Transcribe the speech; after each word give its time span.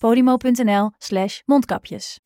podimo.nl 0.00 0.90
slash 0.98 1.40
mondkapjes. 1.44 2.18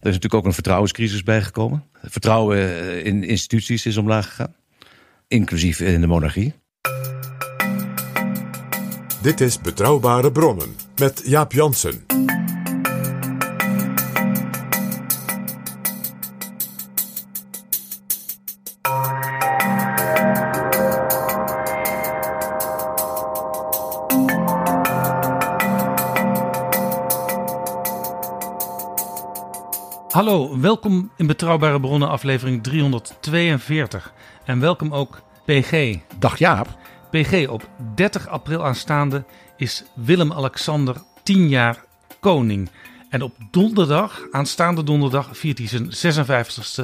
Er 0.00 0.12
is 0.12 0.18
natuurlijk 0.18 0.34
ook 0.34 0.44
een 0.44 0.52
vertrouwenscrisis 0.52 1.22
bijgekomen. 1.22 1.84
Het 1.92 2.12
vertrouwen 2.12 2.58
eh, 2.58 3.04
in 3.04 3.24
instituties 3.24 3.86
is 3.86 3.96
omlaag 3.96 4.28
gegaan. 4.28 4.54
Inclusief 5.28 5.80
in 5.80 6.00
de 6.00 6.06
monarchie. 6.06 6.54
Dit 9.22 9.40
is 9.40 9.60
Betrouwbare 9.60 10.32
Bronnen 10.32 10.76
met 10.96 11.22
Jaap 11.24 11.52
Jansen. 11.52 12.05
Welkom 30.82 31.10
in 31.16 31.26
Betrouwbare 31.26 31.80
Bronnen 31.80 32.08
aflevering 32.08 32.62
342. 32.62 34.12
En 34.44 34.60
welkom 34.60 34.94
ook 34.94 35.22
PG. 35.44 35.96
Dag 36.18 36.38
Jaap. 36.38 36.78
PG, 37.10 37.48
op 37.48 37.68
30 37.94 38.28
april 38.28 38.64
aanstaande 38.64 39.24
is 39.56 39.84
Willem-Alexander 39.94 40.96
10 41.22 41.48
jaar 41.48 41.84
koning. 42.20 42.70
En 43.10 43.22
op 43.22 43.36
donderdag, 43.50 44.22
aanstaande 44.30 44.82
donderdag, 44.82 45.36
viert 45.36 45.58
hij 45.58 45.68
zijn 45.68 46.26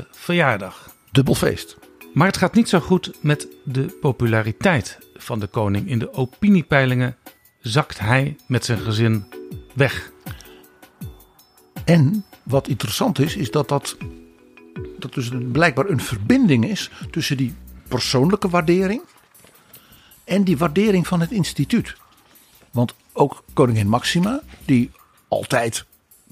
56ste 0.03 0.09
verjaardag. 0.11 0.95
Dubbel 1.11 1.35
feest. 1.35 1.79
Maar 2.15 2.27
het 2.27 2.37
gaat 2.37 2.55
niet 2.55 2.69
zo 2.69 2.81
goed 2.81 3.13
met 3.21 3.49
de 3.65 3.99
populariteit 4.01 4.99
van 5.15 5.41
de 5.41 5.47
koning. 5.47 5.89
In 5.89 5.99
de 5.99 6.13
opiniepeilingen 6.13 7.17
zakt 7.61 7.99
hij 7.99 8.37
met 8.47 8.65
zijn 8.65 8.79
gezin 8.79 9.25
weg. 9.75 10.11
En 11.85 12.25
wat 12.43 12.69
interessant 12.69 13.19
is, 13.19 13.37
is 13.37 13.51
dat 13.51 13.69
dat, 13.69 13.97
dat 14.99 15.15
dus 15.15 15.31
blijkbaar 15.53 15.89
een 15.89 16.01
verbinding 16.01 16.69
is 16.69 16.91
tussen 17.11 17.37
die 17.37 17.55
persoonlijke 17.89 18.49
waardering 18.49 19.03
en 20.25 20.45
die 20.45 20.59
waardering 20.59 21.07
van 21.07 21.21
het 21.21 21.31
instituut. 21.31 21.97
Want 22.71 22.95
ook 23.13 23.45
koningin 23.53 23.89
Maxima, 23.89 24.41
die 24.65 24.91
altijd 25.29 25.85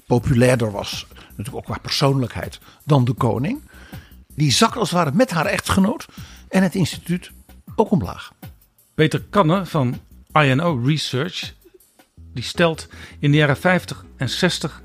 populairder 0.07 0.71
was, 0.71 1.07
natuurlijk 1.19 1.55
ook 1.55 1.65
qua 1.65 1.77
persoonlijkheid, 1.81 2.59
dan 2.83 3.05
de 3.05 3.13
koning, 3.13 3.61
die 4.35 4.51
zakt 4.51 4.77
als 4.77 4.89
het 4.89 4.97
ware 4.97 5.15
met 5.15 5.31
haar 5.31 5.45
echtgenoot 5.45 6.05
en 6.47 6.63
het 6.63 6.75
instituut 6.75 7.31
ook 7.75 7.91
omlaag. 7.91 8.33
Peter 8.93 9.23
Kanne 9.29 9.65
van 9.65 9.99
INO 10.33 10.81
Research 10.85 11.53
die 12.33 12.43
stelt 12.43 12.87
in 13.19 13.31
de 13.31 13.37
jaren 13.37 13.57
50 13.57 14.05
en 14.17 14.29
60 14.29 14.81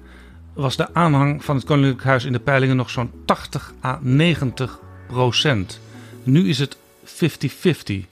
was 0.56 0.76
de 0.76 0.94
aanhang 0.94 1.44
van 1.44 1.56
het 1.56 1.64
Koninklijk 1.64 2.04
Huis 2.04 2.24
in 2.24 2.32
de 2.32 2.38
peilingen 2.38 2.76
nog 2.76 2.90
zo'n 2.90 3.10
80 3.24 3.72
à 3.84 3.98
90 4.02 4.78
procent. 5.06 5.80
Nu 6.22 6.48
is 6.48 6.58
het 6.58 6.76
50-50. 7.04 8.08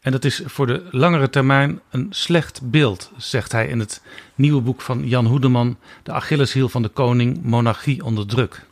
En 0.00 0.12
dat 0.12 0.24
is 0.24 0.42
voor 0.44 0.66
de 0.66 0.82
langere 0.90 1.30
termijn 1.30 1.80
een 1.90 2.06
slecht 2.10 2.60
beeld, 2.70 3.10
zegt 3.16 3.52
hij 3.52 3.66
in 3.66 3.78
het 3.78 4.02
nieuwe 4.34 4.60
boek 4.60 4.80
van 4.80 5.08
Jan 5.08 5.26
Hoedeman, 5.26 5.76
De 6.02 6.12
Achilleshiel 6.12 6.68
van 6.68 6.82
de 6.82 6.88
Koning, 6.88 7.42
Monarchie 7.42 8.04
onder 8.04 8.26
druk. 8.26 8.66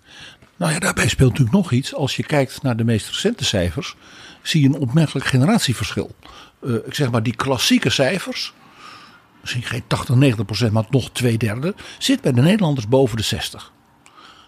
Nou 0.56 0.72
ja, 0.72 0.78
daarbij 0.78 1.08
speelt 1.08 1.30
natuurlijk 1.30 1.56
nog 1.56 1.72
iets. 1.72 1.94
Als 1.94 2.16
je 2.16 2.22
kijkt 2.22 2.62
naar 2.62 2.76
de 2.76 2.84
meest 2.84 3.06
recente 3.08 3.44
cijfers, 3.44 3.96
zie 4.42 4.60
je 4.62 4.66
een 4.66 4.78
opmerkelijk 4.78 5.26
generatieverschil. 5.26 6.14
Eh, 6.62 6.74
ik 6.74 6.94
zeg 6.94 7.10
maar, 7.10 7.22
die 7.22 7.36
klassieke 7.36 7.90
cijfers, 7.90 8.52
misschien 9.52 9.80
geen 9.80 9.86
80, 9.86 10.14
90 10.14 10.44
procent, 10.44 10.72
maar 10.72 10.86
nog 10.90 11.10
twee 11.10 11.38
derde, 11.38 11.74
zit 11.98 12.20
bij 12.20 12.32
de 12.32 12.40
Nederlanders 12.40 12.88
boven 12.88 13.16
de 13.16 13.22
60. 13.22 13.72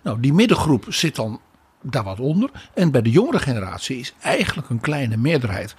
Nou, 0.03 0.21
die 0.21 0.33
middengroep 0.33 0.85
zit 0.89 1.17
dan 1.17 1.41
daar 1.83 2.05
wat 2.05 2.21
onder. 2.21 2.51
En 2.75 2.91
bij 2.91 3.03
de 3.03 3.11
jongere 3.11 3.39
generatie 3.39 3.99
is 3.99 4.15
eigenlijk 4.21 4.71
een 4.71 4.81
kleine 4.81 5.17
meerderheid. 5.17 5.75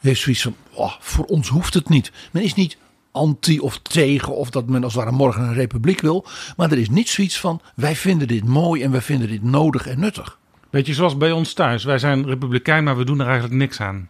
Heeft 0.00 0.20
zoiets 0.20 0.42
van, 0.42 0.56
oh, 0.72 0.92
voor 1.00 1.24
ons 1.24 1.48
hoeft 1.48 1.74
het 1.74 1.88
niet. 1.88 2.12
Men 2.30 2.42
is 2.42 2.54
niet 2.54 2.78
anti 3.12 3.58
of 3.58 3.78
tegen 3.78 4.36
of 4.36 4.50
dat 4.50 4.66
men 4.66 4.84
als 4.84 4.94
het 4.94 5.04
ware 5.04 5.16
morgen 5.16 5.42
een 5.42 5.54
republiek 5.54 6.00
wil. 6.00 6.26
Maar 6.56 6.70
er 6.70 6.78
is 6.78 6.90
niet 6.90 7.08
zoiets 7.08 7.40
van, 7.40 7.60
wij 7.74 7.96
vinden 7.96 8.28
dit 8.28 8.44
mooi 8.44 8.82
en 8.82 8.90
wij 8.90 9.00
vinden 9.00 9.28
dit 9.28 9.42
nodig 9.42 9.86
en 9.86 10.00
nuttig. 10.00 10.38
Beetje 10.70 10.94
zoals 10.94 11.16
bij 11.16 11.32
ons 11.32 11.52
thuis. 11.52 11.84
Wij 11.84 11.98
zijn 11.98 12.26
republikein, 12.26 12.84
maar 12.84 12.96
we 12.96 13.04
doen 13.04 13.20
er 13.20 13.26
eigenlijk 13.26 13.54
niks 13.54 13.80
aan. 13.80 14.08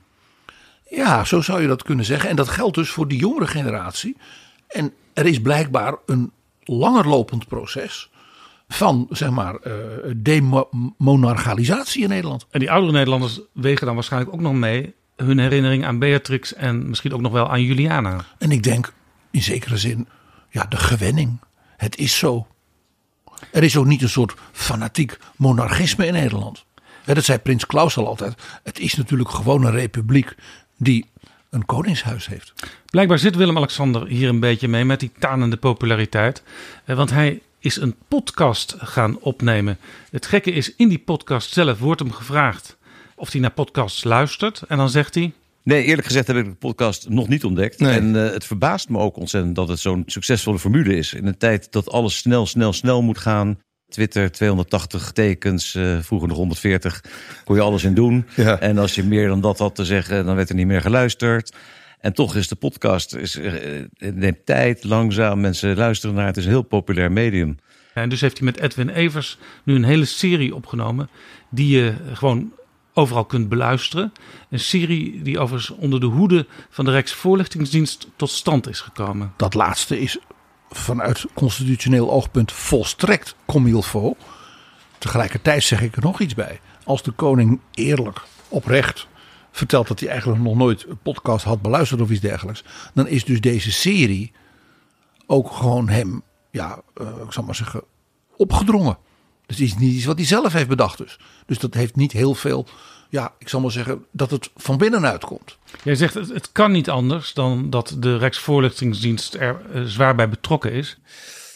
Ja, 0.90 1.24
zo 1.24 1.40
zou 1.40 1.62
je 1.62 1.68
dat 1.68 1.82
kunnen 1.82 2.04
zeggen. 2.04 2.30
En 2.30 2.36
dat 2.36 2.48
geldt 2.48 2.74
dus 2.74 2.90
voor 2.90 3.08
die 3.08 3.18
jongere 3.18 3.46
generatie. 3.46 4.16
En 4.68 4.92
er 5.12 5.26
is 5.26 5.40
blijkbaar 5.40 5.94
een 6.06 6.32
langerlopend 6.64 7.48
proces 7.48 8.10
van, 8.68 9.06
zeg 9.10 9.30
maar, 9.30 9.54
eh, 9.54 9.72
demonarchalisatie 10.16 12.02
in 12.02 12.08
Nederland. 12.08 12.46
En 12.50 12.60
die 12.60 12.70
oudere 12.70 12.92
Nederlanders 12.92 13.40
wegen 13.52 13.86
dan 13.86 13.94
waarschijnlijk 13.94 14.32
ook 14.32 14.40
nog 14.40 14.52
mee 14.52 14.94
hun 15.16 15.38
herinnering 15.38 15.84
aan 15.84 15.98
Beatrix 15.98 16.54
en 16.54 16.88
misschien 16.88 17.12
ook 17.12 17.20
nog 17.20 17.32
wel 17.32 17.50
aan 17.50 17.62
Juliana. 17.62 18.24
En 18.38 18.50
ik 18.50 18.62
denk 18.62 18.92
in 19.30 19.42
zekere 19.42 19.76
zin, 19.76 20.08
ja, 20.50 20.64
de 20.64 20.76
gewenning. 20.76 21.40
Het 21.76 21.96
is 21.96 22.18
zo. 22.18 22.46
Er 23.52 23.62
is 23.62 23.76
ook 23.76 23.86
niet 23.86 24.02
een 24.02 24.08
soort 24.08 24.34
fanatiek 24.52 25.18
monarchisme 25.36 26.06
in 26.06 26.12
Nederland. 26.12 26.64
Dat 27.04 27.24
zei 27.24 27.38
prins 27.38 27.66
Klaus 27.66 27.96
al 27.96 28.06
altijd. 28.06 28.34
Het 28.62 28.78
is 28.78 28.94
natuurlijk 28.94 29.30
gewoon 29.30 29.64
een 29.64 29.72
republiek 29.72 30.34
die 30.76 31.06
een 31.50 31.64
koningshuis 31.64 32.26
heeft. 32.26 32.52
Blijkbaar 32.90 33.18
zit 33.18 33.36
Willem-Alexander 33.36 34.06
hier 34.06 34.28
een 34.28 34.40
beetje 34.40 34.68
mee 34.68 34.84
met 34.84 35.00
die 35.00 35.12
tanende 35.18 35.56
populariteit. 35.56 36.42
Eh, 36.84 36.96
Want 36.96 37.10
hij 37.10 37.40
is 37.58 37.76
een 37.76 37.94
podcast 38.08 38.74
gaan 38.78 39.18
opnemen. 39.20 39.78
Het 40.10 40.26
gekke 40.26 40.50
is, 40.50 40.74
in 40.76 40.88
die 40.88 40.98
podcast 40.98 41.52
zelf 41.52 41.78
wordt 41.78 42.00
hem 42.00 42.12
gevraagd 42.12 42.76
of 43.14 43.32
hij 43.32 43.40
naar 43.40 43.50
podcasts 43.50 44.04
luistert. 44.04 44.62
En 44.68 44.76
dan 44.76 44.90
zegt 44.90 45.14
hij, 45.14 45.32
Nee, 45.62 45.84
eerlijk 45.84 46.06
gezegd 46.06 46.26
heb 46.26 46.36
ik 46.36 46.44
de 46.44 46.54
podcast 46.54 47.08
nog 47.08 47.28
niet 47.28 47.44
ontdekt. 47.44 47.80
En 47.80 48.24
eh, 48.26 48.32
het 48.32 48.44
verbaast 48.44 48.88
me 48.88 48.98
ook 48.98 49.16
ontzettend 49.16 49.54
dat 49.54 49.68
het 49.68 49.78
zo'n 49.78 50.02
succesvolle 50.06 50.58
formule 50.58 50.96
is. 50.96 51.14
In 51.14 51.26
een 51.26 51.38
tijd 51.38 51.72
dat 51.72 51.90
alles 51.90 52.16
snel, 52.16 52.46
snel, 52.46 52.72
snel 52.72 53.02
moet 53.02 53.18
gaan. 53.18 53.58
Twitter 53.88 54.32
280 54.32 55.12
tekens, 55.12 55.74
eh, 55.74 55.98
vroeger 56.00 56.28
nog 56.28 56.36
140. 56.36 57.04
Kon 57.44 57.56
je 57.56 57.62
alles 57.62 57.84
in 57.84 57.94
doen. 57.94 58.26
Ja. 58.36 58.60
En 58.60 58.78
als 58.78 58.94
je 58.94 59.02
meer 59.02 59.28
dan 59.28 59.40
dat 59.40 59.58
had 59.58 59.74
te 59.74 59.84
zeggen, 59.84 60.24
dan 60.24 60.36
werd 60.36 60.48
er 60.48 60.54
niet 60.54 60.66
meer 60.66 60.80
geluisterd. 60.80 61.56
En 62.00 62.12
toch 62.12 62.36
is 62.36 62.48
de 62.48 62.54
podcast, 62.56 63.14
is, 63.14 63.36
eh, 63.36 63.52
het 63.96 64.16
neemt 64.16 64.46
tijd, 64.46 64.84
langzaam. 64.84 65.40
Mensen 65.40 65.76
luisteren 65.76 66.14
naar 66.14 66.26
het. 66.26 66.34
Het 66.34 66.44
is 66.44 66.50
een 66.50 66.56
heel 66.56 66.68
populair 66.68 67.12
medium. 67.12 67.58
en 67.94 68.08
dus 68.08 68.20
heeft 68.20 68.38
hij 68.38 68.46
met 68.46 68.60
Edwin 68.60 68.88
Evers 68.88 69.38
nu 69.62 69.74
een 69.74 69.84
hele 69.84 70.04
serie 70.04 70.54
opgenomen 70.54 71.08
die 71.50 71.78
je 71.78 71.94
gewoon 72.12 72.52
overal 72.94 73.24
kunt 73.24 73.48
beluisteren. 73.48 74.12
Een 74.50 74.60
serie 74.60 75.22
die 75.22 75.38
overigens 75.38 75.78
onder 75.78 76.00
de 76.00 76.06
hoede 76.06 76.46
van 76.70 76.84
de 76.84 76.90
Rijksvoorlichtingsdienst 76.90 78.08
tot 78.16 78.30
stand 78.30 78.68
is 78.68 78.80
gekomen. 78.80 79.32
Dat 79.36 79.54
laatste 79.54 80.00
is 80.00 80.18
vanuit 80.70 81.24
constitutioneel 81.34 82.10
oogpunt 82.10 82.52
volstrekt 82.52 83.34
comme 83.46 83.68
il 83.68 83.82
faut. 83.82 84.16
Tegelijkertijd 84.98 85.62
zeg 85.62 85.80
ik 85.82 85.96
er 85.96 86.02
nog 86.02 86.20
iets 86.20 86.34
bij. 86.34 86.60
Als 86.84 87.02
de 87.02 87.10
koning 87.10 87.60
eerlijk, 87.74 88.22
oprecht 88.48 89.06
vertelt 89.50 89.88
dat 89.88 90.00
hij 90.00 90.08
eigenlijk 90.08 90.42
nog 90.42 90.56
nooit 90.56 90.86
een 90.88 90.98
podcast 91.02 91.44
had 91.44 91.62
beluisterd 91.62 92.00
of 92.00 92.10
iets 92.10 92.20
dergelijks. 92.20 92.64
Dan 92.94 93.06
is 93.06 93.24
dus 93.24 93.40
deze 93.40 93.72
serie 93.72 94.32
ook 95.26 95.52
gewoon 95.52 95.88
hem 95.88 96.22
ja, 96.56 96.80
uh, 97.00 97.08
ik 97.24 97.32
zal 97.32 97.44
maar 97.44 97.54
zeggen, 97.54 97.82
opgedrongen. 98.36 98.98
Dus 99.46 99.60
is 99.60 99.76
niet 99.76 99.94
iets 99.94 100.04
wat 100.04 100.16
hij 100.16 100.26
zelf 100.26 100.52
heeft 100.52 100.68
bedacht 100.68 100.98
dus. 100.98 101.18
Dus 101.46 101.58
dat 101.58 101.74
heeft 101.74 101.96
niet 101.96 102.12
heel 102.12 102.34
veel, 102.34 102.66
ja, 103.08 103.32
ik 103.38 103.48
zal 103.48 103.60
maar 103.60 103.70
zeggen, 103.70 104.04
dat 104.10 104.30
het 104.30 104.50
van 104.56 104.78
binnenuit 104.78 105.24
komt. 105.24 105.58
Jij 105.82 105.94
zegt, 105.94 106.14
het, 106.14 106.28
het 106.28 106.52
kan 106.52 106.72
niet 106.72 106.90
anders 106.90 107.34
dan 107.34 107.70
dat 107.70 107.96
de 107.98 108.16
Rijksvoorlichtingsdienst 108.16 109.34
er 109.34 109.60
uh, 109.74 109.82
zwaar 109.82 110.14
bij 110.14 110.28
betrokken 110.28 110.72
is. 110.72 110.98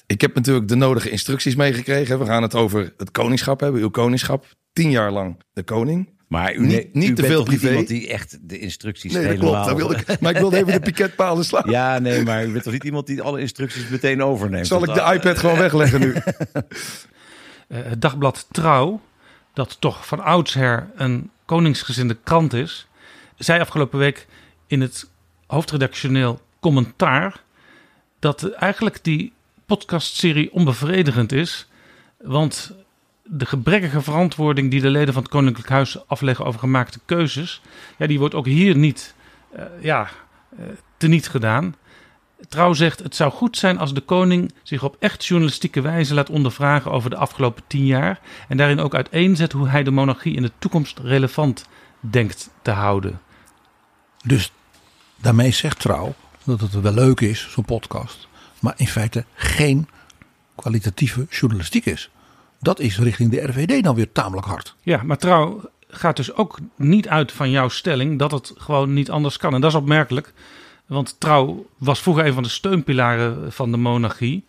Ik 0.06 0.20
heb 0.20 0.35
natuurlijk 0.35 0.69
de 0.69 0.75
nodige 0.75 1.11
instructies 1.11 1.55
meegekregen. 1.55 2.19
We 2.19 2.25
gaan 2.25 2.43
het 2.43 2.55
over 2.55 2.93
het 2.97 3.11
koningschap 3.11 3.61
hebben, 3.61 3.81
uw 3.81 3.91
koningschap. 3.91 4.47
Tien 4.73 4.91
jaar 4.91 5.11
lang 5.11 5.43
de 5.52 5.62
koning. 5.62 6.08
Maar 6.31 6.55
u, 6.55 6.67
niet, 6.67 6.94
niet 6.94 7.17
te 7.17 7.25
veel 7.25 7.43
privé. 7.43 7.69
iemand 7.69 7.88
die 7.88 8.08
echt 8.08 8.38
de 8.43 8.58
instructies 8.58 9.12
nee, 9.12 9.23
dat 9.23 9.32
helemaal... 9.32 9.75
klopt. 9.75 10.08
Ik, 10.08 10.20
maar 10.20 10.31
ik 10.31 10.38
wilde 10.38 10.56
even 10.56 10.73
de 10.73 10.81
piketpalen 10.91 11.44
slaan. 11.44 11.70
Ja, 11.70 11.99
nee, 11.99 12.23
maar 12.23 12.47
u 12.47 12.52
bent 12.52 12.64
toch 12.64 12.73
niet 12.73 12.85
iemand 12.85 13.06
die 13.06 13.23
alle 13.23 13.41
instructies 13.41 13.88
meteen 13.88 14.23
overneemt? 14.23 14.67
Zal 14.67 14.82
ik 14.82 14.94
de 14.94 15.12
iPad 15.14 15.38
gewoon 15.38 15.58
wegleggen 15.58 16.00
nu? 16.00 16.14
het 17.91 18.00
dagblad 18.00 18.47
Trouw, 18.50 19.00
dat 19.52 19.76
toch 19.81 20.06
van 20.06 20.20
oudsher 20.20 20.91
een 20.97 21.31
koningsgezinde 21.50 22.17
krant 22.23 22.52
is, 22.52 22.87
zei 23.37 23.61
afgelopen 23.61 23.99
week 23.99 24.26
in 24.67 24.81
het 24.81 25.11
hoofdredactioneel 25.47 26.41
commentaar 26.61 27.41
dat 28.19 28.50
eigenlijk 28.50 29.05
die 29.05 29.32
podcastserie 29.67 30.52
onbevredigend 30.52 31.32
is. 31.32 31.69
Want 32.19 32.75
de 33.23 33.47
gebrekkige 33.47 34.00
verantwoording 34.00 34.70
die 34.70 34.81
de 34.81 34.91
leden 34.91 35.14
van 35.14 35.23
het 35.23 35.32
Koninklijk 35.32 35.69
Huis 35.69 36.08
afleggen 36.08 36.44
over 36.44 36.61
gemaakte 36.61 37.00
keuzes, 37.05 37.61
ja, 37.99 38.06
die 38.06 38.19
wordt 38.19 38.35
ook 38.35 38.47
hier 38.47 38.76
niet 38.76 39.14
uh, 39.56 39.62
ja, 39.81 40.08
uh, 40.58 40.67
teniet 40.97 41.29
gedaan. 41.29 41.75
Trouw 42.48 42.72
zegt: 42.72 42.98
Het 42.98 43.16
zou 43.16 43.32
goed 43.32 43.56
zijn 43.56 43.78
als 43.78 43.94
de 43.94 44.00
koning 44.00 44.52
zich 44.62 44.82
op 44.82 44.96
echt 44.98 45.26
journalistieke 45.26 45.81
wijze 45.81 46.14
laat 46.14 46.31
ondervragen 46.31 46.90
over 46.90 47.10
de 47.10 47.16
afgelopen 47.16 47.62
tien 47.66 47.87
jaar. 47.87 48.20
En 48.48 48.56
daarin 48.56 48.81
ook 48.81 48.94
uiteenzet 48.94 49.52
hoe 49.52 49.69
hij 49.69 49.82
de 49.82 49.90
monarchie 49.90 50.37
in 50.37 50.42
de 50.42 50.52
toekomst 50.58 50.98
relevant 50.98 51.66
denkt 52.00 52.50
te 52.62 52.70
houden. 52.70 53.20
Dus 54.25 54.52
daarmee 55.16 55.50
zegt 55.50 55.81
Trouw 55.81 56.14
dat 56.44 56.60
het 56.60 56.81
wel 56.81 56.92
leuk 56.92 57.20
is, 57.20 57.48
zo'n 57.50 57.64
podcast. 57.64 58.28
Maar 58.58 58.75
in 58.76 58.88
feite 58.88 59.25
geen 59.34 59.88
kwalitatieve 60.54 61.26
journalistiek 61.31 61.87
is. 61.87 62.10
Dat 62.58 62.81
is 62.81 62.98
richting 62.98 63.31
de 63.31 63.42
RVD 63.42 63.82
dan 63.82 63.94
weer 63.94 64.12
tamelijk 64.12 64.46
hard. 64.46 64.75
Ja, 64.82 65.02
maar 65.02 65.19
Trouw 65.19 65.70
gaat 65.88 66.16
dus 66.16 66.34
ook 66.34 66.58
niet 66.76 67.08
uit 67.08 67.32
van 67.32 67.50
jouw 67.50 67.69
stelling 67.69 68.19
dat 68.19 68.31
het 68.31 68.52
gewoon 68.56 68.92
niet 68.92 69.10
anders 69.10 69.37
kan. 69.37 69.54
En 69.54 69.60
dat 69.60 69.70
is 69.70 69.76
opmerkelijk. 69.76 70.32
Want 70.90 71.20
Trouw 71.20 71.66
was 71.76 72.00
vroeger 72.00 72.26
een 72.26 72.32
van 72.32 72.42
de 72.42 72.48
steunpilaren 72.48 73.52
van 73.52 73.70
de 73.70 73.76
monarchie. 73.76 74.44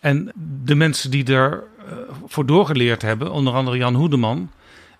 En 0.00 0.32
de 0.64 0.74
mensen 0.74 1.10
die 1.10 1.24
er 1.24 1.64
uh, 1.78 1.92
voor 2.26 2.46
doorgeleerd 2.46 3.02
hebben, 3.02 3.32
onder 3.32 3.54
andere 3.54 3.76
Jan 3.76 3.94
Hoedeman, 3.94 4.50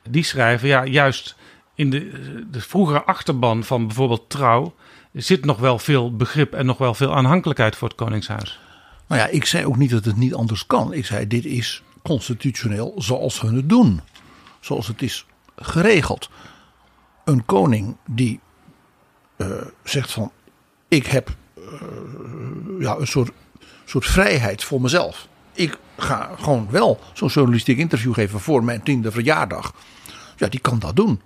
die 0.09 0.25
schrijven 0.25 0.69
ja, 0.69 0.85
juist 0.85 1.37
in 1.75 1.91
de, 1.91 2.11
de 2.51 2.61
vroegere 2.61 3.03
achterban 3.03 3.65
van 3.65 3.87
bijvoorbeeld 3.87 4.31
Trouw 4.31 4.75
zit 5.13 5.45
nog 5.45 5.59
wel 5.59 5.79
veel 5.79 6.17
begrip 6.17 6.53
en 6.53 6.67
nog 6.67 6.79
wel 6.79 6.95
veel 6.95 7.15
aanhankelijkheid 7.15 7.77
voor 7.77 7.89
het 7.89 7.97
Koningshuis. 7.97 8.61
Nou 9.07 9.21
ja, 9.21 9.27
ik 9.27 9.45
zei 9.45 9.67
ook 9.67 9.77
niet 9.77 9.91
dat 9.91 10.05
het 10.05 10.17
niet 10.17 10.35
anders 10.35 10.67
kan. 10.67 10.93
Ik 10.93 11.07
zei 11.07 11.27
dit 11.27 11.45
is 11.45 11.83
constitutioneel 12.03 12.95
zoals 12.97 13.41
we 13.41 13.55
het 13.55 13.69
doen. 13.69 14.01
Zoals 14.61 14.87
het 14.87 15.03
is 15.03 15.27
geregeld. 15.57 16.31
Een 17.25 17.45
koning 17.45 17.97
die 18.07 18.41
uh, 19.37 19.47
zegt 19.85 20.13
van 20.13 20.33
ik 20.93 21.07
heb 21.07 21.35
uh, 21.59 21.65
ja, 22.81 22.97
een 22.97 23.07
soort, 23.07 23.31
soort 23.85 24.07
vrijheid 24.07 24.65
voor 24.65 24.81
mezelf. 24.81 25.29
Ik 25.53 25.79
ga 25.97 26.31
gewoon 26.39 26.69
wel 26.71 27.01
zo'n 27.13 27.29
journalistiek 27.29 27.79
interview 27.79 28.15
geven 28.15 28.41
voor 28.41 28.65
mijn 28.65 28.83
tiende 28.83 29.11
verjaardag. 29.11 29.75
Ja, 30.37 30.49
die 30.49 30.61
kan 30.61 30.79
dat 30.79 30.97
doen. 30.97 31.21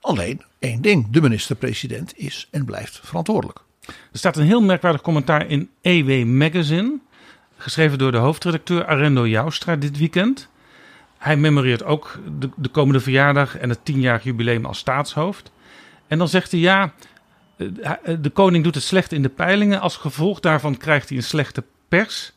Alleen 0.00 0.42
één 0.58 0.82
ding: 0.82 1.10
de 1.10 1.20
minister-president 1.20 2.18
is 2.18 2.48
en 2.50 2.64
blijft 2.64 3.00
verantwoordelijk. 3.02 3.58
Er 3.86 4.18
staat 4.18 4.36
een 4.36 4.46
heel 4.46 4.62
merkwaardig 4.62 5.00
commentaar 5.00 5.46
in 5.46 5.70
EW 5.82 6.26
Magazine. 6.26 6.98
Geschreven 7.56 7.98
door 7.98 8.12
de 8.12 8.18
hoofdredacteur 8.18 8.86
Arendo 8.86 9.26
Joustra 9.26 9.76
dit 9.76 9.98
weekend. 9.98 10.48
Hij 11.18 11.36
memoreert 11.36 11.84
ook 11.84 12.18
de, 12.38 12.50
de 12.56 12.68
komende 12.68 13.00
verjaardag 13.00 13.58
en 13.58 13.68
het 13.68 13.84
tienjarig 13.84 14.24
jubileum 14.24 14.64
als 14.64 14.78
staatshoofd. 14.78 15.50
En 16.06 16.18
dan 16.18 16.28
zegt 16.28 16.50
hij 16.50 16.60
ja, 16.60 16.92
de 18.20 18.30
koning 18.32 18.64
doet 18.64 18.74
het 18.74 18.84
slecht 18.84 19.12
in 19.12 19.22
de 19.22 19.28
peilingen. 19.28 19.80
Als 19.80 19.96
gevolg 19.96 20.40
daarvan 20.40 20.76
krijgt 20.76 21.08
hij 21.08 21.18
een 21.18 21.24
slechte 21.24 21.64
pers. 21.88 22.32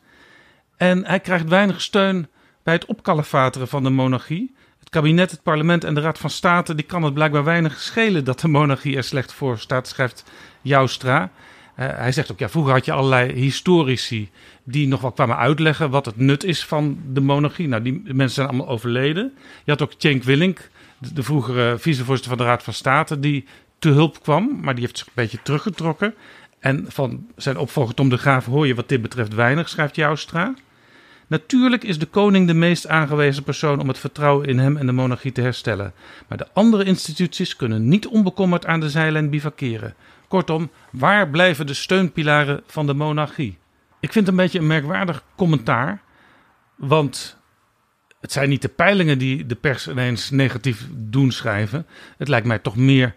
En 0.77 1.05
hij 1.05 1.19
krijgt 1.19 1.47
weinig 1.47 1.81
steun 1.81 2.27
bij 2.63 2.73
het 2.73 2.85
opkalefateren 2.85 3.67
van 3.67 3.83
de 3.83 3.89
monarchie. 3.89 4.55
Het 4.79 4.89
kabinet, 4.89 5.31
het 5.31 5.43
parlement 5.43 5.83
en 5.83 5.93
de 5.93 6.01
Raad 6.01 6.17
van 6.17 6.29
State 6.29 6.75
die 6.75 6.85
kan 6.85 7.03
het 7.03 7.13
blijkbaar 7.13 7.43
weinig 7.43 7.79
schelen 7.79 8.23
dat 8.23 8.39
de 8.39 8.47
monarchie 8.47 8.95
er 8.95 9.03
slecht 9.03 9.33
voor 9.33 9.59
staat, 9.59 9.87
schrijft 9.87 10.23
Joustra. 10.61 11.21
Uh, 11.79 11.87
hij 11.89 12.11
zegt 12.11 12.31
ook, 12.31 12.39
ja, 12.39 12.49
vroeger 12.49 12.73
had 12.73 12.85
je 12.85 12.91
allerlei 12.91 13.33
historici 13.33 14.29
die 14.63 14.87
nog 14.87 15.01
wel 15.01 15.11
kwamen 15.11 15.37
uitleggen 15.37 15.89
wat 15.89 16.05
het 16.05 16.17
nut 16.17 16.43
is 16.43 16.65
van 16.65 16.99
de 17.07 17.21
monarchie. 17.21 17.67
Nou, 17.67 17.81
die 17.81 18.01
mensen 18.03 18.29
zijn 18.29 18.47
allemaal 18.47 18.67
overleden. 18.67 19.33
Je 19.63 19.71
had 19.71 19.81
ook 19.81 19.93
Cenk 19.97 20.23
Willink, 20.23 20.69
de, 20.97 21.13
de 21.13 21.23
vroegere 21.23 21.77
vicevoorzitter 21.79 22.35
van 22.35 22.45
de 22.45 22.51
Raad 22.51 22.63
van 22.63 22.73
State, 22.73 23.19
die 23.19 23.45
te 23.81 23.89
hulp 23.89 24.21
kwam, 24.21 24.57
maar 24.61 24.73
die 24.73 24.83
heeft 24.83 24.97
zich 24.97 25.07
een 25.07 25.13
beetje 25.15 25.41
teruggetrokken. 25.43 26.13
En 26.59 26.85
van 26.87 27.27
zijn 27.35 27.57
opvolger 27.57 27.95
Tom 27.95 28.09
de 28.09 28.17
Graaf 28.17 28.45
hoor 28.45 28.67
je 28.67 28.75
wat 28.75 28.89
dit 28.89 29.01
betreft 29.01 29.33
weinig, 29.33 29.69
schrijft 29.69 29.95
Joustra. 29.95 30.53
Natuurlijk 31.27 31.83
is 31.83 31.99
de 31.99 32.05
koning 32.05 32.47
de 32.47 32.53
meest 32.53 32.87
aangewezen 32.87 33.43
persoon 33.43 33.79
om 33.79 33.87
het 33.87 33.97
vertrouwen 33.97 34.47
in 34.47 34.59
hem 34.59 34.77
en 34.77 34.85
de 34.85 34.91
monarchie 34.91 35.31
te 35.31 35.41
herstellen. 35.41 35.93
Maar 36.27 36.37
de 36.37 36.47
andere 36.53 36.83
instituties 36.83 37.55
kunnen 37.55 37.87
niet 37.87 38.07
onbekommerd 38.07 38.65
aan 38.65 38.79
de 38.79 38.89
zijlijn 38.89 39.29
bivakeren. 39.29 39.95
Kortom, 40.27 40.69
waar 40.91 41.29
blijven 41.29 41.67
de 41.67 41.73
steunpilaren 41.73 42.61
van 42.65 42.85
de 42.85 42.93
monarchie? 42.93 43.57
Ik 43.99 44.11
vind 44.11 44.25
het 44.25 44.27
een 44.27 44.43
beetje 44.43 44.59
een 44.59 44.67
merkwaardig 44.67 45.23
commentaar. 45.35 46.01
Want 46.75 47.37
het 48.19 48.31
zijn 48.31 48.49
niet 48.49 48.61
de 48.61 48.69
peilingen 48.69 49.17
die 49.17 49.45
de 49.45 49.55
pers 49.55 49.87
ineens 49.87 50.29
negatief 50.29 50.87
doen 50.91 51.31
schrijven. 51.31 51.85
Het 52.17 52.27
lijkt 52.27 52.47
mij 52.47 52.59
toch 52.59 52.75
meer 52.75 53.15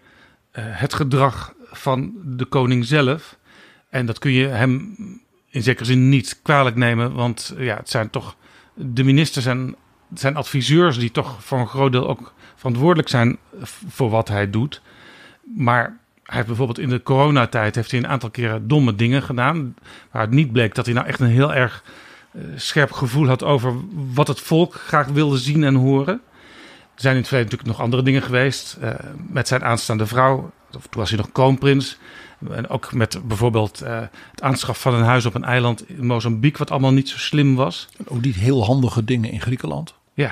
het 0.61 0.93
gedrag 0.93 1.53
van 1.71 2.13
de 2.23 2.45
koning 2.45 2.85
zelf. 2.85 3.37
En 3.89 4.05
dat 4.05 4.19
kun 4.19 4.31
je 4.31 4.47
hem 4.47 4.95
in 5.49 5.63
zekere 5.63 5.85
zin 5.85 6.09
niet 6.09 6.39
kwalijk 6.41 6.75
nemen. 6.75 7.13
Want 7.13 7.53
ja, 7.57 7.75
het 7.75 7.89
zijn 7.89 8.09
toch 8.09 8.35
de 8.73 9.03
ministers 9.03 9.45
en 9.45 9.75
zijn 10.13 10.35
adviseurs 10.35 10.97
die 10.97 11.11
toch 11.11 11.43
voor 11.43 11.59
een 11.59 11.67
groot 11.67 11.91
deel 11.91 12.07
ook 12.07 12.33
verantwoordelijk 12.55 13.09
zijn 13.09 13.37
voor 13.87 14.09
wat 14.09 14.27
hij 14.27 14.49
doet. 14.49 14.81
Maar 15.55 15.97
hij 16.23 16.35
heeft 16.35 16.47
bijvoorbeeld 16.47 16.79
in 16.79 16.89
de 16.89 17.03
coronatijd 17.03 17.75
heeft 17.75 17.91
hij 17.91 17.99
een 17.99 18.07
aantal 18.07 18.29
keren 18.29 18.67
domme 18.67 18.95
dingen 18.95 19.23
gedaan. 19.23 19.75
Waar 20.11 20.21
het 20.21 20.31
niet 20.31 20.51
bleek 20.51 20.75
dat 20.75 20.85
hij 20.85 20.93
nou 20.93 21.07
echt 21.07 21.19
een 21.19 21.27
heel 21.27 21.53
erg 21.53 21.83
uh, 22.31 22.43
scherp 22.55 22.91
gevoel 22.91 23.27
had 23.27 23.43
over 23.43 23.73
wat 24.13 24.27
het 24.27 24.39
volk 24.39 24.73
graag 24.73 25.07
wilde 25.07 25.37
zien 25.37 25.63
en 25.63 25.75
horen. 25.75 26.21
Er 26.95 27.01
zijn 27.01 27.13
in 27.13 27.19
het 27.19 27.27
verleden 27.27 27.51
natuurlijk 27.51 27.77
nog 27.77 27.85
andere 27.85 28.03
dingen 28.03 28.21
geweest. 28.21 28.77
Uh, 28.81 28.89
met 29.29 29.47
zijn 29.47 29.63
aanstaande 29.63 30.05
vrouw. 30.05 30.51
Of 30.75 30.81
toen 30.81 31.01
was 31.01 31.09
hij 31.09 31.17
nog 31.17 31.31
kroonprins. 31.31 31.97
En 32.51 32.69
ook 32.69 32.93
met 32.93 33.27
bijvoorbeeld 33.27 33.83
uh, 33.83 33.99
het 34.31 34.41
aanschaffen 34.41 34.91
van 34.91 34.99
een 34.99 35.05
huis 35.05 35.25
op 35.25 35.35
een 35.35 35.43
eiland 35.43 35.89
in 35.89 36.05
Mozambique. 36.05 36.57
Wat 36.57 36.71
allemaal 36.71 36.93
niet 36.93 37.09
zo 37.09 37.17
slim 37.17 37.55
was. 37.55 37.87
En 37.97 38.05
ook 38.07 38.21
niet 38.21 38.35
heel 38.35 38.65
handige 38.65 39.03
dingen 39.03 39.31
in 39.31 39.41
Griekenland. 39.41 39.93
Ja. 40.13 40.31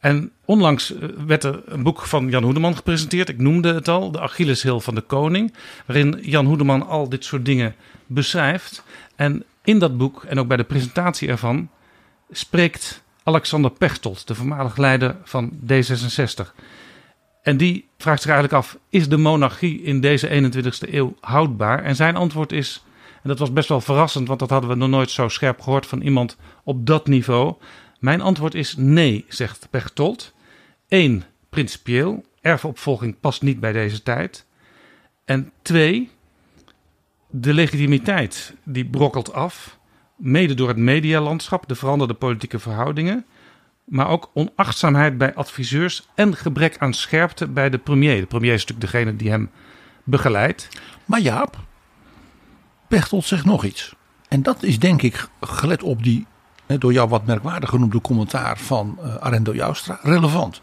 En 0.00 0.30
onlangs 0.44 0.92
werd 1.26 1.44
er 1.44 1.62
een 1.66 1.82
boek 1.82 2.00
van 2.00 2.28
Jan 2.28 2.42
Hoedeman 2.42 2.76
gepresenteerd. 2.76 3.28
Ik 3.28 3.38
noemde 3.38 3.74
het 3.74 3.88
al, 3.88 4.10
de 4.10 4.20
Achilleshil 4.20 4.80
van 4.80 4.94
de 4.94 5.00
koning. 5.00 5.54
Waarin 5.86 6.18
Jan 6.22 6.46
Hoedeman 6.46 6.86
al 6.86 7.08
dit 7.08 7.24
soort 7.24 7.44
dingen 7.44 7.74
beschrijft. 8.06 8.82
En 9.16 9.44
in 9.64 9.78
dat 9.78 9.96
boek, 9.96 10.24
en 10.24 10.38
ook 10.38 10.48
bij 10.48 10.56
de 10.56 10.64
presentatie 10.64 11.28
ervan, 11.28 11.68
spreekt 12.30 13.02
Alexander 13.28 13.70
Pechtold, 13.70 14.26
de 14.26 14.34
voormalig 14.34 14.76
leider 14.76 15.16
van 15.24 15.52
D66. 15.72 16.54
En 17.42 17.56
die 17.56 17.88
vraagt 17.98 18.22
zich 18.22 18.30
eigenlijk 18.30 18.64
af: 18.64 18.78
is 18.88 19.08
de 19.08 19.16
monarchie 19.16 19.82
in 19.82 20.00
deze 20.00 20.28
21ste 20.28 20.92
eeuw 20.92 21.14
houdbaar? 21.20 21.82
En 21.82 21.96
zijn 21.96 22.16
antwoord 22.16 22.52
is, 22.52 22.84
en 23.22 23.28
dat 23.28 23.38
was 23.38 23.52
best 23.52 23.68
wel 23.68 23.80
verrassend, 23.80 24.28
want 24.28 24.40
dat 24.40 24.50
hadden 24.50 24.70
we 24.70 24.76
nog 24.76 24.88
nooit 24.88 25.10
zo 25.10 25.28
scherp 25.28 25.60
gehoord 25.60 25.86
van 25.86 26.00
iemand 26.00 26.36
op 26.64 26.86
dat 26.86 27.06
niveau. 27.06 27.54
Mijn 27.98 28.20
antwoord 28.20 28.54
is 28.54 28.76
nee, 28.76 29.24
zegt 29.28 29.68
Pechtold. 29.70 30.34
Eén, 30.88 31.24
principieel. 31.48 32.24
Erfopvolging 32.40 33.20
past 33.20 33.42
niet 33.42 33.60
bij 33.60 33.72
deze 33.72 34.02
tijd. 34.02 34.46
En 35.24 35.52
twee, 35.62 36.10
de 37.30 37.54
legitimiteit 37.54 38.54
die 38.64 38.84
brokkelt 38.84 39.32
af, 39.32 39.77
mede 40.18 40.54
door 40.54 40.68
het 40.68 40.76
medialandschap, 40.76 41.68
de 41.68 41.74
veranderde 41.74 42.14
politieke 42.14 42.58
verhoudingen, 42.58 43.24
maar 43.84 44.08
ook 44.08 44.30
onachtzaamheid 44.34 45.18
bij 45.18 45.34
adviseurs 45.34 46.08
en 46.14 46.36
gebrek 46.36 46.78
aan 46.78 46.94
scherpte 46.94 47.48
bij 47.48 47.70
de 47.70 47.78
premier. 47.78 48.20
De 48.20 48.26
premier 48.26 48.52
is 48.52 48.64
natuurlijk 48.66 48.92
degene 48.92 49.16
die 49.16 49.30
hem 49.30 49.50
begeleidt. 50.04 50.68
Maar 51.04 51.20
Jaap, 51.20 51.58
Pechtold 52.88 53.24
zegt 53.24 53.44
nog 53.44 53.64
iets. 53.64 53.94
En 54.28 54.42
dat 54.42 54.62
is 54.62 54.78
denk 54.78 55.02
ik, 55.02 55.28
gelet 55.40 55.82
op 55.82 56.02
die 56.02 56.26
door 56.66 56.92
jou 56.92 57.08
wat 57.08 57.26
merkwaardig 57.26 57.70
genoemde 57.70 58.00
commentaar 58.00 58.58
van 58.58 58.98
uh, 59.02 59.14
Arendo 59.14 59.54
Joustra 59.54 59.98
relevant. 60.02 60.60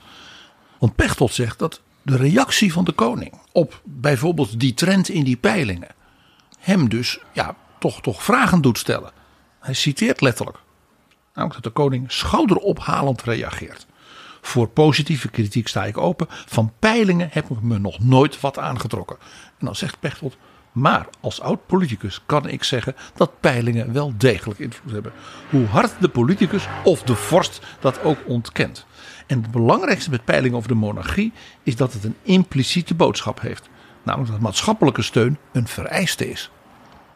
Want 0.79 0.95
Pechtold 0.95 1.33
zegt 1.33 1.59
dat 1.59 1.81
de 2.01 2.17
reactie 2.17 2.73
van 2.73 2.83
de 2.83 2.91
koning 2.91 3.33
op 3.51 3.81
bijvoorbeeld 3.83 4.59
die 4.59 4.73
trend 4.73 5.09
in 5.09 5.23
die 5.23 5.37
peilingen 5.37 5.95
hem 6.59 6.89
dus 6.89 7.19
ja, 7.33 7.55
toch, 7.79 8.01
toch 8.01 8.23
vragen 8.23 8.61
doet 8.61 8.77
stellen. 8.77 9.11
Hij 9.65 9.73
citeert 9.73 10.21
letterlijk. 10.21 10.57
Namelijk 11.33 11.63
dat 11.63 11.73
de 11.73 11.81
koning 11.81 12.11
schouderophalend 12.11 13.23
reageert. 13.23 13.85
Voor 14.41 14.67
positieve 14.67 15.29
kritiek 15.29 15.67
sta 15.67 15.85
ik 15.85 15.97
open. 15.97 16.27
Van 16.29 16.73
peilingen 16.79 17.29
heb 17.31 17.49
ik 17.49 17.61
me 17.61 17.79
nog 17.79 17.99
nooit 17.99 18.39
wat 18.39 18.59
aangetrokken. 18.59 19.17
En 19.59 19.65
dan 19.65 19.75
zegt 19.75 19.99
Pechtold. 19.99 20.37
Maar 20.71 21.07
als 21.19 21.41
oud 21.41 21.65
politicus 21.65 22.21
kan 22.25 22.47
ik 22.47 22.63
zeggen 22.63 22.95
dat 23.15 23.39
peilingen 23.39 23.93
wel 23.93 24.13
degelijk 24.17 24.59
invloed 24.59 24.91
hebben. 24.91 25.13
Hoe 25.49 25.65
hard 25.65 25.93
de 25.99 26.09
politicus 26.09 26.67
of 26.83 27.03
de 27.03 27.15
vorst 27.15 27.61
dat 27.79 28.03
ook 28.03 28.17
ontkent. 28.25 28.85
En 29.27 29.41
het 29.41 29.51
belangrijkste 29.51 30.09
met 30.09 30.25
peilingen 30.25 30.57
over 30.57 30.69
de 30.69 30.75
monarchie 30.75 31.33
is 31.63 31.75
dat 31.75 31.93
het 31.93 32.03
een 32.03 32.17
impliciete 32.21 32.95
boodschap 32.95 33.41
heeft. 33.41 33.69
Namelijk 34.03 34.31
dat 34.31 34.41
maatschappelijke 34.41 35.01
steun 35.01 35.37
een 35.51 35.67
vereiste 35.67 36.29
is. 36.29 36.51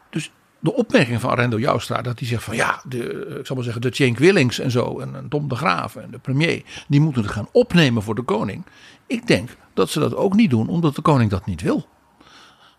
Dus 0.09 0.31
de 0.59 0.73
opmerking 0.73 1.21
van 1.21 1.29
Arendo 1.29 1.59
Joustra 1.59 2.01
dat 2.01 2.19
hij 2.19 2.27
zegt 2.27 2.43
van 2.43 2.55
ja, 2.55 2.81
de, 2.87 3.37
ik 3.39 3.45
zal 3.45 3.55
maar 3.55 3.65
zeggen, 3.65 3.81
de 3.81 3.95
Cenk 3.95 4.17
Willings 4.17 4.59
en 4.59 4.71
zo 4.71 4.99
en, 4.99 5.25
Tom 5.29 5.47
de 5.47 5.55
Graaf 5.55 5.95
en 5.95 6.11
de 6.11 6.17
premier, 6.17 6.63
die 6.87 6.99
moeten 6.99 7.21
het 7.21 7.31
gaan 7.31 7.49
opnemen 7.51 8.03
voor 8.03 8.15
de 8.15 8.21
koning. 8.21 8.65
Ik 9.07 9.27
denk 9.27 9.49
dat 9.73 9.89
ze 9.89 9.99
dat 9.99 10.15
ook 10.15 10.33
niet 10.33 10.49
doen 10.49 10.67
omdat 10.67 10.95
de 10.95 11.01
koning 11.01 11.29
dat 11.29 11.45
niet 11.45 11.61
wil. 11.61 11.87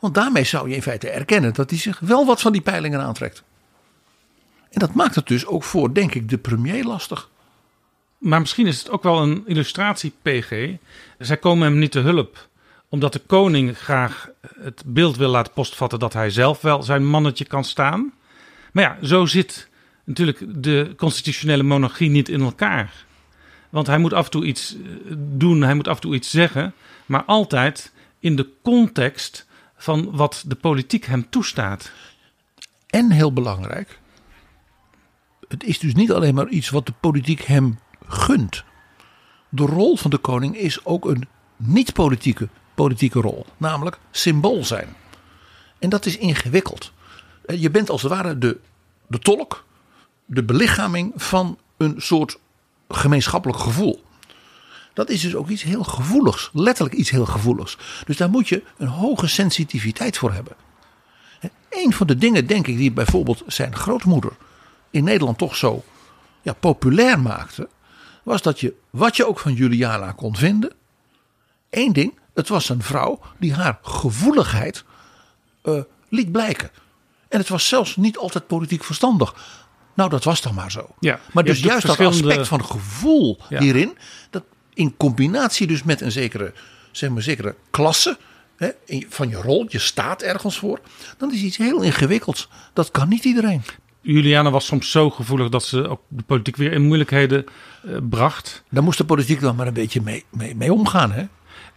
Want 0.01 0.15
daarmee 0.15 0.45
zou 0.45 0.69
je 0.69 0.75
in 0.75 0.83
feite 0.83 1.11
erkennen 1.11 1.55
dat 1.55 1.71
hij 1.71 1.79
zich 1.79 1.99
wel 2.01 2.27
wat 2.27 2.41
van 2.41 2.53
die 2.53 2.61
peilingen 2.61 3.01
aantrekt. 3.01 3.43
En 4.71 4.81
dat 4.81 4.95
maakt 4.95 5.15
het 5.15 5.27
dus 5.27 5.47
ook 5.47 5.65
voor, 5.65 5.95
denk 5.95 6.15
ik, 6.15 6.29
de 6.29 6.39
premier 6.39 6.85
lastig. 6.85 7.29
Maar 8.19 8.41
misschien 8.41 8.67
is 8.67 8.79
het 8.79 8.91
ook 8.91 9.03
wel 9.03 9.23
een 9.23 9.43
illustratie, 9.47 10.13
PG. 10.23 10.77
Zij 11.19 11.37
komen 11.37 11.69
hem 11.69 11.79
niet 11.79 11.93
te 11.93 11.99
hulp 11.99 12.49
omdat 12.91 13.13
de 13.13 13.23
koning 13.27 13.79
graag 13.79 14.29
het 14.61 14.83
beeld 14.87 15.17
wil 15.17 15.29
laten 15.29 15.53
postvatten 15.53 15.99
dat 15.99 16.13
hij 16.13 16.31
zelf 16.31 16.61
wel 16.61 16.83
zijn 16.83 17.07
mannetje 17.07 17.45
kan 17.45 17.65
staan. 17.65 18.13
Maar 18.73 18.85
ja, 18.85 19.07
zo 19.07 19.27
zit 19.27 19.69
natuurlijk 20.05 20.63
de 20.63 20.93
constitutionele 20.97 21.63
monarchie 21.63 22.11
niet 22.11 22.29
in 22.29 22.41
elkaar. 22.41 23.05
Want 23.71 23.87
hij 23.87 23.99
moet 23.99 24.13
af 24.13 24.25
en 24.25 24.31
toe 24.31 24.45
iets 24.45 24.77
eh, 24.77 25.15
doen, 25.17 25.63
hij 25.63 25.75
moet 25.75 25.89
af 25.89 25.95
en 25.95 26.01
toe 26.01 26.15
iets 26.15 26.31
zeggen, 26.31 26.75
maar 27.07 27.25
altijd 27.25 27.93
in 28.19 28.37
de 28.37 28.49
context 28.63 29.47
van 29.77 30.11
wat 30.11 30.45
de 30.47 30.55
politiek 30.55 31.05
hem 31.05 31.31
toestaat. 31.31 31.93
En 32.87 33.11
heel 33.11 33.33
belangrijk, 33.33 33.99
het 35.49 35.65
is 35.65 35.79
dus 35.79 35.95
niet 35.95 36.13
alleen 36.13 36.35
maar 36.35 36.49
iets 36.49 36.71
wat 36.71 36.87
de 36.87 36.93
politiek 37.01 37.43
hem 37.43 37.79
gunt. 38.07 38.65
De 39.49 39.65
rol 39.65 39.97
van 39.97 40.11
de 40.11 40.19
koning 40.19 40.57
is 40.57 40.85
ook 40.85 41.05
een 41.05 41.29
niet-politieke 41.57 42.49
politieke 42.81 43.21
rol, 43.21 43.47
namelijk 43.57 43.99
symbool 44.11 44.65
zijn. 44.65 44.97
En 45.79 45.89
dat 45.89 46.07
is 46.07 46.17
ingewikkeld. 46.17 46.93
Eh, 47.45 47.61
je 47.61 47.71
bent 47.71 47.91
als 47.91 48.03
het 48.03 48.13
ware 48.13 48.39
de, 48.39 48.59
de 49.07 49.19
tolk, 49.19 49.65
de 50.25 50.43
belichaming 50.43 51.13
van 51.17 51.59
een 51.77 51.95
soort 51.97 52.39
gemeenschappelijk 52.89 53.59
gevoel. 53.59 54.03
Dat 54.95 55.09
is 55.11 55.21
dus 55.21 55.35
ook 55.35 55.49
iets 55.49 55.63
heel 55.63 55.85
gevoeligs, 55.85 56.51
letterlijk 56.53 56.97
iets 56.97 57.11
heel 57.11 57.27
gevoeligs. 57.27 57.79
Dus 58.07 58.17
daar 58.17 58.31
moet 58.31 58.49
je 58.49 58.63
een 58.77 58.89
hoge 58.89 59.27
sensitiviteit 59.27 60.19
voor 60.19 60.33
hebben. 60.33 60.57
Een 61.71 61.93
van 61.93 62.07
de 62.07 62.17
dingen, 62.17 62.47
denk 62.47 62.67
ik, 62.67 62.77
die 62.77 62.93
bijvoorbeeld 62.93 63.43
zijn 63.47 63.77
grootmoeder 63.77 64.33
in 64.91 65.05
Nederland 65.05 65.39
toch 65.39 65.57
zo 65.57 65.85
ja, 66.43 66.53
populair 66.53 67.21
maakte, 67.21 67.69
was 68.23 68.43
dat 68.43 68.61
je, 68.61 68.75
wat 68.91 69.17
je 69.17 69.27
ook 69.27 69.39
van 69.39 69.55
Juliana 69.55 70.13
kon 70.13 70.37
vinden, 70.37 70.73
één 71.71 71.93
ding, 71.93 72.20
het 72.41 72.49
was 72.49 72.69
een 72.69 72.83
vrouw 72.83 73.21
die 73.39 73.55
haar 73.55 73.79
gevoeligheid 73.83 74.85
uh, 75.65 75.81
liet 76.09 76.33
blijken. 76.33 76.71
En 77.29 77.39
het 77.39 77.49
was 77.49 77.69
zelfs 77.69 77.97
niet 77.97 78.19
altijd 78.19 78.47
politiek 78.47 78.85
verstandig. 78.85 79.35
Nou, 79.95 80.11
dat 80.11 80.25
was 80.25 80.43
dan 80.43 80.55
maar 80.55 80.71
zo. 80.71 80.89
Ja, 81.01 81.21
maar 81.33 81.45
dus 81.45 81.61
juist 81.61 81.87
dat 81.87 82.01
aspect 82.01 82.49
van 82.49 82.65
gevoel 82.65 83.39
hierin, 83.49 83.99
dat 84.31 84.43
in 84.75 84.97
combinatie 84.97 85.67
dus 85.67 85.83
met 85.83 86.01
een 86.01 86.13
zekere, 86.13 86.53
zeg 86.93 87.11
maar, 87.11 87.23
zekere 87.23 87.55
klasse 87.71 88.19
hè, 88.57 88.69
van 89.09 89.29
je 89.29 89.37
rol, 89.37 89.67
je 89.69 89.79
staat 89.79 90.23
ergens 90.23 90.59
voor, 90.59 90.81
dan 91.19 91.33
is 91.33 91.41
iets 91.41 91.57
heel 91.57 91.83
ingewikkelds. 91.83 92.49
Dat 92.73 92.91
kan 92.91 93.09
niet 93.09 93.25
iedereen. 93.25 93.63
Juliana 94.01 94.51
was 94.51 94.67
soms 94.67 94.91
zo 94.91 95.11
gevoelig 95.11 95.49
dat 95.49 95.65
ze 95.65 95.89
ook 95.89 96.01
de 96.09 96.23
politiek 96.23 96.57
weer 96.57 96.73
in 96.73 96.83
moeilijkheden 96.83 97.45
uh, 97.85 97.97
bracht. 98.09 98.63
Daar 98.71 98.83
moest 98.83 98.99
de 98.99 99.05
politiek 99.05 99.41
dan 99.41 99.57
maar 99.57 99.67
een 99.67 99.73
beetje 99.73 100.01
mee, 100.01 100.25
mee, 100.31 100.55
mee 100.55 100.73
omgaan. 100.73 101.13
Hè? 101.13 101.27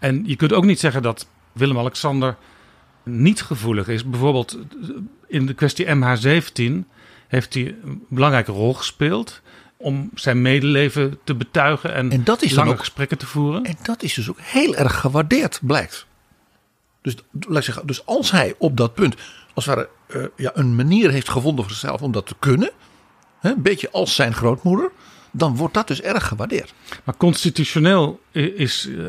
En 0.04 0.24
je 0.26 0.36
kunt 0.36 0.54
ook 0.54 0.66
niet 0.66 0.80
zeggen 0.80 1.02
dat 1.02 1.28
Willem-Alexander 1.52 2.36
niet 3.04 3.42
gevoelig 3.42 3.88
is. 3.88 4.06
Bijvoorbeeld 4.06 4.58
in 5.28 5.46
de 5.46 5.54
kwestie 5.54 5.86
MH17 5.86 6.88
heeft 7.28 7.54
hij 7.54 7.76
een 7.84 8.06
belangrijke 8.10 8.52
rol 8.52 8.74
gespeeld 8.74 9.42
om 9.78 10.10
zijn 10.14 10.42
medeleven 10.42 11.20
te 11.24 11.36
betuigen 11.36 11.94
en, 11.94 12.12
en 12.12 12.24
dat 12.24 12.42
is 12.42 12.54
lange 12.54 12.72
ook, 12.72 12.80
gesprekken 12.80 13.18
te 13.18 13.26
voeren. 13.26 13.64
En 13.64 13.76
dat 13.84 14.04
is 14.04 14.14
dus 14.14 14.30
ook 14.30 14.40
heel 14.40 14.76
erg 14.76 15.00
gewaardeerd, 15.00 15.60
blijkt. 15.62 16.06
Dus, 17.02 17.16
laat 17.32 17.58
ik 17.58 17.64
zeggen, 17.64 17.88
dus 17.88 18.06
als 18.06 18.32
hij 18.32 18.56
op 18.58 18.78
dat 18.78 18.94
punt 18.94 19.16
als 19.54 19.66
het 19.66 19.76
ware, 19.76 19.90
uh, 20.08 20.26
ja, 20.36 20.52
een 20.54 20.76
manier 20.76 21.12
heeft 21.12 21.30
gevonden 21.30 21.64
voor 21.64 21.74
zichzelf 21.74 22.02
om 22.02 22.12
dat 22.12 22.26
te 22.26 22.36
kunnen, 22.40 22.72
hè, 23.40 23.50
een 23.50 23.62
beetje 23.62 23.92
als 23.92 24.16
zijn 24.16 24.34
grootmoeder, 24.34 24.92
dan 25.36 25.56
wordt 25.56 25.74
dat 25.74 25.88
dus 25.88 26.02
erg 26.02 26.28
gewaardeerd. 26.28 26.74
Maar 27.04 27.18
constitutioneel 27.18 28.20
is 28.32 28.86
uh, 28.86 29.08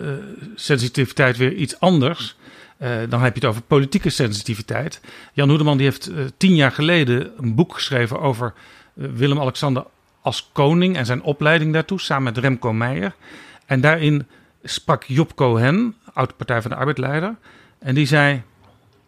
sensitiviteit 0.54 1.36
weer 1.36 1.52
iets 1.52 1.80
anders. 1.80 2.36
Uh, 2.78 2.96
dan 3.08 3.22
heb 3.22 3.34
je 3.34 3.40
het 3.40 3.48
over 3.48 3.62
politieke 3.62 4.10
sensitiviteit. 4.10 5.00
Jan 5.32 5.48
Hoedeman 5.48 5.76
die 5.76 5.86
heeft 5.86 6.10
uh, 6.10 6.24
tien 6.36 6.54
jaar 6.54 6.72
geleden 6.72 7.32
een 7.36 7.54
boek 7.54 7.74
geschreven 7.74 8.20
over 8.20 8.54
Willem-Alexander 8.94 9.86
als 10.20 10.50
koning 10.52 10.96
en 10.96 11.06
zijn 11.06 11.22
opleiding 11.22 11.72
daartoe, 11.72 12.00
samen 12.00 12.22
met 12.22 12.38
Remco 12.38 12.72
Meijer. 12.72 13.14
En 13.66 13.80
daarin 13.80 14.26
sprak 14.62 15.04
Job 15.04 15.34
Cohen, 15.34 15.94
oud 16.12 16.36
Partij 16.36 16.62
van 16.62 16.70
de 16.70 16.76
Arbeid-leider. 16.76 17.36
En 17.78 17.94
die 17.94 18.06
zei: 18.06 18.42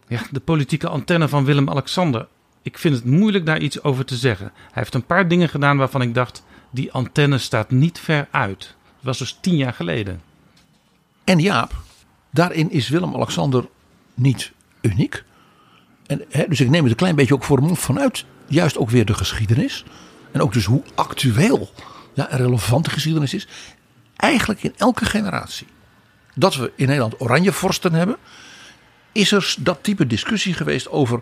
ja, 0.08 0.20
De 0.30 0.40
politieke 0.40 0.88
antenne 0.88 1.28
van 1.28 1.44
Willem-Alexander. 1.44 2.26
Ik 2.62 2.78
vind 2.78 2.94
het 2.94 3.04
moeilijk 3.04 3.46
daar 3.46 3.60
iets 3.60 3.82
over 3.82 4.04
te 4.04 4.16
zeggen. 4.16 4.52
Hij 4.54 4.72
heeft 4.72 4.94
een 4.94 5.06
paar 5.06 5.28
dingen 5.28 5.48
gedaan 5.48 5.76
waarvan 5.76 6.02
ik 6.02 6.14
dacht 6.14 6.44
die 6.76 6.92
antenne 6.92 7.38
staat 7.38 7.70
niet 7.70 7.98
ver 7.98 8.28
uit. 8.30 8.58
Dat 8.58 9.04
was 9.04 9.18
dus 9.18 9.38
tien 9.40 9.56
jaar 9.56 9.72
geleden. 9.72 10.22
En 11.24 11.38
Jaap, 11.38 11.74
daarin 12.30 12.70
is 12.70 12.88
Willem-Alexander 12.88 13.68
niet 14.14 14.52
uniek. 14.80 15.24
En, 16.06 16.24
hè, 16.28 16.48
dus 16.48 16.60
ik 16.60 16.70
neem 16.70 16.82
het 16.82 16.90
een 16.90 16.96
klein 16.96 17.14
beetje 17.14 17.34
ook 17.34 17.44
voor 17.44 17.58
hem 17.58 17.76
vanuit. 17.76 18.24
Juist 18.46 18.78
ook 18.78 18.90
weer 18.90 19.04
de 19.04 19.14
geschiedenis. 19.14 19.84
En 20.32 20.40
ook 20.42 20.52
dus 20.52 20.64
hoe 20.64 20.82
actueel 20.94 21.70
ja, 22.14 22.28
en 22.28 22.38
relevant 22.38 22.84
de 22.84 22.90
geschiedenis 22.90 23.34
is. 23.34 23.48
Eigenlijk 24.16 24.62
in 24.62 24.74
elke 24.76 25.04
generatie. 25.04 25.66
Dat 26.34 26.54
we 26.54 26.72
in 26.76 26.86
Nederland 26.86 27.20
oranje 27.20 27.52
vorsten 27.52 27.92
hebben. 27.92 28.16
Is 29.12 29.32
er 29.32 29.54
dat 29.58 29.78
type 29.82 30.06
discussie 30.06 30.54
geweest 30.54 30.88
over. 30.88 31.20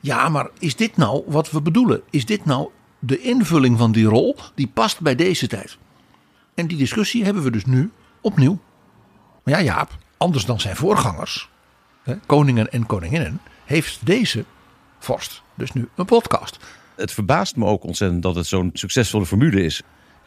Ja, 0.00 0.28
maar 0.28 0.48
is 0.58 0.76
dit 0.76 0.96
nou 0.96 1.22
wat 1.26 1.50
we 1.50 1.62
bedoelen? 1.62 2.02
Is 2.10 2.26
dit 2.26 2.44
nou 2.44 2.70
de 3.00 3.20
invulling 3.20 3.78
van 3.78 3.92
die 3.92 4.06
rol 4.06 4.36
die 4.54 4.70
past 4.74 5.00
bij 5.00 5.14
deze 5.14 5.46
tijd. 5.46 5.78
En 6.54 6.66
die 6.66 6.78
discussie 6.78 7.24
hebben 7.24 7.42
we 7.42 7.50
dus 7.50 7.64
nu 7.64 7.90
opnieuw. 8.20 8.58
Maar 9.42 9.54
ja, 9.54 9.62
Jaap, 9.62 9.98
anders 10.16 10.44
dan 10.44 10.60
zijn 10.60 10.76
voorgangers, 10.76 11.48
hè, 12.02 12.16
koningen 12.26 12.72
en 12.72 12.86
koninginnen, 12.86 13.40
heeft 13.64 14.06
deze 14.06 14.44
vorst 14.98 15.42
dus 15.54 15.72
nu 15.72 15.88
een 15.94 16.04
podcast. 16.04 16.58
Het 16.96 17.12
verbaast 17.12 17.56
me 17.56 17.64
ook 17.64 17.84
ontzettend 17.84 18.22
dat 18.22 18.34
het 18.34 18.46
zo'n 18.46 18.70
succesvolle 18.72 19.26
formule 19.26 19.62
is. 19.62 19.82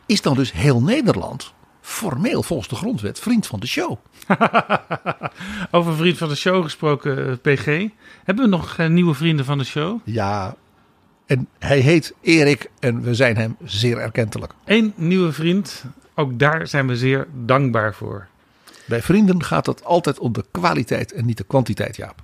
Is 0.06 0.22
dan 0.22 0.36
dus 0.36 0.52
heel 0.52 0.82
Nederland 0.82 1.54
formeel 1.82 2.44
volgens 2.44 2.70
de 2.70 2.76
grondwet 2.76 3.20
vriend 3.20 3.48
van 3.48 3.60
de 3.60 3.68
show? 3.68 3.98
Over 5.72 5.96
vriend 5.96 6.18
van 6.18 6.30
de 6.30 6.36
show 6.36 6.64
gesproken, 6.64 7.28
eh, 7.28 7.54
PG. 7.54 7.66
Hebben 8.24 8.44
we 8.44 8.50
nog 8.50 8.78
eh, 8.78 8.88
nieuwe 8.88 9.14
vrienden 9.14 9.46
van 9.46 9.58
de 9.58 9.64
show? 9.64 10.00
Ja, 10.04 10.56
en 11.26 11.48
hij 11.60 11.80
heet 11.80 12.14
Erik 12.22 12.70
en 12.80 13.02
we 13.02 13.16
zijn 13.16 13.38
hem 13.38 13.56
zeer 13.64 13.98
erkentelijk. 13.98 14.54
Eén 14.66 14.94
nieuwe 14.96 15.32
vriend, 15.32 15.84
ook 16.16 16.40
daar 16.40 16.68
zijn 16.68 16.88
we 16.88 16.98
zeer 16.98 17.28
dankbaar 17.46 17.94
voor. 17.94 18.28
Bij 18.86 19.02
vrienden 19.02 19.44
gaat 19.44 19.66
het 19.66 19.84
altijd 19.84 20.20
om 20.20 20.34
de 20.34 20.46
kwaliteit 20.52 21.12
en 21.12 21.26
niet 21.26 21.38
de 21.38 21.44
kwantiteit, 21.44 21.96
Jaap. 21.96 22.24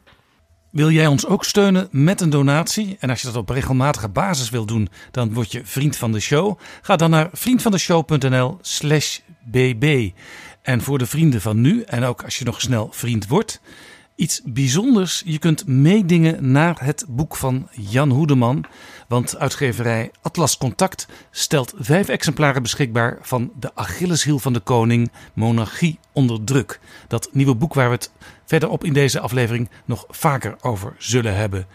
Wil 0.70 0.92
jij 0.92 1.08
ons 1.08 1.26
ook 1.26 1.46
steunen 1.46 1.88
met 1.92 2.22
een 2.22 2.30
donatie? 2.30 2.98
En 3.00 3.10
als 3.10 3.22
je 3.22 3.28
dat 3.28 3.36
op 3.36 3.50
regelmatige 3.50 4.10
basis 4.10 4.50
wil 4.50 4.66
doen, 4.66 4.90
dan 5.12 5.34
word 5.34 5.52
je 5.52 5.66
vriend 5.66 5.96
van 5.98 6.12
de 6.12 6.20
show. 6.20 6.60
Ga 6.82 6.96
dan 6.96 7.10
naar 7.10 7.30
vriendvandeshow.nl/slash 7.32 9.20
bb. 9.46 10.10
En 10.62 10.82
voor 10.82 10.98
de 10.98 11.06
vrienden 11.06 11.42
van 11.42 11.62
nu, 11.62 11.82
en 11.82 12.04
ook 12.04 12.24
als 12.24 12.38
je 12.40 12.46
nog 12.46 12.62
snel 12.62 12.90
vriend 12.92 13.28
wordt, 13.28 13.62
iets 14.20 14.42
bijzonders. 14.46 15.22
Je 15.26 15.38
kunt 15.38 15.68
meedingen 15.68 16.52
naar 16.52 16.78
het 16.80 17.06
boek 17.08 17.36
van 17.36 17.68
Jan 17.72 18.10
Hoedeman. 18.10 18.66
Want 19.08 19.38
uitgeverij 19.38 20.12
Atlas 20.22 20.58
Contact 20.58 21.08
stelt 21.32 21.74
vijf 21.78 22.08
exemplaren 22.08 22.62
beschikbaar 22.62 23.18
van 23.22 23.52
de 23.60 23.76
Achilleshiel 23.76 24.40
van 24.40 24.54
de 24.54 24.60
Koning, 24.60 25.12
Monarchie 25.34 26.00
onder 26.14 26.44
druk. 26.44 26.80
Dat 27.08 27.30
nieuwe 27.32 27.56
boek 27.56 27.74
waar 27.74 27.90
we 27.90 27.96
het 27.96 28.12
verderop 28.46 28.84
in 28.84 28.94
deze 28.94 29.20
aflevering 29.20 29.70
nog 29.86 30.06
vaker 30.10 30.56
over 30.62 30.96
zullen 30.98 31.36
hebben. 31.36 31.68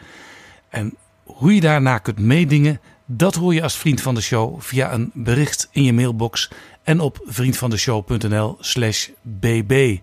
En 0.68 0.94
hoe 1.22 1.54
je 1.54 1.60
daarna 1.60 1.98
kunt 1.98 2.18
meedingen, 2.18 2.80
dat 3.06 3.34
hoor 3.34 3.54
je 3.54 3.62
als 3.62 3.76
vriend 3.76 4.00
van 4.00 4.14
de 4.14 4.20
show 4.20 4.60
via 4.60 4.92
een 4.92 5.10
bericht 5.14 5.68
in 5.70 5.84
je 5.84 5.92
mailbox 5.92 6.50
en 6.82 7.00
op 7.00 7.20
vriendvandeshow.nl/slash 7.24 9.08
bb. 9.22 9.98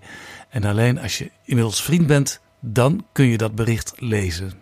En 0.52 0.64
alleen 0.64 1.00
als 1.00 1.18
je 1.18 1.32
inmiddels 1.46 1.84
vriend 1.84 2.08
bent, 2.08 2.42
dan 2.60 3.06
kun 3.12 3.26
je 3.26 3.38
dat 3.38 3.56
bericht 3.56 3.94
lezen. 3.96 4.54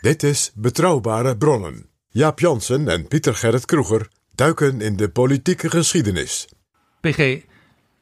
Dit 0.00 0.22
is 0.22 0.50
Betrouwbare 0.54 1.36
Bronnen. 1.36 1.86
Jaap 2.08 2.38
Jansen 2.38 2.88
en 2.88 3.08
Pieter 3.08 3.34
Gerrit 3.34 3.64
Kroeger 3.64 4.08
duiken 4.34 4.80
in 4.80 4.96
de 4.96 5.08
politieke 5.08 5.70
geschiedenis. 5.70 6.48
PG, 7.00 7.38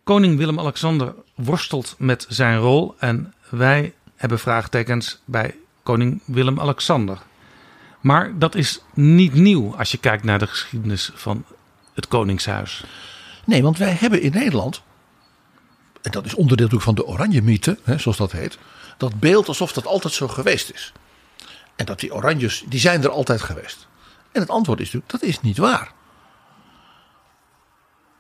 koning 0.04 0.36
Willem-Alexander 0.36 1.14
worstelt 1.34 1.94
met 1.98 2.26
zijn 2.28 2.58
rol 2.58 2.94
en 2.98 3.34
wij 3.50 3.94
hebben 4.16 4.38
vraagtekens 4.38 5.22
bij 5.24 5.54
koning 5.82 6.22
Willem-Alexander. 6.24 7.18
Maar 8.00 8.38
dat 8.38 8.54
is 8.54 8.82
niet 8.94 9.34
nieuw 9.34 9.76
als 9.76 9.90
je 9.90 9.98
kijkt 9.98 10.24
naar 10.24 10.38
de 10.38 10.46
geschiedenis 10.46 11.10
van 11.14 11.44
het 11.94 12.08
Koningshuis. 12.08 12.84
Nee, 13.44 13.62
want 13.62 13.78
wij 13.78 13.92
hebben 13.92 14.22
in 14.22 14.32
Nederland, 14.32 14.82
en 16.08 16.14
dat 16.14 16.24
is 16.24 16.34
onderdeel 16.34 16.66
natuurlijk 16.66 16.98
van 16.98 17.06
de 17.06 17.12
Oranje 17.12 17.42
mythe, 17.42 17.78
zoals 17.96 18.16
dat 18.16 18.32
heet, 18.32 18.58
dat 18.96 19.20
beeld 19.20 19.48
alsof 19.48 19.72
dat 19.72 19.86
altijd 19.86 20.14
zo 20.14 20.28
geweest 20.28 20.72
is. 20.72 20.92
En 21.76 21.86
dat 21.86 22.00
die 22.00 22.14
Oranjes, 22.14 22.64
die 22.68 22.80
zijn 22.80 23.02
er 23.02 23.10
altijd 23.10 23.42
geweest. 23.42 23.86
En 24.32 24.40
het 24.40 24.50
antwoord 24.50 24.80
is 24.80 24.84
natuurlijk, 24.84 25.12
dat 25.12 25.22
is 25.22 25.40
niet 25.40 25.58
waar. 25.58 25.92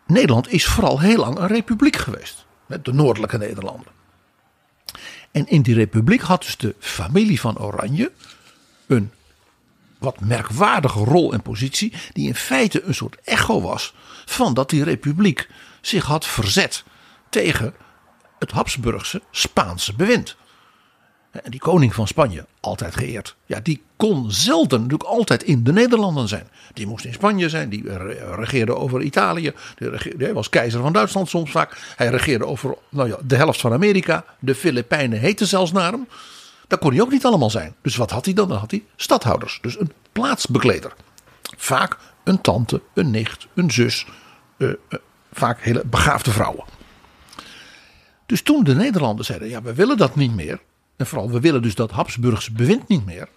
Nederland 0.06 0.52
is 0.52 0.66
vooral 0.66 1.00
heel 1.00 1.16
lang 1.16 1.38
een 1.38 1.46
republiek 1.46 1.96
geweest. 1.96 2.46
Met 2.66 2.84
de 2.84 2.92
noordelijke 2.92 3.38
Nederlanden. 3.38 3.92
En 5.30 5.46
in 5.46 5.62
die 5.62 5.74
republiek 5.74 6.20
had 6.20 6.42
dus 6.42 6.56
de 6.56 6.74
familie 6.78 7.40
van 7.40 7.58
Oranje 7.58 8.12
een 8.86 9.12
wat 9.98 10.20
merkwaardige 10.20 11.04
rol 11.04 11.32
en 11.32 11.42
positie, 11.42 11.92
die 12.12 12.26
in 12.26 12.34
feite 12.34 12.82
een 12.82 12.94
soort 12.94 13.16
echo 13.24 13.60
was 13.60 13.94
van 14.24 14.54
dat 14.54 14.70
die 14.70 14.84
republiek 14.84 15.48
zich 15.80 16.04
had 16.04 16.26
verzet 16.26 16.84
tegen 17.30 17.74
het 18.38 18.50
Habsburgse 18.50 19.22
Spaanse 19.30 19.94
bewind. 19.94 20.36
En 21.30 21.50
die 21.50 21.60
koning 21.60 21.94
van 21.94 22.06
Spanje, 22.06 22.46
altijd 22.60 22.96
geëerd. 22.96 23.36
Ja, 23.46 23.60
die 23.62 23.82
kon 23.96 24.30
zelden 24.30 24.80
natuurlijk 24.80 25.08
altijd 25.08 25.42
in 25.42 25.64
de 25.64 25.72
Nederlanden 25.72 26.28
zijn. 26.28 26.48
Die 26.72 26.86
moest 26.86 27.04
in 27.04 27.12
Spanje 27.12 27.48
zijn, 27.48 27.68
die 27.68 27.96
regeerde 28.34 28.76
over 28.76 29.02
Italië. 29.02 29.52
Hij 30.18 30.34
was 30.34 30.48
keizer 30.48 30.80
van 30.80 30.92
Duitsland 30.92 31.28
soms 31.28 31.50
vaak. 31.50 31.78
Hij 31.96 32.08
regeerde 32.08 32.46
over 32.46 32.76
nou 32.88 33.08
ja, 33.08 33.16
de 33.24 33.36
helft 33.36 33.60
van 33.60 33.72
Amerika. 33.72 34.24
De 34.38 34.54
Filipijnen 34.54 35.18
heten 35.18 35.46
zelfs 35.46 35.72
naar 35.72 35.92
hem. 35.92 36.08
Dat 36.66 36.78
kon 36.78 36.92
hij 36.92 37.00
ook 37.00 37.10
niet 37.10 37.24
allemaal 37.24 37.50
zijn. 37.50 37.74
Dus 37.82 37.96
wat 37.96 38.10
had 38.10 38.24
hij 38.24 38.34
dan? 38.34 38.48
Dan 38.48 38.58
had 38.58 38.70
hij 38.70 38.84
stadhouders. 38.96 39.58
Dus 39.62 39.80
een 39.80 39.92
plaatsbekleder. 40.12 40.92
Vaak 41.56 41.96
een 42.24 42.40
tante, 42.40 42.80
een 42.94 43.10
nicht, 43.10 43.46
een 43.54 43.70
zus. 43.70 44.06
Uh, 44.56 44.68
uh, 44.68 44.98
vaak 45.32 45.60
hele 45.60 45.82
begaafde 45.86 46.30
vrouwen. 46.30 46.64
Dus 48.28 48.42
toen 48.42 48.64
de 48.64 48.74
Nederlanders 48.74 49.26
zeiden: 49.26 49.48
ja, 49.48 49.62
we 49.62 49.74
willen 49.74 49.96
dat 49.96 50.16
niet 50.16 50.34
meer. 50.34 50.60
En 50.96 51.06
vooral, 51.06 51.30
we 51.30 51.40
willen 51.40 51.62
dus 51.62 51.74
dat 51.74 51.90
Habsburgse 51.90 52.52
bewind 52.52 52.88
niet 52.88 53.06
meer. 53.06 53.28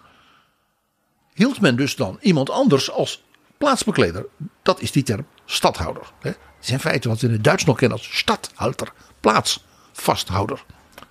Hield 1.34 1.62
men 1.62 1.76
dus 1.76 1.96
dan 1.96 2.18
iemand 2.22 2.50
anders 2.50 2.92
als 2.92 3.24
plaatsbekleder. 3.58 4.26
Dat 4.62 4.82
is 4.82 4.92
die 4.92 5.04
term 5.04 5.26
stadhouder. 5.46 6.12
Het 6.20 6.38
is 6.62 6.70
in 6.70 6.80
feite 6.80 7.08
wat 7.08 7.20
we 7.20 7.28
in 7.28 7.34
het 7.34 7.44
Duits 7.44 7.66
nog 7.66 7.78
kennen 7.78 7.98
als 7.98 8.18
stadhouder. 8.18 8.94
Plaatsvasthouder. 9.20 10.64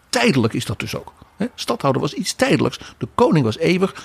Tijdelijk 0.08 0.52
is 0.54 0.64
dat 0.64 0.78
dus 0.78 0.94
ook. 0.94 1.12
Stadhouder 1.54 2.02
was 2.02 2.12
iets 2.12 2.34
tijdelijks. 2.34 2.78
De 2.98 3.08
koning 3.14 3.44
was 3.44 3.58
eeuwig. 3.58 4.04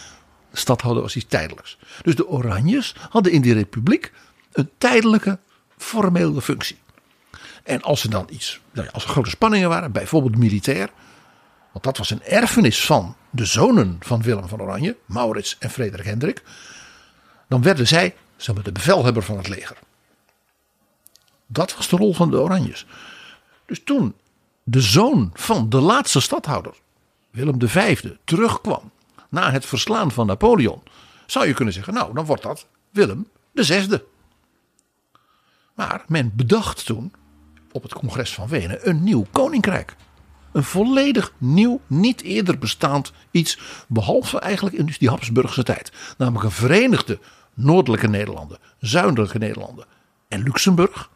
Stadhouder 0.54 1.04
was 1.04 1.16
iets 1.16 1.26
tijdelijks. 1.28 1.78
Dus 2.02 2.16
de 2.16 2.28
Oranjes 2.28 2.96
hadden 3.10 3.32
in 3.32 3.42
die 3.42 3.54
republiek 3.54 4.12
een 4.52 4.70
tijdelijke 4.78 5.40
formele 5.78 6.42
functie. 6.42 6.78
En 7.66 7.82
als 7.82 8.04
er 8.04 8.10
dan 8.10 8.28
iets, 8.30 8.60
nou 8.72 8.88
als 8.92 9.04
er 9.04 9.10
grote 9.10 9.30
spanningen 9.30 9.70
waren, 9.70 9.92
bijvoorbeeld 9.92 10.38
militair. 10.38 10.90
Want 11.72 11.84
dat 11.84 11.98
was 11.98 12.10
een 12.10 12.24
erfenis 12.24 12.86
van 12.86 13.16
de 13.30 13.46
zonen 13.46 13.98
van 14.00 14.22
Willem 14.22 14.48
van 14.48 14.62
Oranje, 14.62 14.98
Maurits 15.06 15.56
en 15.60 15.70
Frederik 15.70 16.06
Hendrik. 16.06 16.44
Dan 17.48 17.62
werden 17.62 17.88
zij 17.88 18.16
zeg 18.36 18.56
de 18.56 18.72
bevelhebber 18.72 19.24
van 19.24 19.38
het 19.38 19.48
leger. 19.48 19.78
Dat 21.46 21.76
was 21.76 21.88
de 21.88 21.96
rol 21.96 22.14
van 22.14 22.30
de 22.30 22.40
Oranjes. 22.40 22.86
Dus 23.66 23.84
toen 23.84 24.16
de 24.64 24.82
zoon 24.82 25.30
van 25.34 25.70
de 25.70 25.80
laatste 25.80 26.20
stadhouder, 26.20 26.74
Willem 27.32 27.70
V, 27.70 28.10
terugkwam 28.24 28.92
na 29.30 29.52
het 29.52 29.66
verslaan 29.66 30.12
van 30.12 30.28
Napoleon, 30.28 30.84
zou 31.26 31.48
je 31.48 31.54
kunnen 31.54 31.74
zeggen, 31.74 31.94
nou 31.94 32.14
dan 32.14 32.26
wordt 32.26 32.44
dat 32.44 32.68
Willem 32.90 33.28
VI. 33.54 34.00
Maar 35.74 36.04
men 36.08 36.32
bedacht 36.36 36.86
toen 36.86 37.14
op 37.76 37.84
het 37.84 37.94
congres 37.94 38.34
van 38.34 38.48
Wenen 38.48 38.90
een 38.90 39.04
nieuw 39.04 39.26
koninkrijk. 39.32 39.96
Een 40.52 40.64
volledig 40.64 41.34
nieuw, 41.38 41.82
niet 41.88 42.22
eerder 42.22 42.58
bestaand 42.58 43.12
iets, 43.32 43.60
behalve 43.88 44.40
eigenlijk 44.40 44.76
in 44.76 44.96
die 45.00 45.10
Habsburgse 45.10 45.64
tijd. 45.64 45.92
Namelijk 46.18 46.46
een 46.46 46.52
verenigde 46.52 47.20
noordelijke 47.54 48.08
Nederlanden, 48.08 48.58
zuidelijke 48.80 49.38
Nederlanden 49.38 49.86
en 50.28 50.44
Luxemburg. 50.44 51.10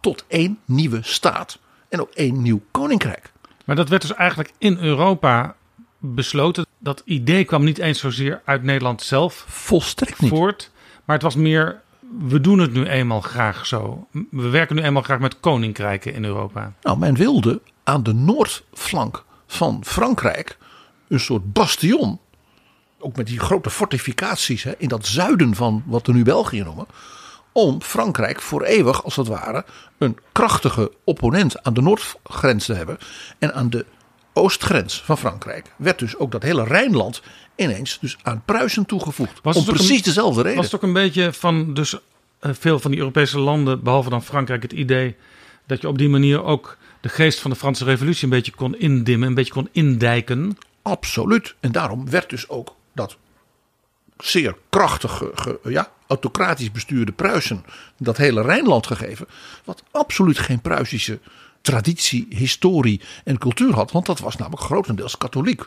Tot 0.00 0.24
één 0.28 0.58
nieuwe 0.64 0.98
staat 1.02 1.58
en 1.88 2.00
ook 2.00 2.10
één 2.10 2.42
nieuw 2.42 2.60
koninkrijk. 2.70 3.32
Maar 3.64 3.76
dat 3.76 3.88
werd 3.88 4.02
dus 4.02 4.14
eigenlijk 4.14 4.52
in 4.58 4.78
Europa 4.78 5.56
besloten. 5.98 6.66
Dat 6.78 7.02
idee 7.04 7.44
kwam 7.44 7.64
niet 7.64 7.78
eens 7.78 7.98
zozeer 7.98 8.42
uit 8.44 8.62
Nederland 8.62 9.02
zelf 9.02 9.44
Volstrekt 9.48 10.20
niet. 10.20 10.30
voort. 10.30 10.70
Maar 11.04 11.16
het 11.16 11.24
was 11.24 11.34
meer, 11.34 11.82
we 12.18 12.40
doen 12.40 12.58
het 12.58 12.72
nu 12.72 12.86
eenmaal 12.86 13.20
graag 13.20 13.66
zo. 13.66 14.06
We 14.30 14.48
werken 14.48 14.76
nu 14.76 14.82
eenmaal 14.82 15.02
graag 15.02 15.18
met 15.18 15.40
koninkrijken 15.40 16.14
in 16.14 16.24
Europa. 16.24 16.72
Nou, 16.82 16.98
men 16.98 17.14
wilde 17.14 17.60
aan 17.84 18.02
de 18.02 18.12
noordflank 18.12 19.24
van 19.46 19.80
Frankrijk 19.84 20.58
een 21.08 21.20
soort 21.20 21.52
bastion. 21.52 22.20
Ook 22.98 23.16
met 23.16 23.26
die 23.26 23.40
grote 23.40 23.70
fortificaties 23.70 24.62
hè, 24.62 24.72
in 24.78 24.88
dat 24.88 25.06
zuiden 25.06 25.54
van 25.54 25.82
wat 25.86 26.06
we 26.06 26.12
nu 26.12 26.22
België 26.22 26.62
noemen. 26.62 26.86
Om 27.52 27.82
Frankrijk 27.82 28.42
voor 28.42 28.62
eeuwig, 28.62 29.04
als 29.04 29.16
het 29.16 29.26
ware, 29.26 29.64
een 29.98 30.18
krachtige 30.32 30.92
opponent 31.04 31.62
aan 31.62 31.74
de 31.74 31.82
noordgrens 31.82 32.64
te 32.64 32.74
hebben. 32.74 32.98
En 33.38 33.54
aan 33.54 33.70
de 33.70 33.86
oostgrens 34.32 35.02
van 35.02 35.18
Frankrijk 35.18 35.72
werd 35.76 35.98
dus 35.98 36.16
ook 36.16 36.32
dat 36.32 36.42
hele 36.42 36.64
Rijnland 36.64 37.22
ineens 37.56 37.98
dus 38.00 38.16
aan 38.22 38.42
Pruisen 38.44 38.86
toegevoegd. 38.86 39.38
Was 39.42 39.56
om 39.56 39.64
precies 39.64 39.96
een- 39.96 40.02
dezelfde 40.02 40.42
reden. 40.42 40.56
Was 40.56 40.64
het 40.66 40.74
ook 40.74 40.82
een 40.82 40.92
beetje 40.92 41.32
van 41.32 41.74
dus 41.74 41.94
eh, 42.40 42.50
veel 42.54 42.78
van 42.80 42.90
die 42.90 43.00
Europese 43.00 43.38
landen, 43.38 43.82
behalve 43.82 44.10
dan 44.10 44.22
Frankrijk, 44.22 44.62
het 44.62 44.72
idee 44.72 45.16
dat 45.66 45.80
je 45.80 45.88
op 45.88 45.98
die 45.98 46.08
manier 46.08 46.42
ook 46.44 46.76
de 47.00 47.08
geest 47.08 47.38
van 47.40 47.50
de 47.50 47.56
Franse 47.56 47.84
Revolutie 47.84 48.24
een 48.24 48.30
beetje 48.30 48.52
kon 48.52 48.78
indimmen, 48.78 49.28
een 49.28 49.34
beetje 49.34 49.52
kon 49.52 49.68
indijken. 49.72 50.58
Absoluut. 50.82 51.54
En 51.60 51.72
daarom 51.72 52.10
werd 52.10 52.30
dus 52.30 52.48
ook 52.48 52.74
dat 52.94 53.16
zeer 54.18 54.56
krachtige, 54.70 55.30
ge- 55.34 55.58
ja, 55.64 55.90
autocratisch 56.06 56.72
bestuurde 56.72 57.12
Pruisen 57.12 57.64
dat 57.98 58.16
hele 58.16 58.42
Rijnland 58.42 58.86
gegeven. 58.86 59.26
Wat 59.64 59.82
absoluut 59.90 60.38
geen 60.38 60.60
Pruisische 60.60 61.18
traditie, 61.60 62.26
historie 62.30 63.00
en 63.24 63.38
cultuur 63.38 63.74
had. 63.74 63.92
Want 63.92 64.06
dat 64.06 64.18
was 64.18 64.36
namelijk 64.36 64.62
grotendeels 64.62 65.18
katholiek. 65.18 65.62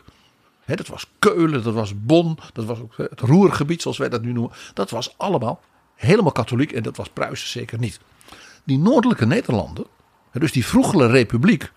Dat 0.76 0.86
was 0.86 1.06
Keulen, 1.18 1.62
dat 1.62 1.74
was 1.74 1.92
Bonn, 2.04 2.38
dat 2.52 2.64
was 2.64 2.78
ook 2.78 2.94
het 2.96 3.20
Roergebied 3.20 3.82
zoals 3.82 3.98
wij 3.98 4.08
dat 4.08 4.22
nu 4.22 4.32
noemen. 4.32 4.52
Dat 4.74 4.90
was 4.90 5.18
allemaal 5.18 5.60
helemaal 5.94 6.32
katholiek 6.32 6.72
en 6.72 6.82
dat 6.82 6.96
was 6.96 7.08
Pruisen 7.08 7.48
zeker 7.48 7.78
niet. 7.78 8.00
Die 8.64 8.78
noordelijke 8.78 9.26
Nederlanden, 9.26 9.86
dus 10.32 10.52
die 10.52 10.66
vroegere 10.66 11.06
republiek, 11.06 11.72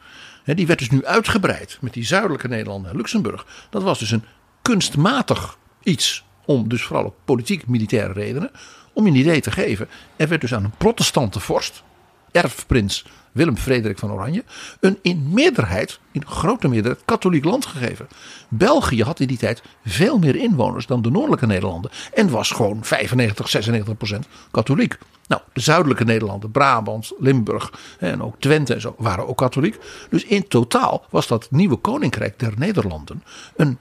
die 0.46 0.68
werd 0.68 0.80
dus 0.80 0.90
nu 0.90 1.06
uitgebreid 1.06 1.78
met 1.82 1.94
die 1.94 2.06
zuidelijke 2.06 2.48
Nederlanden 2.48 2.92
en 2.92 2.98
Luxemburg. 2.98 3.46
Dat 3.70 3.84
was 3.84 4.00
dus 4.00 4.12
een 4.12 4.24
kunstmatig 4.62 5.58
iets 5.84 6.26
om 6.46 6.70
dus 6.70 6.84
vooral 6.84 7.06
op 7.06 7.16
politiek 7.26 7.68
militaire 7.68 8.14
redenen 8.14 8.52
om 8.94 9.08
een 9.08 9.16
idee 9.16 9.42
te 9.42 9.52
geven. 9.52 9.88
Er 10.16 10.28
werd 10.28 10.42
dus 10.42 10.54
aan 10.54 10.64
een 10.64 10.78
protestante 10.78 11.40
vorst, 11.40 11.84
erfprins 12.32 13.06
Willem 13.34 13.58
Frederik 13.58 14.00
van 14.00 14.12
Oranje, 14.12 14.44
een 14.80 15.00
in 15.02 15.30
meerderheid, 15.32 16.00
in 16.12 16.26
grote 16.26 16.68
meerderheid, 16.68 17.02
katholiek 17.06 17.44
land 17.44 17.66
gegeven. 17.66 18.08
België 18.50 19.04
had 19.04 19.20
in 19.20 19.28
die 19.28 19.38
tijd 19.38 19.64
veel 19.86 20.20
meer 20.20 20.36
inwoners 20.36 20.86
dan 20.86 21.02
de 21.02 21.12
noordelijke 21.12 21.46
Nederlanden 21.46 21.92
en 22.14 22.30
was 22.30 22.52
gewoon 22.52 22.84
95, 22.84 23.50
96 23.50 23.98
procent 23.98 24.28
katholiek. 24.52 24.98
Nou, 25.28 25.42
de 25.54 25.62
zuidelijke 25.62 26.04
Nederlanden, 26.04 26.52
Brabant, 26.52 27.12
Limburg 27.20 27.74
en 28.00 28.22
ook 28.22 28.36
Twente 28.40 28.74
en 28.74 28.82
zo 28.82 28.96
waren 28.98 29.28
ook 29.28 29.38
katholiek. 29.38 29.80
Dus 30.10 30.24
in 30.24 30.48
totaal 30.48 31.06
was 31.10 31.28
dat 31.28 31.48
nieuwe 31.52 31.76
koninkrijk 31.76 32.40
der 32.40 32.54
Nederlanden 32.56 33.24
een 33.56 33.78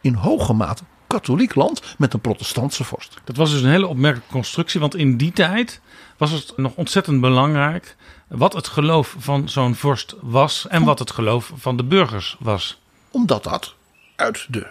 in 0.00 0.14
hoge 0.14 0.52
mate 0.52 0.82
katholiek 1.06 1.54
land 1.54 1.82
met 1.98 2.14
een 2.14 2.20
protestantse 2.20 2.84
vorst. 2.84 3.20
Dat 3.24 3.36
was 3.36 3.50
dus 3.50 3.62
een 3.62 3.70
hele 3.70 3.86
opmerkelijke 3.86 4.32
constructie, 4.32 4.80
want 4.80 4.94
in 4.94 5.16
die 5.16 5.32
tijd 5.32 5.80
was 6.16 6.30
het 6.30 6.52
nog 6.56 6.74
ontzettend 6.74 7.20
belangrijk 7.20 7.96
wat 8.30 8.52
het 8.52 8.68
geloof 8.68 9.14
van 9.18 9.48
zo'n 9.48 9.74
vorst 9.74 10.14
was 10.20 10.66
en 10.68 10.84
wat 10.84 10.98
het 10.98 11.10
geloof 11.10 11.52
van 11.56 11.76
de 11.76 11.84
burgers 11.84 12.36
was. 12.38 12.78
Omdat 13.10 13.44
dat 13.44 13.74
uit 14.16 14.46
de 14.48 14.66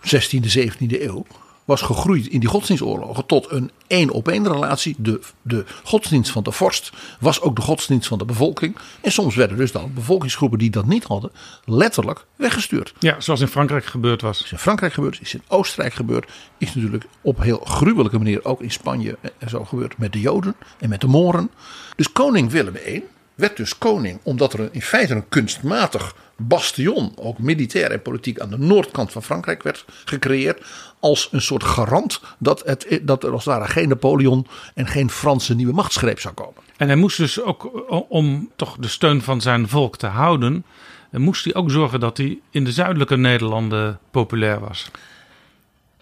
16e, 0.00 0.58
17e 0.58 1.02
eeuw 1.02 1.26
was 1.64 1.82
gegroeid 1.82 2.26
in 2.26 2.40
die 2.40 2.48
godsdienstoorlogen 2.48 3.26
tot 3.26 3.50
een 3.50 3.70
één 3.86 4.10
op 4.10 4.28
één 4.28 4.48
relatie. 4.48 4.94
De, 4.98 5.20
de 5.42 5.64
godsdienst 5.84 6.30
van 6.30 6.42
de 6.42 6.52
vorst 6.52 6.92
was 7.20 7.40
ook 7.40 7.56
de 7.56 7.62
godsdienst 7.62 8.08
van 8.08 8.18
de 8.18 8.24
bevolking. 8.24 8.76
En 9.00 9.12
soms 9.12 9.34
werden 9.34 9.56
dus 9.56 9.72
dan 9.72 9.94
bevolkingsgroepen 9.94 10.58
die 10.58 10.70
dat 10.70 10.86
niet 10.86 11.04
hadden, 11.04 11.32
letterlijk 11.64 12.26
weggestuurd. 12.36 12.94
Ja, 12.98 13.20
zoals 13.20 13.40
in 13.40 13.48
Frankrijk 13.48 13.84
gebeurd 13.84 14.22
was. 14.22 14.42
Is 14.44 14.52
in 14.52 14.58
Frankrijk 14.58 14.92
gebeurd, 14.92 15.20
is 15.20 15.34
in 15.34 15.42
Oostenrijk 15.48 15.94
gebeurd. 15.94 16.30
Is 16.58 16.74
natuurlijk 16.74 17.04
op 17.20 17.42
heel 17.42 17.60
gruwelijke 17.64 18.18
manier 18.18 18.44
ook 18.44 18.62
in 18.62 18.70
Spanje 18.70 19.18
en 19.38 19.48
zo 19.48 19.64
gebeurd 19.64 19.98
met 19.98 20.12
de 20.12 20.20
Joden 20.20 20.54
en 20.78 20.88
met 20.88 21.00
de 21.00 21.06
Moren. 21.06 21.50
Dus 21.96 22.12
koning 22.12 22.50
Willem 22.50 22.76
I 22.76 23.04
werd 23.34 23.56
dus 23.56 23.78
koning 23.78 24.18
omdat 24.22 24.52
er 24.52 24.68
in 24.72 24.82
feite 24.82 25.14
een 25.14 25.28
kunstmatig 25.28 26.14
bastion, 26.36 27.12
ook 27.16 27.38
militair 27.38 27.90
en 27.90 28.02
politiek, 28.02 28.40
aan 28.40 28.50
de 28.50 28.58
noordkant 28.58 29.12
van 29.12 29.22
Frankrijk 29.22 29.62
werd 29.62 29.84
gecreëerd. 30.04 30.62
Als 31.00 31.28
een 31.32 31.42
soort 31.42 31.64
garant 31.64 32.20
dat, 32.38 32.62
het, 32.64 33.00
dat 33.02 33.24
er 33.24 33.32
als 33.32 33.44
het 33.44 33.54
ware 33.54 33.70
geen 33.70 33.88
Napoleon 33.88 34.46
en 34.74 34.86
geen 34.86 35.10
Franse 35.10 35.54
nieuwe 35.54 35.72
machtsgreep 35.72 36.20
zou 36.20 36.34
komen. 36.34 36.62
En 36.76 36.86
hij 36.86 36.96
moest 36.96 37.16
dus 37.16 37.40
ook, 37.40 37.90
om 38.08 38.50
toch 38.56 38.76
de 38.76 38.88
steun 38.88 39.22
van 39.22 39.40
zijn 39.40 39.68
volk 39.68 39.96
te 39.96 40.06
houden, 40.06 40.64
moest 41.10 41.44
hij 41.44 41.54
ook 41.54 41.70
zorgen 41.70 42.00
dat 42.00 42.16
hij 42.16 42.38
in 42.50 42.64
de 42.64 42.72
zuidelijke 42.72 43.16
Nederlanden 43.16 43.98
populair 44.10 44.60
was. 44.60 44.90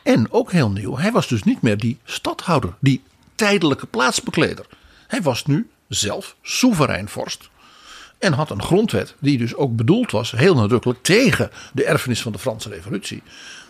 En 0.02 0.32
ook 0.32 0.52
heel 0.52 0.70
nieuw, 0.70 0.96
hij 0.96 1.12
was 1.12 1.28
dus 1.28 1.42
niet 1.42 1.62
meer 1.62 1.78
die 1.78 1.98
stadhouder, 2.04 2.74
die 2.80 3.02
tijdelijke 3.34 3.86
plaatsbekleder. 3.86 4.66
Hij 5.06 5.22
was 5.22 5.46
nu 5.46 5.70
zelf 5.94 6.36
soeverein 6.42 7.08
vorst. 7.08 7.50
En 8.18 8.32
had 8.32 8.50
een 8.50 8.62
grondwet 8.62 9.14
die 9.18 9.38
dus 9.38 9.54
ook 9.54 9.76
bedoeld 9.76 10.10
was, 10.10 10.30
heel 10.30 10.54
nadrukkelijk, 10.54 11.02
tegen 11.02 11.50
de 11.72 11.84
erfenis 11.84 12.22
van 12.22 12.32
de 12.32 12.38
Franse 12.38 12.68
Revolutie. 12.68 13.22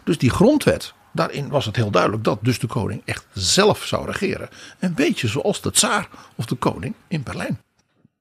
Dus 0.05 0.19
die 0.19 0.31
grondwet, 0.31 0.93
daarin 1.13 1.49
was 1.49 1.67
het 1.67 1.77
heel 1.77 1.91
duidelijk 1.91 2.25
dat 2.25 2.39
dus 2.43 2.59
de 2.59 2.67
koning 2.67 3.03
echt 3.05 3.27
zelf 3.33 3.85
zou 3.85 4.07
regeren. 4.07 4.49
Een 4.79 4.95
beetje 4.95 5.29
zoals 5.29 5.61
de 5.61 5.71
tsaar 5.71 6.09
of 6.35 6.47
de 6.47 6.55
koning 6.55 6.95
in 7.09 7.23
Berlijn. 7.23 7.61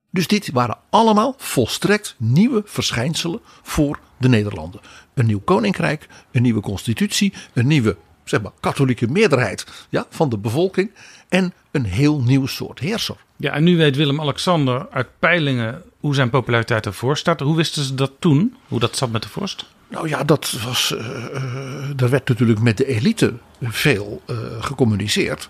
Dus 0.10 0.28
dit 0.28 0.52
waren 0.52 0.78
allemaal 0.90 1.36
volstrekt 1.38 2.16
nieuwe 2.18 2.62
verschijnselen 2.66 3.40
voor 3.62 4.00
de 4.18 4.30
Nederlanden. 4.30 4.82
Een 5.14 5.26
nieuw 5.26 5.40
koninkrijk, 5.40 6.08
een 6.32 6.42
nieuwe 6.42 6.62
constitutie, 6.62 7.34
een 7.54 7.68
nieuwe 7.68 7.98
zeg 8.24 8.42
maar, 8.42 8.52
katholieke 8.60 9.08
meerderheid 9.08 9.66
ja, 9.90 10.06
van 10.10 10.30
de 10.30 10.38
bevolking 10.38 10.92
en 11.30 11.54
een 11.72 11.86
heel 11.86 12.22
nieuw 12.22 12.46
soort 12.46 12.80
heerser. 12.80 13.16
Ja, 13.38 13.54
en 13.54 13.64
nu 13.64 13.78
weet 13.78 13.96
Willem-Alexander 13.96 14.88
uit 14.92 15.08
peilingen 15.20 15.84
hoe 16.00 16.16
zijn 16.16 16.30
populariteit 16.30 16.86
ervoor 16.86 17.18
staat. 17.18 17.40
Hoe 17.40 17.56
wisten 17.56 17.84
ze 17.84 17.96
dat 17.96 18.12
toen? 18.20 18.56
Hoe 18.68 18.80
dat 18.80 18.98
zat 18.98 19.12
met 19.12 19.24
de 19.24 19.30
vorst? 19.30 19.66
Nou 19.88 20.08
ja, 20.08 20.24
dat 20.24 20.52
was. 20.66 20.92
Uh, 20.92 22.02
er 22.02 22.10
werd 22.10 22.28
natuurlijk 22.28 22.60
met 22.60 22.78
de 22.78 22.86
elite 22.86 23.34
veel 23.62 24.22
uh, 24.30 24.38
gecommuniceerd. 24.60 25.50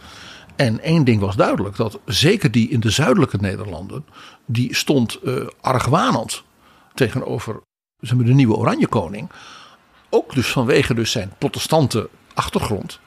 En 0.56 0.80
één 0.80 1.04
ding 1.04 1.22
was 1.22 1.36
duidelijk: 1.36 1.76
dat 1.76 2.00
zeker 2.06 2.52
die 2.52 2.70
in 2.70 2.80
de 2.80 2.90
zuidelijke 2.90 3.38
Nederlanden. 3.38 4.06
die 4.46 4.76
stond 4.76 5.20
uh, 5.24 5.48
argwanend 5.62 6.44
tegenover 6.94 7.62
zeg 8.00 8.18
maar, 8.18 8.26
de 8.26 8.34
nieuwe 8.34 8.56
Oranje 8.56 8.88
Koning. 8.88 9.30
Ook 10.10 10.34
dus 10.34 10.48
vanwege 10.48 10.94
dus 10.94 11.12
zijn 11.12 11.34
protestante 11.38 12.10
achtergrond. 12.34 13.00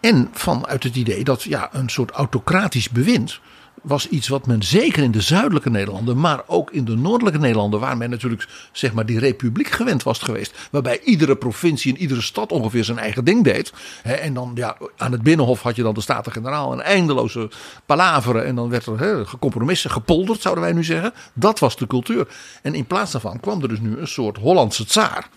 En 0.00 0.28
vanuit 0.32 0.82
het 0.82 0.96
idee 0.96 1.24
dat 1.24 1.42
ja, 1.42 1.68
een 1.72 1.88
soort 1.88 2.10
autocratisch 2.10 2.90
bewind 2.90 3.40
was 3.82 4.08
iets 4.08 4.28
wat 4.28 4.46
men 4.46 4.62
zeker 4.62 5.02
in 5.02 5.10
de 5.10 5.20
zuidelijke 5.20 5.70
Nederlanden, 5.70 6.20
maar 6.20 6.42
ook 6.46 6.70
in 6.70 6.84
de 6.84 6.96
noordelijke 6.96 7.38
Nederlanden, 7.38 7.80
waar 7.80 7.96
men 7.96 8.10
natuurlijk 8.10 8.48
zeg 8.72 8.92
maar 8.92 9.06
die 9.06 9.18
republiek 9.18 9.68
gewend 9.68 10.02
was 10.02 10.18
geweest, 10.18 10.68
waarbij 10.70 11.00
iedere 11.04 11.36
provincie 11.36 11.94
en 11.94 12.00
iedere 12.00 12.20
stad 12.20 12.52
ongeveer 12.52 12.84
zijn 12.84 12.98
eigen 12.98 13.24
ding 13.24 13.44
deed. 13.44 13.72
en 14.02 14.34
dan 14.34 14.52
ja, 14.54 14.76
aan 14.96 15.12
het 15.12 15.22
binnenhof 15.22 15.62
had 15.62 15.76
je 15.76 15.82
dan 15.82 15.94
de 15.94 16.00
Staten-Generaal 16.00 16.72
en 16.72 16.80
eindeloze 16.80 17.50
palaveren 17.86 18.44
en 18.44 18.54
dan 18.54 18.68
werd 18.68 18.86
er 18.86 18.98
he, 18.98 19.26
gecompromissen, 19.26 19.90
gepolderd 19.90 20.40
zouden 20.40 20.64
wij 20.64 20.72
nu 20.72 20.84
zeggen. 20.84 21.12
Dat 21.34 21.58
was 21.58 21.76
de 21.76 21.86
cultuur. 21.86 22.28
En 22.62 22.74
in 22.74 22.86
plaats 22.86 23.12
daarvan 23.12 23.40
kwam 23.40 23.62
er 23.62 23.68
dus 23.68 23.80
nu 23.80 23.98
een 23.98 24.08
soort 24.08 24.36
Hollandse 24.36 24.84
tsaar. 24.84 25.28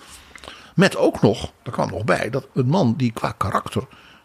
Met 0.76 0.98
ook 0.98 1.22
nog, 1.22 1.52
er 1.64 1.72
kwam 1.72 1.90
nog 1.90 2.04
bij, 2.04 2.30
dat 2.30 2.48
een 2.54 2.68
man 2.68 2.94
die 2.98 3.12
qua 3.12 3.32
karakter 3.38 3.84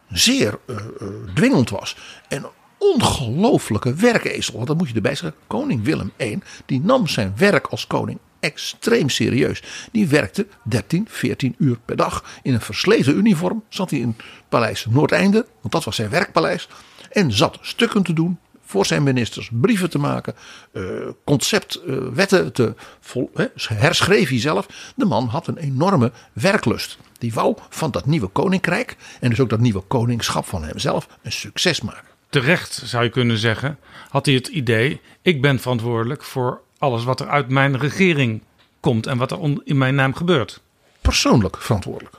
zeer 0.08 0.58
uh, 0.66 0.76
uh, 0.76 1.08
dwingend 1.34 1.70
was. 1.70 1.96
En 2.28 2.46
ongelooflijke 2.78 3.94
werkezel. 3.94 4.54
Want 4.54 4.66
dat 4.66 4.76
moet 4.76 4.88
je 4.88 4.94
erbij 4.94 5.14
zeggen. 5.14 5.40
Koning 5.46 5.84
Willem 5.84 6.12
I 6.20 6.38
die 6.66 6.80
nam 6.80 7.06
zijn 7.06 7.32
werk 7.36 7.66
als 7.66 7.86
koning 7.86 8.18
extreem 8.40 9.08
serieus. 9.08 9.62
Die 9.92 10.08
werkte 10.08 10.46
13, 10.62 11.06
14 11.08 11.54
uur 11.58 11.78
per 11.84 11.96
dag 11.96 12.24
in 12.42 12.54
een 12.54 12.60
versleten 12.60 13.16
uniform. 13.16 13.64
Zat 13.68 13.90
hij 13.90 13.98
in 13.98 14.16
Paleis 14.48 14.86
Noordeinde, 14.90 15.46
want 15.60 15.72
dat 15.72 15.84
was 15.84 15.96
zijn 15.96 16.10
werkpaleis. 16.10 16.68
En 17.10 17.32
zat 17.32 17.58
stukken 17.60 18.02
te 18.02 18.12
doen 18.12 18.38
voor 18.70 18.86
zijn 18.86 19.02
ministers, 19.02 19.50
brieven 19.52 19.90
te 19.90 19.98
maken, 19.98 20.34
uh, 20.72 21.08
conceptwetten 21.24 22.44
uh, 22.44 22.50
te 22.50 22.74
vol, 23.00 23.30
herschreef 23.62 24.28
hij 24.28 24.40
zelf. 24.40 24.92
De 24.96 25.04
man 25.04 25.26
had 25.26 25.46
een 25.46 25.56
enorme 25.56 26.12
werklust. 26.32 26.98
Die 27.18 27.32
wou 27.32 27.56
van 27.68 27.90
dat 27.90 28.06
nieuwe 28.06 28.28
koninkrijk 28.28 28.96
en 29.20 29.30
dus 29.30 29.40
ook 29.40 29.50
dat 29.50 29.60
nieuwe 29.60 29.80
koningschap 29.80 30.46
van 30.46 30.64
hemzelf 30.64 31.08
een 31.22 31.32
succes 31.32 31.80
maken 31.80 32.10
terecht 32.30 32.82
zou 32.84 33.04
je 33.04 33.10
kunnen 33.10 33.38
zeggen, 33.38 33.78
had 34.08 34.26
hij 34.26 34.34
het 34.34 34.46
idee: 34.46 35.00
ik 35.22 35.42
ben 35.42 35.60
verantwoordelijk 35.60 36.22
voor 36.22 36.60
alles 36.78 37.04
wat 37.04 37.20
er 37.20 37.28
uit 37.28 37.48
mijn 37.48 37.78
regering 37.78 38.42
komt 38.80 39.06
en 39.06 39.18
wat 39.18 39.30
er 39.30 39.60
in 39.64 39.78
mijn 39.78 39.94
naam 39.94 40.14
gebeurt. 40.14 40.60
Persoonlijk 41.00 41.56
verantwoordelijk. 41.56 42.16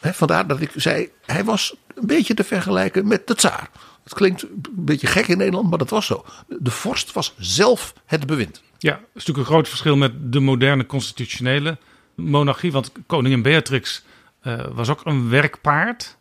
vandaar 0.00 0.46
dat 0.46 0.60
ik 0.60 0.70
zei, 0.74 1.08
hij 1.26 1.44
was 1.44 1.76
een 1.94 2.06
beetje 2.06 2.34
te 2.34 2.44
vergelijken 2.44 3.06
met 3.06 3.26
de 3.26 3.34
tsaar. 3.34 3.70
Het 4.06 4.14
klinkt 4.14 4.42
een 4.42 4.62
beetje 4.72 5.06
gek 5.06 5.26
in 5.26 5.38
Nederland, 5.38 5.68
maar 5.68 5.78
dat 5.78 5.90
was 5.90 6.06
zo. 6.06 6.24
De 6.58 6.70
vorst 6.70 7.12
was 7.12 7.34
zelf 7.38 7.94
het 8.04 8.26
bewind. 8.26 8.62
Ja, 8.78 8.90
dat 8.90 9.00
is 9.00 9.12
natuurlijk 9.14 9.38
een 9.38 9.52
groot 9.52 9.68
verschil 9.68 9.96
met 9.96 10.32
de 10.32 10.40
moderne 10.40 10.86
constitutionele 10.86 11.78
monarchie. 12.14 12.72
Want 12.72 12.92
koningin 13.06 13.42
Beatrix 13.42 14.04
uh, 14.42 14.64
was 14.72 14.88
ook 14.88 15.00
een 15.04 15.28
werkpaard. 15.28 16.16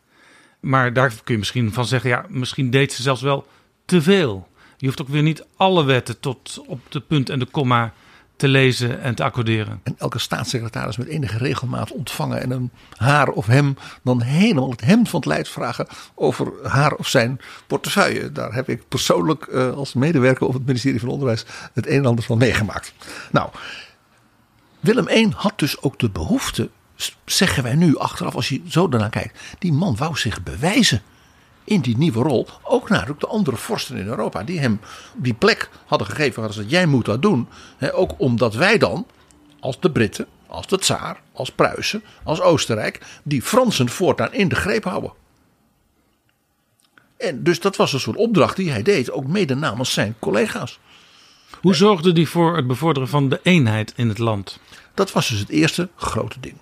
Maar 0.59 0.93
daar 0.93 1.09
kun 1.09 1.33
je 1.33 1.37
misschien 1.37 1.73
van 1.73 1.85
zeggen, 1.85 2.09
ja, 2.09 2.25
misschien 2.29 2.69
deed 2.69 2.93
ze 2.93 3.01
zelfs 3.01 3.21
wel 3.21 3.47
te 3.85 4.01
veel. 4.01 4.47
Je 4.77 4.85
hoeft 4.85 5.01
ook 5.01 5.07
weer 5.07 5.21
niet 5.21 5.45
alle 5.55 5.83
wetten 5.83 6.19
tot 6.19 6.63
op 6.67 6.79
de 6.89 6.99
punt 6.99 7.29
en 7.29 7.39
de 7.39 7.45
komma 7.45 7.93
te 8.35 8.47
lezen 8.47 9.01
en 9.01 9.15
te 9.15 9.23
accorderen. 9.23 9.79
En 9.83 9.95
elke 9.97 10.19
staatssecretaris 10.19 10.97
met 10.97 11.07
enige 11.07 11.37
regelmaat 11.37 11.91
ontvangen 11.91 12.41
en 12.41 12.51
een 12.51 12.71
haar 12.95 13.29
of 13.29 13.45
hem 13.45 13.77
dan 14.03 14.21
helemaal 14.21 14.69
het 14.69 14.81
hemd 14.81 15.09
van 15.09 15.19
het 15.19 15.29
lijf 15.29 15.49
vragen 15.49 15.87
over 16.15 16.51
haar 16.63 16.93
of 16.93 17.07
zijn 17.07 17.39
portefeuille. 17.67 18.31
Daar 18.31 18.53
heb 18.53 18.69
ik 18.69 18.87
persoonlijk 18.87 19.47
uh, 19.49 19.71
als 19.71 19.93
medewerker 19.93 20.47
op 20.47 20.53
het 20.53 20.65
ministerie 20.65 20.99
van 20.99 21.09
Onderwijs 21.09 21.45
het 21.73 21.87
een 21.87 21.97
en 21.97 22.05
ander 22.05 22.23
van 22.23 22.37
meegemaakt. 22.37 22.93
Nou, 23.31 23.49
Willem 24.79 25.07
I 25.09 25.31
had 25.35 25.59
dus 25.59 25.81
ook 25.81 25.99
de 25.99 26.09
behoefte 26.09 26.69
zeggen 27.25 27.63
wij 27.63 27.75
nu 27.75 27.97
achteraf, 27.97 28.35
als 28.35 28.49
je 28.49 28.61
zo 28.67 28.89
daarnaar 28.89 29.09
kijkt, 29.09 29.39
die 29.59 29.73
man 29.73 29.95
wou 29.95 30.17
zich 30.17 30.43
bewijzen 30.43 31.01
in 31.65 31.81
die 31.81 31.97
nieuwe 31.97 32.21
rol. 32.21 32.47
Ook 32.63 32.89
naar 32.89 33.09
de 33.17 33.27
andere 33.27 33.57
vorsten 33.57 33.97
in 33.97 34.07
Europa 34.07 34.43
die 34.43 34.59
hem 34.59 34.79
die 35.15 35.33
plek 35.33 35.69
hadden 35.85 36.07
gegeven. 36.07 36.43
Hadden 36.43 36.63
ze, 36.63 36.69
jij 36.69 36.85
moet 36.85 37.05
dat 37.05 37.21
doen. 37.21 37.47
ook 37.91 38.13
omdat 38.17 38.53
wij 38.53 38.77
dan, 38.77 39.05
als 39.59 39.79
de 39.79 39.91
Britten, 39.91 40.27
als 40.47 40.67
de 40.67 40.77
Tsaar, 40.77 41.21
als 41.31 41.51
Pruisen, 41.51 42.03
als 42.23 42.41
Oostenrijk, 42.41 43.01
die 43.23 43.41
Fransen 43.41 43.89
voortaan 43.89 44.33
in 44.33 44.47
de 44.47 44.55
greep 44.55 44.83
houden. 44.83 45.13
En 47.17 47.43
dus 47.43 47.59
dat 47.59 47.75
was 47.75 47.93
een 47.93 47.99
soort 47.99 48.17
opdracht 48.17 48.55
die 48.55 48.71
hij 48.71 48.83
deed, 48.83 49.11
ook 49.11 49.27
mede 49.27 49.55
namens 49.55 49.93
zijn 49.93 50.15
collega's. 50.19 50.79
Hoe 51.61 51.75
zorgde 51.75 52.11
hij 52.11 52.25
voor 52.25 52.55
het 52.55 52.67
bevorderen 52.67 53.09
van 53.09 53.29
de 53.29 53.39
eenheid 53.43 53.93
in 53.95 54.07
het 54.07 54.17
land? 54.17 54.59
Dat 54.93 55.11
was 55.11 55.29
dus 55.29 55.39
het 55.39 55.49
eerste 55.49 55.89
grote 55.95 56.39
ding. 56.39 56.55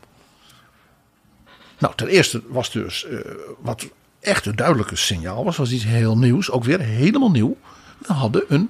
Nou, 1.78 1.96
ten 1.96 2.08
eerste 2.08 2.44
was 2.48 2.72
dus 2.72 3.06
uh, 3.10 3.20
wat 3.60 3.88
echt 4.24 4.46
een 4.46 4.56
duidelijke 4.56 4.96
signaal 4.96 5.44
was, 5.44 5.58
was 5.58 5.72
iets 5.72 5.84
heel 5.84 6.18
nieuws, 6.18 6.52
ook 6.52 6.64
weer 6.64 6.80
helemaal 6.80 7.32
nieuw. 7.32 7.58
We 7.98 8.14
hadden 8.14 8.44
een 8.48 8.70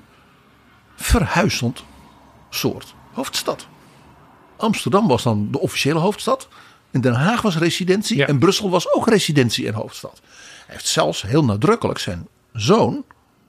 verhuizend 0.95 1.83
soort 2.49 2.93
hoofdstad. 3.11 3.67
Amsterdam 4.57 5.07
was 5.07 5.23
dan 5.23 5.51
de 5.51 5.59
officiële 5.59 5.99
hoofdstad. 5.99 6.47
En 6.91 7.01
Den 7.01 7.13
Haag 7.13 7.41
was 7.41 7.57
residentie. 7.57 8.25
En 8.25 8.39
Brussel 8.39 8.69
was 8.69 8.93
ook 8.93 9.07
residentie 9.07 9.67
en 9.67 9.73
hoofdstad. 9.73 10.21
Hij 10.65 10.75
heeft 10.75 10.87
zelfs 10.87 11.21
heel 11.21 11.43
nadrukkelijk 11.43 11.99
zijn 11.99 12.27
zoon, 12.53 13.05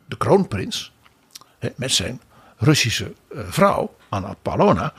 de 0.06 0.16
kroonprins, 0.16 0.92
met 1.76 1.92
zijn 1.92 2.20
Russische 2.56 3.12
eh, 3.34 3.40
vrouw, 3.48 3.96
Anna 4.08 4.34
Palona. 4.42 4.92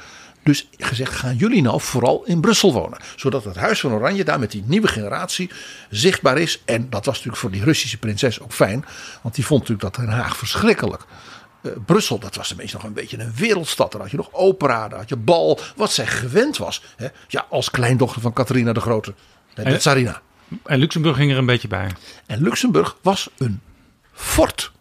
Dus 0.45 0.67
gezegd, 0.77 1.13
gaan 1.13 1.35
jullie 1.35 1.61
nou 1.61 1.81
vooral 1.81 2.23
in 2.25 2.41
Brussel 2.41 2.73
wonen. 2.73 2.99
Zodat 3.15 3.43
het 3.43 3.55
Huis 3.55 3.79
van 3.79 3.91
Oranje 3.91 4.23
daar 4.23 4.39
met 4.39 4.51
die 4.51 4.63
nieuwe 4.65 4.87
generatie 4.87 5.49
zichtbaar 5.89 6.37
is. 6.37 6.61
En 6.65 6.89
dat 6.89 7.05
was 7.05 7.15
natuurlijk 7.15 7.41
voor 7.41 7.51
die 7.51 7.63
Russische 7.63 7.97
prinses 7.97 8.39
ook 8.39 8.53
fijn. 8.53 8.85
Want 9.21 9.35
die 9.35 9.45
vond 9.45 9.61
natuurlijk 9.61 9.95
dat 9.95 10.05
Den 10.05 10.13
Haag 10.13 10.37
verschrikkelijk. 10.37 11.05
Uh, 11.61 11.71
Brussel, 11.85 12.19
dat 12.19 12.35
was 12.35 12.47
tenminste 12.47 12.75
nog 12.75 12.85
een 12.85 12.93
beetje 12.93 13.19
een 13.19 13.33
wereldstad. 13.35 13.91
Daar 13.91 14.01
had 14.01 14.11
je 14.11 14.17
nog 14.17 14.29
opera, 14.31 14.87
daar 14.87 14.99
had 14.99 15.09
je 15.09 15.15
bal. 15.15 15.59
Wat 15.75 15.91
zij 15.91 16.07
gewend 16.07 16.57
was. 16.57 16.83
Hè? 16.95 17.07
Ja, 17.27 17.45
als 17.49 17.71
kleindochter 17.71 18.21
van 18.21 18.33
Catharina 18.33 18.73
de 18.73 18.81
Grote. 18.81 19.13
De 19.53 19.77
Tsarina. 19.77 20.21
En 20.63 20.79
Luxemburg 20.79 21.17
ging 21.17 21.31
er 21.31 21.37
een 21.37 21.45
beetje 21.45 21.67
bij. 21.67 21.91
En 22.25 22.41
Luxemburg 22.41 22.97
was 23.01 23.29
een 23.37 23.61
fort 24.13 24.71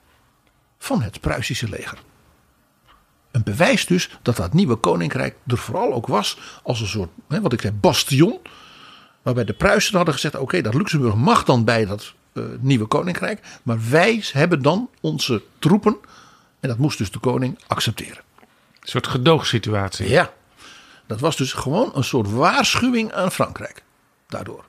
van 0.78 1.02
het 1.02 1.20
Pruisische 1.20 1.68
leger. 1.68 1.98
Een 3.34 3.42
bewijs 3.42 3.86
dus 3.86 4.10
dat 4.22 4.36
dat 4.36 4.52
nieuwe 4.52 4.76
koninkrijk 4.76 5.36
er 5.46 5.58
vooral 5.58 5.92
ook 5.92 6.06
was 6.06 6.38
als 6.62 6.80
een 6.80 6.86
soort, 6.86 7.10
hè, 7.28 7.40
wat 7.40 7.52
ik 7.52 7.60
zei, 7.60 7.72
bastion. 7.72 8.38
Waarbij 9.22 9.44
de 9.44 9.52
Pruisen 9.52 9.96
hadden 9.96 10.14
gezegd: 10.14 10.36
oké, 10.36 10.60
dat 10.60 10.74
Luxemburg 10.74 11.14
mag 11.14 11.44
dan 11.44 11.64
bij 11.64 11.84
dat 11.84 12.12
uh, 12.32 12.44
nieuwe 12.60 12.86
koninkrijk. 12.86 13.40
Maar 13.62 13.78
wij 13.90 14.24
hebben 14.32 14.62
dan 14.62 14.88
onze 15.00 15.42
troepen. 15.58 15.96
En 16.60 16.68
dat 16.68 16.78
moest 16.78 16.98
dus 16.98 17.10
de 17.10 17.18
koning 17.18 17.58
accepteren. 17.66 18.22
Een 18.40 18.88
soort 18.88 19.06
gedoogsituatie. 19.06 20.08
Ja, 20.08 20.32
dat 21.06 21.20
was 21.20 21.36
dus 21.36 21.52
gewoon 21.52 21.90
een 21.94 22.04
soort 22.04 22.30
waarschuwing 22.30 23.12
aan 23.12 23.32
Frankrijk. 23.32 23.82
Daardoor. 24.26 24.64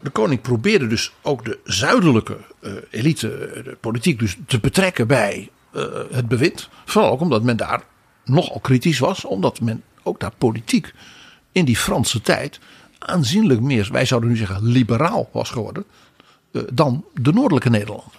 De 0.00 0.10
koning 0.10 0.40
probeerde 0.40 0.86
dus 0.86 1.12
ook 1.22 1.44
de 1.44 1.58
zuidelijke 1.64 2.36
uh, 2.60 2.72
elite, 2.90 3.28
de 3.64 3.76
politiek, 3.80 4.18
dus 4.18 4.36
te 4.46 4.58
betrekken 4.58 5.06
bij 5.06 5.50
uh, 5.72 5.84
het 6.10 6.28
bewind. 6.28 6.68
Vooral 6.84 7.10
ook 7.10 7.20
omdat 7.20 7.42
men 7.42 7.56
daar 7.56 7.82
nogal 8.28 8.60
kritisch 8.60 8.98
was, 8.98 9.24
omdat 9.24 9.60
men 9.60 9.82
ook 10.02 10.20
daar 10.20 10.32
politiek 10.38 10.92
in 11.52 11.64
die 11.64 11.76
Franse 11.76 12.20
tijd 12.20 12.60
aanzienlijk 12.98 13.60
meer, 13.60 13.88
wij 13.92 14.04
zouden 14.04 14.30
nu 14.30 14.36
zeggen, 14.36 14.62
liberaal 14.62 15.28
was 15.32 15.50
geworden 15.50 15.84
uh, 16.50 16.62
dan 16.72 17.04
de 17.14 17.32
noordelijke 17.32 17.70
Nederlanden. 17.70 18.12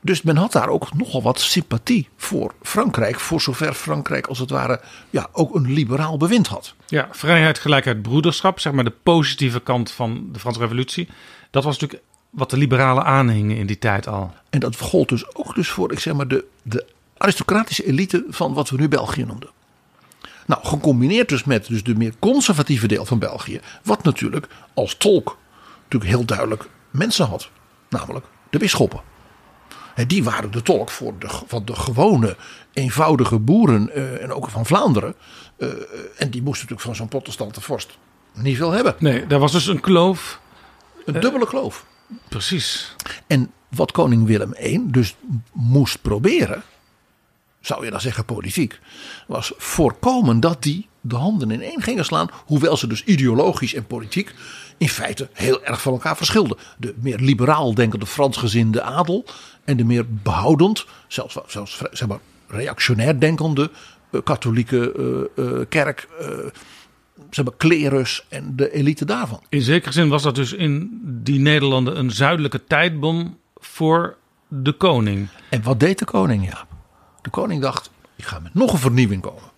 Dus 0.00 0.22
men 0.22 0.36
had 0.36 0.52
daar 0.52 0.68
ook 0.68 0.94
nogal 0.94 1.22
wat 1.22 1.40
sympathie 1.40 2.08
voor 2.16 2.54
Frankrijk, 2.62 3.20
voor 3.20 3.40
zover 3.40 3.74
Frankrijk 3.74 4.26
als 4.26 4.38
het 4.38 4.50
ware 4.50 4.80
ja, 5.10 5.28
ook 5.32 5.54
een 5.54 5.72
liberaal 5.72 6.16
bewind 6.16 6.46
had. 6.46 6.74
Ja, 6.86 7.08
vrijheid, 7.10 7.58
gelijkheid, 7.58 8.02
broederschap, 8.02 8.60
zeg 8.60 8.72
maar 8.72 8.84
de 8.84 8.92
positieve 9.02 9.60
kant 9.60 9.90
van 9.90 10.28
de 10.32 10.38
Franse 10.38 10.60
Revolutie. 10.60 11.08
Dat 11.50 11.64
was 11.64 11.78
natuurlijk 11.78 12.08
wat 12.30 12.50
de 12.50 12.56
liberalen 12.56 13.04
aanhingen 13.04 13.56
in 13.56 13.66
die 13.66 13.78
tijd 13.78 14.08
al. 14.08 14.34
En 14.50 14.60
dat 14.60 14.80
gold 14.80 15.08
dus 15.08 15.34
ook 15.34 15.54
dus 15.54 15.68
voor, 15.68 15.92
ik 15.92 15.98
zeg 15.98 16.14
maar, 16.14 16.28
de, 16.28 16.44
de 16.62 16.86
aristocratische 17.16 17.86
elite 17.86 18.24
van 18.28 18.54
wat 18.54 18.70
we 18.70 18.76
nu 18.76 18.88
België 18.88 19.24
noemden. 19.24 19.50
Nou, 20.46 20.66
gecombineerd 20.66 21.28
dus 21.28 21.44
met 21.44 21.66
dus 21.66 21.82
de 21.82 21.94
meer 21.94 22.14
conservatieve 22.18 22.86
deel 22.86 23.04
van 23.04 23.18
België, 23.18 23.60
wat 23.82 24.02
natuurlijk 24.02 24.48
als 24.74 24.94
tolk 24.94 25.38
natuurlijk 25.82 26.10
heel 26.10 26.24
duidelijk 26.24 26.68
mensen 26.90 27.26
had, 27.26 27.50
namelijk 27.88 28.26
de 28.50 28.58
bisschoppen. 28.58 29.00
Die 30.06 30.24
waren 30.24 30.50
de 30.50 30.62
tolk 30.62 30.90
voor 30.90 31.18
de, 31.18 31.28
van 31.46 31.64
de 31.64 31.74
gewone, 31.74 32.36
eenvoudige 32.72 33.38
boeren 33.38 33.90
uh, 33.94 34.22
en 34.22 34.32
ook 34.32 34.50
van 34.50 34.66
Vlaanderen. 34.66 35.14
Uh, 35.58 35.68
en 36.16 36.30
die 36.30 36.42
moesten 36.42 36.68
natuurlijk 36.68 36.80
van 36.80 36.94
zo'n 36.94 37.08
protestante 37.08 37.60
vorst 37.60 37.98
niet 38.32 38.56
veel 38.56 38.70
hebben. 38.70 38.94
Nee, 38.98 39.26
daar 39.26 39.38
was 39.38 39.52
dus 39.52 39.66
een 39.66 39.80
kloof. 39.80 40.40
Een 41.04 41.20
dubbele 41.20 41.46
kloof. 41.46 41.86
Precies. 42.28 42.96
En 43.26 43.52
wat 43.68 43.92
koning 43.92 44.26
Willem 44.26 44.54
I 44.60 44.82
dus 44.84 45.16
moest 45.52 46.02
proberen, 46.02 46.62
zou 47.66 47.84
je 47.84 47.90
dan 47.90 48.00
zeggen 48.00 48.24
politiek, 48.24 48.80
was 49.26 49.52
voorkomen 49.56 50.40
dat 50.40 50.62
die 50.62 50.88
de 51.00 51.16
handen 51.16 51.50
in 51.50 51.62
één 51.62 51.82
gingen 51.82 52.04
slaan. 52.04 52.28
Hoewel 52.44 52.76
ze 52.76 52.86
dus 52.86 53.04
ideologisch 53.04 53.74
en 53.74 53.86
politiek 53.86 54.34
in 54.76 54.88
feite 54.88 55.28
heel 55.32 55.64
erg 55.64 55.82
van 55.82 55.92
elkaar 55.92 56.16
verschilden. 56.16 56.56
De 56.78 56.94
meer 56.96 57.18
liberaal 57.18 57.74
denkende 57.74 58.06
Fransgezinde 58.06 58.82
adel 58.82 59.24
en 59.64 59.76
de 59.76 59.84
meer 59.84 60.04
behoudend, 60.08 60.86
zelfs, 61.08 61.36
zelfs 61.46 61.82
zeg 61.92 62.08
maar, 62.08 62.18
reactionair 62.48 63.20
denkende 63.20 63.70
uh, 64.10 64.20
katholieke 64.24 64.92
uh, 65.36 65.44
uh, 65.44 65.60
kerk. 65.68 66.08
Zeg 67.30 67.44
maar, 67.44 67.54
klerus 67.56 68.24
en 68.28 68.56
de 68.56 68.72
elite 68.72 69.04
daarvan. 69.04 69.40
In 69.48 69.62
zekere 69.62 69.92
zin 69.92 70.08
was 70.08 70.22
dat 70.22 70.34
dus 70.34 70.52
in 70.52 71.00
die 71.02 71.40
Nederlanden 71.40 71.98
een 71.98 72.10
zuidelijke 72.10 72.64
tijdbom 72.64 73.38
voor 73.54 74.16
de 74.48 74.72
koning. 74.72 75.28
En 75.50 75.62
wat 75.62 75.80
deed 75.80 75.98
de 75.98 76.04
koning, 76.04 76.48
ja? 76.48 76.65
De 77.26 77.32
koning 77.32 77.62
dacht, 77.62 77.90
ik 78.16 78.24
ga 78.24 78.38
met 78.38 78.54
nog 78.54 78.72
een 78.72 78.78
vernieuwing 78.78 79.22
komen. 79.22 79.50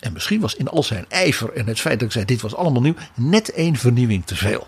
En 0.00 0.12
misschien 0.12 0.40
was 0.40 0.54
in 0.54 0.68
al 0.68 0.82
zijn 0.82 1.04
ijver 1.08 1.52
en 1.52 1.66
het 1.66 1.80
feit 1.80 1.98
dat 1.98 2.08
ik 2.08 2.14
zei 2.14 2.24
dit 2.24 2.40
was 2.40 2.54
allemaal 2.54 2.82
nieuw, 2.82 2.94
net 3.14 3.52
één 3.52 3.76
vernieuwing 3.76 4.24
te 4.24 4.36
veel. 4.36 4.66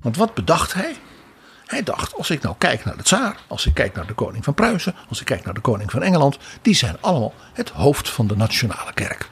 Want 0.00 0.16
wat 0.16 0.34
bedacht 0.34 0.74
hij? 0.74 0.96
Hij 1.66 1.82
dacht, 1.82 2.14
als 2.14 2.30
ik 2.30 2.42
nou 2.42 2.54
kijk 2.58 2.84
naar 2.84 2.96
de 2.96 3.02
tsaar, 3.02 3.36
als 3.46 3.66
ik 3.66 3.74
kijk 3.74 3.94
naar 3.94 4.06
de 4.06 4.14
koning 4.14 4.44
van 4.44 4.54
Pruisen, 4.54 4.94
als 5.08 5.20
ik 5.20 5.26
kijk 5.26 5.44
naar 5.44 5.54
de 5.54 5.60
koning 5.60 5.90
van 5.90 6.02
Engeland, 6.02 6.38
die 6.62 6.74
zijn 6.74 6.96
allemaal 7.00 7.34
het 7.52 7.68
hoofd 7.68 8.08
van 8.08 8.26
de 8.26 8.36
nationale 8.36 8.92
kerk. 8.92 9.30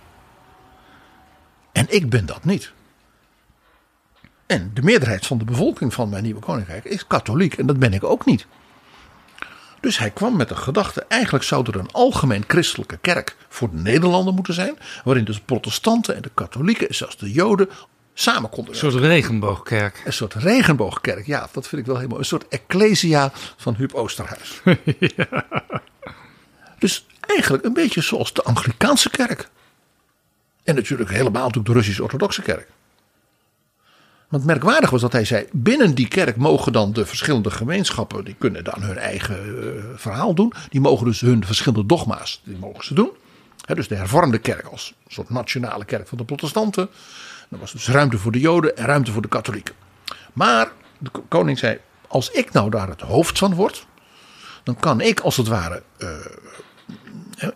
En 1.73 1.87
ik 1.89 2.09
ben 2.09 2.27
dat 2.27 2.45
niet. 2.45 2.73
En 4.51 4.71
de 4.75 4.83
meerderheid 4.83 5.27
van 5.27 5.39
de 5.39 5.45
bevolking 5.45 5.95
van 5.95 6.09
mijn 6.09 6.23
nieuwe 6.23 6.41
koninkrijk 6.41 6.85
is 6.85 7.07
katholiek 7.07 7.55
en 7.55 7.67
dat 7.67 7.79
ben 7.79 7.93
ik 7.93 8.05
ook 8.05 8.25
niet. 8.25 8.47
Dus 9.81 9.99
hij 9.99 10.11
kwam 10.11 10.37
met 10.37 10.49
de 10.49 10.57
gedachte, 10.57 11.05
eigenlijk 11.09 11.45
zou 11.45 11.67
er 11.67 11.79
een 11.79 11.93
algemeen 11.93 12.45
christelijke 12.47 12.97
kerk 12.97 13.37
voor 13.49 13.71
de 13.71 13.77
Nederlanden 13.77 14.35
moeten 14.35 14.55
zijn, 14.55 14.79
waarin 15.05 15.25
dus 15.25 15.41
protestanten 15.41 16.17
en 16.17 16.23
de 16.23 16.31
katholieken 16.35 16.89
en 16.89 16.95
zelfs 16.95 17.17
de 17.17 17.33
joden 17.33 17.69
samen 18.15 18.51
konden 18.51 18.73
Een 18.73 18.79
soort 18.79 18.95
regenboogkerk. 18.95 20.03
Een 20.05 20.13
soort 20.13 20.35
regenboogkerk, 20.35 21.27
ja, 21.27 21.49
dat 21.53 21.69
vind 21.69 21.81
ik 21.81 21.87
wel 21.87 21.97
helemaal. 21.97 22.19
Een 22.19 22.25
soort 22.25 22.49
ecclesia 22.49 23.33
van 23.57 23.75
Huub 23.75 23.95
Oosterhuis. 23.95 24.61
ja. 25.17 25.47
Dus 26.79 27.07
eigenlijk 27.21 27.65
een 27.65 27.73
beetje 27.73 28.01
zoals 28.01 28.33
de 28.33 28.43
Anglikaanse 28.43 29.11
kerk. 29.11 29.49
En 30.65 30.75
natuurlijk 30.75 31.11
helemaal 31.11 31.47
natuurlijk 31.47 31.67
de 31.67 31.73
Russisch-Orthodoxe 31.73 32.43
kerk. 32.43 32.69
Want 34.31 34.45
merkwaardig 34.45 34.91
was 34.91 35.01
dat 35.01 35.13
hij 35.13 35.25
zei: 35.25 35.47
binnen 35.53 35.95
die 35.95 36.09
kerk 36.09 36.37
mogen 36.37 36.73
dan 36.73 36.93
de 36.93 37.07
verschillende 37.07 37.51
gemeenschappen, 37.51 38.25
die 38.25 38.35
kunnen 38.39 38.65
dan 38.65 38.83
hun 38.83 38.99
eigen 38.99 39.47
uh, 39.47 39.83
verhaal 39.95 40.35
doen. 40.35 40.53
Die 40.69 40.81
mogen 40.81 41.07
dus 41.07 41.21
hun 41.21 41.45
verschillende 41.45 41.87
dogma's, 41.87 42.41
die 42.45 42.57
mogen 42.57 42.85
ze 42.85 42.95
doen. 42.95 43.11
Dus 43.75 43.89
de 43.89 43.95
hervormde 43.95 44.39
kerk 44.39 44.67
als 44.67 44.95
een 45.07 45.13
soort 45.13 45.31
nationale 45.31 45.85
kerk 45.85 46.09
van 46.09 46.19
de 46.19 46.25
protestanten. 46.25 46.89
Er 47.51 47.59
was 47.59 47.73
dus 47.73 47.89
ruimte 47.89 48.19
voor 48.19 48.33
de 48.33 48.41
joden 48.41 48.77
en 48.77 48.85
ruimte 48.85 49.13
voor 49.13 49.23
de 49.23 49.29
katholieken. 49.29 49.75
Maar 50.33 50.73
de 50.99 51.11
koning 51.29 51.59
zei, 51.59 51.79
als 52.09 52.31
ik 52.31 52.53
nou 52.53 52.71
daar 52.71 52.89
het 52.89 53.01
hoofd 53.01 53.39
van 53.39 53.55
word, 53.55 53.87
dan 54.63 54.77
kan 54.77 55.01
ik 55.01 55.21
als 55.21 55.37
het 55.37 55.49
ware, 55.49 55.83
uh, 55.99 56.09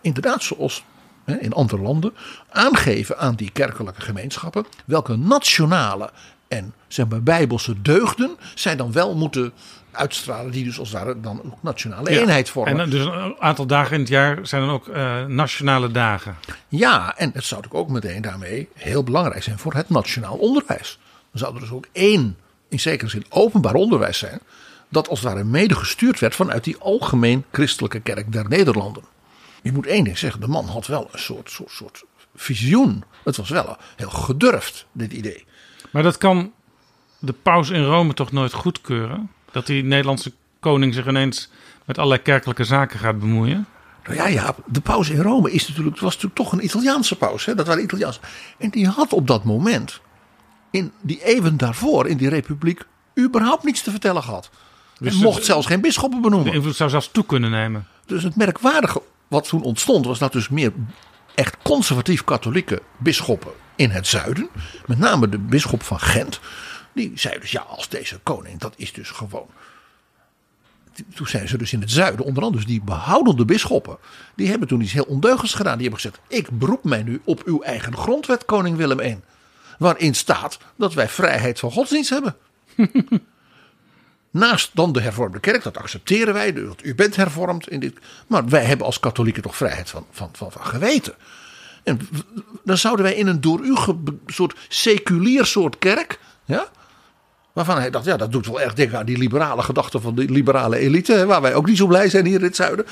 inderdaad 0.00 0.42
zoals 0.42 0.84
in 1.24 1.52
andere 1.52 1.82
landen, 1.82 2.14
aangeven 2.50 3.18
aan 3.18 3.34
die 3.34 3.50
kerkelijke 3.50 4.00
gemeenschappen 4.00 4.66
welke 4.84 5.16
nationale 5.16 6.10
en 6.48 6.74
zeg 6.88 7.08
maar 7.08 7.22
bijbelse 7.22 7.82
deugden 7.82 8.36
zij 8.54 8.76
dan 8.76 8.92
wel 8.92 9.14
moeten 9.14 9.52
uitstralen, 9.90 10.50
die 10.50 10.64
dus 10.64 10.78
als 10.78 10.90
ware 10.90 11.20
dan 11.20 11.40
ook 11.44 11.62
nationale 11.62 12.10
ja. 12.10 12.20
eenheid 12.20 12.50
vormen. 12.50 12.80
En 12.80 12.90
dus 12.90 13.04
een 13.04 13.36
aantal 13.38 13.66
dagen 13.66 13.92
in 13.94 14.00
het 14.00 14.08
jaar 14.08 14.38
zijn 14.46 14.62
dan 14.62 14.70
ook 14.70 14.88
uh, 14.88 15.24
nationale 15.24 15.90
dagen. 15.90 16.36
Ja, 16.68 17.16
en 17.16 17.30
het 17.34 17.44
zou 17.44 17.62
ook 17.68 17.88
meteen 17.88 18.22
daarmee 18.22 18.68
heel 18.74 19.04
belangrijk 19.04 19.42
zijn 19.42 19.58
voor 19.58 19.74
het 19.74 19.88
nationaal 19.88 20.36
onderwijs. 20.36 20.98
Dan 21.30 21.40
zou 21.40 21.54
er 21.54 21.60
dus 21.60 21.70
ook 21.70 21.86
één, 21.92 22.36
in 22.68 22.80
zekere 22.80 23.10
zin 23.10 23.24
openbaar 23.28 23.74
onderwijs 23.74 24.18
zijn, 24.18 24.40
dat 24.88 25.08
als 25.08 25.20
het 25.20 25.28
ware 25.28 25.44
mede 25.44 25.74
gestuurd 25.74 26.18
werd 26.18 26.34
vanuit 26.34 26.64
die 26.64 26.76
algemeen 26.78 27.44
christelijke 27.50 28.00
kerk 28.00 28.32
der 28.32 28.48
Nederlanden. 28.48 29.02
Je 29.62 29.72
moet 29.72 29.86
één 29.86 30.04
ding 30.04 30.18
zeggen, 30.18 30.40
de 30.40 30.48
man 30.48 30.66
had 30.66 30.86
wel 30.86 31.08
een 31.12 31.18
soort, 31.18 31.50
soort, 31.50 31.70
soort 31.70 32.04
visioen. 32.34 33.04
Het 33.24 33.36
was 33.36 33.48
wel 33.48 33.76
heel 33.96 34.10
gedurfd, 34.10 34.86
dit 34.92 35.12
idee. 35.12 35.44
Maar 35.94 36.02
dat 36.02 36.18
kan 36.18 36.52
de 37.18 37.32
paus 37.32 37.70
in 37.70 37.84
Rome 37.84 38.14
toch 38.14 38.32
nooit 38.32 38.52
goedkeuren? 38.52 39.30
Dat 39.50 39.66
die 39.66 39.84
Nederlandse 39.84 40.32
koning 40.60 40.94
zich 40.94 41.06
ineens 41.06 41.50
met 41.84 41.98
allerlei 41.98 42.22
kerkelijke 42.22 42.64
zaken 42.64 42.98
gaat 42.98 43.18
bemoeien? 43.18 43.66
Nou 44.04 44.16
ja, 44.16 44.26
ja, 44.26 44.54
de 44.66 44.80
paus 44.80 45.10
in 45.10 45.20
Rome 45.20 45.50
is 45.50 45.68
natuurlijk, 45.68 45.98
was 45.98 46.14
natuurlijk 46.14 46.34
toch 46.34 46.52
een 46.52 46.64
Italiaanse 46.64 47.16
paus. 47.16 47.44
Hè? 47.44 47.54
Dat 47.54 47.66
waren 47.66 47.82
Italiaanse. 47.82 48.20
En 48.58 48.70
die 48.70 48.88
had 48.88 49.12
op 49.12 49.26
dat 49.26 49.44
moment, 49.44 50.00
in 50.70 50.92
die 51.00 51.24
eeuwen 51.24 51.56
daarvoor, 51.56 52.06
in 52.06 52.16
die 52.16 52.28
republiek, 52.28 52.82
überhaupt 53.18 53.64
niets 53.64 53.82
te 53.82 53.90
vertellen 53.90 54.22
gehad. 54.22 54.50
Dus 54.98 55.18
mocht 55.18 55.44
zelfs 55.44 55.66
geen 55.66 55.80
bisschoppen 55.80 56.20
benoemen. 56.20 56.50
De 56.50 56.56
invloed 56.56 56.76
zou 56.76 56.90
zelfs 56.90 57.10
toe 57.12 57.26
kunnen 57.26 57.50
nemen. 57.50 57.86
Dus 58.06 58.22
het 58.22 58.36
merkwaardige 58.36 59.02
wat 59.28 59.48
toen 59.48 59.62
ontstond 59.62 60.06
was 60.06 60.18
dat 60.18 60.32
dus 60.32 60.48
meer 60.48 60.72
echt 61.34 61.56
conservatief 61.62 62.24
katholieke 62.24 62.82
bisschoppen 62.96 63.52
in 63.76 63.90
het 63.90 64.06
zuiden, 64.06 64.48
met 64.86 64.98
name 64.98 65.28
de 65.28 65.38
bisschop 65.38 65.82
van 65.82 66.00
Gent, 66.00 66.40
die 66.92 67.12
zei 67.14 67.38
dus 67.38 67.50
ja, 67.50 67.60
als 67.60 67.88
deze 67.88 68.18
koning, 68.22 68.60
dat 68.60 68.74
is 68.76 68.92
dus 68.92 69.10
gewoon. 69.10 69.46
Toen 71.14 71.26
zijn 71.26 71.48
ze 71.48 71.58
dus 71.58 71.72
in 71.72 71.80
het 71.80 71.90
zuiden, 71.90 72.24
onder 72.24 72.42
andere 72.42 72.64
dus 72.64 72.72
die 72.72 72.82
behoudende 72.82 73.44
bisschoppen, 73.44 73.96
die 74.34 74.48
hebben 74.48 74.68
toen 74.68 74.80
iets 74.80 74.92
heel 74.92 75.04
ondeugends 75.04 75.54
gedaan. 75.54 75.78
Die 75.78 75.88
hebben 75.88 76.00
gezegd: 76.00 76.20
Ik 76.28 76.58
beroep 76.58 76.84
mij 76.84 77.02
nu 77.02 77.20
op 77.24 77.42
uw 77.44 77.62
eigen 77.62 77.96
grondwet, 77.96 78.44
koning 78.44 78.76
Willem 78.76 79.00
I. 79.00 79.20
Waarin 79.78 80.14
staat 80.14 80.58
dat 80.76 80.94
wij 80.94 81.08
vrijheid 81.08 81.58
van 81.58 81.70
godsdienst 81.70 82.10
hebben. 82.10 82.36
Naast 84.30 84.70
dan 84.72 84.92
de 84.92 85.00
hervormde 85.00 85.40
kerk, 85.40 85.62
dat 85.62 85.76
accepteren 85.76 86.34
wij, 86.34 86.54
u 86.82 86.94
bent 86.94 87.16
hervormd. 87.16 87.68
In 87.68 87.80
dit, 87.80 87.98
maar 88.26 88.48
wij 88.48 88.64
hebben 88.64 88.86
als 88.86 89.00
katholieken 89.00 89.42
toch 89.42 89.56
vrijheid 89.56 89.90
van, 89.90 90.06
van, 90.10 90.28
van, 90.32 90.52
van 90.52 90.64
geweten. 90.64 91.14
En 91.84 92.00
dan 92.64 92.78
zouden 92.78 93.04
wij 93.04 93.14
in 93.14 93.26
een 93.26 93.40
door 93.40 93.60
u 93.60 93.76
soort 94.26 94.54
seculier 94.68 95.46
soort 95.46 95.78
kerk, 95.78 96.18
ja, 96.44 96.68
waarvan 97.52 97.78
hij 97.78 97.90
dacht, 97.90 98.04
ja, 98.04 98.16
dat 98.16 98.32
doet 98.32 98.46
wel 98.46 98.60
erg 98.60 98.74
denken 98.74 98.98
aan 98.98 99.06
die 99.06 99.18
liberale 99.18 99.62
gedachten 99.62 100.00
van 100.00 100.14
de 100.14 100.24
liberale 100.24 100.76
elite, 100.76 101.26
waar 101.26 101.42
wij 101.42 101.54
ook 101.54 101.66
niet 101.66 101.76
zo 101.76 101.86
blij 101.86 102.08
zijn 102.08 102.26
hier 102.26 102.38
in 102.38 102.44
het 102.44 102.56
zuiden. 102.56 102.86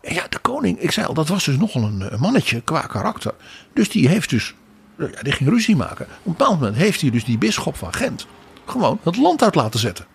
En 0.00 0.14
ja, 0.14 0.26
de 0.28 0.38
koning, 0.38 0.78
ik 0.78 0.90
zei 0.90 1.06
al, 1.06 1.14
dat 1.14 1.28
was 1.28 1.44
dus 1.44 1.56
nogal 1.56 1.82
een 1.82 2.20
mannetje 2.20 2.60
qua 2.60 2.80
karakter. 2.80 3.34
Dus 3.72 3.88
die 3.88 4.08
heeft 4.08 4.30
dus, 4.30 4.54
ja, 4.98 5.22
die 5.22 5.32
ging 5.32 5.50
ruzie 5.50 5.76
maken. 5.76 6.06
Op 6.06 6.26
een 6.26 6.32
bepaald 6.32 6.60
moment 6.60 6.76
heeft 6.76 7.00
hij 7.00 7.10
dus 7.10 7.24
die 7.24 7.38
bisschop 7.38 7.76
van 7.76 7.92
Gent 7.92 8.26
gewoon 8.66 9.00
het 9.02 9.16
land 9.16 9.42
uit 9.42 9.54
laten 9.54 9.80
zetten. 9.80 10.06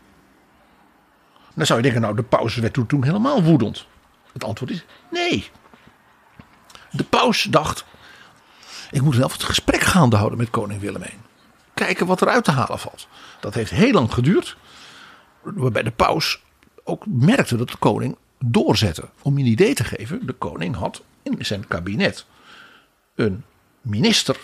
Dan 1.53 1.65
zou 1.65 1.79
je 1.79 1.83
denken, 1.83 2.01
nou, 2.01 2.15
de 2.15 2.23
paus 2.23 2.55
werd 2.55 2.73
toen 2.87 3.03
helemaal 3.03 3.43
woedend. 3.43 3.85
Het 4.33 4.43
antwoord 4.43 4.71
is 4.71 4.85
nee. 5.11 5.49
De 6.95 7.03
paus 7.03 7.43
dacht, 7.43 7.85
ik 8.91 9.01
moet 9.01 9.15
zelf 9.15 9.33
het 9.33 9.43
gesprek 9.43 9.81
gaande 9.81 10.15
houden 10.15 10.37
met 10.37 10.49
koning 10.49 10.79
Willem 10.79 11.01
I. 11.01 11.13
Kijken 11.73 12.05
wat 12.05 12.21
er 12.21 12.27
uit 12.27 12.43
te 12.43 12.51
halen 12.51 12.79
valt. 12.79 13.07
Dat 13.39 13.53
heeft 13.53 13.71
heel 13.71 13.91
lang 13.91 14.13
geduurd. 14.13 14.57
Waarbij 15.41 15.83
de 15.83 15.91
paus 15.91 16.39
ook 16.83 17.05
merkte 17.05 17.57
dat 17.57 17.69
de 17.69 17.77
koning 17.77 18.17
doorzette. 18.39 19.09
Om 19.21 19.37
je 19.37 19.43
een 19.43 19.49
idee 19.49 19.73
te 19.73 19.83
geven, 19.83 20.25
de 20.25 20.33
koning 20.33 20.75
had 20.75 21.03
in 21.23 21.45
zijn 21.45 21.67
kabinet 21.67 22.25
een 23.15 23.43
minister. 23.81 24.37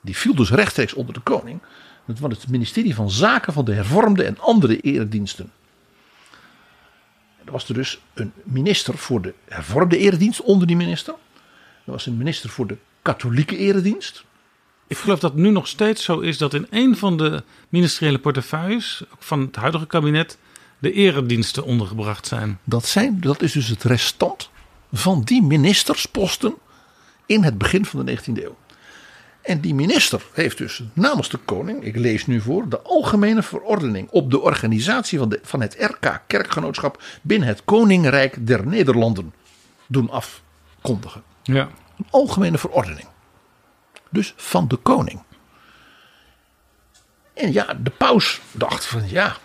Die 0.00 0.16
viel 0.16 0.34
dus 0.34 0.50
rechtstreeks 0.50 0.94
onder 0.94 1.14
de 1.14 1.20
koning. 1.20 1.60
Dat 2.06 2.18
was 2.18 2.30
het 2.32 2.48
ministerie 2.48 2.94
van 2.94 3.10
Zaken 3.10 3.52
van 3.52 3.64
de 3.64 3.74
hervormde 3.74 4.24
en 4.24 4.40
andere 4.40 4.80
erediensten. 4.80 5.52
Er 7.44 7.52
was 7.52 7.66
dus 7.66 8.00
een 8.14 8.32
minister 8.42 8.98
voor 8.98 9.22
de 9.22 9.34
hervormde 9.44 9.98
eredienst 9.98 10.40
onder 10.40 10.66
die 10.66 10.76
minister. 10.76 11.14
Er 11.84 11.92
was 11.92 12.06
een 12.06 12.16
minister 12.16 12.50
voor 12.50 12.66
de 12.66 12.76
katholieke 13.02 13.56
eredienst. 13.56 14.24
Ik 14.86 14.96
geloof 14.96 15.18
dat 15.18 15.32
het 15.32 15.40
nu 15.40 15.50
nog 15.50 15.66
steeds 15.66 16.04
zo 16.04 16.20
is 16.20 16.38
dat 16.38 16.54
in 16.54 16.66
een 16.70 16.96
van 16.96 17.16
de 17.16 17.42
ministeriële 17.68 18.18
portefeuilles 18.18 19.02
van 19.18 19.40
het 19.40 19.56
huidige 19.56 19.86
kabinet 19.86 20.38
de 20.78 20.92
erediensten 20.92 21.64
ondergebracht 21.64 22.26
zijn. 22.26 22.58
Dat, 22.64 22.86
zijn, 22.86 23.20
dat 23.20 23.42
is 23.42 23.52
dus 23.52 23.68
het 23.68 23.82
restant 23.82 24.50
van 24.92 25.22
die 25.22 25.42
ministersposten 25.42 26.54
in 27.26 27.42
het 27.42 27.58
begin 27.58 27.84
van 27.84 28.04
de 28.04 28.18
19e 28.18 28.42
eeuw. 28.42 28.56
En 29.42 29.60
die 29.60 29.74
minister 29.74 30.22
heeft 30.32 30.58
dus 30.58 30.82
namens 30.92 31.28
de 31.28 31.38
koning, 31.38 31.84
ik 31.84 31.96
lees 31.96 32.26
nu 32.26 32.40
voor, 32.40 32.68
de 32.68 32.80
algemene 32.80 33.42
verordening 33.42 34.08
op 34.10 34.30
de 34.30 34.40
organisatie 34.40 35.18
van, 35.18 35.28
de, 35.28 35.40
van 35.42 35.60
het 35.60 35.76
RK 35.78 36.22
Kerkgenootschap 36.26 37.02
binnen 37.22 37.48
het 37.48 37.64
Koninkrijk 37.64 38.46
der 38.46 38.66
Nederlanden 38.66 39.32
doen 39.86 40.10
afkondigen. 40.10 41.22
Ja. 41.44 41.68
Een 41.98 42.06
algemene 42.10 42.58
verordening. 42.58 43.06
Dus 44.10 44.34
van 44.36 44.68
de 44.68 44.76
koning. 44.76 45.22
En 47.34 47.52
ja, 47.52 47.74
de 47.74 47.90
paus 47.90 48.40
dacht 48.52 48.84
van 48.84 49.08
ja, 49.08 49.36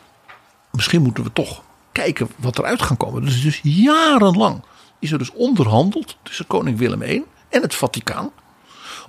misschien 0.71 1.01
moeten 1.01 1.23
we 1.23 1.33
toch 1.33 1.63
kijken 1.91 2.29
wat 2.35 2.57
eruit 2.57 2.81
gaan 2.81 2.97
komen. 2.97 3.25
Dus, 3.25 3.41
dus 3.41 3.59
jarenlang 3.63 4.63
is 4.99 5.11
er 5.11 5.17
dus 5.17 5.31
onderhandeld 5.31 6.17
tussen 6.23 6.47
koning 6.47 6.77
Willem 6.77 7.01
I 7.01 7.23
en 7.49 7.61
het 7.61 7.75
Vaticaan 7.75 8.31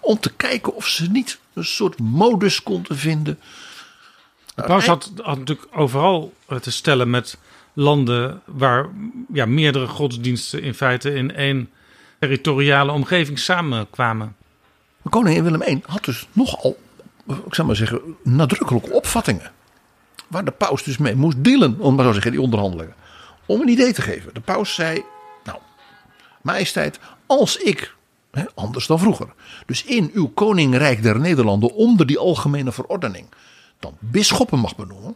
om 0.00 0.20
te 0.20 0.32
kijken 0.32 0.74
of 0.74 0.86
ze 0.86 1.10
niet 1.10 1.38
een 1.52 1.64
soort 1.64 1.98
modus 1.98 2.62
konden 2.62 2.96
vinden. 2.96 3.38
De 4.54 4.62
paus 4.62 4.86
had, 4.86 5.12
had 5.16 5.38
natuurlijk 5.38 5.68
overal 5.70 6.34
te 6.60 6.70
stellen 6.70 7.10
met 7.10 7.38
landen 7.72 8.42
waar 8.44 8.88
ja, 9.32 9.46
meerdere 9.46 9.86
godsdiensten 9.86 10.62
in 10.62 10.74
feite 10.74 11.14
in 11.14 11.34
één 11.34 11.70
territoriale 12.20 12.92
omgeving 12.92 13.38
samenkwamen. 13.38 14.36
Koning 15.08 15.42
Willem 15.42 15.62
I 15.62 15.80
had 15.86 16.04
dus 16.04 16.28
nogal, 16.32 16.76
ik 17.26 17.54
zou 17.54 17.66
maar 17.66 17.76
zeggen, 17.76 18.16
nadrukkelijke 18.22 18.92
opvattingen. 18.92 19.52
Waar 20.28 20.44
de 20.44 20.50
paus 20.50 20.82
dus 20.82 20.98
mee 20.98 21.14
moest 21.14 21.44
dealen, 21.44 21.78
om 21.78 21.94
maar 21.94 22.04
zo 22.04 22.12
zeggen, 22.12 22.30
die 22.30 22.40
onderhandelingen. 22.40 22.94
Om 23.46 23.60
een 23.60 23.68
idee 23.68 23.92
te 23.92 24.02
geven. 24.02 24.34
De 24.34 24.40
paus 24.40 24.74
zei, 24.74 25.02
nou, 25.44 25.58
majesteit, 26.42 27.00
als 27.26 27.56
ik 27.56 27.94
anders 28.54 28.86
dan 28.86 28.98
vroeger. 28.98 29.28
Dus 29.66 29.84
in 29.84 30.10
uw 30.12 30.28
koninkrijk 30.28 31.02
der 31.02 31.20
Nederlanden 31.20 31.74
onder 31.74 32.06
die 32.06 32.18
algemene 32.18 32.72
verordening 32.72 33.26
dan 33.78 33.96
bisschoppen 33.98 34.58
mag 34.58 34.76
benoemen. 34.76 35.14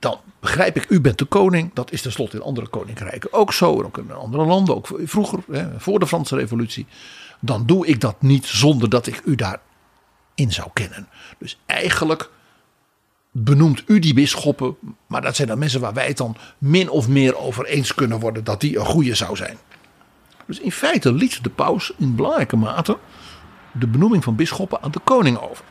Dan 0.00 0.18
begrijp 0.40 0.76
ik, 0.76 0.86
u 0.88 1.00
bent 1.00 1.18
de 1.18 1.24
koning. 1.24 1.70
Dat 1.74 1.92
is 1.92 2.02
tenslotte 2.02 2.36
in 2.36 2.42
andere 2.42 2.68
koninkrijken 2.68 3.32
ook 3.32 3.52
zo. 3.52 3.78
En 3.78 3.84
ook 3.84 3.98
in 3.98 4.12
andere 4.12 4.44
landen, 4.44 4.76
ook 4.76 4.88
vroeger, 5.04 5.38
hè, 5.50 5.80
voor 5.80 5.98
de 5.98 6.06
Franse 6.06 6.36
revolutie. 6.36 6.86
Dan 7.40 7.66
doe 7.66 7.86
ik 7.86 8.00
dat 8.00 8.22
niet 8.22 8.46
zonder 8.46 8.88
dat 8.88 9.06
ik 9.06 9.22
u 9.24 9.34
daarin 9.34 9.60
zou 10.34 10.68
kennen. 10.72 11.08
Dus 11.38 11.58
eigenlijk 11.66 12.30
benoemt 13.30 13.82
u 13.86 13.98
die 13.98 14.14
bisschoppen. 14.14 14.76
Maar 15.06 15.22
dat 15.22 15.36
zijn 15.36 15.48
dan 15.48 15.58
mensen 15.58 15.80
waar 15.80 15.94
wij 15.94 16.06
het 16.06 16.16
dan 16.16 16.36
min 16.58 16.90
of 16.90 17.08
meer 17.08 17.36
over 17.36 17.66
eens 17.66 17.94
kunnen 17.94 18.20
worden 18.20 18.44
dat 18.44 18.60
die 18.60 18.78
een 18.78 18.86
goede 18.86 19.14
zou 19.14 19.36
zijn. 19.36 19.58
Dus 20.46 20.60
in 20.60 20.72
feite 20.72 21.12
liet 21.12 21.44
de 21.44 21.50
paus 21.50 21.92
in 21.96 22.14
belangrijke 22.14 22.56
mate 22.56 22.98
de 23.72 23.86
benoeming 23.86 24.24
van 24.24 24.36
bisschoppen 24.36 24.82
aan 24.82 24.90
de 24.90 25.00
koning 25.04 25.38
over. 25.38 25.64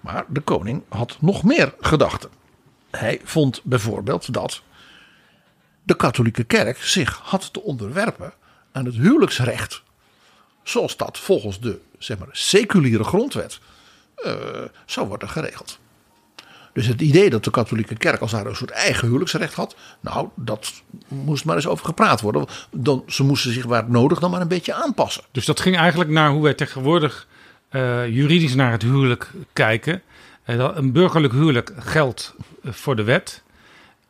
Maar 0.00 0.24
de 0.28 0.40
koning 0.40 0.82
had 0.88 1.16
nog 1.20 1.42
meer 1.42 1.74
gedachten. 1.80 2.30
Hij 2.98 3.20
vond 3.24 3.60
bijvoorbeeld 3.64 4.34
dat 4.34 4.62
de 5.82 5.96
katholieke 5.96 6.44
kerk 6.44 6.78
zich 6.78 7.20
had 7.22 7.52
te 7.52 7.62
onderwerpen 7.62 8.32
aan 8.72 8.84
het 8.84 8.94
huwelijksrecht. 8.94 9.82
Zoals 10.62 10.96
dat 10.96 11.18
volgens 11.18 11.60
de 11.60 11.80
zeg 11.98 12.18
maar, 12.18 12.28
seculiere 12.30 13.04
grondwet 13.04 13.60
uh, 14.24 14.34
zou 14.86 15.08
worden 15.08 15.28
geregeld. 15.28 15.78
Dus 16.72 16.86
het 16.86 17.00
idee 17.00 17.30
dat 17.30 17.44
de 17.44 17.50
katholieke 17.50 17.96
kerk 17.96 18.20
als 18.20 18.30
daar 18.30 18.46
een 18.46 18.56
soort 18.56 18.70
eigen 18.70 19.06
huwelijksrecht 19.06 19.54
had. 19.54 19.76
Nou, 20.00 20.28
dat 20.34 20.72
moest 21.08 21.44
maar 21.44 21.56
eens 21.56 21.66
over 21.66 21.84
gepraat 21.84 22.20
worden. 22.20 22.46
Dan, 22.70 23.02
ze 23.06 23.24
moesten 23.24 23.52
zich 23.52 23.64
waar 23.64 23.90
nodig 23.90 24.18
dan 24.18 24.30
maar 24.30 24.40
een 24.40 24.48
beetje 24.48 24.74
aanpassen. 24.74 25.24
Dus 25.30 25.44
dat 25.44 25.60
ging 25.60 25.76
eigenlijk 25.76 26.10
naar 26.10 26.30
hoe 26.30 26.42
wij 26.42 26.54
tegenwoordig 26.54 27.26
uh, 27.70 28.08
juridisch 28.08 28.54
naar 28.54 28.72
het 28.72 28.82
huwelijk 28.82 29.30
kijken. 29.52 30.02
Uh, 30.46 30.70
een 30.74 30.92
burgerlijk 30.92 31.32
huwelijk 31.32 31.72
geldt 31.78 32.34
uh, 32.62 32.72
voor 32.72 32.96
de 32.96 33.02
wet. 33.02 33.42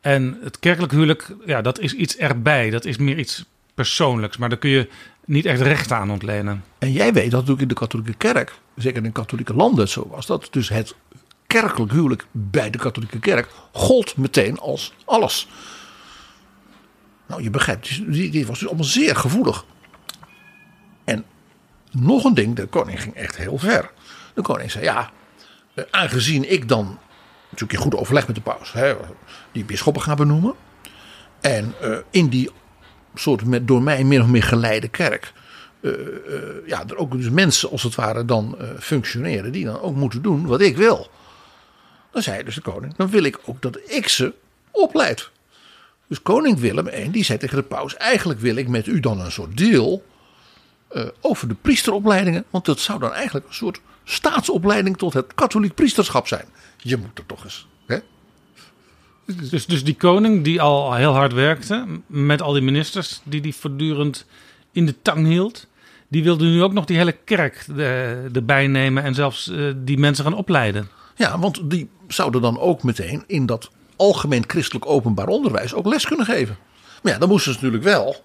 En 0.01 0.37
het 0.43 0.59
kerkelijk 0.59 0.91
huwelijk, 0.91 1.35
ja, 1.45 1.61
dat 1.61 1.79
is 1.79 1.93
iets 1.93 2.17
erbij. 2.17 2.69
Dat 2.69 2.85
is 2.85 2.97
meer 2.97 3.19
iets 3.19 3.45
persoonlijks. 3.73 4.37
Maar 4.37 4.49
daar 4.49 4.57
kun 4.57 4.69
je 4.69 4.89
niet 5.25 5.45
echt 5.45 5.61
recht 5.61 5.91
aan 5.91 6.11
ontlenen. 6.11 6.63
En 6.77 6.91
jij 6.91 7.13
weet 7.13 7.31
dat 7.31 7.31
natuurlijk 7.31 7.61
in 7.61 7.67
de 7.67 7.73
katholieke 7.73 8.13
kerk, 8.13 8.53
zeker 8.75 9.05
in 9.05 9.11
katholieke 9.11 9.53
landen 9.53 9.89
zo 9.89 10.07
was, 10.07 10.25
dat 10.25 10.47
dus 10.51 10.69
het 10.69 10.95
kerkelijk 11.47 11.91
huwelijk 11.91 12.25
bij 12.31 12.69
de 12.69 12.77
katholieke 12.77 13.19
kerk 13.19 13.49
gold 13.71 14.17
meteen 14.17 14.59
als 14.59 14.93
alles. 15.05 15.47
Nou, 17.27 17.43
je 17.43 17.49
begrijpt, 17.49 18.11
die 18.11 18.45
was 18.47 18.59
dus 18.59 18.67
allemaal 18.67 18.85
zeer 18.85 19.15
gevoelig. 19.15 19.65
En 21.03 21.25
nog 21.91 22.23
een 22.23 22.33
ding, 22.33 22.55
de 22.55 22.65
koning 22.65 23.01
ging 23.01 23.15
echt 23.15 23.37
heel 23.37 23.57
ver. 23.57 23.91
De 24.33 24.41
koning 24.41 24.71
zei, 24.71 24.83
ja, 24.83 24.99
eh, 24.99 25.07
aangezien 25.91 26.51
ik 26.51 26.67
dan 26.67 26.99
natuurlijk 27.49 27.73
in 27.73 27.85
goed 27.85 27.95
overleg 27.95 28.27
met 28.27 28.35
de 28.35 28.41
paus, 28.41 28.73
hè, 28.73 28.95
die 29.51 29.65
bisschoppen 29.65 30.01
gaan 30.01 30.15
benoemen. 30.15 30.53
En 31.41 31.73
uh, 31.83 31.97
in 32.09 32.27
die 32.27 32.49
soort 33.15 33.45
met, 33.45 33.67
door 33.67 33.81
mij 33.81 34.03
meer 34.03 34.21
of 34.21 34.27
meer 34.27 34.43
geleide 34.43 34.87
kerk. 34.87 35.33
Uh, 35.81 35.91
ja, 36.65 36.83
er 36.87 36.97
ook 36.97 37.11
dus 37.11 37.29
mensen 37.29 37.69
als 37.69 37.83
het 37.83 37.95
ware 37.95 38.25
dan 38.25 38.57
functioneren 38.79 39.51
die 39.51 39.65
dan 39.65 39.81
ook 39.81 39.95
moeten 39.95 40.21
doen 40.21 40.45
wat 40.45 40.61
ik 40.61 40.77
wil. 40.77 41.09
Dan 42.11 42.21
zei 42.21 42.43
dus 42.43 42.55
de 42.55 42.61
koning, 42.61 42.95
dan 42.95 43.09
wil 43.09 43.23
ik 43.23 43.39
ook 43.45 43.61
dat 43.61 43.79
ik 43.85 44.07
ze 44.07 44.33
opleid. 44.71 45.29
Dus 46.07 46.21
koning 46.21 46.59
Willem 46.59 46.87
I 46.87 47.11
die 47.11 47.23
zei 47.23 47.37
tegen 47.37 47.57
de 47.57 47.63
paus, 47.63 47.95
eigenlijk 47.95 48.39
wil 48.39 48.55
ik 48.55 48.67
met 48.67 48.87
u 48.87 48.99
dan 48.99 49.19
een 49.19 49.31
soort 49.31 49.57
deel 49.57 50.03
uh, 50.93 51.07
over 51.21 51.47
de 51.47 51.55
priesteropleidingen. 51.61 52.45
Want 52.49 52.65
dat 52.65 52.79
zou 52.79 52.99
dan 52.99 53.13
eigenlijk 53.13 53.47
een 53.47 53.53
soort 53.53 53.81
staatsopleiding 54.03 54.97
tot 54.97 55.13
het 55.13 55.33
katholiek 55.33 55.75
priesterschap 55.75 56.27
zijn. 56.27 56.45
Je 56.77 56.97
moet 56.97 57.17
er 57.17 57.25
toch 57.25 57.43
eens. 57.43 57.67
Hè? 57.85 57.99
Dus, 59.25 59.65
dus 59.65 59.83
die 59.83 59.95
koning 59.95 60.43
die 60.43 60.61
al 60.61 60.93
heel 60.93 61.13
hard 61.13 61.33
werkte 61.33 61.85
met 62.07 62.41
al 62.41 62.53
die 62.53 62.61
ministers 62.61 63.21
die 63.23 63.41
die 63.41 63.55
voortdurend 63.55 64.25
in 64.71 64.85
de 64.85 65.01
tang 65.01 65.25
hield, 65.27 65.67
die 66.07 66.23
wilde 66.23 66.45
nu 66.45 66.63
ook 66.63 66.73
nog 66.73 66.85
die 66.85 66.97
hele 66.97 67.11
kerk 67.11 67.65
eh, 67.77 68.35
erbij 68.35 68.67
nemen 68.67 69.03
en 69.03 69.15
zelfs 69.15 69.49
eh, 69.49 69.71
die 69.75 69.97
mensen 69.97 70.23
gaan 70.23 70.35
opleiden. 70.35 70.89
Ja, 71.15 71.39
want 71.39 71.69
die 71.69 71.89
zouden 72.07 72.41
dan 72.41 72.59
ook 72.59 72.83
meteen 72.83 73.23
in 73.27 73.45
dat 73.45 73.69
algemeen 73.95 74.43
christelijk 74.47 74.85
openbaar 74.85 75.27
onderwijs 75.27 75.73
ook 75.73 75.85
les 75.85 76.05
kunnen 76.05 76.25
geven. 76.25 76.57
Maar 77.01 77.13
ja, 77.13 77.19
dan 77.19 77.29
moesten 77.29 77.53
ze 77.53 77.57
natuurlijk 77.57 77.83
wel 77.83 78.23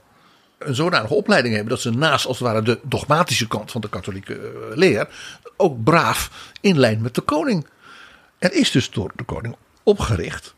een 0.59 0.75
zodanige 0.75 1.15
opleiding 1.15 1.55
hebben 1.55 1.73
dat 1.73 1.83
ze 1.83 1.91
naast 1.91 2.27
als 2.27 2.39
het 2.39 2.49
ware 2.49 2.63
de 2.63 2.79
dogmatische 2.83 3.49
kant 3.49 3.71
van 3.71 3.81
de 3.81 3.89
katholieke 3.89 4.35
eh, 4.35 4.77
leer 4.77 5.09
ook 5.57 5.85
braaf 5.85 6.51
in 6.61 6.79
lijn 6.79 7.01
met 7.01 7.15
de 7.15 7.21
koning. 7.21 7.67
Er 8.39 8.53
is 8.53 8.71
dus 8.71 8.91
door 8.91 9.13
de 9.17 9.25
koning 9.25 9.57
opgericht 9.83 10.55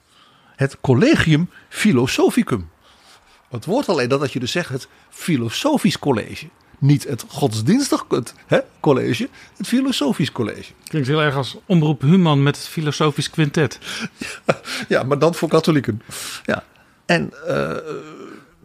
het 0.60 0.76
Collegium 0.80 1.50
Philosophicum. 1.68 2.70
Het 3.50 3.64
woord 3.64 3.88
alleen 3.88 4.08
dat, 4.08 4.20
dat 4.20 4.32
je 4.32 4.40
dus 4.40 4.52
zegt 4.52 4.68
het 4.68 4.88
filosofisch 5.10 5.98
college. 5.98 6.48
Niet 6.78 7.04
het 7.04 7.24
godsdienstig 7.28 8.06
hè, 8.46 8.58
college, 8.80 9.28
het 9.56 9.66
filosofisch 9.66 10.32
college. 10.32 10.72
Klinkt 10.84 11.08
heel 11.08 11.22
erg 11.22 11.36
als 11.36 11.56
omroep 11.66 12.00
Human 12.00 12.42
met 12.42 12.56
het 12.56 12.66
filosofisch 12.66 13.30
quintet. 13.30 13.78
Ja, 14.88 15.02
maar 15.02 15.18
dan 15.18 15.34
voor 15.34 15.48
katholieken. 15.48 16.02
Ja. 16.44 16.64
En 17.06 17.32
uh, 17.46 17.76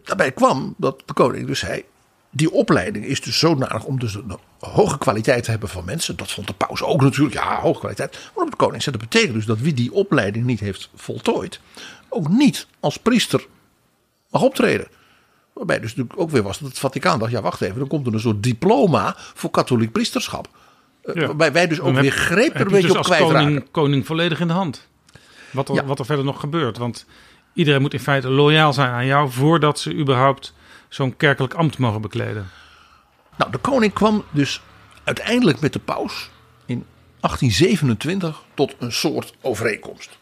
daarbij 0.06 0.32
kwam 0.32 0.74
dat 0.76 1.02
de 1.04 1.12
koning 1.12 1.46
dus 1.46 1.58
zei... 1.58 1.84
die 2.30 2.50
opleiding 2.50 3.04
is 3.04 3.20
dus 3.20 3.38
zodanig 3.38 3.84
om 3.84 3.98
dus 3.98 4.14
een 4.14 4.38
hoge 4.58 4.98
kwaliteit 4.98 5.44
te 5.44 5.50
hebben 5.50 5.68
van 5.68 5.84
mensen. 5.84 6.16
Dat 6.16 6.32
vond 6.32 6.46
de 6.46 6.52
paus 6.52 6.82
ook 6.82 7.02
natuurlijk. 7.02 7.34
Ja, 7.34 7.60
hoge 7.60 7.78
kwaliteit. 7.78 8.30
Maar 8.34 8.44
op 8.44 8.50
de 8.50 8.56
koning 8.56 8.82
zei 8.82 8.96
dat 8.98 9.08
betekent 9.08 9.34
dus 9.34 9.46
dat 9.46 9.58
wie 9.58 9.74
die 9.74 9.92
opleiding 9.92 10.44
niet 10.44 10.60
heeft 10.60 10.90
voltooid... 10.94 11.60
ook 12.08 12.28
niet 12.28 12.66
als 12.80 12.96
priester 12.96 13.46
mag 14.30 14.42
optreden. 14.42 14.86
Waarbij 15.52 15.80
dus 15.80 15.94
natuurlijk 15.94 16.20
ook 16.20 16.30
weer 16.30 16.42
was 16.42 16.58
dat 16.58 16.68
het 16.68 16.78
Vaticaan 16.78 17.18
dacht: 17.18 17.30
ja, 17.30 17.42
wacht 17.42 17.60
even, 17.60 17.78
dan 17.78 17.88
komt 17.88 18.06
er 18.06 18.14
een 18.14 18.20
soort 18.20 18.42
diploma 18.42 19.14
voor 19.16 19.50
katholiek 19.50 19.92
priesterschap. 19.92 20.48
Eh, 21.02 21.14
ja. 21.14 21.26
Waarbij 21.26 21.52
wij 21.52 21.66
dus 21.66 21.80
ook 21.80 21.94
weer 21.94 22.12
greep 22.12 22.54
er 22.54 22.60
een 22.60 22.66
beetje 22.66 22.88
dus 22.88 22.96
op 22.96 23.02
kwijtraken. 23.02 23.44
Koning, 23.44 23.70
koning 23.70 24.06
volledig 24.06 24.40
in 24.40 24.46
de 24.46 24.52
hand. 24.52 24.88
Wat 25.50 25.68
er, 25.68 25.74
ja. 25.74 25.84
wat 25.84 25.98
er 25.98 26.04
verder 26.04 26.24
nog 26.24 26.40
gebeurt. 26.40 26.78
Want 26.78 27.06
iedereen 27.56 27.80
moet 27.80 27.92
in 27.92 28.00
feite 28.00 28.28
loyaal 28.28 28.72
zijn 28.72 28.90
aan 28.90 29.06
jou 29.06 29.30
voordat 29.30 29.78
ze 29.78 29.94
überhaupt 29.94 30.54
zo'n 30.88 31.16
kerkelijk 31.16 31.54
ambt 31.54 31.78
mogen 31.78 32.00
bekleden. 32.00 32.50
Nou, 33.36 33.50
de 33.50 33.58
koning 33.58 33.92
kwam 33.92 34.24
dus 34.30 34.60
uiteindelijk 35.04 35.60
met 35.60 35.72
de 35.72 35.78
paus 35.78 36.30
in 36.66 36.84
1827 37.20 38.42
tot 38.54 38.74
een 38.78 38.92
soort 38.92 39.34
overeenkomst. 39.40 40.18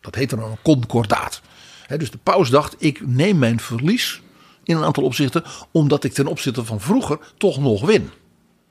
Dat 0.00 0.14
heette 0.14 0.36
dan 0.36 0.50
een 0.50 0.62
concordaat. 0.62 1.42
He, 1.86 1.96
dus 1.96 2.10
de 2.10 2.18
paus 2.18 2.50
dacht: 2.50 2.76
ik 2.78 3.06
neem 3.06 3.38
mijn 3.38 3.60
verlies 3.60 4.22
in 4.64 4.76
een 4.76 4.84
aantal 4.84 5.04
opzichten, 5.04 5.44
omdat 5.70 6.04
ik 6.04 6.12
ten 6.12 6.26
opzichte 6.26 6.64
van 6.64 6.80
vroeger 6.80 7.18
toch 7.36 7.58
nog 7.58 7.86
win. 7.86 8.10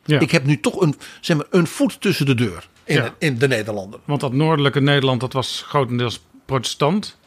Ja. 0.06 0.20
Ik 0.20 0.32
heb 0.32 0.46
nu 0.46 0.60
toch 0.60 0.82
een, 0.82 0.96
zeg 1.22 1.38
maar, 1.38 1.46
een 1.50 1.68
voet 1.68 2.02
tussen 2.02 2.26
de 2.26 2.36
deur 2.36 2.68
in, 2.84 2.96
ja. 2.96 3.16
in 3.18 3.38
de 3.38 3.48
Nederlanden. 3.48 4.00
Want 4.06 4.22
dat 4.22 4.34
noordelijke 4.34 4.82
Nederland 4.82 5.20
dat 5.20 5.34
was 5.34 5.64
grotendeels 5.68 6.22
protestant. 6.46 7.18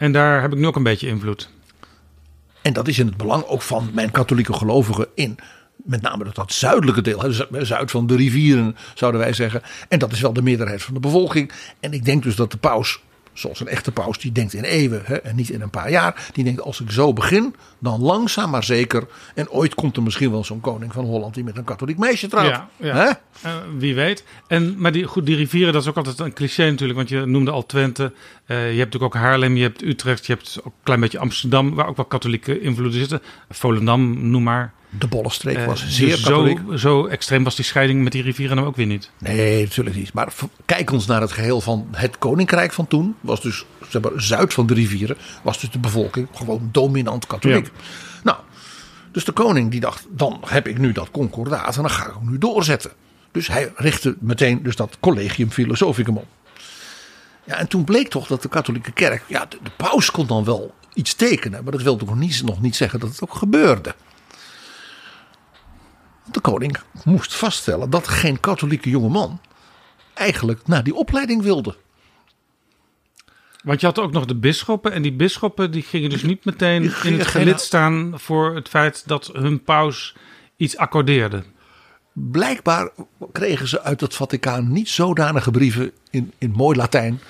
En 0.00 0.12
daar 0.12 0.40
heb 0.40 0.52
ik 0.52 0.58
nu 0.58 0.66
ook 0.66 0.76
een 0.76 0.82
beetje 0.82 1.06
invloed. 1.06 1.48
En 2.62 2.72
dat 2.72 2.88
is 2.88 2.98
in 2.98 3.06
het 3.06 3.16
belang 3.16 3.44
ook 3.44 3.62
van 3.62 3.90
mijn 3.92 4.10
katholieke 4.10 4.52
gelovigen 4.52 5.06
in 5.14 5.38
met 5.76 6.02
name 6.02 6.24
dat, 6.24 6.34
dat 6.34 6.52
zuidelijke 6.52 7.02
deel, 7.02 7.32
zuid 7.50 7.90
van 7.90 8.06
de 8.06 8.16
rivieren 8.16 8.76
zouden 8.94 9.20
wij 9.20 9.32
zeggen. 9.32 9.62
En 9.88 9.98
dat 9.98 10.12
is 10.12 10.20
wel 10.20 10.32
de 10.32 10.42
meerderheid 10.42 10.82
van 10.82 10.94
de 10.94 11.00
bevolking. 11.00 11.52
En 11.80 11.92
ik 11.92 12.04
denk 12.04 12.22
dus 12.22 12.36
dat 12.36 12.50
de 12.50 12.56
paus 12.56 13.00
zoals 13.32 13.60
een 13.60 13.68
echte 13.68 13.92
paus, 13.92 14.18
die 14.18 14.32
denkt 14.32 14.54
in 14.54 14.64
eeuwen 14.64 15.02
hè, 15.04 15.16
en 15.16 15.36
niet 15.36 15.50
in 15.50 15.60
een 15.60 15.70
paar 15.70 15.90
jaar. 15.90 16.28
Die 16.32 16.44
denkt 16.44 16.60
als 16.60 16.80
ik 16.80 16.90
zo 16.90 17.12
begin, 17.12 17.54
dan 17.78 18.00
langzaam 18.00 18.50
maar 18.50 18.64
zeker. 18.64 19.06
En 19.34 19.50
ooit 19.50 19.74
komt 19.74 19.96
er 19.96 20.02
misschien 20.02 20.30
wel 20.30 20.44
zo'n 20.44 20.60
koning 20.60 20.92
van 20.92 21.04
Holland 21.04 21.34
die 21.34 21.44
met 21.44 21.56
een 21.56 21.64
katholiek 21.64 21.98
meisje 21.98 22.28
trouwt. 22.28 22.48
Ja, 22.48 22.68
ja. 22.76 23.20
Uh, 23.46 23.52
wie 23.78 23.94
weet. 23.94 24.24
En, 24.46 24.74
maar 24.78 24.92
die, 24.92 25.04
goed, 25.04 25.26
die 25.26 25.36
rivieren, 25.36 25.72
dat 25.72 25.82
is 25.82 25.88
ook 25.88 25.96
altijd 25.96 26.18
een 26.18 26.32
cliché 26.32 26.70
natuurlijk. 26.70 26.98
Want 26.98 27.08
je 27.08 27.24
noemde 27.24 27.50
al 27.50 27.66
Twente. 27.66 28.02
Uh, 28.02 28.56
je 28.56 28.78
hebt 28.78 28.92
natuurlijk 28.92 29.14
ook 29.14 29.22
Haarlem, 29.22 29.56
je 29.56 29.62
hebt 29.62 29.82
Utrecht, 29.82 30.26
je 30.26 30.32
hebt 30.32 30.58
ook 30.58 30.64
een 30.64 30.72
klein 30.82 31.00
beetje 31.00 31.18
Amsterdam. 31.18 31.74
Waar 31.74 31.86
ook 31.86 31.96
wel 31.96 32.04
katholieke 32.04 32.60
invloeden 32.60 32.98
zitten. 32.98 33.22
Volendam, 33.48 34.30
noem 34.30 34.42
maar. 34.42 34.72
De 34.90 35.06
Bollenstreek 35.06 35.66
was 35.66 35.82
uh, 35.82 35.88
zeer 35.88 36.08
dus 36.10 36.20
katholiek. 36.20 36.58
Zo, 36.68 36.76
zo, 36.76 37.06
extreem 37.06 37.44
was 37.44 37.56
die 37.56 37.64
scheiding 37.64 38.02
met 38.02 38.12
die 38.12 38.22
rivieren 38.22 38.56
dan 38.56 38.64
ook 38.64 38.76
weer 38.76 38.86
niet. 38.86 39.10
Nee, 39.18 39.62
natuurlijk 39.62 39.96
niet. 39.96 40.12
Maar 40.12 40.32
kijk 40.64 40.90
ons 40.90 41.06
naar 41.06 41.20
het 41.20 41.32
geheel 41.32 41.60
van 41.60 41.88
het 41.90 42.18
koninkrijk 42.18 42.72
van 42.72 42.88
toen. 42.88 43.14
Was 43.20 43.40
dus 43.40 43.64
zeg 43.88 44.02
maar, 44.02 44.12
zuid 44.16 44.54
van 44.54 44.66
de 44.66 44.74
rivieren. 44.74 45.16
Was 45.42 45.60
dus 45.60 45.70
de 45.70 45.78
bevolking 45.78 46.28
gewoon 46.34 46.68
dominant 46.72 47.26
katholiek. 47.26 47.66
Ja. 47.66 47.72
Nou, 48.22 48.38
dus 49.12 49.24
de 49.24 49.32
koning 49.32 49.70
die 49.70 49.80
dacht, 49.80 50.06
dan 50.08 50.42
heb 50.46 50.66
ik 50.66 50.78
nu 50.78 50.92
dat 50.92 51.10
concordaat 51.10 51.76
en 51.76 51.82
dan 51.82 51.90
ga 51.90 52.06
ik 52.06 52.14
hem 52.14 52.30
nu 52.30 52.38
doorzetten. 52.38 52.90
Dus 53.32 53.48
hij 53.48 53.72
richtte 53.76 54.16
meteen 54.20 54.62
dus 54.62 54.76
dat 54.76 54.96
Collegium 55.00 55.50
Philosophicum 55.50 56.16
op. 56.16 56.26
Ja, 57.44 57.56
en 57.56 57.68
toen 57.68 57.84
bleek 57.84 58.08
toch 58.08 58.26
dat 58.26 58.42
de 58.42 58.48
katholieke 58.48 58.92
kerk, 58.92 59.22
ja, 59.26 59.46
de, 59.46 59.58
de 59.62 59.70
paus 59.76 60.10
kon 60.10 60.26
dan 60.26 60.44
wel 60.44 60.74
iets 60.94 61.14
tekenen, 61.14 61.62
maar 61.62 61.72
dat 61.72 61.82
wil 61.82 61.96
toch 61.96 62.08
nog 62.08 62.18
niet, 62.18 62.42
nog 62.42 62.60
niet 62.60 62.76
zeggen 62.76 63.00
dat 63.00 63.08
het 63.08 63.22
ook 63.22 63.34
gebeurde. 63.34 63.94
De 66.30 66.40
koning 66.40 66.78
moest 67.04 67.34
vaststellen 67.34 67.90
dat 67.90 68.08
geen 68.08 68.40
katholieke 68.40 68.90
jongeman 68.90 69.40
eigenlijk 70.14 70.66
naar 70.66 70.84
die 70.84 70.94
opleiding 70.94 71.42
wilde. 71.42 71.76
Want 73.64 73.80
je 73.80 73.86
had 73.86 73.98
ook 73.98 74.12
nog 74.12 74.24
de 74.24 74.34
bisschoppen. 74.34 74.92
En 74.92 75.02
die 75.02 75.12
bisschoppen 75.12 75.70
die 75.70 75.82
gingen 75.82 76.10
dus 76.10 76.22
niet 76.22 76.44
meteen 76.44 76.82
in 77.02 77.18
het 77.18 77.26
gelid 77.26 77.60
staan 77.60 78.12
voor 78.14 78.54
het 78.54 78.68
feit 78.68 79.02
dat 79.06 79.30
hun 79.32 79.62
paus 79.62 80.16
iets 80.56 80.76
accordeerde. 80.76 81.42
Blijkbaar 82.12 82.90
kregen 83.32 83.68
ze 83.68 83.82
uit 83.82 84.00
het 84.00 84.14
Vaticaan 84.14 84.72
niet 84.72 84.88
zodanige 84.88 85.50
brieven 85.50 85.92
in, 86.10 86.32
in 86.38 86.50
mooi 86.50 86.76
Latijn. 86.76 87.20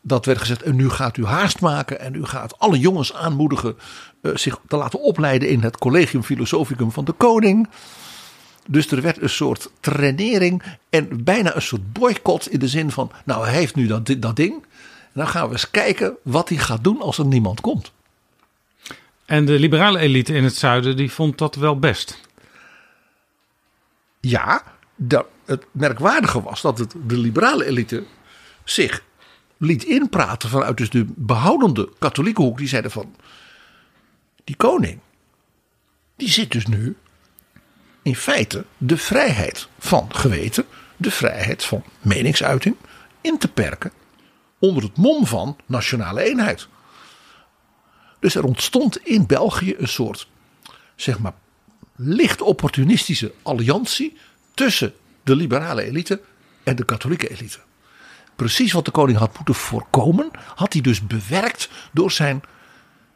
Dat 0.00 0.26
werd 0.26 0.38
gezegd, 0.38 0.62
en 0.62 0.76
nu 0.76 0.90
gaat 0.90 1.16
u 1.16 1.24
haast 1.24 1.60
maken 1.60 2.00
en 2.00 2.14
u 2.14 2.24
gaat 2.24 2.58
alle 2.58 2.78
jongens 2.78 3.14
aanmoedigen 3.14 3.76
uh, 4.22 4.36
zich 4.36 4.58
te 4.68 4.76
laten 4.76 5.00
opleiden 5.00 5.48
in 5.48 5.62
het 5.62 5.78
Collegium 5.78 6.22
Philosophicum 6.22 6.90
van 6.92 7.04
de 7.04 7.12
koning. 7.12 7.68
Dus 8.68 8.90
er 8.90 9.02
werd 9.02 9.22
een 9.22 9.30
soort 9.30 9.70
trainering 9.80 10.62
en 10.90 11.24
bijna 11.24 11.54
een 11.54 11.62
soort 11.62 11.92
boycott 11.92 12.48
in 12.48 12.58
de 12.58 12.68
zin 12.68 12.90
van, 12.90 13.12
nou 13.24 13.44
hij 13.44 13.54
heeft 13.54 13.74
nu 13.74 13.86
dat, 13.86 14.14
dat 14.18 14.36
ding. 14.36 14.64
Dan 15.12 15.28
gaan 15.28 15.46
we 15.46 15.52
eens 15.52 15.70
kijken 15.70 16.16
wat 16.22 16.48
hij 16.48 16.58
gaat 16.58 16.84
doen 16.84 17.00
als 17.00 17.18
er 17.18 17.26
niemand 17.26 17.60
komt. 17.60 17.92
En 19.24 19.44
de 19.44 19.58
liberale 19.58 19.98
elite 19.98 20.34
in 20.34 20.44
het 20.44 20.56
zuiden 20.56 20.96
die 20.96 21.12
vond 21.12 21.38
dat 21.38 21.54
wel 21.54 21.78
best. 21.78 22.20
Ja, 24.20 24.62
dat, 24.96 25.26
het 25.44 25.64
merkwaardige 25.70 26.42
was 26.42 26.60
dat 26.60 26.78
het, 26.78 26.94
de 27.06 27.18
liberale 27.18 27.64
elite 27.64 28.04
zich 28.64 29.02
liet 29.56 29.84
inpraten 29.84 30.48
vanuit 30.48 30.76
dus 30.76 30.90
de 30.90 31.06
behoudende 31.16 31.88
katholieke 31.98 32.42
hoek. 32.42 32.58
Die 32.58 32.68
zeiden 32.68 32.90
van, 32.90 33.14
die 34.44 34.56
koning, 34.56 34.98
die 36.16 36.30
zit 36.30 36.50
dus 36.50 36.66
nu 36.66 36.96
in 38.02 38.16
feite 38.16 38.64
de 38.78 38.96
vrijheid 38.96 39.68
van 39.78 40.14
geweten, 40.14 40.64
de 40.96 41.10
vrijheid 41.10 41.64
van 41.64 41.84
meningsuiting 42.00 42.76
in 43.20 43.38
te 43.38 43.48
perken 43.48 43.92
onder 44.58 44.82
het 44.82 44.96
mom 44.96 45.26
van 45.26 45.56
nationale 45.66 46.22
eenheid. 46.22 46.68
Dus 48.20 48.34
er 48.34 48.44
ontstond 48.44 49.06
in 49.06 49.26
België 49.26 49.74
een 49.78 49.88
soort, 49.88 50.28
zeg 50.96 51.18
maar, 51.18 51.32
licht 51.96 52.40
opportunistische 52.40 53.34
alliantie 53.42 54.16
tussen 54.54 54.94
de 55.22 55.36
liberale 55.36 55.82
elite 55.82 56.20
en 56.62 56.76
de 56.76 56.84
katholieke 56.84 57.28
elite. 57.28 57.58
Precies 58.36 58.72
wat 58.72 58.84
de 58.84 58.90
koning 58.90 59.18
had 59.18 59.36
moeten 59.36 59.54
voorkomen, 59.54 60.30
had 60.54 60.72
hij 60.72 60.82
dus 60.82 61.06
bewerkt 61.06 61.68
door 61.92 62.10
zijn, 62.10 62.42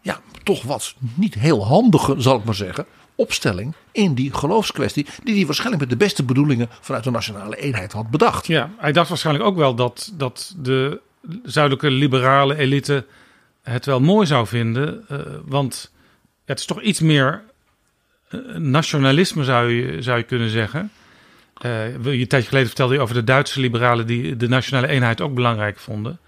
ja, 0.01 0.21
toch 0.43 0.63
wat 0.63 0.95
niet 1.15 1.35
heel 1.35 1.67
handige, 1.67 2.15
zal 2.19 2.37
ik 2.37 2.45
maar 2.45 2.55
zeggen, 2.55 2.87
opstelling 3.17 3.75
in 3.93 4.15
die 4.15 4.35
geloofskwestie. 4.35 5.07
Die 5.23 5.35
hij 5.37 5.47
waarschijnlijk 5.47 5.81
met 5.81 5.91
de 5.91 6.05
beste 6.05 6.23
bedoelingen 6.23 6.69
vanuit 6.81 7.05
de 7.05 7.11
nationale 7.11 7.57
eenheid 7.57 7.93
had 7.93 8.11
bedacht. 8.11 8.47
Ja, 8.47 8.71
hij 8.79 8.93
dacht 8.93 9.09
waarschijnlijk 9.09 9.45
ook 9.45 9.57
wel 9.57 9.75
dat, 9.75 10.13
dat 10.15 10.55
de 10.59 11.01
zuidelijke 11.43 11.91
liberale 11.91 12.57
elite 12.57 13.05
het 13.63 13.87
wel 13.87 14.01
mooi 14.01 14.27
zou 14.27 14.47
vinden. 14.47 15.05
Uh, 15.11 15.19
want 15.45 15.93
het 16.45 16.59
is 16.59 16.65
toch 16.65 16.83
iets 16.83 17.01
meer 17.01 17.43
nationalisme, 18.57 19.45
zou 19.45 19.71
je, 19.71 20.03
zou 20.03 20.19
je 20.19 20.25
kunnen 20.25 20.51
zeggen. 20.51 20.91
Uh, 21.63 21.95
een 21.95 22.29
tijdje 22.29 22.49
geleden 22.49 22.67
vertelde 22.67 22.95
je 22.95 23.01
over 23.01 23.15
de 23.15 23.25
Duitse 23.25 23.61
liberalen 23.61 24.07
die 24.07 24.37
de 24.37 24.49
nationale 24.49 24.87
eenheid 24.87 25.21
ook 25.21 25.35
belangrijk 25.35 25.79
vonden. 25.79 26.19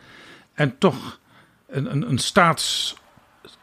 En 0.54 0.78
toch 0.78 1.18
een, 1.68 1.92
een, 1.92 2.10
een 2.10 2.18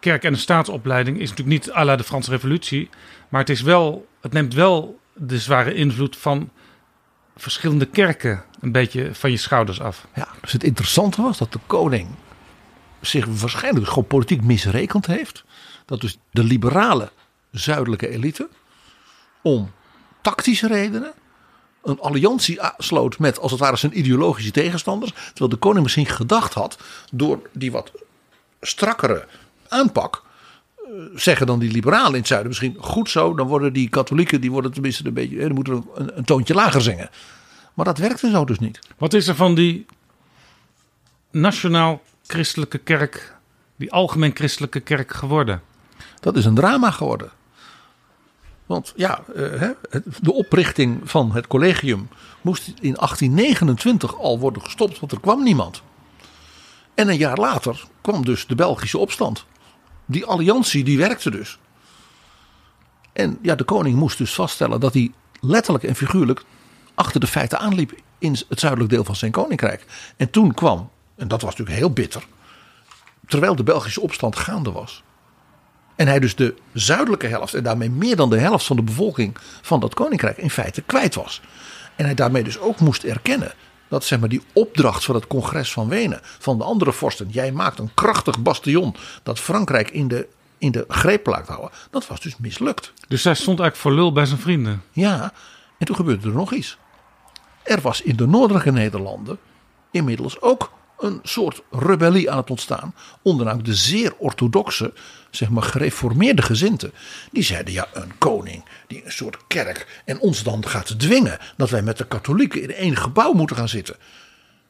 staatskerk 0.06 0.24
en 0.24 0.34
een 0.34 0.46
staatsopleiding 0.46 1.20
is 1.20 1.30
natuurlijk 1.30 1.66
niet 1.66 1.76
à 1.76 1.86
la 1.86 1.96
de 1.96 2.04
Franse 2.04 2.30
Revolutie. 2.30 2.90
Maar 3.30 3.40
het, 3.40 3.50
is 3.50 3.62
wel, 3.62 4.08
het 4.22 4.34
neemt 4.34 4.54
wel 4.54 5.00
de 5.14 5.40
zware 5.40 5.74
invloed 5.74 6.18
van 6.18 6.50
verschillende 7.38 7.86
kerken 7.86 8.44
een 8.60 8.72
beetje 8.72 9.16
van 9.16 9.32
je 9.32 9.38
schouders 9.38 9.82
af. 9.82 10.08
Ja, 10.16 10.28
dus 10.42 10.52
het 10.52 10.64
interessante 10.64 11.22
was 11.22 11.38
dat 11.38 11.52
de 11.52 11.60
koning 11.66 12.08
zich 13.02 13.26
waarschijnlijk 13.26 13.88
gewoon 13.88 14.08
politiek 14.08 14.42
misrekend 14.42 15.06
heeft. 15.06 15.44
Dat 15.86 16.02
dus 16.02 16.18
de 16.32 16.44
liberale 16.44 17.12
zuidelijke 17.52 18.10
elite 18.10 18.50
om 19.42 19.72
tactische 20.22 20.68
redenen 20.68 21.14
een 21.84 22.00
alliantie 22.00 22.60
sloot 22.78 23.20
met 23.20 23.40
als 23.40 23.52
het 23.52 23.60
ware 23.60 23.76
zijn 23.76 23.98
ideologische 23.98 24.52
tegenstanders. 24.52 25.12
Terwijl 25.12 25.50
de 25.50 25.56
koning 25.56 25.84
misschien 25.84 26.06
gedacht 26.06 26.54
had 26.54 26.78
door 27.12 27.50
die 27.54 27.72
wat 27.72 27.92
strakkere 28.62 29.28
aanpak. 29.70 30.24
eh, 30.78 30.92
Zeggen 31.16 31.48
dan 31.48 31.60
die 31.60 31.72
liberalen 31.72 32.12
in 32.12 32.18
het 32.18 32.28
zuiden 32.28 32.50
misschien 32.50 32.76
goed 32.80 33.10
zo. 33.10 33.34
Dan 33.34 33.48
worden 33.48 33.74
die 33.74 33.90
katholieken 33.90 34.42
die 34.42 34.52
worden 34.52 34.72
tenminste 34.72 35.08
een 35.08 35.14
beetje. 35.14 35.38
Die 35.38 35.54
moeten 35.54 35.86
een, 35.94 36.18
een 36.18 36.26
toontje 36.26 36.54
lager 36.54 36.82
zingen. 36.82 37.10
Maar 37.74 37.86
dat 37.86 37.98
werkte 37.98 38.30
zo 38.30 38.46
dus 38.46 38.60
niet. 38.60 38.80
Wat 38.98 39.14
is 39.14 39.28
er 39.28 39.36
van 39.36 39.56
die 39.56 39.86
nationaal 41.32 42.02
christelijke 42.28 42.78
kerk, 42.78 43.36
die 43.76 43.92
algemeen 43.92 44.32
christelijke 44.36 44.80
kerk 44.80 45.14
geworden? 45.14 45.62
Dat 46.20 46.36
is 46.38 46.46
een 46.46 46.56
drama 46.56 46.92
geworden. 46.92 47.32
Want 48.66 48.94
ja, 48.96 49.24
eh, 49.36 49.70
de 50.22 50.34
oprichting 50.34 51.00
van 51.04 51.32
het 51.32 51.48
collegium 51.48 52.10
moest 52.42 52.68
in 52.68 52.96
1829 52.96 54.20
al 54.20 54.40
worden 54.40 54.62
gestopt, 54.62 55.00
want 55.00 55.12
er 55.12 55.20
kwam 55.20 55.44
niemand. 55.44 55.82
En 56.94 57.10
een 57.10 57.18
jaar 57.18 57.38
later 57.38 57.84
kwam 58.02 58.26
dus 58.26 58.48
de 58.48 58.56
Belgische 58.56 58.98
opstand. 58.98 59.46
Die 60.06 60.26
alliantie 60.26 60.84
die 60.84 60.98
werkte 60.98 61.32
dus. 61.32 61.60
En 63.14 63.38
ja, 63.42 63.56
de 63.56 63.64
koning 63.64 63.98
moest 63.98 64.18
dus 64.18 64.34
vaststellen 64.34 64.80
dat 64.80 64.94
hij 64.94 65.12
letterlijk 65.40 65.84
en 65.84 65.96
figuurlijk 65.96 66.44
achter 66.96 67.20
de 67.20 67.28
feiten 67.28 67.60
aanliep 67.60 67.94
in 68.18 68.38
het 68.50 68.60
zuidelijk 68.60 68.90
deel 68.92 69.04
van 69.04 69.16
zijn 69.16 69.32
koninkrijk. 69.32 69.86
En 70.18 70.30
toen 70.30 70.54
kwam, 70.54 70.90
en 71.16 71.28
dat 71.28 71.42
was 71.42 71.52
natuurlijk 71.52 71.78
heel 71.78 71.94
bitter, 71.94 72.26
terwijl 73.28 73.56
de 73.56 73.64
Belgische 73.64 74.02
opstand 74.02 74.36
gaande 74.36 74.72
was. 74.72 75.04
En 75.96 76.08
hij 76.08 76.20
dus 76.20 76.36
de 76.36 76.56
zuidelijke 76.74 77.28
helft 77.28 77.54
en 77.54 77.64
daarmee 77.64 77.90
meer 77.90 78.16
dan 78.16 78.30
de 78.30 78.40
helft 78.40 78.66
van 78.66 78.76
de 78.76 78.82
bevolking 78.82 79.38
van 79.62 79.80
dat 79.80 79.94
koninkrijk 79.94 80.38
in 80.38 80.50
feite 80.50 80.82
kwijt 80.82 81.16
was. 81.16 81.42
En 81.96 82.06
hij 82.06 82.14
daarmee 82.14 82.44
dus 82.44 82.60
ook 82.60 82.80
moest 82.80 83.04
erkennen 83.04 83.54
dat 83.88 84.04
zeg 84.04 84.20
maar, 84.20 84.30
die 84.30 84.42
opdracht 84.54 85.06
van 85.06 85.16
het 85.16 85.28
congres 85.28 85.72
van 85.72 85.88
Wenen, 85.88 86.20
van 86.24 86.58
de 86.58 86.64
andere 86.64 86.92
vorsten, 86.94 87.30
jij 87.30 87.52
maakt 87.52 87.80
een 87.80 87.94
krachtig 87.94 88.40
bastion 88.40 88.96
dat 89.24 89.40
Frankrijk 89.40 89.90
in 89.90 90.08
de, 90.08 90.28
in 90.58 90.72
de 90.72 90.86
greep 90.88 91.26
laat 91.26 91.48
houden, 91.48 91.72
dat 91.92 92.08
was 92.08 92.20
dus 92.20 92.38
mislukt. 92.38 92.94
Dus 93.08 93.24
hij 93.24 93.34
stond 93.34 93.60
eigenlijk 93.60 93.76
voor 93.76 93.92
lul 94.04 94.12
bij 94.12 94.26
zijn 94.26 94.40
vrienden. 94.40 94.84
Ja, 94.92 95.34
en 95.78 95.86
toen 95.86 95.96
gebeurde 95.96 96.28
er 96.28 96.34
nog 96.34 96.54
iets. 96.54 96.78
Er 97.64 97.82
was 97.82 98.02
in 98.02 98.16
de 98.16 98.28
noordelijke 98.28 98.72
Nederlanden 98.72 99.40
inmiddels 99.92 100.42
ook 100.42 100.72
een 101.00 101.20
soort 101.24 101.62
rebellie 101.72 102.32
aan 102.32 102.38
het 102.38 102.50
ontstaan. 102.50 102.96
Onder 103.22 103.64
de 103.64 103.76
zeer 103.76 104.16
orthodoxe, 104.18 104.94
zeg 105.30 105.50
maar 105.50 105.64
gereformeerde 105.64 106.42
gezinten. 106.42 106.92
Die 107.32 107.44
zeiden 107.44 107.74
ja, 107.74 107.88
een 107.94 108.18
koning 108.18 108.66
die 108.88 109.06
een 109.06 109.12
soort 109.12 109.38
kerk 109.48 110.02
en 110.06 110.20
ons 110.20 110.44
dan 110.44 110.68
gaat 110.68 111.00
dwingen 111.00 111.40
dat 111.58 111.70
wij 111.70 111.82
met 111.82 111.98
de 111.98 112.08
katholieken 112.08 112.62
in 112.62 112.74
één 112.74 112.96
gebouw 112.96 113.34
moeten 113.34 113.56
gaan 113.56 113.70
zitten. 113.70 113.96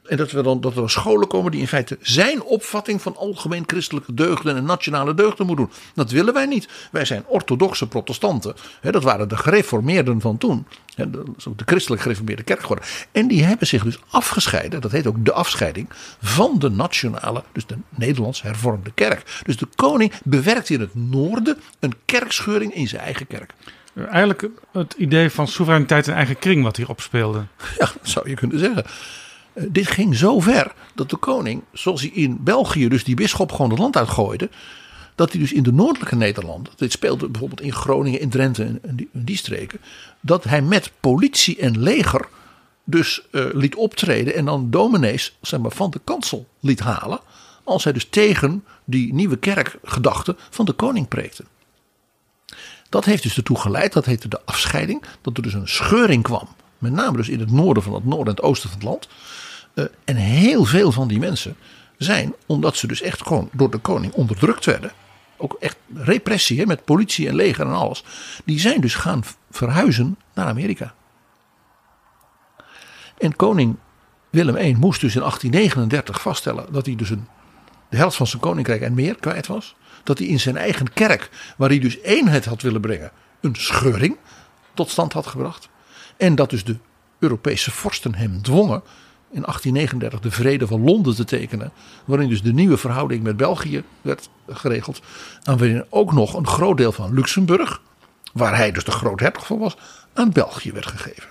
En 0.08 0.18
dat, 0.18 0.32
we 0.32 0.42
dan, 0.42 0.62
dat 0.62 0.78
er 0.78 0.90
scholen 0.90 1.28
komen 1.28 1.52
die 1.52 1.60
in 1.60 1.68
feite 1.68 1.98
zijn 2.02 2.44
opvatting 2.44 3.02
van 3.02 3.16
algemeen 3.16 3.64
christelijke 3.68 4.14
deugden 4.14 4.56
en 4.56 4.66
nationale 4.66 5.14
deugden 5.14 5.46
moeten 5.46 5.66
doen. 5.66 5.74
Dat 5.94 6.12
willen 6.12 6.34
wij 6.34 6.46
niet. 6.46 6.68
Wij 6.92 7.06
zijn 7.06 7.24
orthodoxe 7.28 7.88
protestanten. 7.88 8.56
Dat 8.82 9.04
waren 9.04 9.30
de 9.30 9.38
gereformeerden 9.38 10.22
van 10.22 10.38
toen. 10.38 10.68
Dat 10.96 11.28
is 11.38 11.48
ook 11.48 11.58
de 11.58 11.64
christelijk 11.66 12.02
gereformeerde 12.02 12.44
kerk 12.44 12.62
geworden. 12.62 12.86
En 13.12 13.28
die 13.28 13.44
hebben 13.44 13.68
zich 13.68 13.84
dus 13.84 14.00
afgescheiden, 14.10 14.82
dat 14.82 14.92
heet 14.92 15.08
ook 15.08 15.26
de 15.26 15.34
afscheiding, 15.34 15.90
van 16.22 16.60
de 16.60 16.70
nationale, 16.70 17.44
dus 17.52 17.66
de 17.66 17.78
Nederlands 17.90 18.42
hervormde 18.42 18.92
kerk. 18.94 19.42
Dus 19.44 19.58
de 19.58 19.68
koning 19.76 20.14
bewerkt 20.24 20.70
in 20.70 20.80
het 20.80 20.96
noorden 20.96 21.58
een 21.80 21.94
kerkscheuring 22.06 22.74
in 22.74 22.88
zijn 22.88 23.02
eigen 23.02 23.28
kerk. 23.28 23.54
Eigenlijk 24.10 24.48
het 24.72 24.94
idee 24.98 25.30
van 25.30 25.48
soevereiniteit 25.48 26.08
en 26.08 26.14
eigen 26.14 26.40
kring 26.40 26.64
wat 26.64 26.78
hier 26.78 26.90
opspeelde. 26.90 27.46
Ja, 27.78 27.86
dat 28.02 28.10
zou 28.10 28.30
je 28.30 28.36
kunnen 28.36 28.60
zeggen. 28.60 28.86
Eh, 29.56 29.64
dit 29.70 29.88
ging 29.88 30.16
zo 30.16 30.40
ver 30.40 30.74
dat 30.96 31.10
de 31.10 31.18
koning, 31.18 31.62
zoals 31.74 32.02
hij 32.02 32.10
in 32.10 32.38
België 32.44 32.88
dus 32.88 33.04
die 33.04 33.16
bisschop 33.16 33.52
gewoon 33.52 33.70
het 33.70 33.80
land 33.80 33.98
uitgooide. 33.98 34.50
Dat 35.16 35.32
hij 35.32 35.40
dus 35.40 35.54
in 35.54 35.64
de 35.64 35.74
noordelijke 35.74 36.16
Nederlanden, 36.16 36.74
dit 36.76 36.92
speelde 36.92 37.30
bijvoorbeeld 37.30 37.62
in 37.62 37.74
Groningen, 37.74 38.20
in 38.20 38.30
Drenthe 38.30 38.80
en 38.82 39.10
die 39.12 39.38
streken. 39.38 39.80
Dat 40.20 40.44
hij 40.44 40.62
met 40.62 40.92
politie 41.00 41.58
en 41.58 41.80
leger 41.80 42.28
dus 42.84 43.22
eh, 43.32 43.46
liet 43.54 43.76
optreden 43.76 44.36
en 44.36 44.46
dan 44.46 44.70
dominees 44.70 45.38
zeg 45.42 45.60
maar, 45.60 45.72
van 45.72 45.90
de 45.90 46.02
kansel 46.04 46.48
liet 46.60 46.80
halen. 46.80 47.20
Als 47.64 47.84
hij 47.84 47.94
dus 47.94 48.08
tegen 48.10 48.64
die 48.84 49.14
nieuwe 49.14 49.38
kerkgedachte 49.38 50.36
van 50.50 50.66
de 50.66 50.74
koning 50.74 51.08
preekte. 51.08 51.44
Dat 52.90 53.06
heeft 53.06 53.24
dus 53.24 53.38
ertoe 53.38 53.60
geleid, 53.60 53.94
dat 53.94 54.06
heette 54.06 54.28
de 54.28 54.42
afscheiding, 54.46 55.04
dat 55.22 55.38
er 55.38 55.44
dus 55.44 55.54
een 55.54 55.68
scheuring 55.68 56.24
kwam. 56.24 56.48
Met 56.78 56.92
name 56.92 57.18
dus 57.18 57.30
in 57.30 57.40
het 57.40 57.52
noorden 57.52 57.84
van 57.84 57.94
het 57.94 58.06
noorden 58.06 58.28
en 58.28 58.36
het 58.36 58.42
oosten 58.42 58.70
van 58.70 58.80
het 58.80 58.88
land. 58.88 59.08
Eh, 59.76 59.86
en 60.06 60.16
heel 60.16 60.66
veel 60.66 60.92
van 60.92 61.08
die 61.08 61.20
mensen 61.20 61.56
zijn, 61.98 62.34
omdat 62.46 62.78
ze 62.78 62.88
dus 62.88 63.02
echt 63.02 63.28
gewoon 63.28 63.50
door 63.52 63.72
de 63.72 63.78
koning 63.78 64.14
onderdrukt 64.14 64.66
werden. 64.66 64.92
Ook 65.38 65.58
echt 65.60 65.78
repressie 65.94 66.60
hè, 66.60 66.66
met 66.66 66.86
politie 66.86 67.28
en 67.28 67.36
leger 67.36 67.66
en 67.66 67.74
alles. 67.74 68.04
Die 68.46 68.60
zijn 68.60 68.82
dus 68.82 68.96
gaan 68.96 69.24
verhuizen 69.52 70.18
naar 70.34 70.46
Amerika. 70.46 70.94
En 73.18 73.36
koning 73.36 73.76
Willem 74.30 74.58
I 74.58 74.76
moest 74.76 75.02
dus 75.02 75.16
in 75.16 75.20
1839 75.20 76.22
vaststellen 76.22 76.74
dat 76.74 76.86
hij 76.86 76.96
dus 76.96 77.10
een, 77.10 77.28
de 77.90 77.98
helft 77.98 78.16
van 78.16 78.28
zijn 78.28 78.42
koninkrijk 78.42 78.82
en 78.82 78.94
meer 78.94 79.16
kwijt 79.16 79.48
was. 79.48 79.76
Dat 80.04 80.18
hij 80.18 80.28
in 80.28 80.40
zijn 80.40 80.58
eigen 80.58 80.94
kerk, 80.94 81.30
waar 81.58 81.70
hij 81.70 81.80
dus 81.80 82.02
eenheid 82.02 82.46
had 82.46 82.62
willen 82.62 82.82
brengen, 82.82 83.12
een 83.42 83.56
scheuring 83.56 84.18
tot 84.74 84.90
stand 84.90 85.14
had 85.14 85.28
gebracht. 85.28 85.70
En 86.18 86.36
dat 86.36 86.50
dus 86.50 86.64
de 86.64 86.78
Europese 87.20 87.72
vorsten 87.72 88.16
hem 88.16 88.42
dwongen 88.42 88.84
in 89.36 89.42
1839 89.42 90.20
de 90.20 90.32
vrede 90.32 90.68
van 90.68 90.84
Londen 90.84 91.16
te 91.16 91.24
tekenen. 91.24 91.72
Waarin 92.06 92.30
dus 92.30 92.42
de 92.42 92.54
nieuwe 92.54 92.78
verhouding 92.78 93.24
met 93.24 93.38
België 93.38 93.84
werd 94.02 94.30
geregeld. 94.50 95.02
En 95.44 95.58
waarin 95.58 95.86
ook 95.90 96.14
nog 96.14 96.34
een 96.34 96.48
groot 96.48 96.78
deel 96.78 96.92
van 96.92 97.14
Luxemburg, 97.14 97.82
waar 98.34 98.56
hij 98.56 98.72
dus 98.72 98.84
de 98.84 98.92
groothertog 98.92 99.46
van 99.46 99.60
was, 99.60 99.78
aan 100.14 100.32
België 100.32 100.72
werd 100.72 100.86
gegeven. 100.86 101.30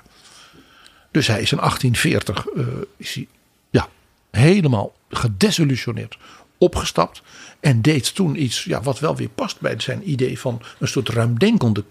Dus 1.10 1.26
hij 1.26 1.40
is 1.40 1.52
in 1.52 1.58
1840 1.58 2.46
eh, 2.46 2.66
is 2.96 3.14
hij, 3.14 3.28
ja, 3.70 3.88
helemaal 4.30 4.92
gedesillusioneerd 5.08 6.18
opgestapt. 6.58 7.22
En 7.60 7.82
deed 7.82 8.14
toen 8.14 8.42
iets 8.42 8.64
ja, 8.64 8.82
wat 8.82 8.98
wel 8.98 9.16
weer 9.16 9.28
past 9.28 9.60
bij 9.60 9.80
zijn 9.80 10.10
idee 10.10 10.40
van 10.40 10.62
een 10.78 10.88
soort 10.88 11.08
ruimdenkende 11.08 11.84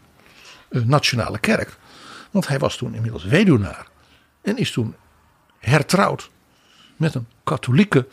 eh, 0.70 0.82
nationale 0.82 1.40
kerk. 1.40 1.78
Want 2.32 2.48
hij 2.48 2.60
was 2.60 2.78
toen 2.78 2.94
inmiddels 2.94 3.24
weduwnaar. 3.24 3.88
En 4.42 4.58
is 4.58 4.72
toen 4.72 4.96
hertrouwd 5.64 6.30
met 6.96 7.16
een 7.16 7.28
katholieke 7.44 8.08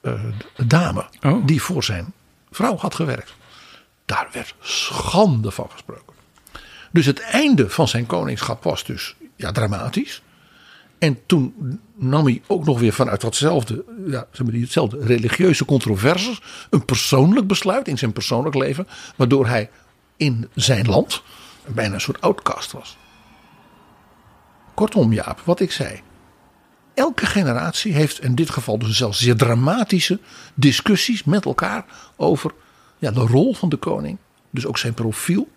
eh, 0.00 0.24
dame. 0.66 1.04
Oh. 1.22 1.46
Die 1.46 1.62
voor 1.62 1.84
zijn 1.84 2.12
vrouw 2.50 2.76
had 2.76 2.94
gewerkt. 2.94 3.34
Daar 4.04 4.28
werd 4.32 4.54
schande 4.60 5.50
van 5.50 5.70
gesproken. 5.70 6.14
Dus 6.90 7.06
het 7.06 7.20
einde 7.20 7.70
van 7.70 7.88
zijn 7.88 8.06
koningschap 8.06 8.62
was 8.62 8.84
dus 8.84 9.16
ja, 9.36 9.52
dramatisch. 9.52 10.22
En 10.98 11.26
toen 11.26 11.80
nam 11.94 12.24
hij 12.24 12.42
ook 12.46 12.64
nog 12.64 12.80
weer 12.80 12.92
vanuit 12.92 13.20
datzelfde, 13.20 13.84
ja, 14.06 14.26
zeg 14.32 14.46
maar, 14.46 15.00
religieuze 15.00 15.64
controverses 15.64 16.40
een 16.70 16.84
persoonlijk 16.84 17.46
besluit 17.46 17.88
in 17.88 17.98
zijn 17.98 18.12
persoonlijk 18.12 18.54
leven. 18.54 18.88
Waardoor 19.16 19.46
hij 19.46 19.70
in 20.16 20.48
zijn 20.54 20.86
land 20.86 21.22
bijna 21.66 21.94
een 21.94 22.00
soort 22.00 22.20
outcast 22.20 22.72
was. 22.72 22.96
Kortom, 24.74 25.12
Jaap, 25.12 25.40
wat 25.44 25.60
ik 25.60 25.72
zei. 25.72 26.02
Elke 26.94 27.26
generatie 27.26 27.92
heeft 27.92 28.22
in 28.22 28.34
dit 28.34 28.50
geval 28.50 28.78
dus 28.78 28.96
zelfs 28.96 29.20
zeer 29.20 29.36
dramatische 29.36 30.18
discussies 30.54 31.24
met 31.24 31.44
elkaar 31.44 31.84
over 32.16 32.52
ja, 32.98 33.10
de 33.10 33.20
rol 33.20 33.54
van 33.54 33.68
de 33.68 33.76
koning. 33.76 34.18
Dus 34.50 34.66
ook 34.66 34.78
zijn 34.78 34.94
profiel. 34.94 35.48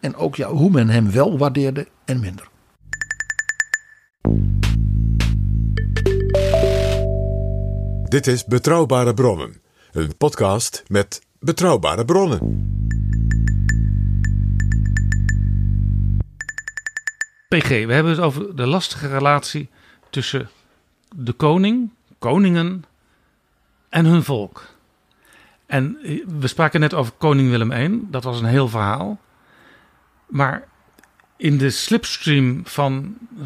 En 0.00 0.16
ook 0.16 0.36
ja, 0.36 0.48
hoe 0.48 0.70
men 0.70 0.88
hem 0.88 1.10
wel 1.10 1.38
waardeerde 1.38 1.86
en 2.04 2.20
minder. 2.20 2.48
Dit 8.08 8.26
is 8.26 8.44
Betrouwbare 8.44 9.14
Bronnen, 9.14 9.60
een 9.92 10.16
podcast 10.16 10.82
met 10.86 11.20
betrouwbare 11.38 12.04
bronnen. 12.04 12.38
PG, 17.48 17.68
we 17.68 17.92
hebben 17.92 18.12
het 18.12 18.20
over 18.20 18.56
de 18.56 18.66
lastige 18.66 19.08
relatie 19.08 19.70
tussen 20.10 20.50
de 21.16 21.32
koning, 21.32 21.90
koningen 22.18 22.84
en 23.88 24.04
hun 24.04 24.22
volk. 24.22 24.64
En 25.66 25.98
eh, 26.02 26.24
we 26.38 26.46
spraken 26.46 26.80
net 26.80 26.94
over 26.94 27.12
koning 27.18 27.50
Willem 27.50 27.72
I, 27.72 28.06
dat 28.10 28.24
was 28.24 28.40
een 28.40 28.46
heel 28.46 28.68
verhaal. 28.68 29.20
Maar 30.26 30.68
in 31.36 31.58
de 31.58 31.70
slipstream 31.70 32.60
van 32.64 33.16
eh, 33.38 33.44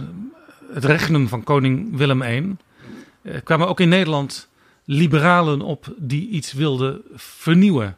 het 0.75 0.85
regenen 0.85 1.29
van 1.29 1.45
koning 1.45 1.97
Willem 1.97 2.23
I 2.23 2.57
eh, 3.23 3.41
kwamen 3.45 3.69
ook 3.69 3.81
in 3.81 3.89
Nederland 3.89 4.49
liberalen 4.85 5.61
op 5.61 5.95
die 5.97 6.29
iets 6.29 6.53
wilden 6.53 7.03
vernieuwen. 7.15 7.97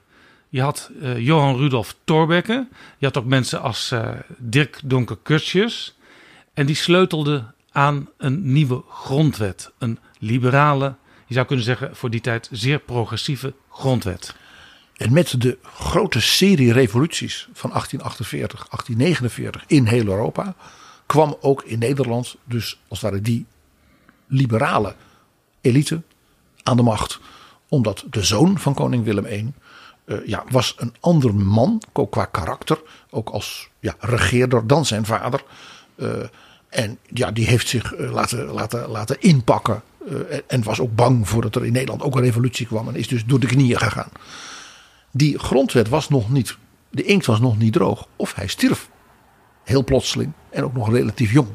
Je 0.49 0.61
had 0.63 0.91
Johan 1.17 1.57
Rudolf 1.57 1.97
Thorbecke. 2.05 2.69
Je 2.99 3.07
had 3.07 3.17
ook 3.17 3.25
mensen 3.25 3.61
als 3.61 3.95
Dirk 4.39 4.81
Donker 4.85 5.19
Kurtjes. 5.23 5.97
En 6.55 6.67
die 6.67 6.75
sleutelden 6.75 7.55
aan 7.77 8.09
een 8.17 8.53
nieuwe 8.53 8.83
grondwet. 8.89 9.73
Een 9.79 9.99
liberale, 10.19 10.95
je 11.27 11.35
zou 11.35 11.47
kunnen 11.47 11.65
zeggen 11.65 11.97
voor 11.97 12.11
die 12.11 12.21
tijd 12.21 12.49
zeer 12.53 12.79
progressieve 12.79 13.55
grondwet. 13.71 14.35
En 14.97 15.13
met 15.13 15.41
de 15.41 15.59
grote 15.63 16.21
serie 16.21 16.73
revoluties 16.73 17.49
van 17.53 17.71
1848, 17.71 18.69
1849 18.69 19.65
in 19.67 19.87
heel 19.87 20.07
Europa 20.07 20.55
kwam 21.07 21.37
ook 21.41 21.63
in 21.63 21.79
Nederland 21.79 22.37
dus 22.45 22.81
als 22.89 23.01
het 23.01 23.11
ware 23.11 23.23
die 23.23 23.47
liberale 24.27 24.95
elite 25.61 26.03
aan 26.63 26.77
de 26.77 26.83
macht. 26.83 27.21
Omdat 27.69 28.05
de 28.11 28.25
zoon 28.25 28.59
van 28.59 28.75
koning 28.75 29.05
Willem 29.05 29.27
I 29.27 29.53
uh, 30.07 30.27
ja, 30.27 30.45
was 30.51 30.75
een 30.77 30.95
ander 31.01 31.35
man, 31.35 31.83
ook 31.93 32.11
qua 32.11 32.25
karakter, 32.25 32.81
ook 33.11 33.29
als 33.29 33.69
ja, 33.81 33.95
regeerder 33.99 34.67
dan 34.67 34.87
zijn 34.87 35.05
vader. 35.05 35.45
Uh, 35.97 36.25
en 36.77 36.99
ja, 37.13 37.31
die 37.31 37.47
heeft 37.47 37.69
zich 37.69 37.99
uh, 37.99 38.13
laten, 38.13 38.45
laten, 38.45 38.89
laten 38.89 39.21
inpakken. 39.21 39.83
En, 40.31 40.43
en, 40.47 40.63
was 40.63 40.81
ook 40.81 40.95
bang 40.95 41.29
voordat 41.29 41.55
er 41.55 41.67
in 41.67 41.73
Nederland 41.73 42.03
ook 42.03 42.17
een 42.17 42.23
revolutie 42.23 42.67
kwam. 42.67 42.89
En 42.89 42.95
is 42.95 43.09
dus 43.09 43.25
door 43.25 43.41
de 43.41 43.47
knieën 43.47 43.79
gegaan. 43.79 44.11
Die 45.11 45.39
grondwet 45.39 45.89
was 45.89 46.09
nog 46.09 46.31
niet, 46.31 46.57
de 46.91 47.03
inkt 47.03 47.27
was 47.27 47.41
nog 47.41 47.59
niet 47.59 47.73
droog. 47.73 48.09
Of 48.17 48.35
hij 48.35 48.47
stierf. 48.47 48.89
Heel 49.65 49.85
plotseling 49.85 50.33
en 50.51 50.65
ook 50.65 50.73
nog 50.73 50.91
relatief 50.91 51.33
jong. 51.33 51.49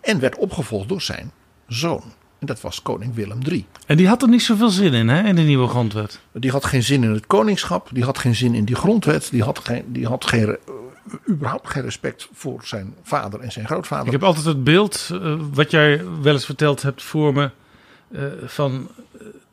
En 0.00 0.20
werd 0.20 0.36
opgevolgd 0.36 0.88
door 0.88 1.02
zijn 1.02 1.32
zoon. 1.66 2.02
En 2.38 2.46
dat 2.46 2.60
was 2.60 2.82
koning 2.82 3.14
Willem 3.14 3.38
III. 3.48 3.66
En 3.86 3.96
die 3.96 4.08
had 4.08 4.22
er 4.22 4.28
niet 4.28 4.42
zoveel 4.42 4.70
zin 4.70 4.92
in, 4.92 5.08
hè, 5.08 5.28
in 5.28 5.36
de 5.36 5.42
nieuwe 5.42 5.68
grondwet? 5.68 6.20
Die 6.32 6.50
had 6.50 6.64
geen 6.64 6.82
zin 6.82 7.02
in 7.02 7.10
het 7.10 7.26
koningschap. 7.26 7.88
Die 7.92 8.04
had 8.04 8.18
geen 8.18 8.34
zin 8.34 8.54
in 8.54 8.64
die 8.64 8.76
grondwet. 8.76 9.30
Die 9.30 9.42
had, 9.42 9.58
geen, 9.58 9.84
die 9.86 10.06
had 10.06 10.24
geen, 10.24 10.48
uh, 10.48 10.74
überhaupt 11.28 11.68
geen 11.68 11.82
respect 11.82 12.28
voor 12.32 12.60
zijn 12.64 12.94
vader 13.02 13.40
en 13.40 13.52
zijn 13.52 13.66
grootvader. 13.66 14.06
Ik 14.06 14.12
heb 14.12 14.22
altijd 14.22 14.44
het 14.44 14.64
beeld, 14.64 15.08
uh, 15.12 15.34
wat 15.52 15.70
jij 15.70 16.04
wel 16.22 16.32
eens 16.32 16.44
verteld 16.44 16.82
hebt 16.82 17.02
voor 17.02 17.32
me, 17.32 17.50
uh, 18.10 18.22
van 18.44 18.88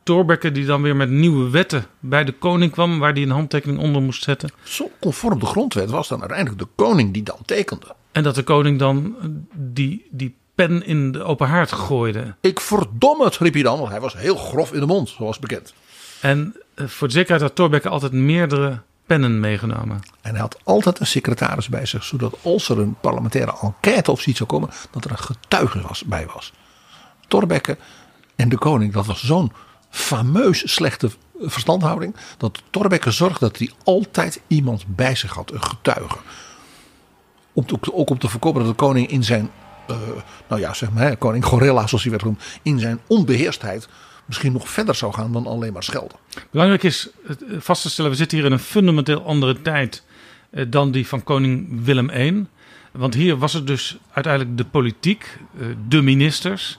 Thorbecke 0.02 0.52
die 0.52 0.66
dan 0.66 0.82
weer 0.82 0.96
met 0.96 1.10
nieuwe 1.10 1.50
wetten 1.50 1.86
bij 2.00 2.24
de 2.24 2.32
koning 2.32 2.72
kwam, 2.72 2.98
waar 2.98 3.12
hij 3.12 3.22
een 3.22 3.30
handtekening 3.30 3.78
onder 3.78 4.02
moest 4.02 4.22
zetten. 4.22 4.50
Zo 4.62 4.90
conform 5.00 5.38
de 5.38 5.46
grondwet 5.46 5.90
was 5.90 6.08
dan 6.08 6.20
uiteindelijk 6.20 6.58
de 6.58 6.68
koning 6.74 7.12
die 7.12 7.22
dan 7.22 7.38
tekende. 7.44 7.94
En 8.12 8.22
dat 8.22 8.34
de 8.34 8.42
koning 8.42 8.78
dan 8.78 9.16
die, 9.54 10.06
die 10.10 10.34
pen 10.54 10.86
in 10.86 11.12
de 11.12 11.22
open 11.22 11.48
haard 11.48 11.72
gooide. 11.72 12.34
Ik 12.40 12.60
verdom 12.60 13.20
het, 13.20 13.36
riep 13.36 13.54
hij 13.54 13.62
dan, 13.62 13.78
want 13.78 13.90
hij 13.90 14.00
was 14.00 14.16
heel 14.16 14.36
grof 14.36 14.72
in 14.72 14.80
de 14.80 14.86
mond, 14.86 15.08
zoals 15.08 15.38
bekend. 15.38 15.74
En 16.20 16.56
voor 16.76 17.06
de 17.06 17.14
zekerheid 17.14 17.42
had 17.42 17.54
Thorbecke 17.54 17.88
altijd 17.88 18.12
meerdere 18.12 18.80
pennen 19.10 19.40
meegenomen. 19.40 20.00
En 20.20 20.30
hij 20.30 20.40
had 20.40 20.58
altijd 20.64 21.00
een 21.00 21.06
secretaris 21.06 21.68
bij 21.68 21.86
zich, 21.86 22.04
zodat 22.04 22.36
als 22.42 22.68
er 22.68 22.78
een 22.78 22.96
parlementaire 23.00 23.54
enquête 23.62 24.10
of 24.10 24.20
zoiets 24.20 24.36
zou 24.36 24.48
komen, 24.48 24.70
dat 24.90 25.04
er 25.04 25.10
een 25.10 25.18
getuige 25.18 25.80
was, 25.80 26.04
bij 26.04 26.26
was. 26.34 26.52
Thorbecke 27.28 27.78
en 28.36 28.48
de 28.48 28.58
koning, 28.58 28.92
dat 28.92 29.06
was 29.06 29.24
zo'n 29.24 29.52
fameus 29.88 30.72
slechte 30.72 31.10
verstandhouding, 31.40 32.16
dat 32.36 32.62
Thorbecke 32.70 33.10
zorgde 33.10 33.38
dat 33.38 33.58
hij 33.58 33.70
altijd 33.84 34.40
iemand 34.46 34.84
bij 34.86 35.14
zich 35.14 35.32
had, 35.32 35.52
een 35.52 35.62
getuige. 35.62 36.18
Om 37.52 37.64
ook 37.92 38.10
om 38.10 38.18
te 38.18 38.28
voorkomen 38.28 38.60
dat 38.60 38.70
de 38.70 38.76
koning 38.76 39.08
in 39.08 39.24
zijn 39.24 39.50
uh, 39.90 39.96
nou 40.48 40.60
ja, 40.60 40.74
zeg 40.74 40.90
maar, 40.90 41.16
koning 41.16 41.44
Gorilla, 41.44 41.86
zoals 41.86 42.02
hij 42.02 42.10
werd 42.10 42.22
genoemd, 42.22 42.42
in 42.62 42.78
zijn 42.78 43.00
onbeheerstheid 43.06 43.88
misschien 44.30 44.52
nog 44.52 44.68
verder 44.68 44.94
zou 44.94 45.12
gaan 45.12 45.32
dan 45.32 45.46
alleen 45.46 45.72
maar 45.72 45.82
schelden. 45.82 46.18
Belangrijk 46.50 46.82
is 46.82 47.08
vast 47.58 47.82
te 47.82 47.90
stellen, 47.90 48.10
we 48.10 48.16
zitten 48.16 48.38
hier 48.38 48.46
in 48.46 48.52
een 48.52 48.58
fundamenteel 48.58 49.24
andere 49.24 49.62
tijd 49.62 50.02
uh, 50.50 50.64
dan 50.68 50.90
die 50.90 51.06
van 51.06 51.24
koning 51.24 51.84
Willem 51.84 52.10
I. 52.10 52.46
Want 52.92 53.14
hier 53.14 53.38
was 53.38 53.52
het 53.52 53.66
dus 53.66 53.98
uiteindelijk 54.12 54.56
de 54.56 54.64
politiek, 54.64 55.38
uh, 55.58 55.66
de 55.88 56.02
ministers, 56.02 56.78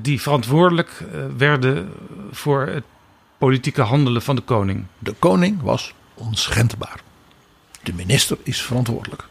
die 0.00 0.20
verantwoordelijk 0.20 1.04
werden 1.36 1.92
voor 2.30 2.66
het 2.66 2.84
politieke 3.38 3.82
handelen 3.82 4.22
van 4.22 4.36
de 4.36 4.42
koning. 4.42 4.84
De 4.98 5.14
koning 5.18 5.62
was 5.62 5.94
onschendbaar. 6.14 7.00
De 7.82 7.92
minister 7.92 8.38
is 8.42 8.62
verantwoordelijk. 8.62 9.24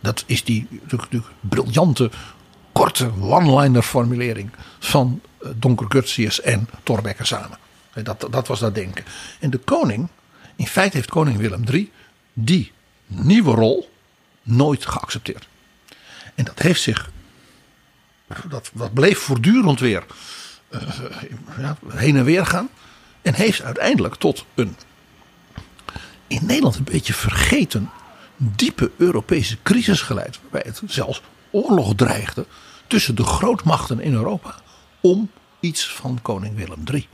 Dat 0.00 0.24
is 0.26 0.44
die, 0.44 0.66
die 1.10 1.22
briljante 1.40 2.10
korte 2.72 3.10
one-liner 3.20 3.82
formulering 3.82 4.50
van 4.78 5.20
eh, 5.42 5.48
Donker 5.56 5.88
Curtius 5.88 6.40
en 6.40 6.68
Thorbecke 6.82 7.24
samen. 7.24 7.58
Dat, 8.02 8.26
dat 8.30 8.46
was 8.46 8.60
dat 8.60 8.74
denken. 8.74 9.04
En 9.38 9.50
de 9.50 9.58
koning, 9.58 10.08
in 10.56 10.66
feite 10.66 10.96
heeft 10.96 11.10
koning 11.10 11.36
Willem 11.36 11.64
III 11.70 11.92
die 12.32 12.72
nieuwe 13.06 13.54
rol 13.54 13.90
nooit 14.42 14.86
geaccepteerd. 14.86 15.48
En 16.34 16.44
dat 16.44 16.58
heeft 16.58 16.82
zich, 16.82 17.10
dat, 18.48 18.70
dat 18.72 18.92
bleef 18.94 19.18
voortdurend 19.18 19.80
weer 19.80 20.04
uh, 20.70 20.80
ja, 21.58 21.76
heen 21.88 22.16
en 22.16 22.24
weer 22.24 22.46
gaan. 22.46 22.68
En 23.22 23.34
heeft 23.34 23.62
uiteindelijk 23.62 24.14
tot 24.14 24.44
een 24.54 24.76
in 26.26 26.46
Nederland 26.46 26.76
een 26.76 26.84
beetje 26.84 27.14
vergeten 27.14 27.90
diepe 28.36 28.90
Europese 28.96 29.56
crisis 29.62 30.00
geleid. 30.00 30.38
Waarbij 30.42 30.62
het 30.64 30.82
zelfs 30.86 31.22
oorlog 31.50 31.94
dreigde 31.94 32.46
tussen 32.86 33.14
de 33.14 33.24
grootmachten 33.24 34.00
in 34.00 34.12
Europa 34.12 34.54
om 35.00 35.30
iets 35.60 35.92
van 35.92 36.18
koning 36.22 36.56
Willem 36.56 36.82
III. 36.92 37.08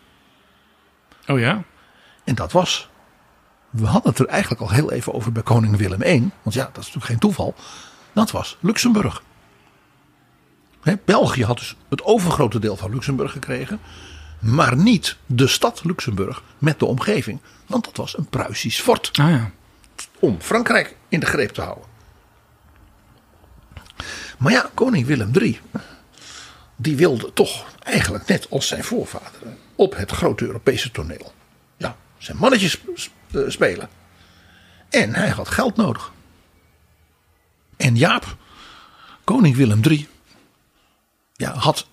Oh 1.27 1.39
ja? 1.39 1.63
En 2.25 2.35
dat 2.35 2.53
was, 2.53 2.89
we 3.71 3.87
hadden 3.87 4.11
het 4.11 4.21
er 4.21 4.27
eigenlijk 4.27 4.61
al 4.61 4.71
heel 4.71 4.93
even 4.93 5.15
over 5.15 5.33
bij 5.33 5.43
koning 5.43 5.77
Willem 5.77 6.03
I, 6.03 6.31
want 6.43 6.55
ja, 6.57 6.65
dat 6.65 6.71
is 6.71 6.77
natuurlijk 6.77 7.07
geen 7.07 7.19
toeval. 7.19 7.55
Dat 8.13 8.31
was 8.31 8.57
Luxemburg. 8.61 9.23
He, 10.83 10.95
België 11.05 11.45
had 11.45 11.59
dus 11.59 11.77
het 11.89 12.03
overgrote 12.03 12.59
deel 12.59 12.77
van 12.77 12.91
Luxemburg 12.91 13.33
gekregen, 13.33 13.81
maar 14.39 14.77
niet 14.77 15.17
de 15.27 15.47
stad 15.47 15.85
Luxemburg 15.85 16.43
met 16.59 16.79
de 16.79 16.85
omgeving, 16.85 17.41
want 17.67 17.85
dat 17.85 17.97
was 17.97 18.19
een 18.19 18.27
Pruisisch 18.27 18.81
fort. 18.81 19.11
Ah 19.13 19.31
ja. 19.31 19.51
Om 20.19 20.41
Frankrijk 20.41 20.97
in 21.09 21.21
de 21.21 21.27
greep 21.27 21.51
te 21.51 21.61
houden. 21.61 21.85
Maar 24.39 24.53
ja, 24.53 24.71
koning 24.75 25.07
Willem 25.07 25.31
III, 25.35 25.61
die 26.77 26.97
wilde 26.97 27.33
toch 27.33 27.67
eigenlijk 27.83 28.27
net 28.27 28.47
als 28.51 28.69
zijn 28.69 28.85
voorvaderen 28.85 29.59
op 29.75 29.97
het 29.97 30.11
grote 30.11 30.45
Europese 30.47 30.91
toneel. 30.91 31.33
Ja, 31.77 31.97
zijn 32.19 32.37
mannetjes 32.37 32.81
spelen. 33.49 33.89
En 34.91 35.15
hij 35.15 35.29
had 35.29 35.49
geld 35.49 35.77
nodig. 35.77 36.13
En 37.77 37.97
Jaap, 37.97 38.37
koning 39.25 39.57
Willem 39.57 39.81
III, 39.83 40.09
ja, 41.33 41.55
had, 41.55 41.87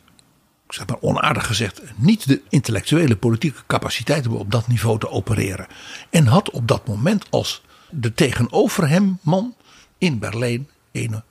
zeg 0.67 0.87
maar 0.87 1.01
onaardig 1.01 1.45
gezegd, 1.45 1.81
niet 1.95 2.27
de 2.27 2.41
intellectuele 2.49 3.15
politieke 3.15 3.61
capaciteit 3.67 4.27
om 4.27 4.35
op 4.35 4.51
dat 4.51 4.67
niveau 4.67 4.99
te 4.99 5.09
opereren. 5.09 5.67
En 6.09 6.25
had 6.25 6.49
op 6.49 6.67
dat 6.67 6.87
moment 6.87 7.25
als 7.29 7.61
de 7.89 8.13
tegenover 8.13 8.89
hem 8.89 9.19
man 9.21 9.55
in 9.97 10.19
Berlijn 10.19 10.69
een 10.91 11.21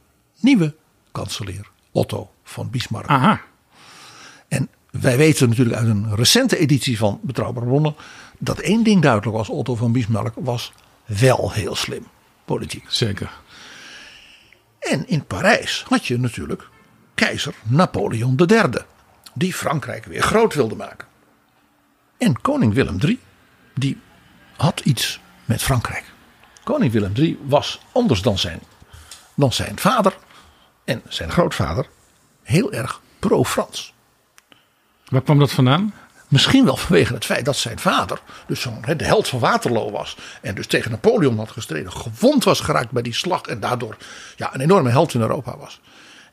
nieuwe 0.40 0.74
kanselier 1.12 1.70
Otto 1.92 2.30
van 2.44 2.70
Bismarck. 2.70 3.06
Aha. 3.08 3.40
En 4.48 4.68
wij 4.90 5.16
weten 5.16 5.48
natuurlijk 5.48 5.76
uit 5.76 5.88
een 5.88 6.14
recente 6.14 6.58
editie 6.58 6.98
van 6.98 7.20
Betrouwbare 7.22 7.66
Bronnen 7.66 7.94
dat 8.38 8.58
één 8.58 8.82
ding 8.82 9.02
duidelijk 9.02 9.36
was: 9.36 9.48
Otto 9.48 9.74
van 9.74 9.92
Bismarck 9.92 10.34
was 10.38 10.72
wel 11.04 11.52
heel 11.52 11.74
slim 11.74 12.06
politiek. 12.44 12.84
Zeker. 12.88 13.30
En 14.78 15.08
in 15.08 15.24
Parijs 15.24 15.84
had 15.88 16.06
je 16.06 16.18
natuurlijk 16.18 16.68
keizer 17.14 17.54
Napoleon 17.62 18.40
III, 18.46 18.70
die 19.34 19.54
Frankrijk 19.54 20.04
weer 20.04 20.22
groot 20.22 20.54
wilde 20.54 20.74
maken. 20.74 21.08
En 22.18 22.40
koning 22.40 22.74
Willem 22.74 22.98
III, 23.00 23.18
die 23.74 24.00
had 24.56 24.80
iets 24.80 25.20
met 25.44 25.62
Frankrijk. 25.62 26.04
Koning 26.64 26.92
Willem 26.92 27.12
III 27.14 27.38
was 27.46 27.80
anders 27.92 28.22
dan 28.22 28.38
zijn, 28.38 28.60
dan 29.34 29.52
zijn 29.52 29.78
vader 29.78 30.16
en 30.90 31.02
zijn 31.08 31.30
grootvader 31.30 31.86
heel 32.42 32.72
erg 32.72 33.00
pro-Frans. 33.18 33.92
Waar 35.08 35.22
kwam 35.22 35.38
dat 35.38 35.52
vandaan? 35.52 35.94
Misschien 36.28 36.64
wel 36.64 36.76
vanwege 36.76 37.14
het 37.14 37.24
feit 37.24 37.44
dat 37.44 37.56
zijn 37.56 37.78
vader, 37.78 38.20
dus 38.46 38.60
zo'n 38.60 38.82
de 38.96 39.04
held 39.04 39.28
van 39.28 39.38
Waterloo 39.38 39.90
was. 39.90 40.16
En 40.42 40.54
dus 40.54 40.66
tegen 40.66 40.90
Napoleon 40.90 41.38
had 41.38 41.50
gestreden, 41.50 41.92
gewond 41.92 42.44
was 42.44 42.60
geraakt 42.60 42.90
bij 42.90 43.02
die 43.02 43.14
slag. 43.14 43.42
En 43.42 43.60
daardoor 43.60 43.96
ja, 44.36 44.54
een 44.54 44.60
enorme 44.60 44.90
held 44.90 45.14
in 45.14 45.20
Europa 45.20 45.56
was. 45.56 45.80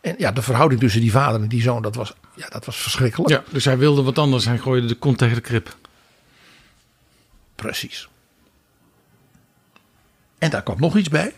En 0.02 0.16
ja, 0.18 0.32
de 0.32 0.42
verhouding 0.42 0.82
tussen 0.82 1.02
die 1.02 1.12
vader 1.12 1.42
en 1.42 1.48
die 1.48 1.62
zoon, 1.62 1.82
dat 1.82 1.96
was, 1.96 2.14
ja, 2.36 2.48
dat 2.50 2.66
was 2.66 2.78
verschrikkelijk. 2.78 3.30
Ja, 3.30 3.44
dus 3.50 3.66
hij 3.66 3.78
wilde 3.78 4.02
wat 4.02 4.18
anders. 4.18 4.46
Hij 4.46 4.58
gooide 4.58 4.88
de 4.88 4.96
kont 4.96 5.18
tegen 5.18 5.36
de 5.36 5.42
krip. 5.42 5.76
Precies. 7.56 8.08
En 10.38 10.50
daar 10.50 10.64
kwam 10.64 10.80
nog 10.80 10.98
iets 10.98 11.10
bij. 11.10 11.34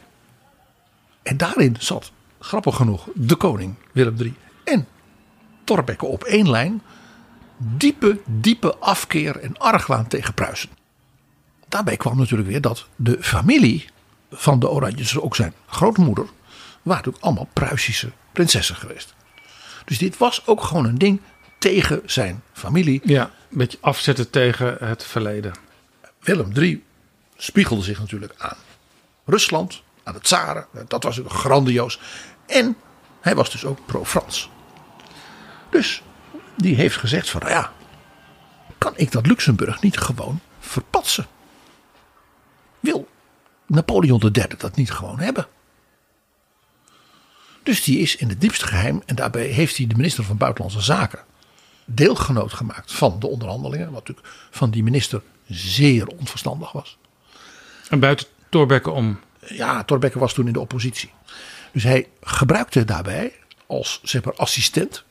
En 1.24 1.38
daarin 1.38 1.76
zat, 1.80 2.12
grappig 2.40 2.76
genoeg, 2.76 3.08
de 3.14 3.36
koning 3.36 3.76
Willem 3.92 4.16
III 4.18 4.34
en 4.64 4.88
Thorbecke 5.64 6.06
op 6.06 6.24
één 6.24 6.50
lijn. 6.50 6.82
diepe, 7.58 8.20
diepe 8.26 8.76
afkeer 8.76 9.40
en 9.40 9.58
argwaan 9.58 10.08
tegen 10.08 10.34
Pruisen. 10.34 10.70
Daarbij 11.68 11.98
kwam 11.98 12.18
natuurlijk 12.18 12.50
weer 12.50 12.62
dat 12.62 12.88
de 12.96 13.18
familie 13.22 13.86
van 14.32 14.60
de 14.60 14.70
Oranjes, 14.70 15.20
ook 15.20 15.36
zijn 15.36 15.54
grootmoeder, 15.68 16.26
waren 16.26 16.34
natuurlijk 16.84 17.24
allemaal 17.24 17.50
Pruisische 17.54 18.12
prinsessen 18.32 18.76
geweest. 18.76 19.14
Dus 19.86 19.98
dit 19.98 20.18
was 20.18 20.48
ook 20.48 20.64
gewoon 20.64 20.86
een 20.86 20.98
ding 20.98 21.22
tegen 21.58 22.02
zijn 22.06 22.42
familie. 22.54 23.02
Ja, 23.04 23.24
een 23.24 23.58
beetje 23.58 23.78
afzetten 23.82 24.30
tegen 24.30 24.78
het 24.80 25.04
verleden. 25.04 25.54
Willem 26.20 26.52
III 26.56 26.84
spiegelde 27.38 27.84
zich 27.84 28.00
natuurlijk 28.00 28.34
aan 28.38 28.58
Rusland, 29.26 29.82
aan 30.10 30.16
de 30.16 30.22
tsaren. 30.22 30.68
Dat 30.88 31.04
was 31.04 31.16
natuurlijk 31.18 31.36
grandioos. 31.44 32.00
En 32.46 32.78
hij 33.22 33.36
was 33.36 33.52
dus 33.52 33.66
ook 33.66 33.86
pro-Frans. 33.86 34.50
Dus 35.70 36.02
die 36.56 36.76
heeft 36.76 36.98
gezegd 36.98 37.30
van, 37.30 37.42
nou 37.42 37.54
ja, 37.54 37.72
kan 38.78 38.94
ik 38.96 39.12
dat 39.12 39.28
Luxemburg 39.28 39.82
niet 39.82 39.98
gewoon 39.98 40.40
verpatsen? 40.60 41.28
Wil 42.80 43.08
Napoleon 43.66 44.22
III 44.22 44.48
dat 44.58 44.76
niet 44.76 44.92
gewoon 44.92 45.20
hebben? 45.20 45.48
Dus 47.64 47.84
die 47.84 48.00
is 48.00 48.16
in 48.16 48.30
het 48.30 48.42
diepste 48.42 48.68
geheim 48.68 49.02
en 49.06 49.16
daarbij 49.16 49.46
heeft 49.46 49.78
hij 49.78 49.88
de 49.88 49.96
minister 49.96 50.24
van 50.24 50.38
Buitenlandse 50.38 50.82
Zaken 50.82 51.24
deelgenoot 51.86 52.54
gemaakt 52.54 52.94
van 52.94 53.20
de 53.20 53.28
onderhandelingen. 53.28 53.92
Wat 53.92 54.08
natuurlijk 54.08 54.28
van 54.50 54.72
die 54.72 54.84
minister 54.84 55.22
zeer 55.48 56.08
onverstandig 56.08 56.72
was. 56.72 56.98
En 57.90 58.00
buiten 58.00 58.28
Thorbecke 58.50 58.90
om? 58.90 59.20
Ja, 59.48 59.84
Thorbecke 59.84 60.20
was 60.20 60.34
toen 60.34 60.48
in 60.48 60.54
de 60.54 60.60
oppositie. 60.60 61.12
Dus 61.72 61.84
hij 61.84 62.08
gebruikte 62.22 62.86
daarbij 62.86 63.34
als 63.68 64.00
zeg 64.04 64.24
maar, 64.24 64.36
assistent 64.36 65.04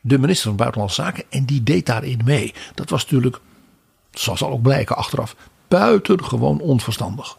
de 0.00 0.18
minister 0.18 0.46
van 0.48 0.56
Buitenlandse 0.56 1.02
Zaken. 1.02 1.24
En 1.28 1.44
die 1.44 1.62
deed 1.62 1.86
daarin 1.86 2.20
mee. 2.24 2.54
Dat 2.74 2.90
was 2.90 3.02
natuurlijk, 3.02 3.38
zoals 4.12 4.38
zal 4.38 4.50
ook 4.50 4.62
blijken 4.62 4.96
achteraf, 4.96 5.36
buitengewoon 5.68 6.60
onverstandig. 6.60 7.38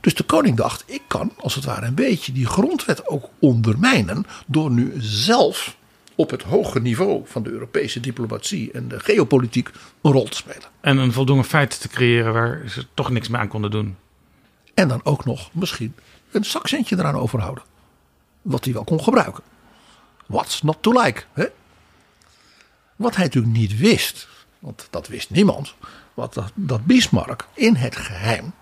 Dus 0.00 0.14
de 0.14 0.22
koning 0.22 0.56
dacht, 0.56 0.84
ik 0.86 1.02
kan 1.06 1.32
als 1.38 1.54
het 1.54 1.64
ware 1.64 1.86
een 1.86 1.94
beetje 1.94 2.32
die 2.32 2.46
grondwet 2.46 3.06
ook 3.08 3.28
ondermijnen. 3.38 4.26
Door 4.46 4.70
nu 4.70 4.94
zelf 4.98 5.76
op 6.14 6.30
het 6.30 6.42
hoge 6.42 6.80
niveau 6.80 7.22
van 7.24 7.42
de 7.42 7.50
Europese 7.50 8.00
diplomatie 8.00 8.70
en 8.72 8.88
de 8.88 9.00
geopolitiek 9.00 9.70
een 10.02 10.12
rol 10.12 10.24
te 10.24 10.36
spelen. 10.36 10.68
En 10.80 10.96
een 10.96 11.12
voldoende 11.12 11.44
feit 11.44 11.80
te 11.80 11.88
creëren 11.88 12.32
waar 12.32 12.62
ze 12.68 12.86
toch 12.94 13.10
niks 13.10 13.28
meer 13.28 13.40
aan 13.40 13.48
konden 13.48 13.70
doen. 13.70 13.96
En 14.74 14.88
dan 14.88 15.00
ook 15.04 15.24
nog 15.24 15.54
misschien 15.54 15.94
een 16.30 16.44
zakcentje 16.44 16.98
eraan 16.98 17.16
overhouden. 17.16 17.64
Wat 18.42 18.64
hij 18.64 18.72
wel 18.72 18.84
kon 18.84 19.02
gebruiken. 19.02 19.42
What's 20.26 20.62
not 20.62 20.76
to 20.80 21.02
like? 21.02 21.22
Hè? 21.32 21.46
Wat 22.96 23.16
hij 23.16 23.24
natuurlijk 23.24 23.52
niet 23.52 23.78
wist, 23.78 24.28
want 24.58 24.86
dat 24.90 25.08
wist 25.08 25.30
niemand, 25.30 25.74
wat 26.14 26.34
dat, 26.34 26.52
dat 26.54 26.84
Bismarck 26.84 27.46
in 27.54 27.74
het 27.74 27.96
geheim 27.96 28.52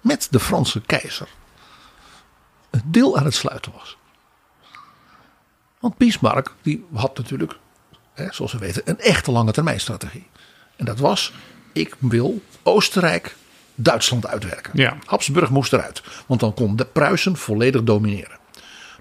met 0.00 0.28
de 0.30 0.40
Franse 0.40 0.80
keizer 0.80 1.28
een 2.70 2.82
deel 2.84 3.18
aan 3.18 3.24
het 3.24 3.34
sluiten 3.34 3.72
was. 3.72 3.96
Want 5.78 5.96
Bismarck 5.96 6.54
die 6.62 6.86
had 6.92 7.16
natuurlijk, 7.16 7.58
hè, 8.12 8.32
zoals 8.32 8.52
we 8.52 8.58
weten, 8.58 8.82
een 8.84 8.98
echte 8.98 9.30
lange 9.30 9.52
termijn 9.52 9.80
strategie. 9.80 10.26
En 10.76 10.84
dat 10.84 10.98
was, 10.98 11.32
ik 11.72 11.96
wil 11.98 12.42
Oostenrijk, 12.62 13.36
Duitsland 13.82 14.26
uitwerken. 14.26 14.70
Ja. 14.74 14.96
Habsburg 15.04 15.50
moest 15.50 15.72
eruit, 15.72 16.02
want 16.26 16.40
dan 16.40 16.54
kon 16.54 16.76
de 16.76 16.86
Pruisen 16.86 17.36
volledig 17.36 17.82
domineren. 17.82 18.38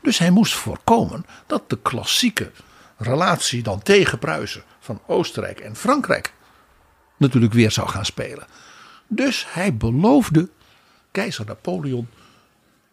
Dus 0.01 0.17
hij 0.17 0.31
moest 0.31 0.53
voorkomen 0.53 1.25
dat 1.47 1.69
de 1.69 1.77
klassieke 1.81 2.51
relatie 2.97 3.63
dan 3.63 3.81
tegen 3.81 4.19
Pruisen 4.19 4.63
van 4.79 5.01
Oostenrijk 5.07 5.59
en 5.59 5.75
Frankrijk 5.75 6.33
natuurlijk 7.17 7.53
weer 7.53 7.71
zou 7.71 7.89
gaan 7.89 8.05
spelen. 8.05 8.45
Dus 9.07 9.45
hij 9.49 9.75
beloofde 9.75 10.49
keizer 11.11 11.45
Napoleon 11.45 12.07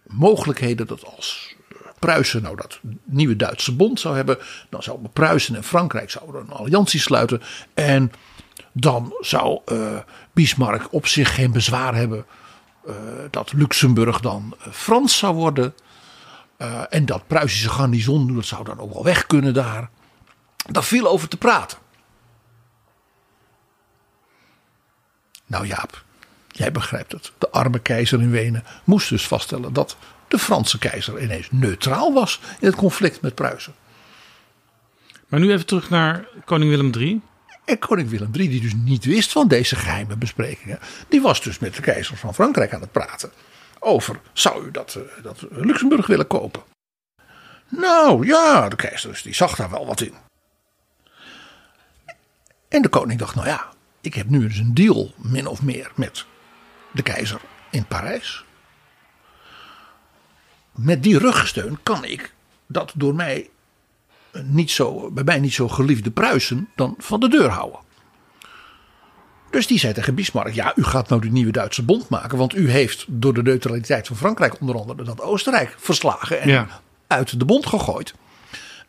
mogelijkheden 0.07 0.86
dat 0.86 1.05
als 1.05 1.57
Pruisen 1.99 2.43
nou 2.43 2.57
dat 2.57 2.80
nieuwe 3.05 3.36
Duitse 3.36 3.76
bond 3.76 4.01
zou 4.01 4.16
hebben, 4.16 4.39
dan 4.70 4.82
zouden 4.82 5.12
Pruisen 5.12 5.55
en 5.55 5.64
Frankrijk 5.64 6.11
zouden 6.11 6.41
een 6.41 6.51
alliantie 6.51 7.01
sluiten 7.01 7.43
en 7.74 8.12
dan 8.72 9.16
zou 9.20 9.61
uh, 9.72 9.99
Bismarck 10.39 10.93
op 10.93 11.07
zich 11.07 11.34
geen 11.34 11.53
bezwaar 11.53 11.95
hebben 11.95 12.26
uh, 12.86 12.95
dat 13.30 13.53
Luxemburg 13.53 14.20
dan 14.20 14.57
uh, 14.61 14.72
Frans 14.72 15.18
zou 15.18 15.34
worden. 15.34 15.74
en 16.89 17.07
dat 17.07 17.26
Pruisische 17.26 17.68
garnison, 17.68 18.34
dat 18.34 18.45
zou 18.45 18.64
dan 18.64 18.78
ook 18.78 18.93
wel 18.93 19.05
weg 19.05 19.26
kunnen 19.26 19.55
daar. 19.55 19.91
Daar 20.70 20.84
viel 20.84 21.07
over 21.07 21.28
te 21.28 21.36
praten. 21.36 21.78
Nou 25.47 25.66
Jaap, 25.66 26.05
jij 26.49 26.72
begrijpt 26.72 27.12
het. 27.12 27.32
De 27.39 27.51
arme 27.51 27.78
keizer 27.78 28.20
in 28.20 28.30
Wenen 28.30 28.64
moest 28.84 29.09
dus 29.09 29.26
vaststellen 29.26 29.72
dat 29.72 29.97
de 30.28 30.39
Franse 30.39 30.78
keizer 30.78 31.22
ineens 31.22 31.49
neutraal 31.51 32.12
was 32.12 32.41
in 32.61 32.66
het 32.66 32.76
conflict 32.76 33.20
met 33.20 33.34
Pruisen. 33.34 33.74
Maar 35.28 35.41
nu 35.41 35.53
even 35.53 35.66
terug 35.66 35.91
naar 35.91 36.28
koning 36.45 36.70
Willem 36.70 36.93
III. 36.95 37.20
En 37.69 37.79
koning 37.79 38.09
Willem 38.09 38.31
III, 38.35 38.49
die 38.49 38.61
dus 38.61 38.75
niet 38.75 39.05
wist 39.05 39.33
van 39.33 39.49
deze 39.49 39.77
geheime 39.77 40.16
besprekingen, 40.16 40.79
die 41.09 41.21
was 41.21 41.43
dus 41.43 41.59
met 41.59 41.75
de 41.75 41.83
keizer 41.83 42.16
van 42.16 42.35
Frankrijk 42.35 42.75
aan 42.75 42.81
het 42.81 42.93
praten 42.93 43.31
over: 43.79 44.21
zou 44.33 44.66
u 44.66 44.71
dat, 44.71 44.95
uh, 44.99 45.23
dat 45.23 45.45
Luxemburg 45.51 46.07
willen 46.07 46.27
kopen? 46.27 46.62
Nou 47.69 48.27
ja, 48.27 48.69
de 48.69 48.77
keizer 48.77 49.21
die 49.23 49.35
zag 49.35 49.57
daar 49.57 49.71
wel 49.71 49.87
wat 49.87 50.01
in. 50.01 50.14
En 52.69 52.83
de 52.83 52.89
koning 52.89 53.19
dacht: 53.19 53.35
nou 53.35 53.47
ja, 53.47 53.73
ik 54.01 54.14
heb 54.14 54.29
nu 54.29 54.47
dus 54.47 54.59
een 54.59 54.75
deal, 54.75 55.12
min 55.16 55.47
of 55.47 55.62
meer, 55.62 55.91
met 55.95 56.25
de 56.93 57.03
keizer 57.03 57.41
in 57.71 57.87
Parijs. 57.87 58.45
Met 60.73 61.03
die 61.03 61.19
rugsteun 61.19 61.79
kan 61.83 62.05
ik 62.05 62.35
dat 62.66 62.93
door 62.95 63.14
mij 63.14 63.51
niet 64.43 64.70
zo, 64.70 65.11
bij 65.11 65.24
mij 65.24 65.39
niet 65.41 65.55
zo 65.55 65.68
geliefde 65.68 66.11
Pruisen 66.11 66.68
dan 66.74 66.95
van 66.99 67.20
de 67.20 67.29
deur 67.29 67.49
houden. 67.49 67.81
Dus 69.51 69.66
die 69.66 69.79
zei 69.79 69.93
tegen 69.93 70.14
Bismarck: 70.14 70.55
Ja, 70.55 70.72
u 70.76 70.83
gaat 70.85 71.09
nou 71.09 71.20
de 71.20 71.29
nieuwe 71.31 71.53
Duitse 71.53 71.83
bond 71.85 72.09
maken. 72.09 72.39
Want 72.39 72.55
u 72.57 72.70
heeft 72.70 73.05
door 73.09 73.35
de 73.35 73.43
neutraliteit 73.43 74.07
van 74.07 74.16
Frankrijk 74.16 74.61
onder 74.61 74.76
andere 74.79 75.03
dat 75.05 75.20
Oostenrijk 75.20 75.74
verslagen 75.79 76.41
en 76.41 76.49
Ja. 76.49 76.81
uit 77.07 77.39
de 77.39 77.45
bond 77.45 77.66
gegooid. 77.66 78.14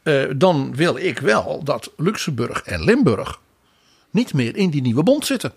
Eh, 0.04 0.24
dan 0.36 0.76
wil 0.76 0.98
ik 0.98 1.20
wel 1.20 1.64
dat 1.64 1.92
Luxemburg 1.98 2.62
en 2.64 2.84
Limburg 2.84 3.40
niet 4.12 4.34
meer 4.34 4.56
in 4.56 4.70
die 4.70 4.82
nieuwe 4.82 5.04
bond 5.04 5.26
zitten. 5.26 5.54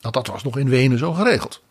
Want 0.00 0.14
dat 0.14 0.26
was 0.26 0.42
nog 0.42 0.58
in 0.58 0.68
Wenen 0.68 0.98
zo 0.98 1.12
geregeld. 1.12 1.62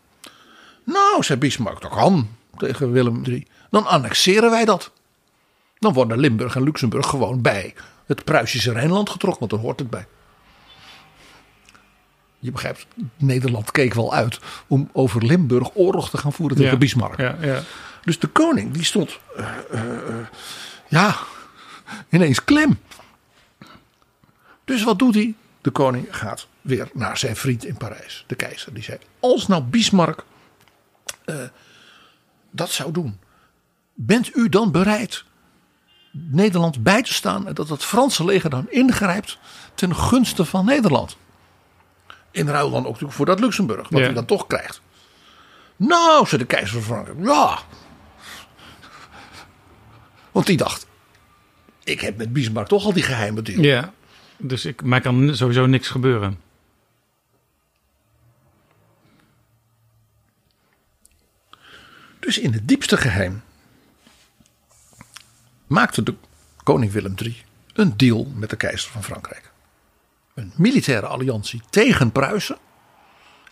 Nou, 0.84 1.22
zei 1.24 1.38
Bismarck, 1.38 1.80
dat 1.80 1.90
kan 1.90 2.28
tegen 2.56 2.92
Willem 2.92 3.24
III. 3.24 3.46
Dan 3.70 3.86
annexeren 3.86 4.50
wij 4.50 4.64
dat. 4.64 4.90
Dan 5.78 5.92
worden 5.92 6.18
Limburg 6.18 6.56
en 6.56 6.62
Luxemburg 6.62 7.06
gewoon 7.06 7.42
bij 7.42 7.74
het 8.06 8.24
Pruisische 8.24 8.72
Rijnland 8.72 9.10
getrokken, 9.10 9.40
want 9.40 9.50
daar 9.50 9.60
hoort 9.60 9.78
het 9.78 9.90
bij. 9.90 10.06
Je 12.38 12.50
begrijpt, 12.50 12.86
Nederland 13.16 13.70
keek 13.70 13.94
wel 13.94 14.14
uit 14.14 14.38
om 14.66 14.90
over 14.92 15.24
Limburg 15.24 15.70
oorlog 15.74 16.10
te 16.10 16.18
gaan 16.18 16.32
voeren 16.32 16.56
tegen 16.56 16.72
Ja. 16.72 16.78
Bismarck. 16.78 17.18
Ja, 17.18 17.36
ja. 17.40 17.62
Dus 18.04 18.18
de 18.18 18.26
koning 18.26 18.72
die 18.72 18.84
stond, 18.84 19.18
eh, 19.36 19.48
eh, 19.70 20.08
eh, 20.08 20.26
ja, 20.88 21.16
ineens 22.10 22.44
klem. 22.44 22.78
Dus 24.64 24.82
wat 24.84 24.98
doet 24.98 25.14
hij? 25.14 25.34
De 25.60 25.70
koning 25.70 26.06
gaat 26.10 26.46
weer 26.60 26.90
naar 26.92 27.18
zijn 27.18 27.36
vriend 27.36 27.64
in 27.64 27.76
Parijs, 27.76 28.24
de 28.26 28.34
keizer. 28.34 28.74
Die 28.74 28.82
zei, 28.82 28.98
als 29.20 29.46
nou 29.46 29.62
Bismarck 29.62 30.24
dat 32.50 32.70
zou 32.70 32.92
doen, 32.92 33.18
bent 33.94 34.36
u 34.36 34.48
dan 34.48 34.72
bereid 34.72 35.24
Nederland 36.30 36.82
bij 36.82 37.02
te 37.02 37.14
staan 37.14 37.46
en 37.48 37.54
dat 37.54 37.68
het 37.68 37.84
Franse 37.84 38.24
leger 38.24 38.50
dan 38.50 38.66
ingrijpt 38.70 39.38
ten 39.74 39.96
gunste 39.96 40.44
van 40.44 40.64
Nederland? 40.64 41.16
In 42.30 42.48
ruil 42.48 42.70
dan 42.70 42.78
ook 42.80 42.84
natuurlijk 42.86 43.12
voor 43.12 43.26
dat 43.26 43.40
Luxemburg, 43.40 43.88
wat 43.88 43.98
Ja. 44.00 44.04
hij 44.04 44.14
dan 44.14 44.24
toch 44.24 44.46
krijgt. 44.46 44.80
Nou, 45.76 46.26
zei 46.26 46.40
de 46.40 46.46
keizer 46.46 46.82
van 46.82 46.82
Frankrijk, 46.82 47.26
ja. 47.28 47.58
Want 50.32 50.46
die 50.46 50.56
dacht, 50.56 50.86
ik 51.84 52.00
heb 52.00 52.16
met 52.16 52.32
Bismarck 52.32 52.68
toch 52.68 52.84
al 52.84 52.92
die 52.92 53.02
geheime 53.02 53.42
deal. 53.42 53.62
ja. 53.62 53.92
Dus 54.38 54.64
ik, 54.64 54.82
mij 54.82 55.00
kan 55.00 55.36
sowieso 55.36 55.66
niks 55.66 55.88
gebeuren. 55.88 56.40
Dus 62.20 62.38
in 62.38 62.52
het 62.52 62.68
diepste 62.68 62.96
geheim 62.96 63.42
maakte 65.66 66.02
de 66.02 66.14
koning 66.62 66.92
Willem 66.92 67.14
III 67.22 67.44
een 67.72 67.96
deal 67.96 68.26
met 68.34 68.50
de 68.50 68.56
keizer 68.56 68.90
van 68.90 69.02
Frankrijk. 69.02 69.52
Een 70.34 70.52
militaire 70.56 71.06
alliantie 71.06 71.62
tegen 71.70 72.12
Pruisen. 72.12 72.56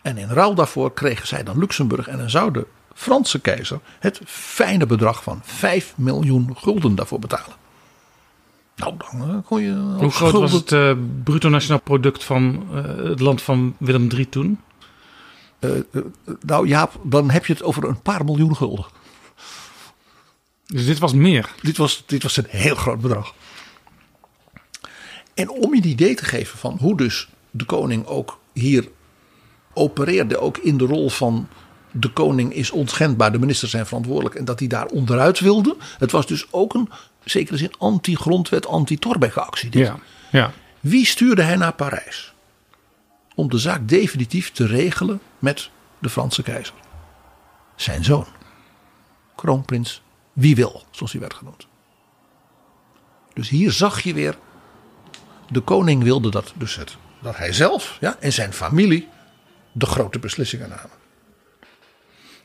En 0.02 0.16
in 0.16 0.28
ruil 0.28 0.54
daarvoor 0.54 0.92
kregen 0.92 1.26
zij 1.26 1.42
dan 1.42 1.58
Luxemburg 1.58 2.08
en 2.08 2.18
dan 2.18 2.30
zou 2.30 2.52
de 2.52 2.66
Franse 2.94 3.40
keizer 3.40 3.80
het 3.98 4.20
fijne 4.26 4.86
bedrag 4.86 5.22
van 5.22 5.40
5 5.42 5.92
miljoen 5.96 6.56
gulden 6.56 6.94
daarvoor 6.94 7.18
betalen. 7.18 7.56
Nou, 8.76 8.94
dan 8.98 9.30
uh, 9.30 9.36
kon 9.44 9.62
je. 9.62 9.72
Hoe 9.98 10.10
groot 10.10 10.32
was 10.32 10.52
het 10.52 10.70
uh, 10.70 10.92
bruto 11.24 11.48
nationaal 11.48 11.80
product 11.80 12.24
van 12.24 12.66
uh, 12.72 12.84
het 12.84 13.20
land 13.20 13.42
van 13.42 13.76
Willem 13.78 14.08
III 14.10 14.28
toen? 14.28 14.60
nou 16.40 16.68
ja, 16.68 16.90
dan 17.02 17.30
heb 17.30 17.46
je 17.46 17.52
het 17.52 17.62
over 17.62 17.84
een 17.84 18.02
paar 18.02 18.24
miljoen 18.24 18.56
gulden. 18.56 18.84
Dus 20.74 20.86
dit 20.86 20.98
was 20.98 21.12
meer? 21.12 21.50
Dit 21.62 21.76
was, 21.76 22.02
dit 22.06 22.22
was 22.22 22.36
een 22.36 22.46
heel 22.48 22.74
groot 22.74 23.00
bedrag. 23.00 23.34
En 25.34 25.50
om 25.50 25.74
je 25.74 25.82
een 25.82 25.88
idee 25.88 26.14
te 26.14 26.24
geven 26.24 26.58
van 26.58 26.76
hoe 26.80 26.96
dus 26.96 27.28
de 27.50 27.64
koning 27.64 28.06
ook 28.06 28.40
hier 28.52 28.88
opereerde, 29.72 30.38
ook 30.38 30.58
in 30.58 30.78
de 30.78 30.84
rol 30.84 31.10
van 31.10 31.48
de 31.90 32.12
koning 32.12 32.54
is 32.54 32.70
onschendbaar, 32.70 33.32
de 33.32 33.38
ministers 33.38 33.70
zijn 33.70 33.86
verantwoordelijk 33.86 34.34
en 34.34 34.44
dat 34.44 34.58
hij 34.58 34.68
daar 34.68 34.86
onderuit 34.86 35.40
wilde. 35.40 35.76
Het 35.98 36.10
was 36.10 36.26
dus 36.26 36.46
ook 36.50 36.74
een 36.74 36.88
zekere 37.24 37.56
zin 37.56 37.72
anti-grondwet, 37.78 38.66
anti-Thorbecke 38.66 39.40
actie. 39.40 39.70
Dit. 39.70 39.86
Ja, 39.86 39.98
ja. 40.30 40.52
Wie 40.80 41.06
stuurde 41.06 41.42
hij 41.42 41.56
naar 41.56 41.74
Parijs? 41.74 42.34
Om 43.34 43.48
de 43.48 43.58
zaak 43.58 43.88
definitief 43.88 44.50
te 44.50 44.66
regelen 44.66 45.20
met 45.38 45.70
de 45.98 46.08
Franse 46.08 46.42
keizer. 46.42 46.74
Zijn 47.76 48.04
zoon. 48.04 48.26
Kroonprins 49.34 50.02
Wie 50.34 50.54
wil, 50.54 50.82
zoals 50.90 51.12
hij 51.12 51.20
werd 51.20 51.34
genoemd. 51.34 51.66
Dus 53.32 53.48
hier 53.48 53.72
zag 53.72 54.00
je 54.00 54.14
weer. 54.14 54.36
De 55.50 55.60
koning 55.60 56.02
wilde 56.02 56.30
dat 56.30 56.52
dus 56.56 56.76
het. 56.76 56.96
Dat 57.22 57.36
hij 57.36 57.52
zelf 57.52 57.96
ja, 58.00 58.16
en 58.20 58.32
zijn 58.32 58.52
familie 58.52 59.08
de 59.72 59.86
grote 59.86 60.18
beslissingen 60.18 60.68
namen. 60.68 60.90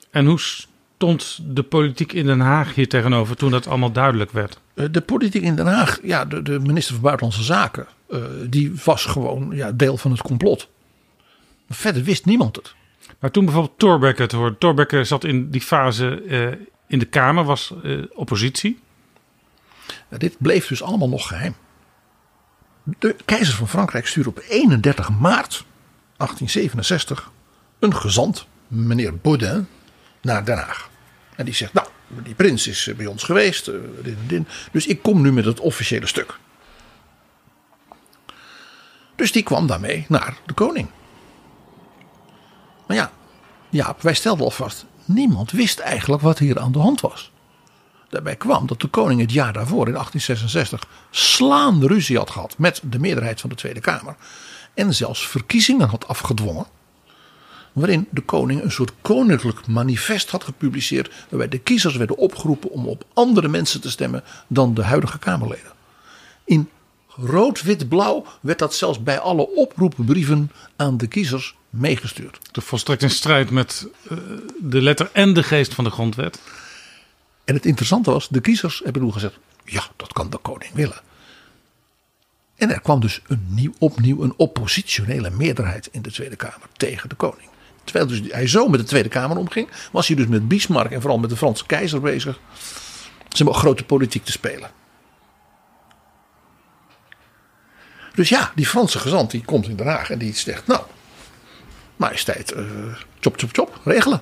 En 0.10 0.26
hoe 0.26 0.40
stond 0.40 1.40
de 1.44 1.64
politiek 1.64 2.14
in 2.14 2.26
Den 2.26 2.40
Haag 2.40 2.76
hier 2.76 2.88
tegenover 2.88 3.36
toen 3.36 3.52
dat 3.52 3.68
allemaal 3.68 3.92
duidelijk 3.92 4.32
werd? 4.32 4.60
De 4.74 5.02
politiek 5.02 5.44
in 5.44 5.56
Den 5.56 5.68
Haag, 5.68 6.00
ja, 6.04 6.26
de, 6.26 6.42
de 6.42 6.60
minister 6.60 6.94
van 6.94 7.04
Buitenlandse 7.04 7.44
Zaken, 7.44 7.88
uh, 8.10 8.24
die 8.48 8.74
was 8.84 9.06
gewoon 9.06 9.52
ja, 9.52 9.72
deel 9.72 9.98
van 9.98 10.12
het 10.12 10.22
complot. 10.22 10.70
Verder 11.70 12.04
wist 12.04 12.26
niemand 12.26 12.56
het. 12.56 12.74
Maar 13.20 13.32
toen 13.32 13.46
bijvoorbeeld 13.46 13.80
Thorbecke 13.80 14.22
het 14.22 14.32
hoorde. 14.32 14.58
Thorbecke 14.58 15.04
zat 15.04 15.24
in 15.24 15.50
die 15.50 15.62
fase 15.62 16.24
uh, 16.24 16.66
in 16.90 17.00
de 17.00 17.06
Kamer, 17.06 17.44
was 17.44 17.74
uh, 17.84 18.06
oppositie. 18.14 18.80
Dit 20.18 20.36
bleef 20.38 20.68
dus 20.68 20.84
allemaal 20.84 21.10
nog 21.10 21.28
geheim. 21.28 21.56
De 22.84 23.16
keizer 23.26 23.56
van 23.56 23.68
Frankrijk 23.68 24.08
stuurde 24.08 24.30
op 24.30 24.44
31 24.48 25.10
maart 25.10 25.66
1867 26.18 27.32
een 27.80 27.96
gezant, 27.96 28.48
meneer 28.68 29.18
Baudin, 29.18 29.68
naar 30.22 30.46
Den 30.46 30.58
Haag. 30.58 30.90
En 31.36 31.46
die 31.46 31.54
zegt, 31.54 31.74
nou, 31.74 31.88
die 32.08 32.34
prins 32.34 32.68
is 32.68 32.90
bij 32.98 33.06
ons 33.06 33.24
geweest. 33.24 33.72
Dit. 34.28 34.48
Dus 34.72 34.88
ik 34.88 35.02
kom 35.02 35.22
nu 35.22 35.32
met 35.32 35.46
het 35.46 35.60
officiële 35.60 36.08
stuk. 36.08 36.38
Dus 39.16 39.32
die 39.32 39.44
kwam 39.44 39.68
daarmee 39.68 40.06
naar 40.08 40.38
de 40.46 40.54
koning. 40.54 40.90
Maar 42.88 42.98
ja, 42.98 43.12
Jaap, 43.70 44.02
wij 44.02 44.14
stelden 44.14 44.46
al 44.46 44.52
vast, 44.52 44.86
niemand 45.10 45.52
wist 45.52 45.80
eigenlijk 45.80 46.22
wat 46.22 46.40
hier 46.40 46.60
aan 46.60 46.72
de 46.72 46.80
hand 46.80 47.02
was. 47.02 47.32
Daarbij 48.10 48.36
kwam 48.36 48.68
dat 48.68 48.82
de 48.82 48.88
koning 48.88 49.22
het 49.22 49.32
jaar 49.32 49.54
daarvoor, 49.54 49.88
in 49.88 49.94
1866, 49.94 50.88
slaande 51.10 51.88
ruzie 51.88 52.18
had 52.18 52.30
gehad 52.30 52.58
met 52.58 52.82
de 52.84 53.00
meerderheid 53.00 53.42
van 53.42 53.50
de 53.50 53.56
Tweede 53.56 53.80
Kamer. 53.80 54.16
En 54.74 54.94
zelfs 54.94 55.28
verkiezingen 55.28 55.90
had 55.90 56.08
afgedwongen. 56.08 56.66
Waarin 57.74 58.08
de 58.12 58.22
koning 58.22 58.64
een 58.64 58.72
soort 58.72 58.92
koninklijk 59.02 59.68
manifest 59.68 60.30
had 60.30 60.44
gepubliceerd. 60.44 61.12
Waarbij 61.30 61.48
de 61.48 61.60
kiezers 61.60 61.96
werden 61.96 62.18
opgeroepen 62.18 62.72
om 62.72 62.88
op 62.88 63.04
andere 63.14 63.48
mensen 63.48 63.82
te 63.82 63.90
stemmen 63.90 64.24
dan 64.48 64.74
de 64.74 64.84
huidige 64.84 65.20
Kamerleden. 65.20 65.72
In 66.46 66.70
rood, 67.22 67.62
wit, 67.62 67.90
blauw 67.90 68.26
werd 68.42 68.60
dat 68.60 68.74
zelfs 68.74 69.04
bij 69.04 69.20
alle 69.20 69.50
oproepbrieven 69.56 70.52
aan 70.76 70.98
de 70.98 71.08
kiezers 71.08 71.56
meegestuurd. 71.70 72.40
De 72.52 72.62
volstrekt 72.62 73.02
in 73.02 73.10
strijd 73.10 73.50
met 73.50 73.88
uh, 74.12 74.18
de 74.60 74.82
letter 74.82 75.10
en 75.14 75.34
de 75.34 75.44
geest 75.44 75.74
van 75.74 75.84
de 75.84 75.90
grondwet. 75.90 76.40
En 77.46 77.56
het 77.56 77.66
interessante 77.66 78.12
was, 78.12 78.28
de 78.28 78.42
kiezers 78.42 78.82
hebben 78.84 79.02
toen 79.02 79.14
gezegd: 79.14 79.38
ja, 79.66 79.84
dat 79.96 80.14
kan 80.14 80.30
de 80.30 80.38
koning 80.38 80.74
willen. 80.74 81.02
En 82.56 82.72
er 82.72 82.82
kwam 82.82 83.00
dus 83.00 83.22
een 83.28 83.46
nieuw, 83.48 83.74
opnieuw 83.78 84.24
een 84.24 84.34
oppositionele 84.38 85.30
meerderheid 85.30 85.90
in 85.92 86.02
de 86.02 86.12
Tweede 86.12 86.36
Kamer 86.36 86.68
tegen 86.78 87.10
de 87.10 87.16
koning. 87.16 87.50
Terwijl 87.84 88.08
dus 88.08 88.22
hij 88.32 88.48
zo 88.48 88.68
met 88.68 88.80
de 88.80 88.86
Tweede 88.86 89.10
Kamer 89.10 89.38
omging, 89.38 89.70
was 89.92 90.08
hij 90.08 90.16
dus 90.16 90.28
met 90.28 90.48
Bismarck 90.48 90.92
en 90.92 91.02
vooral 91.02 91.20
met 91.20 91.30
de 91.30 91.38
Franse 91.38 91.66
keizer 91.66 92.02
bezig. 92.02 92.40
Ze 93.30 93.44
hebben 93.44 93.56
grote 93.56 93.84
politiek 93.84 94.26
te 94.26 94.32
spelen. 94.32 94.72
Dus 98.20 98.30
ja, 98.30 98.52
die 98.56 98.68
Franse 98.68 99.00
gezant 99.00 99.32
die 99.32 99.46
komt 99.46 99.68
in 99.68 99.76
Den 99.76 99.88
Haag 99.88 100.10
en 100.10 100.20
die 100.20 100.34
zegt: 100.34 100.68
Nou, 100.68 100.82
majesteit, 101.96 102.52
uh, 102.52 102.96
chop, 103.20 103.40
chop, 103.40 103.50
chop, 103.54 103.80
regelen. 103.84 104.22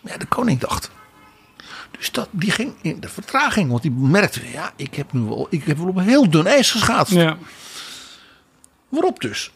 Maar 0.00 0.12
ja, 0.12 0.18
de 0.18 0.26
koning 0.26 0.60
dacht. 0.60 0.90
Dus 1.90 2.12
dat, 2.12 2.28
die 2.30 2.50
ging 2.50 2.74
in 2.82 3.00
de 3.00 3.08
vertraging, 3.08 3.70
want 3.70 3.82
die 3.82 3.90
merkte: 3.90 4.50
Ja, 4.50 4.72
ik 4.76 4.94
heb 4.94 5.12
nu 5.12 5.20
wel, 5.20 5.46
ik 5.50 5.64
heb 5.64 5.76
wel 5.76 5.88
op 5.88 5.96
een 5.96 6.04
heel 6.04 6.30
dun 6.30 6.46
ijs 6.46 6.70
geschaatst. 6.70 7.12
Ja. 7.12 7.38
Waarop 8.88 9.20
dus 9.20 9.52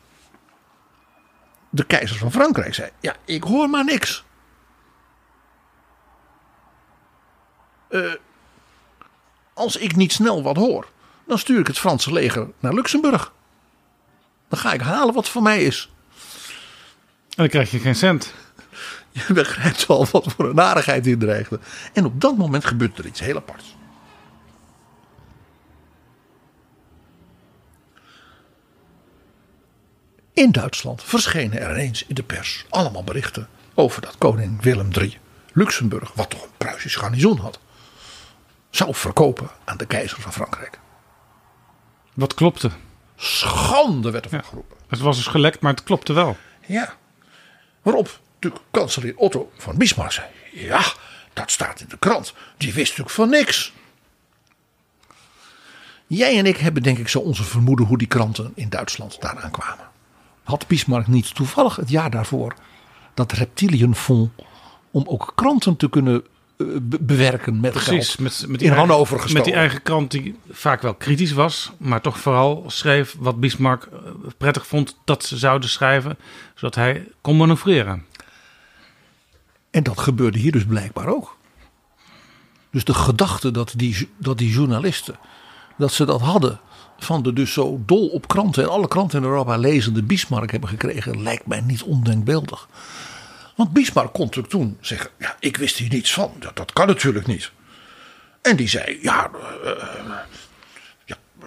de 1.68 1.84
keizer 1.84 2.16
van 2.16 2.32
Frankrijk 2.32 2.74
zei: 2.74 2.90
Ja, 3.00 3.16
ik 3.24 3.42
hoor 3.42 3.70
maar 3.70 3.84
niks. 3.84 4.24
Uh, 7.90 8.14
als 9.54 9.76
ik 9.76 9.96
niet 9.96 10.12
snel 10.12 10.42
wat 10.42 10.56
hoor, 10.56 10.88
dan 11.30 11.38
stuur 11.38 11.58
ik 11.58 11.66
het 11.66 11.78
Franse 11.78 12.12
leger 12.12 12.48
naar 12.60 12.74
Luxemburg. 12.74 13.32
Dan 14.48 14.58
ga 14.58 14.72
ik 14.72 14.80
halen 14.80 15.14
wat 15.14 15.28
voor 15.28 15.42
mij 15.42 15.64
is. 15.64 15.90
En 17.28 17.36
dan 17.36 17.48
krijg 17.48 17.70
je 17.70 17.78
geen 17.78 17.94
cent. 17.94 18.34
Je 19.26 19.32
begrijpt 19.32 19.86
al 19.86 20.06
wat 20.10 20.32
voor 20.32 20.48
een 20.48 20.54
narigheid 20.54 21.04
hier 21.04 21.18
dreigde. 21.18 21.60
En 21.92 22.04
op 22.04 22.20
dat 22.20 22.36
moment 22.36 22.64
gebeurt 22.64 22.98
er 22.98 23.06
iets 23.06 23.20
heel 23.20 23.36
aparts. 23.36 23.76
In 30.32 30.50
Duitsland 30.50 31.02
verschenen 31.02 31.60
er 31.60 31.70
ineens 31.70 32.04
in 32.06 32.14
de 32.14 32.22
pers 32.22 32.66
allemaal 32.68 33.04
berichten 33.04 33.48
over 33.74 34.02
dat 34.02 34.18
koning 34.18 34.62
Willem 34.62 34.90
III 34.92 35.18
Luxemburg, 35.52 36.12
wat 36.14 36.30
toch 36.30 36.42
een 36.42 36.56
Pruisisch 36.56 36.96
garnizoen 36.96 37.38
had, 37.38 37.58
zou 38.70 38.94
verkopen 38.94 39.50
aan 39.64 39.76
de 39.76 39.86
keizer 39.86 40.20
van 40.20 40.32
Frankrijk. 40.32 40.78
Wat 42.14 42.34
klopte? 42.34 42.70
Schande 43.16 44.10
werd 44.10 44.24
er 44.24 44.30
van 44.30 44.44
geroepen. 44.44 44.76
Het 44.88 44.98
was 44.98 45.16
dus 45.16 45.26
gelekt, 45.26 45.60
maar 45.60 45.72
het 45.72 45.82
klopte 45.82 46.12
wel. 46.12 46.36
Ja. 46.66 46.94
Waarop 47.82 48.20
de 48.38 48.52
kanselier 48.70 49.16
Otto 49.16 49.52
van 49.56 49.76
Bismarck 49.76 50.12
zei: 50.12 50.26
Ja, 50.52 50.82
dat 51.32 51.50
staat 51.50 51.80
in 51.80 51.88
de 51.88 51.98
krant. 51.98 52.34
Die 52.56 52.72
wist 52.72 52.88
natuurlijk 52.88 53.16
van 53.16 53.28
niks. 53.28 53.72
Jij 56.06 56.38
en 56.38 56.46
ik 56.46 56.56
hebben 56.56 56.82
denk 56.82 56.98
ik 56.98 57.08
zo 57.08 57.18
onze 57.18 57.44
vermoeden 57.44 57.86
hoe 57.86 57.98
die 57.98 58.06
kranten 58.06 58.52
in 58.54 58.68
Duitsland 58.68 59.20
daaraan 59.20 59.50
kwamen. 59.50 59.88
Had 60.42 60.66
Bismarck 60.66 61.06
niet 61.06 61.34
toevallig 61.34 61.76
het 61.76 61.90
jaar 61.90 62.10
daarvoor 62.10 62.54
dat 63.14 63.32
reptilienfonds 63.32 64.30
om 64.90 65.04
ook 65.06 65.32
kranten 65.34 65.76
te 65.76 65.90
kunnen 65.90 66.24
bewerken 67.00 67.60
met 67.60 67.72
Precies, 67.72 68.14
geld 68.14 68.18
met, 68.18 68.44
met 68.48 68.62
in 68.62 68.68
eigen, 68.68 68.86
Hannover 68.86 69.20
gestolen. 69.20 69.36
Met 69.36 69.52
die 69.52 69.60
eigen 69.60 69.82
krant 69.82 70.10
die 70.10 70.38
vaak 70.50 70.82
wel 70.82 70.94
kritisch 70.94 71.32
was, 71.32 71.72
maar 71.78 72.00
toch 72.00 72.18
vooral 72.18 72.64
schreef 72.66 73.16
wat 73.18 73.40
Bismarck 73.40 73.88
prettig 74.38 74.66
vond 74.66 74.96
dat 75.04 75.24
ze 75.24 75.38
zouden 75.38 75.68
schrijven, 75.68 76.18
zodat 76.54 76.74
hij 76.74 77.08
kon 77.20 77.36
manoeuvreren. 77.36 78.04
En 79.70 79.82
dat 79.82 79.98
gebeurde 79.98 80.38
hier 80.38 80.52
dus 80.52 80.64
blijkbaar 80.64 81.06
ook. 81.06 81.36
Dus 82.70 82.84
de 82.84 82.94
gedachte 82.94 83.50
dat 83.50 83.72
die, 83.76 84.08
dat 84.16 84.38
die 84.38 84.50
journalisten, 84.50 85.18
dat 85.78 85.92
ze 85.92 86.04
dat 86.04 86.20
hadden 86.20 86.60
van 86.98 87.22
de 87.22 87.32
dus 87.32 87.52
zo 87.52 87.82
dol 87.86 88.08
op 88.08 88.28
kranten 88.28 88.62
en 88.62 88.70
alle 88.70 88.88
kranten 88.88 89.18
in 89.18 89.28
Europa 89.28 89.56
lezende 89.56 90.02
Bismarck 90.02 90.50
hebben 90.50 90.68
gekregen, 90.68 91.22
lijkt 91.22 91.46
mij 91.46 91.60
niet 91.60 91.82
ondenkbeeldig. 91.82 92.68
Want 93.60 93.72
Bismarck 93.72 94.12
kon 94.12 94.28
toen 94.48 94.78
zeggen: 94.80 95.10
Ja, 95.18 95.36
ik 95.40 95.56
wist 95.56 95.76
hier 95.76 95.88
niets 95.88 96.12
van. 96.12 96.34
Dat, 96.38 96.56
dat 96.56 96.72
kan 96.72 96.86
natuurlijk 96.86 97.26
niet. 97.26 97.50
En 98.42 98.56
die 98.56 98.68
zei: 98.68 98.98
Ja, 99.02 99.30
uh, 99.64 99.70
ja 101.04 101.16
uh, 101.40 101.46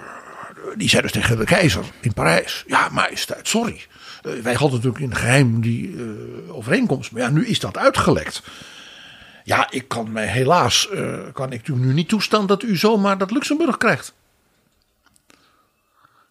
die 0.75 0.89
zei 0.89 1.01
dus 1.01 1.11
tegen 1.11 1.37
de 1.37 1.45
keizer 1.45 1.85
in 2.01 2.13
Parijs: 2.13 2.63
Ja, 2.67 2.89
majesteit, 2.89 3.47
sorry. 3.47 3.85
Uh, 4.23 4.41
wij 4.41 4.53
hadden 4.53 4.71
natuurlijk 4.71 5.03
in 5.03 5.15
geheim 5.15 5.61
die 5.61 5.95
overeenkomst. 6.47 7.11
Maar 7.11 7.21
ja, 7.21 7.29
nu 7.29 7.47
is 7.47 7.59
dat 7.59 7.77
uitgelekt. 7.77 8.43
Ja, 9.43 9.71
ik 9.71 9.87
kan 9.87 10.11
mij 10.11 10.27
helaas, 10.27 10.89
kan 11.33 11.51
ik 11.51 11.67
u 11.67 11.75
nu 11.75 11.93
niet 11.93 12.09
toestaan 12.09 12.45
dat 12.45 12.63
u 12.63 12.77
zomaar 12.77 13.17
dat 13.17 13.31
Luxemburg 13.31 13.77
krijgt. 13.77 14.13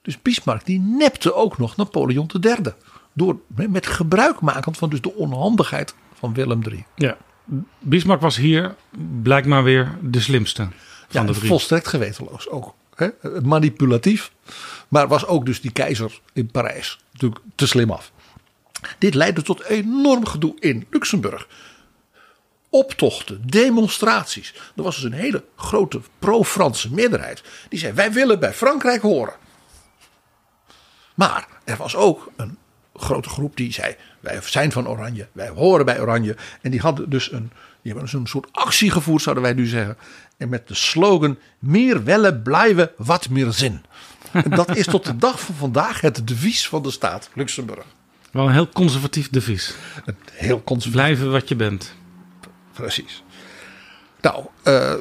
Dus 0.02 0.22
Bismarck 0.22 0.66
die 0.66 0.80
nepte 0.80 1.34
ook 1.34 1.58
nog 1.58 1.76
Napoleon 1.76 2.30
III 2.42 2.56
door, 3.12 3.38
met 3.46 3.86
gebruik 3.86 4.40
makend 4.40 4.76
van 4.76 4.90
dus 4.90 5.00
de 5.00 5.14
onhandigheid 5.14 5.94
van 6.14 6.34
Willem 6.34 6.62
III. 6.62 6.86
Ja, 6.94 7.16
Bismarck 7.78 8.20
was 8.20 8.36
hier 8.36 8.74
blijkbaar 9.22 9.64
weer 9.64 9.98
de 10.00 10.20
slimste 10.20 10.62
van 11.08 11.20
ja, 11.20 11.32
de 11.32 11.32
drie. 11.32 11.48
volstrekt 11.48 11.88
gewetenloos 11.88 12.48
ook. 12.48 12.74
Hè, 12.94 13.08
manipulatief. 13.42 14.32
Maar 14.88 15.08
was 15.08 15.26
ook 15.26 15.46
dus 15.46 15.60
die 15.60 15.72
keizer 15.72 16.20
in 16.32 16.50
Parijs 16.50 16.98
natuurlijk 17.12 17.40
te 17.54 17.66
slim 17.66 17.90
af. 17.90 18.12
Dit 18.98 19.14
leidde 19.14 19.42
tot 19.42 19.64
enorm 19.64 20.26
gedoe 20.26 20.54
in 20.60 20.86
Luxemburg. 20.90 21.48
Optochten, 22.70 23.42
demonstraties. 23.46 24.54
Er 24.76 24.82
was 24.82 24.94
dus 24.94 25.04
een 25.04 25.12
hele 25.12 25.44
grote 25.56 26.00
pro-Franse 26.18 26.92
meerderheid. 26.92 27.42
Die 27.68 27.78
zei: 27.78 27.92
Wij 27.92 28.12
willen 28.12 28.40
bij 28.40 28.52
Frankrijk 28.52 29.02
horen. 29.02 29.34
Maar 31.14 31.48
er 31.64 31.76
was 31.76 31.96
ook 31.96 32.30
een 32.36 32.58
grote 32.94 33.28
groep 33.28 33.56
die 33.56 33.72
zei: 33.72 33.96
Wij 34.20 34.38
zijn 34.42 34.72
van 34.72 34.88
Oranje, 34.88 35.28
wij 35.32 35.48
horen 35.48 35.84
bij 35.84 36.00
Oranje. 36.00 36.36
En 36.60 36.70
die 36.70 36.80
hadden 36.80 37.10
dus 37.10 37.32
een, 37.32 37.50
die 37.82 37.92
hebben 37.92 38.02
dus 38.02 38.12
een 38.12 38.26
soort 38.26 38.48
actie 38.52 38.90
gevoerd, 38.90 39.22
zouden 39.22 39.44
wij 39.44 39.52
nu 39.52 39.66
zeggen. 39.66 39.96
En 40.36 40.48
met 40.48 40.68
de 40.68 40.74
slogan: 40.74 41.38
Meer 41.58 42.04
wellen 42.04 42.42
blijven, 42.42 42.90
wat 42.96 43.28
meer 43.28 43.52
zin. 43.52 43.84
En 44.32 44.50
dat 44.50 44.76
is 44.76 44.86
tot 44.86 45.04
de 45.04 45.16
dag 45.16 45.40
van 45.40 45.54
vandaag 45.54 46.00
het 46.00 46.28
devies 46.28 46.68
van 46.68 46.82
de 46.82 46.90
staat 46.90 47.30
Luxemburg. 47.34 47.84
Wel 48.30 48.46
een 48.46 48.52
heel 48.52 48.68
conservatief 48.68 49.30
devies. 49.30 49.74
Een 50.04 50.16
heel 50.32 50.62
conservatief. 50.64 50.92
Blijven 50.92 51.30
wat 51.30 51.48
je 51.48 51.56
bent. 51.56 51.94
Precies. 52.72 53.22
Nou, 54.20 54.46
uh, 54.64 54.94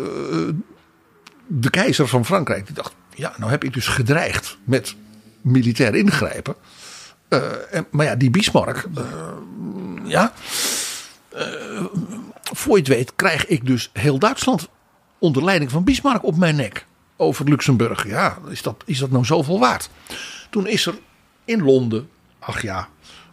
de 1.47 1.69
keizer 1.69 2.07
van 2.07 2.25
Frankrijk 2.25 2.65
die 2.65 2.75
dacht: 2.75 2.93
ja, 3.15 3.33
nou 3.37 3.51
heb 3.51 3.63
ik 3.63 3.73
dus 3.73 3.87
gedreigd 3.87 4.57
met 4.63 4.95
militair 5.41 5.95
ingrijpen. 5.95 6.55
En, 7.71 7.88
maar 7.91 8.05
ja, 8.05 8.15
die 8.15 8.29
Bismarck, 8.29 8.86
uh, 8.97 9.03
ja, 10.03 10.34
voor 12.43 12.75
je 12.75 12.79
het 12.79 12.88
weet 12.88 13.15
krijg 13.15 13.45
ik 13.47 13.65
dus 13.65 13.89
heel 13.93 14.19
Duitsland 14.19 14.69
onder 15.19 15.43
leiding 15.43 15.71
van 15.71 15.84
Bismarck 15.84 16.23
op 16.23 16.38
mijn 16.38 16.55
nek 16.55 16.86
over 17.15 17.49
Luxemburg. 17.49 18.07
Ja, 18.07 18.38
is 18.49 18.61
dat, 18.61 18.84
is 18.86 18.99
dat 18.99 19.09
nou 19.09 19.25
zoveel 19.25 19.59
waard? 19.59 19.89
Toen 20.49 20.67
is 20.67 20.86
er 20.86 20.99
in 21.45 21.63
Londen, 21.63 22.09
ach 22.39 22.61
ja, 22.61 22.88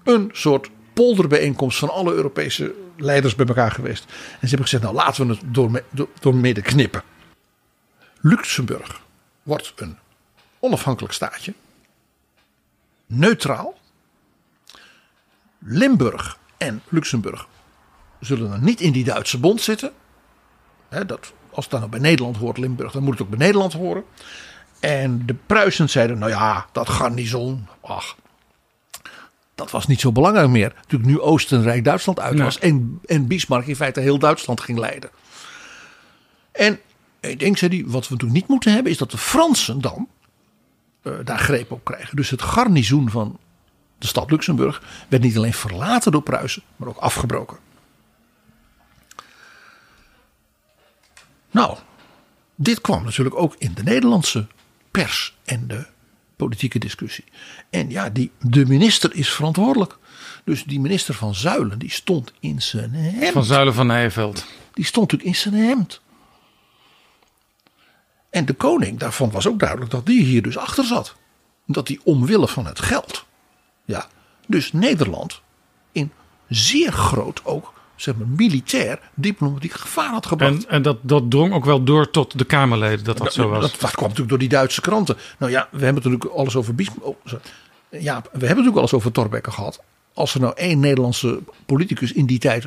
een 0.05 0.31
soort 0.33 0.71
polderbijeenkomst 0.93 1.79
van 1.79 1.91
alle 1.91 2.13
Europese 2.13 2.75
leiders 2.97 3.35
bij 3.35 3.47
elkaar 3.47 3.71
geweest. 3.71 4.05
En 4.09 4.15
ze 4.41 4.47
hebben 4.49 4.63
gezegd, 4.63 4.83
nou 4.83 4.95
laten 4.95 5.27
we 5.27 5.33
het 5.33 5.43
door, 5.45 5.83
door 6.21 6.35
midden 6.35 6.65
knippen. 6.65 7.03
Luxemburg 8.21 9.01
wordt 9.43 9.73
een 9.77 9.99
onafhankelijk 10.59 11.15
staatje. 11.15 11.55
Neutraal. 13.07 13.78
Limburg 15.59 16.39
en 16.57 16.83
Luxemburg 16.89 17.47
zullen 18.21 18.51
dan 18.51 18.65
niet 18.65 18.81
in 18.81 18.93
die 18.93 19.05
Duitse 19.05 19.39
bond 19.39 19.61
zitten. 19.61 19.93
dat, 20.89 21.33
als 21.51 21.65
het 21.65 21.71
dan 21.71 21.83
ook 21.83 21.91
bij 21.91 22.01
Nederland 22.01 22.37
hoort, 22.37 22.59
Limburg, 22.59 22.93
dan 22.93 23.03
moet 23.03 23.13
het 23.13 23.23
ook 23.23 23.29
bij 23.29 23.39
Nederland 23.39 23.73
horen. 23.73 24.05
En 24.81 25.27
de 25.27 25.35
Pruisen 25.47 25.89
zeiden, 25.89 26.19
nou 26.19 26.31
ja, 26.31 26.67
dat 26.73 26.89
garnison, 26.89 27.67
ach, 27.81 28.17
dat 29.55 29.71
was 29.71 29.87
niet 29.87 30.01
zo 30.01 30.13
belangrijk 30.13 30.49
meer. 30.49 30.73
Natuurlijk 30.77 31.11
nu 31.11 31.21
Oostenrijk 31.21 31.85
Duitsland 31.85 32.21
uit 32.21 32.39
was. 32.39 32.59
En, 32.59 33.01
en 33.07 33.27
Bismarck 33.27 33.67
in 33.67 33.77
feite 33.77 34.01
heel 34.01 34.19
Duitsland 34.19 34.61
ging 34.61 34.79
leiden. 34.79 35.11
En 36.53 36.81
ik 37.21 37.39
denk, 37.39 37.57
zei 37.57 37.77
hij, 37.77 37.85
wat 37.87 38.09
we 38.09 38.13
natuurlijk 38.13 38.41
niet 38.41 38.49
moeten 38.49 38.73
hebben... 38.73 38.93
is 38.93 38.99
dat 38.99 39.11
de 39.11 39.19
Fransen 39.19 39.81
dan 39.81 40.09
uh, 41.03 41.15
daar 41.25 41.39
greep 41.39 41.73
op 41.73 41.85
krijgen. 41.85 42.17
Dus 42.17 42.31
het 42.31 42.43
garnizoen 42.43 43.11
van 43.11 43.39
de 43.99 44.07
stad 44.07 44.31
Luxemburg... 44.31 44.83
werd 45.09 45.23
niet 45.23 45.37
alleen 45.37 45.55
verlaten 45.55 46.13
door 46.13 46.23
Pruisen, 46.23 46.63
maar 46.77 46.89
ook 46.89 46.97
afgebroken. 46.97 47.59
Nou, 51.51 51.79
dit 52.55 52.81
kwam 52.81 53.05
natuurlijk 53.05 53.37
ook 53.37 53.55
in 53.59 53.75
de 53.75 53.83
Nederlandse 53.83 54.47
pers 54.91 55.37
en 55.45 55.69
de 55.69 55.87
politieke 56.37 56.79
discussie. 56.79 57.25
En 57.71 57.91
ja, 57.91 58.11
die, 58.11 58.31
de 58.41 58.67
minister 58.67 59.15
is 59.15 59.33
verantwoordelijk. 59.33 59.97
Dus 60.45 60.65
die 60.65 60.81
minister 60.81 61.15
van 61.15 61.35
Zuilen, 61.35 61.79
die 61.79 61.91
stond 61.91 62.33
in 62.41 62.63
zijn 62.63 62.93
hemd. 62.93 63.33
Van 63.33 63.45
Zuilen 63.45 63.75
van 63.75 63.87
Nijveld. 63.87 64.47
Die 64.73 64.85
stond 64.85 65.11
natuurlijk 65.11 65.37
in 65.37 65.51
zijn 65.53 65.65
hemd. 65.65 66.01
En 68.31 68.47
de 68.47 68.53
koning, 68.53 68.99
daarvan 68.99 69.31
was 69.31 69.47
ook 69.47 69.59
duidelijk 69.59 69.91
dat 69.91 70.07
die 70.07 70.23
hier 70.23 70.43
dus 70.43 70.57
achter 70.57 70.85
zat. 70.85 71.15
Dat 71.67 71.89
hij 71.89 72.01
omwille 72.05 72.49
van 72.49 72.67
het 72.67 72.81
geld. 72.81 73.27
Ja, 73.89 74.07
dus 74.47 74.73
Nederland 74.73 75.41
in 75.93 76.13
zeer 76.49 76.93
groot 76.93 77.41
ook 77.45 77.73
zeg 77.97 78.17
maar, 78.17 78.27
militair 78.27 79.01
diplomatiek 79.15 79.73
gevaar 79.73 80.11
had 80.11 80.27
gebracht. 80.27 80.67
En, 80.67 80.71
en 80.71 80.83
dat, 80.83 80.99
dat 81.03 81.31
drong 81.31 81.53
ook 81.53 81.65
wel 81.65 81.85
door 81.85 82.11
tot 82.11 82.39
de 82.39 82.45
Kamerleden 82.45 83.05
dat 83.05 83.19
dat, 83.19 83.33
zo 83.33 83.49
was. 83.49 83.61
Dat, 83.61 83.81
dat, 83.81 83.91
kwam 83.91 84.03
natuurlijk 84.03 84.29
door 84.29 84.39
die 84.39 84.49
Duitse 84.49 84.81
kranten. 84.81 85.17
Nou 85.39 85.53
ja, 85.53 85.69
we 85.71 85.85
hebben 85.85 86.03
natuurlijk 86.03 86.25
alles 86.25 86.57
over 86.57 86.75
Bismarck. 86.75 87.05
Oh, 87.05 87.17
ja, 87.91 88.21
we 88.23 88.29
hebben 88.31 88.49
natuurlijk 88.49 88.77
alles 88.77 88.93
over 88.93 89.13
Torbekke 89.13 89.51
gehad. 89.51 89.81
Als 90.15 90.35
er 90.35 90.41
nou 90.41 90.53
één 90.57 90.81
Nederlandse 90.81 91.41
politicus 91.67 92.13
in 92.13 92.27
die 92.27 92.39
tijd 92.39 92.67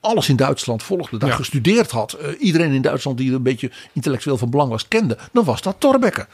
alles 0.00 0.28
in 0.28 0.36
Duitsland 0.36 0.82
volgde, 0.82 1.18
daar 1.18 1.32
gestudeerd 1.32 1.90
had, 1.90 2.16
uh, 2.20 2.40
iedereen 2.40 2.72
in 2.72 2.82
Duitsland 2.82 3.18
die 3.18 3.28
er 3.28 3.34
een 3.34 3.42
beetje 3.42 3.70
intellectueel 3.92 4.38
van 4.38 4.50
belang 4.50 4.70
was 4.70 4.88
kende, 4.88 5.18
dan 5.32 5.44
was 5.44 5.62
dat 5.62 5.76
Torbekke. 5.78 6.26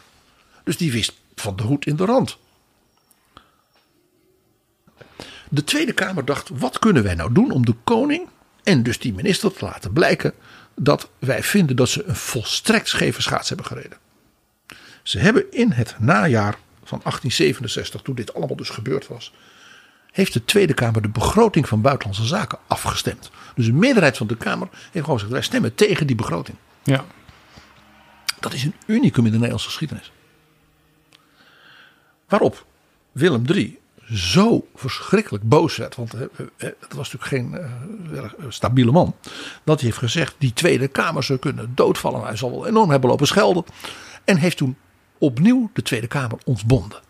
Dus 0.65 0.77
die 0.77 0.93
wist 0.93 1.13
van 1.35 1.57
de 1.57 1.63
hoed 1.63 1.87
in 1.87 1.97
de 1.97 2.05
rand. 2.05 2.39
De 5.49 5.65
Tweede 5.65 5.93
Kamer 5.93 6.25
dacht: 6.25 6.49
wat 6.49 6.79
kunnen 6.79 7.03
wij 7.03 7.15
nou 7.15 7.33
doen 7.33 7.51
om 7.51 7.65
de 7.65 7.75
koning 7.85 8.29
en 8.63 8.83
dus 8.83 8.99
die 8.99 9.15
minister 9.15 9.53
te 9.53 9.65
laten 9.65 9.93
blijken 9.93 10.33
dat 10.75 11.11
wij 11.19 11.43
vinden 11.43 11.77
dat 11.77 11.89
ze 11.89 12.05
een 12.05 12.17
volstrekt 12.17 12.89
scheve 12.89 13.23
schaats 13.23 13.49
hebben 13.49 13.67
gereden. 13.67 13.99
Ze 15.03 15.19
hebben 15.19 15.53
in 15.53 15.71
het 15.71 15.95
najaar 15.99 16.59
van 16.85 17.01
1867, 17.03 18.03
toen 18.03 18.15
dit 18.15 18.35
allemaal 18.35 18.57
dus 18.57 18.71
gebeurd 18.71 19.07
was, 19.07 19.33
heeft 20.13 20.33
de 20.33 20.45
Tweede 20.45 20.75
Kamer 20.75 21.03
de 21.03 21.09
begroting 21.09 21.69
van 21.69 21.81
Buitenlandse 21.81 22.27
Zaken 22.27 22.59
afgestemd. 22.67 23.31
Dus 23.55 23.67
een 23.67 23.79
meerderheid 23.79 24.17
van 24.17 24.27
de 24.27 24.37
Kamer 24.37 24.69
heeft 24.73 24.93
gewoon 24.93 25.15
gezegd: 25.15 25.33
wij 25.33 25.43
stemmen 25.43 25.75
tegen 25.75 26.07
die 26.07 26.17
begroting. 26.17 26.57
Ja. 26.83 27.05
Dat 28.41 28.53
is 28.53 28.65
een 28.65 28.75
unicum 28.87 29.25
in 29.25 29.31
de 29.31 29.37
Nederlandse 29.37 29.69
geschiedenis. 29.69 30.13
Waarop 32.29 32.67
Willem 33.13 33.45
III 33.47 33.79
zo 34.13 34.67
verschrikkelijk 34.75 35.49
boos 35.49 35.77
werd. 35.77 35.97
Want 35.97 36.13
het 36.57 36.95
was 36.95 37.13
natuurlijk 37.13 37.25
geen 37.25 37.59
uh, 38.13 38.25
stabiele 38.49 38.93
man. 38.93 39.15
Dat 39.65 39.81
hij 39.81 39.89
heeft 39.89 40.01
gezegd: 40.01 40.35
die 40.39 40.53
Tweede 40.53 40.89
Kamer 40.89 41.23
zou 41.23 41.39
kunnen 41.39 41.73
doodvallen. 41.75 42.23
Hij 42.23 42.37
zal 42.37 42.51
wel 42.51 42.67
enorm 42.67 42.91
hebben 42.91 43.11
lopen 43.11 43.27
schelden. 43.27 43.65
En 44.25 44.37
heeft 44.37 44.57
toen 44.57 44.77
opnieuw 45.19 45.71
de 45.73 45.83
Tweede 45.83 46.07
Kamer 46.07 46.39
ontbonden. 46.45 47.01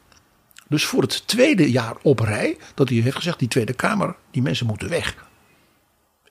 Dus 0.69 0.85
voor 0.85 1.03
het 1.03 1.27
tweede 1.27 1.71
jaar 1.71 1.97
op 2.03 2.19
rij 2.19 2.57
dat 2.75 2.89
hij 2.89 2.99
heeft 2.99 3.17
gezegd: 3.17 3.39
die 3.39 3.49
Tweede 3.49 3.73
Kamer, 3.73 4.17
die 4.31 4.43
mensen 4.43 4.67
moeten 4.67 4.89
weg. 4.89 5.25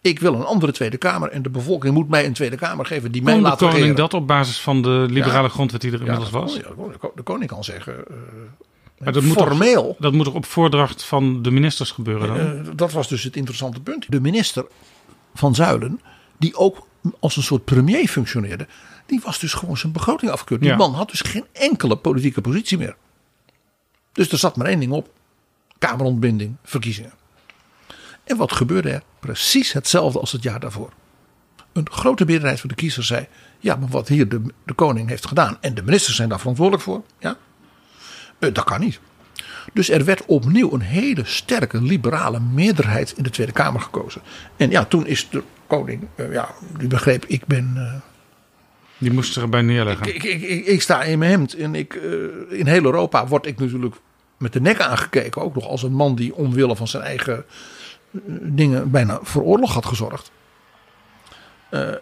Ik 0.01 0.19
wil 0.19 0.33
een 0.33 0.45
andere 0.45 0.71
Tweede 0.71 0.97
Kamer 0.97 1.29
en 1.29 1.41
de 1.41 1.49
bevolking 1.49 1.93
moet 1.93 2.09
mij 2.09 2.25
een 2.25 2.33
Tweede 2.33 2.55
Kamer 2.55 2.85
geven 2.85 3.11
die 3.11 3.21
mij 3.23 3.39
laat 3.39 3.59
de 3.59 3.67
koning 3.67 3.95
dat 3.95 4.13
op 4.13 4.27
basis 4.27 4.59
van 4.59 4.81
de 4.81 5.05
liberale 5.09 5.49
grondwet 5.49 5.81
die 5.81 5.91
er 5.91 5.99
inmiddels 5.99 6.29
was? 6.29 6.55
Ja, 6.55 6.61
de 7.15 7.21
koning 7.23 7.49
kan 7.49 7.63
zeggen, 7.63 7.93
uh, 7.93 8.17
maar 8.97 9.13
dat 9.13 9.23
moet 9.23 9.37
formeel. 9.37 9.83
Toch, 9.83 9.95
dat 9.99 10.13
moet 10.13 10.27
op 10.27 10.45
voordracht 10.45 11.03
van 11.03 11.41
de 11.41 11.51
ministers 11.51 11.91
gebeuren 11.91 12.27
dan? 12.27 12.67
Uh, 12.67 12.71
dat 12.75 12.91
was 12.91 13.07
dus 13.07 13.23
het 13.23 13.35
interessante 13.35 13.81
punt. 13.81 14.11
De 14.11 14.21
minister 14.21 14.65
van 15.33 15.55
Zuilen, 15.55 16.01
die 16.37 16.55
ook 16.55 16.87
als 17.19 17.35
een 17.37 17.43
soort 17.43 17.65
premier 17.65 18.07
functioneerde, 18.07 18.67
die 19.05 19.21
was 19.23 19.39
dus 19.39 19.53
gewoon 19.53 19.77
zijn 19.77 19.91
begroting 19.91 20.31
afgekeurd. 20.31 20.61
Die 20.61 20.75
man 20.75 20.93
had 20.93 21.09
dus 21.09 21.21
geen 21.21 21.45
enkele 21.51 21.95
politieke 21.95 22.41
positie 22.41 22.77
meer. 22.77 22.95
Dus 24.11 24.31
er 24.31 24.37
zat 24.37 24.55
maar 24.55 24.67
één 24.67 24.79
ding 24.79 24.91
op: 24.91 25.09
Kamerontbinding, 25.77 26.55
verkiezingen. 26.63 27.13
En 28.23 28.37
wat 28.37 28.51
gebeurde 28.51 28.89
er? 28.89 29.03
Precies 29.19 29.73
hetzelfde 29.73 30.19
als 30.19 30.31
het 30.31 30.43
jaar 30.43 30.59
daarvoor. 30.59 30.89
Een 31.73 31.91
grote 31.91 32.25
meerderheid 32.25 32.59
van 32.59 32.69
de 32.69 32.75
kiezers 32.75 33.07
zei: 33.07 33.27
ja, 33.59 33.75
maar 33.75 33.89
wat 33.89 34.07
hier 34.07 34.29
de, 34.29 34.41
de 34.65 34.73
koning 34.73 35.09
heeft 35.09 35.27
gedaan 35.27 35.57
en 35.61 35.73
de 35.75 35.83
ministers 35.83 36.15
zijn 36.15 36.29
daar 36.29 36.39
verantwoordelijk 36.39 36.83
voor, 36.83 37.03
ja, 37.19 37.37
dat 38.39 38.63
kan 38.63 38.79
niet. 38.79 38.99
Dus 39.73 39.89
er 39.89 40.05
werd 40.05 40.25
opnieuw 40.25 40.73
een 40.73 40.81
hele 40.81 41.25
sterke 41.25 41.81
liberale 41.81 42.39
meerderheid 42.39 43.13
in 43.17 43.23
de 43.23 43.29
Tweede 43.29 43.51
Kamer 43.51 43.81
gekozen. 43.81 44.21
En 44.57 44.69
ja, 44.69 44.85
toen 44.85 45.07
is 45.07 45.29
de 45.29 45.43
koning, 45.67 46.07
uh, 46.15 46.31
ja, 46.31 46.49
die 46.77 46.87
begreep, 46.87 47.25
ik 47.25 47.45
ben. 47.45 47.73
Uh, 47.75 47.93
die 48.97 49.13
moest 49.13 49.37
erbij 49.37 49.61
neerleggen. 49.61 50.15
Ik, 50.15 50.23
ik, 50.23 50.41
ik, 50.41 50.65
ik, 50.65 50.81
sta 50.81 51.03
in 51.03 51.19
mijn 51.19 51.31
hemd. 51.31 51.53
En 51.53 51.75
ik, 51.75 51.93
in 52.49 52.67
heel 52.67 52.83
Europa 52.83 53.27
word 53.27 53.45
ik 53.45 53.59
natuurlijk 53.59 53.95
met 54.37 54.53
de 54.53 54.61
nek 54.61 54.79
aangekeken. 54.79 55.41
Ook 55.41 55.55
nog 55.55 55.67
als 55.67 55.83
een 55.83 55.93
man 55.93 56.15
die 56.15 56.35
omwille 56.35 56.75
van 56.75 56.87
zijn 56.87 57.03
eigen 57.03 57.45
dingen 58.41 58.91
bijna 58.91 59.19
voor 59.21 59.41
oorlog 59.41 59.73
had 59.73 59.85
gezorgd. 59.85 60.31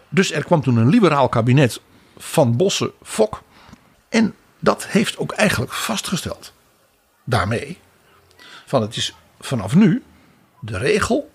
dus 0.08 0.32
er 0.32 0.44
kwam 0.44 0.62
toen 0.62 0.76
een 0.76 0.88
liberaal 0.88 1.28
kabinet 1.28 1.80
van 2.16 2.56
Bossen, 2.56 2.92
Fok. 3.02 3.42
En 4.08 4.34
dat 4.64 4.86
heeft 4.86 5.18
ook 5.18 5.32
eigenlijk 5.32 5.72
vastgesteld. 5.72 6.52
Daarmee. 7.24 7.78
Van 8.66 8.82
het 8.82 8.96
is 8.96 9.14
vanaf 9.40 9.74
nu 9.74 10.02
de 10.60 10.78
regel 10.78 11.30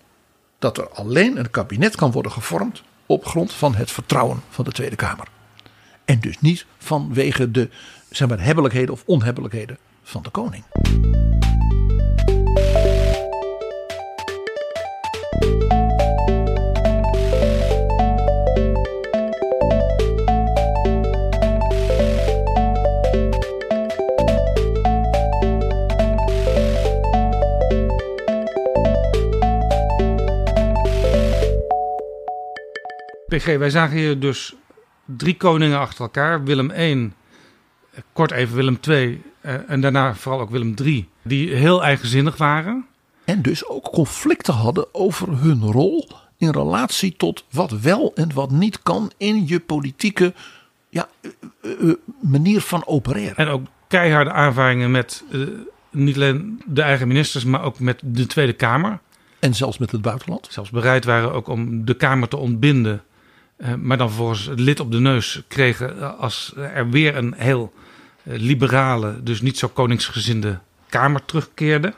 dat 0.58 0.78
er 0.78 0.88
alleen 0.88 1.36
een 1.36 1.50
kabinet 1.50 1.96
kan 1.96 2.10
worden 2.10 2.32
gevormd 2.32 2.82
op 3.06 3.26
grond 3.26 3.52
van 3.52 3.74
het 3.74 3.90
vertrouwen 3.90 4.42
van 4.50 4.64
de 4.64 4.72
Tweede 4.72 4.96
Kamer. 4.96 5.28
En 6.04 6.20
dus 6.20 6.40
niet 6.40 6.66
vanwege 6.78 7.50
de 7.50 7.68
zeg 8.10 8.28
maar, 8.28 8.40
hebbelijkheden 8.40 8.94
of 8.94 9.02
onhebbelijkheden 9.06 9.78
van 10.02 10.22
de 10.22 10.30
koning. 10.30 10.64
PG, 33.30 33.56
wij 33.56 33.70
zagen 33.70 33.96
hier 33.96 34.20
dus 34.20 34.54
drie 35.04 35.36
koningen 35.36 35.78
achter 35.78 36.00
elkaar. 36.00 36.44
Willem 36.44 36.70
I, 36.70 37.12
kort 38.12 38.30
even 38.30 38.56
Willem 38.56 38.78
II 38.88 39.22
eh, 39.40 39.54
en 39.70 39.80
daarna 39.80 40.14
vooral 40.14 40.40
ook 40.40 40.50
Willem 40.50 40.74
III. 40.82 41.08
Die 41.22 41.54
heel 41.54 41.82
eigenzinnig 41.82 42.36
waren. 42.36 42.86
En 43.24 43.42
dus 43.42 43.68
ook 43.68 43.90
conflicten 43.90 44.54
hadden 44.54 44.94
over 44.94 45.38
hun 45.38 45.62
rol 45.62 46.08
in 46.36 46.50
relatie 46.50 47.16
tot 47.16 47.44
wat 47.50 47.70
wel 47.70 48.12
en 48.14 48.34
wat 48.34 48.50
niet 48.50 48.82
kan 48.82 49.10
in 49.16 49.46
je 49.46 49.60
politieke 49.60 50.34
ja, 50.88 51.08
eh, 51.20 51.30
eh, 51.62 51.94
manier 52.20 52.60
van 52.60 52.86
opereren. 52.86 53.36
En 53.36 53.48
ook 53.48 53.66
keiharde 53.88 54.32
aanvaringen 54.32 54.90
met 54.90 55.24
niet 55.90 56.14
alleen 56.14 56.62
de 56.66 56.82
eigen 56.82 57.08
ministers, 57.08 57.44
maar 57.44 57.62
ook 57.62 57.78
met 57.78 58.00
de 58.04 58.26
Tweede 58.26 58.52
Kamer. 58.52 59.00
En 59.38 59.54
zelfs 59.54 59.78
met 59.78 59.90
het 59.90 60.02
buitenland. 60.02 60.46
Zelfs 60.50 60.70
bereid 60.70 61.04
waren 61.04 61.32
ook 61.32 61.48
om 61.48 61.84
de 61.84 61.94
Kamer 61.94 62.28
te 62.28 62.36
ontbinden 62.36 62.94
eh, 62.94 63.00
maar 63.80 63.96
dan 63.96 64.08
vervolgens 64.08 64.46
het 64.46 64.60
lid 64.60 64.80
op 64.80 64.92
de 64.92 65.00
neus 65.00 65.42
kregen 65.48 66.00
eh, 66.00 66.18
als 66.18 66.52
er 66.56 66.90
weer 66.90 67.16
een 67.16 67.34
heel 67.36 67.72
eh, 68.22 68.38
liberale, 68.38 69.22
dus 69.22 69.40
niet 69.40 69.58
zo 69.58 69.68
koningsgezinde 69.68 70.58
Kamer 70.88 71.24
terugkeerde. 71.24 71.94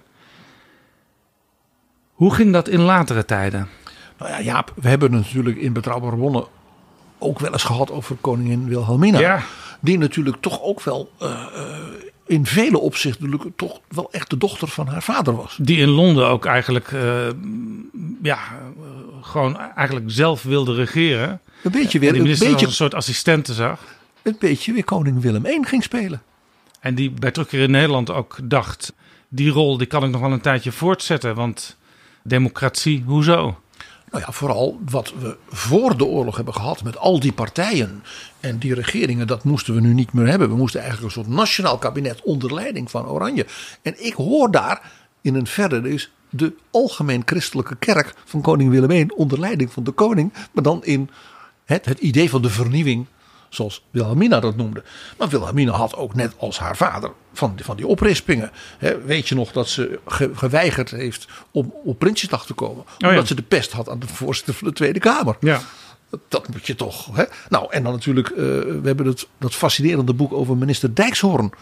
Hoe 2.13 2.35
ging 2.35 2.53
dat 2.53 2.69
in 2.69 2.81
latere 2.81 3.25
tijden? 3.25 3.69
Nou 4.19 4.31
ja, 4.31 4.41
Jaap, 4.41 4.73
we 4.75 4.89
hebben 4.89 5.11
natuurlijk 5.11 5.57
in 5.57 5.73
Betrouwbare 5.73 6.17
Bronnen 6.17 6.45
ook 7.19 7.39
wel 7.39 7.53
eens 7.53 7.65
gehad 7.65 7.91
over 7.91 8.17
koningin 8.21 8.69
Wilhelmina. 8.69 9.19
Ja. 9.19 9.43
Die 9.81 9.99
natuurlijk 9.99 10.37
toch 10.41 10.63
ook 10.63 10.83
wel 10.83 11.11
in 12.27 12.47
vele 12.47 12.79
opzichten 12.79 13.53
toch 13.57 13.81
wel 13.89 14.13
echt 14.13 14.31
de 14.31 14.37
dochter 14.37 14.69
van 14.69 14.87
haar 14.87 15.03
vader 15.03 15.37
was. 15.37 15.59
Die 15.61 15.79
in 15.79 15.89
Londen 15.89 16.29
ook 16.29 16.45
eigenlijk, 16.45 16.95
ja, 18.23 18.39
gewoon 19.21 19.59
eigenlijk 19.59 20.07
zelf 20.09 20.43
wilde 20.43 20.75
regeren. 20.75 21.41
Een 21.63 21.71
beetje 21.71 21.99
weer. 21.99 22.17
een 22.17 22.23
beetje, 22.23 22.67
een 22.67 22.73
soort 22.73 22.95
assistenten 22.95 23.55
zag. 23.55 23.81
Een 24.23 24.37
beetje 24.39 24.73
weer 24.73 24.85
koning 24.85 25.21
Willem 25.21 25.47
I 25.47 25.59
ging 25.63 25.83
spelen. 25.83 26.23
En 26.81 26.95
die 26.95 27.11
bij 27.11 27.31
terugkeer 27.31 27.63
in 27.63 27.71
Nederland 27.71 28.11
ook 28.11 28.39
dacht: 28.45 28.93
die 29.29 29.51
rol 29.51 29.79
die 29.79 29.87
kan 29.87 30.05
ik 30.05 30.11
nog 30.11 30.21
wel 30.21 30.33
een 30.33 30.41
tijdje 30.41 30.73
voortzetten. 30.73 31.35
Want 31.35 31.77
democratie, 32.23 33.03
hoezo? 33.07 33.57
Nou 34.11 34.25
ja, 34.27 34.33
vooral 34.33 34.81
wat 34.89 35.13
we 35.21 35.37
voor 35.49 35.97
de 35.97 36.05
oorlog 36.05 36.37
hebben 36.37 36.55
gehad 36.55 36.83
met 36.83 36.97
al 36.97 37.21
die 37.21 37.33
partijen 37.33 38.03
en 38.41 38.59
die 38.59 38.75
regeringen, 38.75 39.27
dat 39.27 39.45
moesten 39.45 39.75
we 39.75 39.81
nu 39.81 39.95
niet 39.95 40.13
meer 40.13 40.27
hebben. 40.27 40.49
We 40.49 40.57
moesten 40.57 40.81
eigenlijk 40.81 41.15
een 41.15 41.23
soort 41.23 41.37
nationaal 41.37 41.79
kabinet 41.79 42.23
onder 42.23 42.55
leiding 42.55 42.91
van 42.91 43.07
Oranje. 43.07 43.47
En 43.83 44.05
ik 44.05 44.13
hoor 44.13 44.51
daar 44.51 44.91
in 45.21 45.35
een 45.35 45.47
verder 45.47 45.87
is 45.87 46.13
de 46.31 46.55
algemeen 46.71 47.23
christelijke 47.25 47.77
kerk 47.77 48.15
van 48.25 48.41
koning 48.41 48.71
Willem 48.71 48.91
I 48.91 49.07
onder 49.15 49.41
leiding 49.41 49.73
van 49.73 49.85
de 49.85 49.91
koning, 49.91 50.33
maar 50.53 50.63
dan 50.63 50.85
in 50.85 51.11
het, 51.73 51.85
het 51.85 51.99
idee 51.99 52.31
van 52.31 52.43
de 52.43 52.51
vernieuwing, 52.51 53.07
zoals 53.49 53.85
Wilhelmina 53.91 54.41
dat 54.41 54.57
noemde. 54.57 54.83
Maar 55.19 55.29
Wilhelmina 55.29 55.73
had 55.73 55.97
ook 55.97 56.15
net 56.15 56.35
als 56.37 56.59
haar 56.59 56.77
vader 56.77 57.11
van, 57.33 57.55
van 57.63 57.77
die 57.77 57.87
oprispingen. 57.87 58.51
weet 59.05 59.29
je 59.29 59.35
nog 59.35 59.53
dat 59.53 59.69
ze 59.69 59.99
geweigerd 60.35 60.91
heeft 60.91 61.27
om 61.51 61.75
op 61.85 61.99
Prinsjesdag 61.99 62.47
te 62.47 62.55
komen? 62.55 62.85
Oh 62.99 63.09
omdat 63.09 63.27
ze 63.27 63.35
de 63.35 63.43
pest 63.43 63.73
had 63.73 63.89
aan 63.89 63.99
de 63.99 64.07
voorzitter 64.07 64.55
van 64.55 64.69
de 64.69 64.75
Tweede 64.75 64.99
Kamer. 64.99 65.37
Ja. 65.41 65.61
Dat 66.29 66.49
moet 66.49 66.67
je 66.67 66.75
toch. 66.75 67.17
Hè? 67.17 67.25
Nou, 67.49 67.67
en 67.71 67.83
dan 67.83 67.93
natuurlijk, 67.93 68.31
uh, 68.31 68.37
we 68.37 68.81
hebben 68.83 69.07
het, 69.07 69.27
dat 69.39 69.55
fascinerende 69.55 70.15
boek 70.15 70.33
over 70.33 70.57
minister 70.57 70.95
Dijkshoorn 70.95 71.53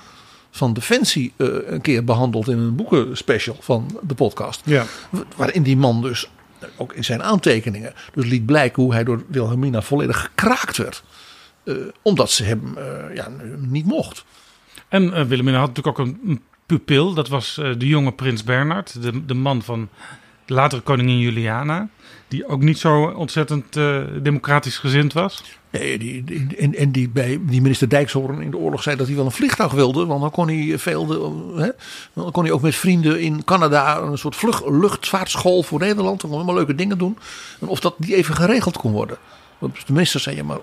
van 0.50 0.72
Defensie 0.72 1.32
uh, 1.36 1.48
een 1.66 1.80
keer 1.80 2.04
behandeld 2.04 2.48
in 2.48 2.58
een 2.58 2.76
boekenspecial 2.76 3.56
van 3.60 4.00
de 4.02 4.14
podcast. 4.14 4.60
Ja. 4.64 4.84
Waarin 5.36 5.62
die 5.62 5.76
man 5.76 6.02
dus 6.02 6.30
ook 6.76 6.92
in 6.92 7.04
zijn 7.04 7.22
aantekeningen. 7.22 7.92
Dus 8.14 8.26
liet 8.26 8.46
blijken 8.46 8.82
hoe 8.82 8.92
hij 8.92 9.04
door 9.04 9.24
Wilhelmina 9.28 9.82
volledig 9.82 10.20
gekraakt 10.20 10.76
werd. 10.76 11.02
Uh, 11.64 11.76
omdat 12.02 12.30
ze 12.30 12.44
hem 12.44 12.74
uh, 12.78 13.14
ja, 13.14 13.28
niet 13.56 13.86
mocht. 13.86 14.24
En 14.88 15.02
uh, 15.04 15.10
Wilhelmina 15.10 15.58
had 15.58 15.68
natuurlijk 15.68 15.98
ook 15.98 16.06
een, 16.06 16.42
pupil. 16.66 17.14
Dat 17.14 17.28
was 17.28 17.54
de 17.54 17.86
jonge 17.86 18.12
prins 18.12 18.44
Bernard. 18.44 19.02
De, 19.02 19.24
de 19.24 19.34
man 19.34 19.62
van 19.62 19.88
latere 20.46 20.80
koningin 20.80 21.18
Juliana. 21.18 21.88
Die 22.28 22.46
ook 22.46 22.60
niet 22.60 22.78
zo 22.78 23.02
ontzettend 23.02 23.72
democratisch 24.22 24.78
gezind 24.78 25.12
was. 25.12 25.42
Nee, 25.70 25.98
die, 25.98 26.46
en, 26.58 26.74
en 26.74 26.92
die 26.92 27.08
bij 27.08 27.40
die 27.46 27.60
minister 27.60 27.88
Dijkshoorn 27.88 28.40
in 28.40 28.50
de 28.50 28.56
oorlog 28.56 28.82
zei 28.82 28.96
dat 28.96 29.06
hij 29.06 29.16
wel 29.16 29.24
een 29.24 29.30
vliegtuig 29.30 29.72
wilde. 29.72 30.06
Want 30.06 30.20
dan 30.20 30.30
kon 30.30 30.48
hij 30.48 30.78
veel. 30.78 31.08
Hè, 31.56 31.68
dan 32.12 32.30
kon 32.30 32.44
hij 32.44 32.52
ook 32.52 32.60
met 32.60 32.74
vrienden 32.74 33.20
in 33.20 33.44
Canada 33.44 33.98
een 33.98 34.18
soort 34.18 34.36
vlug, 34.36 34.66
luchtvaartschool 34.66 35.62
voor 35.62 35.78
Nederland. 35.78 36.20
Dan 36.20 36.30
kon 36.30 36.38
allemaal 36.38 36.54
leuke 36.54 36.74
dingen 36.74 36.98
doen. 36.98 37.18
En 37.60 37.68
of 37.68 37.80
dat 37.80 37.98
niet 37.98 38.10
even 38.10 38.34
geregeld 38.34 38.76
kon 38.76 38.92
worden. 38.92 39.18
De 39.58 39.92
minister 39.92 40.20
zei: 40.20 40.36
ja, 40.36 40.44
maar 40.44 40.58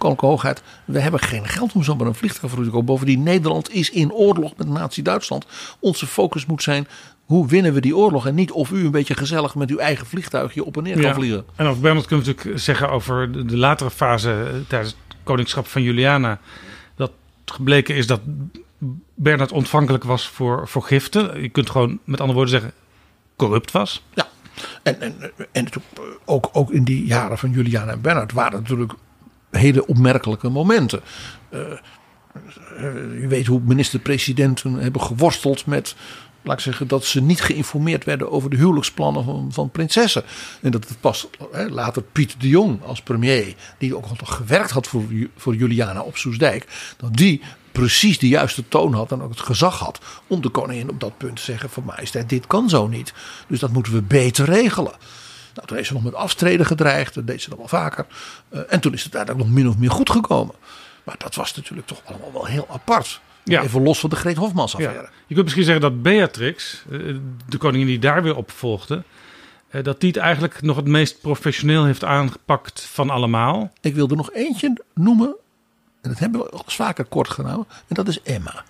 Koninklijke 0.00 0.26
Hoogheid, 0.26 0.62
we 0.84 1.00
hebben 1.00 1.20
geen 1.20 1.46
geld 1.46 1.72
om 1.72 1.82
zomaar 1.82 2.06
een 2.06 2.14
vliegtuig 2.14 2.52
voor 2.52 2.64
te 2.64 2.70
kopen. 2.70 2.86
Bovendien, 2.86 3.22
Nederland 3.22 3.74
is 3.74 3.90
in 3.90 4.12
oorlog 4.12 4.52
met 4.56 4.68
Nazi-Duitsland. 4.68 5.46
Onze 5.80 6.06
focus 6.06 6.46
moet 6.46 6.62
zijn 6.62 6.86
hoe 7.30 7.48
winnen 7.48 7.72
we 7.72 7.80
die 7.80 7.96
oorlog? 7.96 8.26
En 8.26 8.34
niet 8.34 8.50
of 8.50 8.70
u 8.70 8.84
een 8.84 8.90
beetje 8.90 9.14
gezellig 9.14 9.54
met 9.54 9.70
uw 9.70 9.78
eigen 9.78 10.06
vliegtuigje 10.06 10.64
op 10.64 10.76
en 10.76 10.82
neer 10.82 11.00
kan 11.00 11.14
vliegen. 11.14 11.44
En 11.56 11.66
over 11.66 11.80
Bernard 11.80 12.06
kunnen 12.06 12.26
we 12.26 12.32
natuurlijk 12.32 12.60
zeggen 12.60 12.90
over 12.90 13.46
de, 13.46 13.56
latere 13.56 13.90
fase 13.90 14.30
eh, 14.30 14.54
tijdens 14.68 14.90
het 14.90 15.16
koningschap 15.22 15.66
van 15.66 15.82
Juliana. 15.82 16.38
Dat 16.94 17.12
gebleken 17.44 17.94
is 17.94 18.06
dat 18.06 18.20
Bernard 19.14 19.52
ontvankelijk 19.52 20.04
was 20.04 20.28
voor, 20.28 20.68
voor 20.68 20.82
giften. 20.82 21.42
Je 21.42 21.48
kunt 21.48 21.70
gewoon 21.70 21.98
met 22.04 22.20
andere 22.20 22.38
woorden 22.38 22.60
zeggen 22.60 22.72
corrupt 23.36 23.70
was. 23.70 24.02
Ja, 24.14 24.28
en, 24.82 25.00
en, 25.00 25.14
en 25.52 25.66
ook, 26.24 26.48
ook 26.52 26.70
in 26.70 26.84
die 26.84 27.04
jaren 27.04 27.38
van 27.38 27.50
Juliana 27.50 27.92
en 27.92 28.00
Bernard 28.00 28.32
waren 28.32 28.60
natuurlijk 28.60 28.92
hele 29.50 29.86
opmerkelijke 29.86 30.48
momenten. 30.48 31.00
Uh, 31.50 31.60
je 33.20 33.26
weet 33.28 33.46
hoe 33.46 33.60
minister-presidenten 33.64 34.74
hebben 34.74 35.02
geworsteld 35.02 35.66
met 35.66 35.94
laat 36.42 36.56
ik 36.56 36.64
zeggen, 36.64 36.88
dat 36.88 37.04
ze 37.04 37.20
niet 37.20 37.40
geïnformeerd 37.40 38.04
werden 38.04 38.30
over 38.30 38.50
de 38.50 38.56
huwelijksplannen 38.56 39.24
van, 39.24 39.48
van 39.52 39.70
prinsessen. 39.70 40.22
En 40.62 40.70
dat 40.70 40.88
het 40.88 41.00
pas 41.00 41.28
hè, 41.52 41.68
later 41.68 42.02
Piet 42.02 42.34
de 42.38 42.48
Jong 42.48 42.82
als 42.84 43.02
premier, 43.02 43.54
die 43.78 43.96
ook 43.96 44.04
al 44.04 44.26
gewerkt 44.26 44.70
had 44.70 44.86
voor, 44.86 45.04
voor 45.36 45.54
Juliana 45.54 46.00
op 46.00 46.16
Soesdijk, 46.16 46.94
dat 46.96 47.16
die 47.16 47.42
precies 47.72 48.18
de 48.18 48.28
juiste 48.28 48.68
toon 48.68 48.94
had 48.94 49.12
en 49.12 49.22
ook 49.22 49.30
het 49.30 49.40
gezag 49.40 49.78
had 49.78 50.00
om 50.26 50.40
de 50.40 50.48
koningin 50.48 50.90
op 50.90 51.00
dat 51.00 51.18
punt 51.18 51.36
te 51.36 51.42
zeggen 51.42 51.70
van 51.70 51.84
majesteit, 51.84 52.28
dit 52.28 52.46
kan 52.46 52.68
zo 52.68 52.86
niet. 52.86 53.12
Dus 53.48 53.60
dat 53.60 53.72
moeten 53.72 53.92
we 53.92 54.02
beter 54.02 54.44
regelen. 54.44 54.92
Nou, 55.54 55.66
toen 55.66 55.76
heeft 55.76 55.88
ze 55.88 55.94
nog 55.94 56.02
met 56.02 56.14
aftreden 56.14 56.66
gedreigd, 56.66 57.14
dat 57.14 57.26
deed 57.26 57.42
ze 57.42 57.48
dan 57.48 57.58
wel 57.58 57.68
vaker. 57.68 58.06
Uh, 58.50 58.60
en 58.68 58.80
toen 58.80 58.92
is 58.92 59.04
het 59.04 59.14
uiteindelijk 59.16 59.54
nog 59.54 59.62
min 59.62 59.72
of 59.72 59.78
meer 59.78 59.90
goed 59.90 60.10
gekomen. 60.10 60.54
Maar 61.04 61.14
dat 61.18 61.34
was 61.34 61.54
natuurlijk 61.54 61.86
toch 61.86 62.02
allemaal 62.04 62.32
wel 62.32 62.44
heel 62.44 62.66
apart. 62.70 63.20
Ja. 63.50 63.62
Even 63.62 63.82
los 63.82 64.00
van 64.00 64.10
de 64.10 64.16
Greet 64.16 64.36
Hofmans 64.36 64.74
affaire. 64.74 65.08
Je 65.26 65.34
kunt 65.34 65.44
misschien 65.44 65.64
zeggen 65.64 65.82
dat 65.82 66.02
Beatrix, 66.02 66.84
eh, 66.90 66.98
de 67.48 67.56
koningin 67.56 67.86
die 67.86 67.98
daar 67.98 68.22
weer 68.22 68.36
op 68.36 68.50
volgde, 68.50 69.02
eh, 69.68 69.82
dat 69.82 70.00
die 70.00 70.10
het 70.10 70.18
eigenlijk 70.18 70.62
nog 70.62 70.76
het 70.76 70.86
meest 70.86 71.20
professioneel 71.20 71.84
heeft 71.84 72.04
aangepakt 72.04 72.80
van 72.80 73.10
allemaal. 73.10 73.72
Ik 73.80 73.94
wil 73.94 74.08
er 74.08 74.16
nog 74.16 74.32
eentje 74.32 74.82
noemen, 74.94 75.36
en 76.00 76.10
dat 76.10 76.18
hebben 76.18 76.40
we 76.40 76.50
al 76.50 76.64
vaker 76.66 77.04
kort 77.04 77.28
genomen, 77.28 77.66
en 77.88 77.94
dat 77.94 78.08
is 78.08 78.22
Emma. 78.22 78.64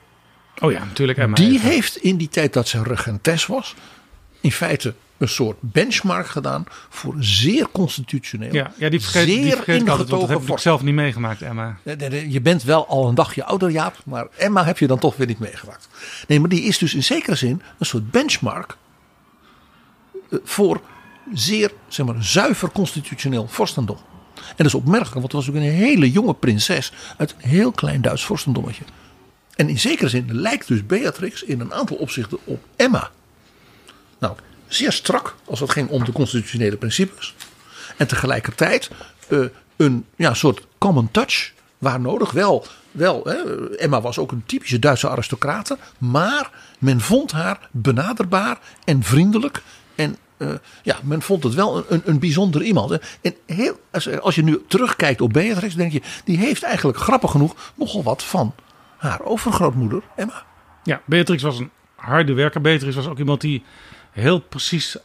Oh 0.61 0.73
ja, 0.73 0.85
natuurlijk 0.85 1.19
Emma. 1.19 1.35
Die 1.37 1.59
heeft 1.59 1.97
in 1.97 2.17
die 2.17 2.29
tijd 2.29 2.53
dat 2.53 2.69
ze 2.69 2.83
regentes 2.83 3.47
was, 3.47 3.75
in 4.41 4.53
feite 4.53 4.95
een 5.21 5.29
soort 5.29 5.57
benchmark 5.61 6.27
gedaan 6.27 6.65
voor 6.89 7.15
zeer 7.19 7.69
constitutioneel. 7.73 8.53
Ja, 8.53 8.73
ja 8.77 8.89
die 8.89 9.01
vergeet, 9.01 9.29
zeer 9.29 9.43
die 9.43 9.53
vergeet 9.53 9.89
altijd, 9.89 10.09
dat 10.09 10.29
heb 10.29 10.43
ik 10.43 10.59
zelf 10.59 10.83
niet 10.83 10.95
meegemaakt, 10.95 11.43
Emma. 11.43 11.79
Je 12.29 12.41
bent 12.43 12.63
wel 12.63 12.87
al 12.87 13.09
een 13.09 13.15
dagje 13.15 13.45
ouder, 13.45 13.71
Jaap, 13.71 13.97
maar 14.05 14.27
Emma 14.37 14.65
heb 14.65 14.79
je 14.79 14.87
dan 14.87 14.99
toch 14.99 15.17
weer 15.17 15.27
niet 15.27 15.39
meegemaakt. 15.39 15.89
Nee, 16.27 16.41
maar 16.41 16.49
die 16.49 16.63
is 16.63 16.79
dus 16.79 16.95
in 16.95 17.05
zekere 17.05 17.35
zin 17.35 17.63
een 17.79 17.87
soort 17.87 18.11
benchmark 18.11 18.77
eh, 20.31 20.39
voor 20.45 20.81
zeer, 21.33 21.73
zeg 21.89 22.07
maar, 22.07 22.25
zuiver 22.25 22.71
constitutioneel 22.71 23.49
vorstendom. 23.49 23.99
En 24.35 24.57
dat 24.57 24.67
is 24.67 24.75
opmerkelijk, 24.75 25.13
want 25.13 25.25
het 25.25 25.33
was 25.33 25.49
ook 25.49 25.55
een 25.55 25.71
hele 25.71 26.11
jonge 26.11 26.35
prinses 26.35 26.93
uit 27.17 27.35
een 27.39 27.49
heel 27.49 27.73
klein 27.73 28.03
Duits 28.03 28.25
vorstendommetje. 28.25 28.85
En 29.57 29.69
in 29.69 29.79
zekere 29.79 30.09
zin 30.09 30.41
lijkt 30.41 30.69
dus 30.69 30.87
Beatrix 30.87 31.43
in 31.43 31.61
een 31.61 31.73
aantal 31.73 31.97
opzichten 31.97 32.39
op 32.45 32.65
Emma. 32.77 33.11
Nou, 34.19 34.37
zeer 34.75 34.93
strak 34.93 35.35
als 35.45 35.61
het 35.61 35.71
ging 35.71 35.89
om 35.89 36.05
de 36.05 36.13
constitutionele 36.13 36.77
principes. 36.77 37.35
En 37.97 38.09
tegelijkertijd 38.09 38.91
uh, 39.29 39.47
een 39.77 40.07
ja, 40.17 40.35
soort 40.35 40.67
common 40.79 41.11
touch 41.11 41.53
waar 41.79 42.01
nodig. 42.01 42.31
Wel, 42.31 42.67
wel 42.91 43.25
hè, 43.25 43.69
Emma 43.77 44.01
was 44.01 44.19
ook 44.19 44.33
een 44.33 44.43
typische 44.47 44.79
Duitse 44.79 45.09
aristocrate. 45.09 45.79
Maar 45.99 46.51
men 46.79 47.01
vond 47.01 47.33
haar 47.33 47.69
benaderbaar 47.71 48.59
en 48.85 49.03
vriendelijk. 49.03 49.63
En 49.95 50.17
uh, 50.39 50.49
ja, 50.83 50.99
men 51.03 51.23
vond 51.23 51.43
het 51.45 51.55
wel 51.55 51.85
een, 51.89 52.03
een 52.05 52.19
bijzonder 52.19 52.63
iemand. 52.63 52.99
En 53.21 53.35
heel, 53.47 53.81
als, 53.91 54.21
als 54.21 54.35
je 54.35 54.43
nu 54.43 54.61
terugkijkt 54.69 55.21
op 55.21 55.33
Beatrix, 55.33 55.75
denk 55.75 55.93
je, 55.93 56.03
die 56.25 56.39
heeft 56.39 56.63
eigenlijk 56.63 56.99
grappig 56.99 57.31
genoeg 57.31 57.73
nogal 57.75 58.03
wat 58.03 58.23
van 58.23 58.55
haar 58.97 59.23
overgrootmoeder 59.23 60.03
Emma. 60.17 60.45
Ja, 60.83 61.01
Beatrix 61.05 61.43
was 61.43 61.59
een 61.59 61.71
harde 61.97 62.33
werker. 62.33 62.61
Beatrix 62.61 62.95
was 62.95 63.07
ook 63.07 63.19
iemand 63.19 63.41
die 63.41 63.63
heel 64.21 64.41
precies 64.41 64.97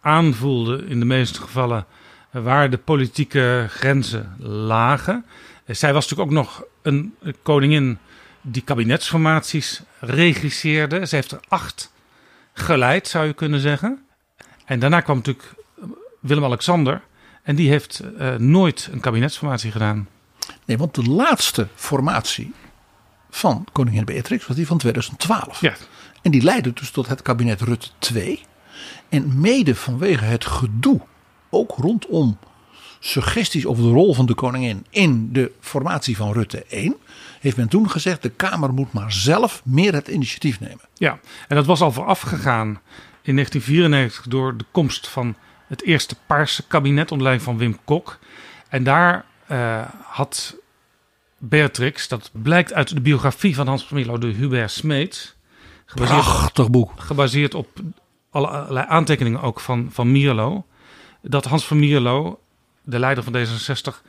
aanvoelde 0.00 0.84
in 0.86 0.98
de 0.98 1.04
meeste 1.04 1.40
gevallen 1.40 1.86
waar 2.30 2.70
de 2.70 2.78
politieke 2.78 3.66
grenzen 3.68 4.36
lagen. 4.38 5.24
Zij 5.66 5.92
was 5.92 6.08
natuurlijk 6.08 6.30
ook 6.30 6.44
nog 6.44 6.64
een 6.82 7.14
koningin 7.42 7.98
die 8.40 8.62
kabinetsformaties 8.62 9.82
regisseerde. 10.00 11.06
Ze 11.06 11.14
heeft 11.14 11.30
er 11.30 11.40
acht 11.48 11.92
geleid, 12.52 13.08
zou 13.08 13.26
je 13.26 13.32
kunnen 13.32 13.60
zeggen. 13.60 14.06
En 14.64 14.78
daarna 14.78 15.00
kwam 15.00 15.16
natuurlijk 15.16 15.54
Willem-Alexander. 16.20 17.02
En 17.42 17.56
die 17.56 17.68
heeft 17.68 18.02
uh, 18.18 18.34
nooit 18.34 18.88
een 18.92 19.00
kabinetsformatie 19.00 19.70
gedaan. 19.70 20.08
Nee, 20.64 20.78
want 20.78 20.94
de 20.94 21.02
laatste 21.02 21.68
formatie 21.74 22.52
van 23.30 23.66
koningin 23.72 24.04
Beatrix 24.04 24.46
was 24.46 24.56
die 24.56 24.66
van 24.66 24.78
2012. 24.78 25.60
Ja. 25.60 25.74
En 26.22 26.30
die 26.30 26.42
leidde 26.42 26.72
dus 26.72 26.90
tot 26.90 27.08
het 27.08 27.22
kabinet 27.22 27.60
Rutte 27.60 27.88
2. 27.98 28.42
En 29.08 29.40
mede 29.40 29.74
vanwege 29.74 30.24
het 30.24 30.44
gedoe, 30.44 31.00
ook 31.50 31.74
rondom 31.76 32.38
suggesties 33.00 33.66
over 33.66 33.82
de 33.82 33.90
rol 33.90 34.14
van 34.14 34.26
de 34.26 34.34
koningin 34.34 34.86
in 34.90 35.32
de 35.32 35.52
formatie 35.60 36.16
van 36.16 36.32
Rutte 36.32 36.64
1, 36.68 36.96
heeft 37.40 37.56
men 37.56 37.68
toen 37.68 37.90
gezegd: 37.90 38.22
de 38.22 38.30
Kamer 38.30 38.72
moet 38.72 38.92
maar 38.92 39.12
zelf 39.12 39.62
meer 39.64 39.94
het 39.94 40.08
initiatief 40.08 40.60
nemen. 40.60 40.80
Ja, 40.94 41.18
en 41.48 41.56
dat 41.56 41.66
was 41.66 41.80
al 41.80 41.92
voorafgegaan 41.92 42.80
in 43.22 43.34
1994 43.34 44.26
door 44.28 44.56
de 44.56 44.64
komst 44.70 45.08
van 45.08 45.36
het 45.66 45.82
eerste 45.82 46.16
Paarse 46.26 46.66
kabinet 46.66 47.10
onder 47.10 47.26
leiding 47.26 47.48
van 47.48 47.58
Wim 47.58 47.78
Kok. 47.84 48.18
En 48.68 48.84
daar 48.84 49.24
uh, 49.50 49.80
had 50.02 50.56
Beatrix, 51.38 52.08
dat 52.08 52.30
blijkt 52.32 52.72
uit 52.72 52.88
de 52.88 53.00
biografie 53.00 53.54
van 53.54 53.66
Hans 53.66 53.86
van 53.86 53.96
Mierlo, 53.96 54.18
de 54.18 54.26
Hubert 54.26 54.70
Smeets. 54.70 55.36
Prachtig 55.94 56.70
boek. 56.70 56.92
Gebaseerd 56.96 57.54
op 57.54 57.68
allerlei 58.30 58.86
aantekeningen 58.88 59.40
ook 59.40 59.60
van, 59.60 59.88
van 59.90 60.12
Mierlo. 60.12 60.66
Dat 61.22 61.44
Hans 61.44 61.66
van 61.66 61.78
Mierlo, 61.78 62.40
de 62.82 62.98
leider 62.98 63.24
van 63.24 63.32
D66, 63.32 64.02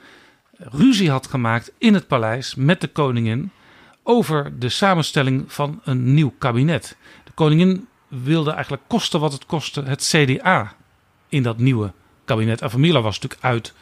ruzie 0.57 1.09
had 1.09 1.27
gemaakt 1.27 1.71
in 1.77 1.93
het 1.93 2.07
paleis 2.07 2.55
met 2.55 2.81
de 2.81 2.87
koningin 2.87 3.51
over 4.03 4.59
de 4.59 4.69
samenstelling 4.69 5.53
van 5.53 5.81
een 5.83 6.13
nieuw 6.13 6.33
kabinet. 6.37 6.97
De 7.23 7.31
koningin 7.31 7.87
wilde 8.07 8.51
eigenlijk 8.51 8.83
kosten 8.87 9.19
wat 9.19 9.31
het 9.31 9.45
kostte 9.45 9.83
het 9.83 10.13
CDA 10.13 10.75
in 11.27 11.43
dat 11.43 11.57
nieuwe 11.57 11.93
kabinet. 12.25 12.61
En 12.61 12.71
Van 12.71 12.79
Mierlo 12.79 13.01
was 13.01 13.19
natuurlijk 13.19 13.43
uit 13.43 13.73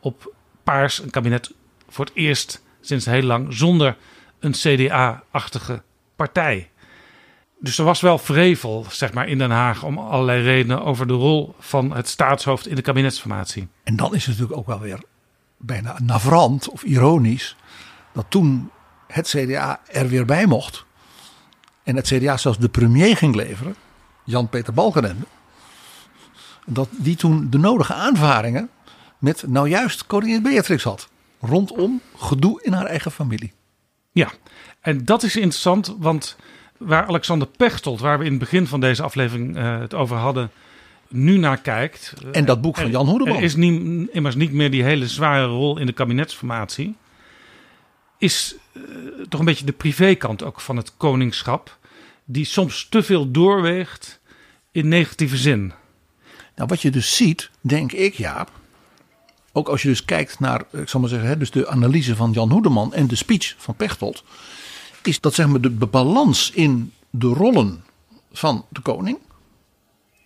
op 0.00 0.34
paars, 0.62 1.02
een 1.02 1.10
kabinet 1.10 1.54
voor 1.88 2.04
het 2.04 2.14
eerst 2.14 2.62
sinds 2.80 3.04
heel 3.04 3.22
lang 3.22 3.54
zonder 3.54 3.96
een 4.38 4.52
CDA-achtige 4.52 5.82
partij. 6.16 6.70
Dus 7.58 7.78
er 7.78 7.84
was 7.84 8.00
wel 8.00 8.18
vrevel, 8.18 8.86
zeg 8.90 9.12
maar, 9.12 9.28
in 9.28 9.38
Den 9.38 9.50
Haag 9.50 9.82
om 9.82 9.98
allerlei 9.98 10.42
redenen 10.42 10.84
over 10.84 11.06
de 11.06 11.12
rol 11.12 11.54
van 11.58 11.94
het 11.94 12.08
staatshoofd 12.08 12.66
in 12.66 12.74
de 12.74 12.82
kabinetsformatie. 12.82 13.68
En 13.82 13.96
dan 13.96 14.14
is 14.14 14.26
het 14.26 14.38
natuurlijk 14.38 14.58
ook 14.58 14.66
wel 14.66 14.80
weer 14.80 15.02
bijna 15.56 15.98
navrant 16.02 16.68
of 16.68 16.82
ironisch 16.82 17.56
dat 18.12 18.26
toen 18.28 18.70
het 19.06 19.28
CDA 19.28 19.80
er 19.86 20.08
weer 20.08 20.24
bij 20.24 20.46
mocht 20.46 20.84
en 21.82 21.96
het 21.96 22.06
CDA 22.06 22.36
zelfs 22.36 22.58
de 22.58 22.68
premier 22.68 23.16
ging 23.16 23.34
leveren, 23.34 23.76
Jan-Peter 24.24 24.72
Balkenende, 24.72 25.26
dat 26.66 26.88
die 26.90 27.16
toen 27.16 27.50
de 27.50 27.58
nodige 27.58 27.94
aanvaringen 27.94 28.70
met 29.18 29.44
nou 29.46 29.68
juist 29.68 30.06
koningin 30.06 30.42
Beatrix 30.42 30.82
had 30.82 31.08
rondom 31.40 32.00
gedoe 32.16 32.62
in 32.62 32.72
haar 32.72 32.86
eigen 32.86 33.10
familie. 33.10 33.52
Ja, 34.12 34.30
en 34.80 35.04
dat 35.04 35.22
is 35.22 35.36
interessant, 35.36 35.94
want 35.98 36.36
waar 36.78 37.06
Alexander 37.06 37.48
Pechtold, 37.48 38.00
waar 38.00 38.18
we 38.18 38.24
in 38.24 38.30
het 38.30 38.40
begin 38.40 38.66
van 38.66 38.80
deze 38.80 39.02
aflevering 39.02 39.56
uh, 39.56 39.78
het 39.78 39.94
over 39.94 40.16
hadden, 40.16 40.50
nu 41.08 41.36
naar 41.36 41.58
kijkt. 41.58 42.14
En 42.32 42.44
dat 42.44 42.60
boek 42.60 42.76
van 42.76 42.90
Jan 42.90 43.08
Hoedeman. 43.08 43.36
Er 43.36 43.42
is 43.42 43.54
niet, 43.54 44.08
immers 44.10 44.34
niet 44.34 44.52
meer 44.52 44.70
die 44.70 44.82
hele 44.82 45.08
zware 45.08 45.46
rol 45.46 45.78
in 45.78 45.86
de 45.86 45.92
kabinetsformatie. 45.92 46.96
Is 48.18 48.56
uh, 48.72 48.82
toch 49.28 49.40
een 49.40 49.46
beetje 49.46 49.64
de 49.64 49.72
privékant 49.72 50.42
ook 50.42 50.60
van 50.60 50.76
het 50.76 50.96
koningschap. 50.96 51.78
Die 52.24 52.44
soms 52.44 52.86
te 52.90 53.02
veel 53.02 53.30
doorweegt 53.30 54.20
in 54.72 54.88
negatieve 54.88 55.36
zin. 55.36 55.72
Nou, 56.56 56.68
wat 56.68 56.82
je 56.82 56.90
dus 56.90 57.16
ziet, 57.16 57.50
denk 57.60 57.92
ik, 57.92 58.14
Jaap, 58.14 58.50
ook 59.52 59.68
als 59.68 59.82
je 59.82 59.88
dus 59.88 60.04
kijkt 60.04 60.40
naar, 60.40 60.64
ik 60.72 60.88
zal 60.88 61.00
maar 61.00 61.08
zeggen, 61.08 61.38
dus 61.38 61.50
de 61.50 61.68
analyse 61.68 62.16
van 62.16 62.32
Jan 62.32 62.50
Hoedeman 62.50 62.94
en 62.94 63.06
de 63.06 63.16
speech 63.16 63.54
van 63.58 63.74
Pechtold, 63.74 64.24
is 65.06 65.20
dat 65.20 65.34
zeg 65.34 65.46
maar 65.46 65.60
de 65.60 65.70
balans 65.70 66.50
in 66.50 66.92
de 67.10 67.26
rollen 67.26 67.84
van 68.32 68.64
de 68.68 68.80
koning. 68.80 69.18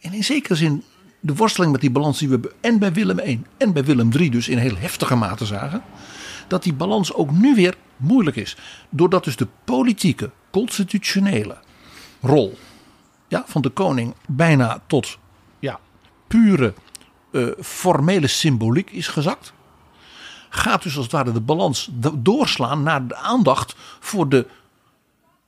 En 0.00 0.12
in 0.12 0.24
zekere 0.24 0.54
zin 0.54 0.84
de 1.20 1.34
worsteling 1.34 1.72
met 1.72 1.80
die 1.80 1.90
balans 1.90 2.18
die 2.18 2.28
we 2.28 2.54
en 2.60 2.78
bij 2.78 2.92
Willem 2.92 3.18
I 3.18 3.42
en 3.56 3.72
bij 3.72 3.84
Willem 3.84 4.12
III 4.12 4.30
dus 4.30 4.48
in 4.48 4.58
heel 4.58 4.76
heftige 4.76 5.14
mate 5.14 5.46
zagen. 5.46 5.82
Dat 6.48 6.62
die 6.62 6.74
balans 6.74 7.12
ook 7.12 7.30
nu 7.30 7.54
weer 7.54 7.76
moeilijk 7.96 8.36
is. 8.36 8.56
Doordat 8.88 9.24
dus 9.24 9.36
de 9.36 9.46
politieke, 9.64 10.30
constitutionele 10.50 11.56
rol 12.20 12.58
ja, 13.28 13.44
van 13.46 13.62
de 13.62 13.68
koning 13.68 14.14
bijna 14.26 14.82
tot 14.86 15.18
ja, 15.58 15.80
pure 16.26 16.74
uh, 17.30 17.48
formele 17.60 18.26
symboliek 18.26 18.90
is 18.90 19.08
gezakt. 19.08 19.52
Gaat 20.48 20.82
dus 20.82 20.94
als 20.96 21.04
het 21.04 21.14
ware 21.14 21.32
de 21.32 21.40
balans 21.40 21.90
doorslaan 22.14 22.82
naar 22.82 23.06
de 23.06 23.16
aandacht 23.16 23.74
voor 24.00 24.28
de, 24.28 24.46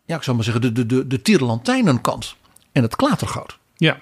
ja, 0.04 0.16
ik 0.16 0.22
zou 0.22 0.36
maar 0.36 0.44
zeggen, 0.44 0.62
de, 0.62 0.86
de, 0.86 1.06
de, 1.06 1.22
de 1.22 2.38
en 2.72 2.82
het 2.82 2.96
klatergoud. 2.96 3.58
Ja, 3.76 3.98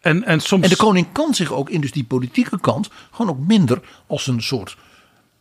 en, 0.00 0.24
en, 0.24 0.40
soms... 0.40 0.62
en 0.62 0.68
de 0.68 0.76
koning 0.76 1.12
kan 1.12 1.34
zich 1.34 1.52
ook 1.52 1.70
in 1.70 1.80
dus 1.80 1.92
die 1.92 2.04
politieke 2.04 2.60
kant 2.60 2.90
gewoon 3.10 3.30
ook 3.30 3.46
minder 3.46 3.80
als 4.06 4.26
een 4.26 4.42
soort 4.42 4.76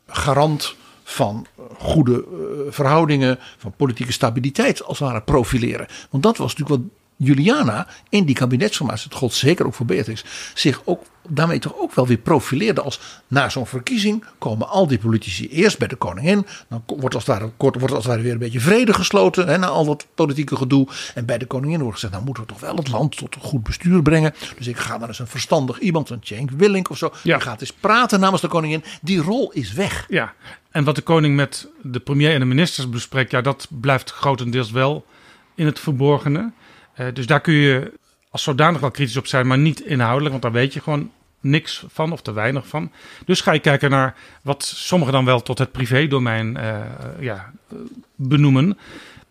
garant 0.08 0.76
van 1.04 1.46
goede 1.78 2.26
uh, 2.32 2.72
verhoudingen, 2.72 3.40
van 3.58 3.74
politieke 3.78 4.12
stabiliteit 4.12 4.84
als 4.84 5.00
het 5.00 5.08
ware 5.08 5.22
profileren. 5.22 5.88
Want 6.10 6.24
dat 6.24 6.38
was 6.38 6.56
natuurlijk 6.56 6.82
wat 6.82 6.92
Juliana 7.24 7.88
in 8.10 8.26
die 8.26 8.36
kabinetsformatie, 8.36 9.04
het 9.10 9.18
god 9.18 9.34
zeker 9.34 9.66
ook 9.66 9.74
voor 9.74 9.86
Beatrix, 9.86 10.24
zich 10.54 10.82
ook 10.86 11.04
daarmee 11.30 11.60
toch 11.60 11.78
ook 11.78 11.94
wel 11.94 12.08
weer 12.08 12.18
profileerde 12.18 12.82
als 12.82 13.00
na 13.28 13.50
zo'n 13.50 13.68
verkiezing 13.68 14.24
komen 14.38 14.70
al 14.70 14.88
die 14.88 14.98
politici 14.98 15.50
eerst 15.50 15.78
bij 15.78 15.88
de 15.88 15.96
koningin. 15.96 16.46
Dan 16.70 16.84
wordt 16.86 17.16
als 17.16 17.26
het 17.26 17.38
ware, 17.38 17.52
wordt 17.58 17.82
als 17.82 17.92
het 17.92 18.06
ware 18.06 18.22
weer 18.22 18.32
een 18.32 18.38
beetje 18.38 18.60
vrede 18.60 18.94
gesloten 18.94 19.48
hè, 19.48 19.58
na 19.58 19.68
al 19.68 19.86
dat 19.86 20.08
politieke 20.16 20.56
gedoe. 20.56 20.88
En 21.16 21.26
bij 21.26 21.38
de 21.38 21.46
koningin 21.46 21.80
wordt 21.80 21.94
gezegd, 21.94 22.14
nou 22.14 22.26
moeten 22.26 22.44
we 22.44 22.50
toch 22.50 22.60
wel 22.60 22.76
het 22.76 22.88
land 22.88 23.18
tot 23.18 23.36
een 23.36 23.42
goed 23.42 23.64
bestuur 23.64 24.02
brengen. 24.02 24.34
Dus 24.58 24.68
ik 24.68 24.78
ga 24.78 24.98
dan 24.98 25.08
eens 25.08 25.20
een 25.20 25.28
verstandig 25.28 25.80
iemand, 25.80 26.10
een 26.10 26.20
Cenk 26.22 26.52
Willink 26.52 26.90
of 26.90 26.98
zo. 26.98 27.12
Ja. 27.24 27.38
Die 27.38 27.46
gaat 27.46 27.62
eens 27.62 27.74
praten 27.74 28.20
namens 28.20 28.42
de 28.42 28.48
koningin. 28.48 28.84
Die 29.02 29.22
rol 29.22 29.52
is 29.52 29.74
weg. 29.74 30.06
Ja, 30.10 30.34
en 30.72 30.84
wat 30.84 30.96
de 30.96 31.02
koning 31.02 31.36
met 31.36 31.68
de 31.82 32.00
premier 32.00 32.34
en 32.34 32.40
de 32.40 32.46
ministers 32.46 32.90
bespreekt, 32.90 33.32
ja 33.32 33.42
dat 33.42 33.68
blijft 33.70 34.12
grotendeels 34.12 34.72
wel 34.72 35.06
in 35.56 35.66
het 35.66 35.80
verborgene. 35.80 36.52
Uh, 37.00 37.08
dus 37.14 37.26
daar 37.26 37.42
kun 37.42 37.54
je 37.54 37.94
als 38.30 38.44
zodanig 38.44 38.80
wel 38.80 38.92
kritisch 38.92 39.18
op 39.18 39.28
zijn, 39.28 39.48
maar 39.48 39.58
niet 39.58 39.82
inhoudelijk, 39.82 40.32
want 40.32 40.42
daar 40.42 40.52
weet 40.52 40.74
je 40.74 40.82
gewoon 40.82 41.12
niks 41.40 41.86
van 41.88 42.12
of 42.12 42.22
te 42.22 42.32
weinig 42.32 42.68
van. 42.68 42.92
Dus 43.26 43.42
ga 43.42 43.52
je 43.52 43.60
kijken 43.60 43.90
naar 43.90 44.16
wat 44.42 44.64
sommigen 44.64 45.14
dan 45.14 45.26
wel 45.26 45.42
tot 45.42 45.58
het 45.58 45.72
privédomein 45.72 46.58
uh, 46.58 46.80
ja, 47.20 47.52
benoemen. 48.16 48.78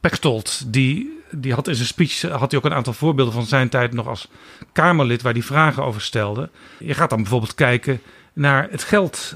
Pechtold, 0.00 0.72
die, 0.72 1.20
die 1.30 1.54
had 1.54 1.68
in 1.68 1.74
zijn 1.74 1.86
speech 1.86 2.22
had 2.22 2.50
hij 2.50 2.60
ook 2.60 2.66
een 2.66 2.74
aantal 2.74 2.92
voorbeelden 2.92 3.34
van 3.34 3.46
zijn 3.46 3.68
tijd 3.68 3.92
nog 3.92 4.06
als 4.06 4.28
Kamerlid 4.72 5.22
waar 5.22 5.32
hij 5.32 5.42
vragen 5.42 5.84
over 5.84 6.00
stelde. 6.00 6.50
Je 6.78 6.94
gaat 6.94 7.10
dan 7.10 7.20
bijvoorbeeld 7.20 7.54
kijken 7.54 8.00
naar 8.32 8.68
het 8.70 8.84
geld 8.84 9.34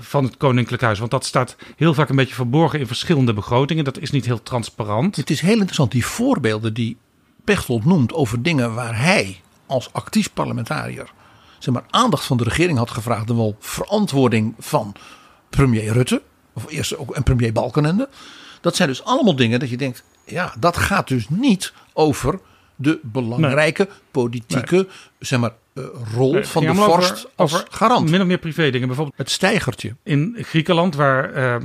van 0.00 0.24
het 0.24 0.36
Koninklijk 0.36 0.82
Huis. 0.82 0.98
Want 0.98 1.10
dat 1.10 1.24
staat 1.24 1.56
heel 1.76 1.94
vaak 1.94 2.08
een 2.08 2.16
beetje 2.16 2.34
verborgen 2.34 2.78
in 2.78 2.86
verschillende 2.86 3.32
begrotingen. 3.32 3.84
Dat 3.84 3.98
is 3.98 4.10
niet 4.10 4.24
heel 4.24 4.42
transparant. 4.42 5.16
Het 5.16 5.30
is 5.30 5.40
heel 5.40 5.52
interessant, 5.52 5.92
die 5.92 6.06
voorbeelden 6.06 6.74
die 6.74 6.96
Pechtold 7.46 7.84
noemt 7.84 8.12
over 8.12 8.42
dingen 8.42 8.74
waar 8.74 9.00
hij 9.00 9.40
als 9.66 9.92
actief 9.92 10.32
parlementariër 10.32 11.10
zeg 11.58 11.74
maar, 11.74 11.84
aandacht 11.90 12.24
van 12.24 12.36
de 12.36 12.44
regering 12.44 12.78
had 12.78 12.90
gevraagd 12.90 13.30
en 13.30 13.36
wel 13.36 13.56
verantwoording 13.58 14.54
van 14.58 14.94
premier 15.50 15.92
Rutte 15.92 16.22
of 16.52 16.70
eerst 16.70 16.96
ook 16.96 17.14
en 17.14 17.22
premier 17.22 17.52
Balkenende. 17.52 18.08
Dat 18.60 18.76
zijn 18.76 18.88
dus 18.88 19.04
allemaal 19.04 19.36
dingen 19.36 19.60
dat 19.60 19.70
je 19.70 19.76
denkt, 19.76 20.04
ja, 20.24 20.54
dat 20.58 20.76
gaat 20.76 21.08
dus 21.08 21.28
niet 21.28 21.72
over 21.92 22.40
de 22.76 22.98
belangrijke 23.02 23.88
politieke 24.10 24.88
zeg 25.18 25.38
maar, 25.40 25.52
uh, 25.74 25.84
rol 26.14 26.32
Nee, 26.32 26.44
van 26.44 26.64
de 26.64 26.74
vorst 26.74 27.28
als 27.34 27.64
garant. 27.70 28.10
Min 28.10 28.20
of 28.20 28.26
meer 28.26 28.38
privé 28.38 28.70
dingen. 28.70 28.86
Bijvoorbeeld 28.86 29.18
Het 29.18 29.30
stijgertje. 29.30 29.94
in 30.02 30.36
Griekenland, 30.40 30.94
waar 30.94 31.32
eh, 31.32 31.56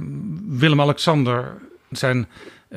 Willem-Alexander 0.48 1.58
zijn 1.90 2.18
eh, 2.18 2.28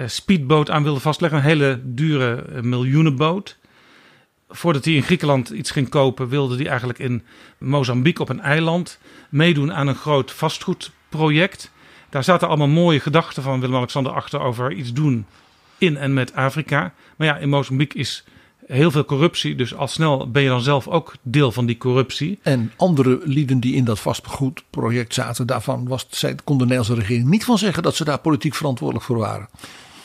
speedboot 0.06 0.70
aan 0.70 0.82
wilde 0.82 1.00
vastleggen. 1.00 1.38
Een 1.38 1.44
hele 1.44 1.80
dure 1.84 2.34
eh, 2.34 2.62
miljoenenboot. 2.62 3.56
Voordat 4.48 4.84
hij 4.84 4.94
in 4.94 5.02
Griekenland 5.02 5.50
iets 5.50 5.70
ging 5.70 5.88
kopen, 5.88 6.28
wilde 6.28 6.56
hij 6.56 6.66
eigenlijk 6.66 6.98
in 6.98 7.22
Mozambique 7.58 8.22
op 8.22 8.28
een 8.28 8.40
eiland 8.40 8.98
meedoen 9.28 9.72
aan 9.72 9.86
een 9.86 9.94
groot 9.94 10.32
vastgoedproject. 10.32 11.70
Daar 12.10 12.24
zaten 12.24 12.48
allemaal 12.48 12.68
mooie 12.68 13.00
gedachten 13.00 13.42
van 13.42 13.60
Willem-Alexander 13.60 14.12
achter 14.12 14.40
over 14.40 14.72
iets 14.72 14.92
doen 14.92 15.26
in 15.78 15.96
en 15.96 16.14
met 16.14 16.34
Afrika. 16.34 16.92
Maar 17.16 17.26
ja, 17.26 17.36
in 17.36 17.48
Mozambique 17.48 17.98
is 17.98 18.24
heel 18.66 18.90
veel 18.90 19.04
corruptie, 19.04 19.54
dus 19.54 19.74
al 19.74 19.88
snel 19.88 20.30
ben 20.30 20.42
je 20.42 20.48
dan 20.48 20.60
zelf 20.60 20.88
ook 20.88 21.14
deel 21.22 21.52
van 21.52 21.66
die 21.66 21.76
corruptie. 21.76 22.38
En 22.42 22.72
andere 22.76 23.20
lieden 23.24 23.60
die 23.60 23.74
in 23.74 23.84
dat 23.84 24.00
vastgoedproject 24.00 25.14
zaten, 25.14 25.46
daarvan 25.46 25.88
was, 25.88 26.24
kon 26.44 26.58
de 26.58 26.64
Nederlandse 26.64 26.94
regering 26.94 27.28
niet 27.28 27.44
van 27.44 27.58
zeggen 27.58 27.82
dat 27.82 27.96
ze 27.96 28.04
daar 28.04 28.18
politiek 28.18 28.54
verantwoordelijk 28.54 29.06
voor 29.06 29.18
waren. 29.18 29.48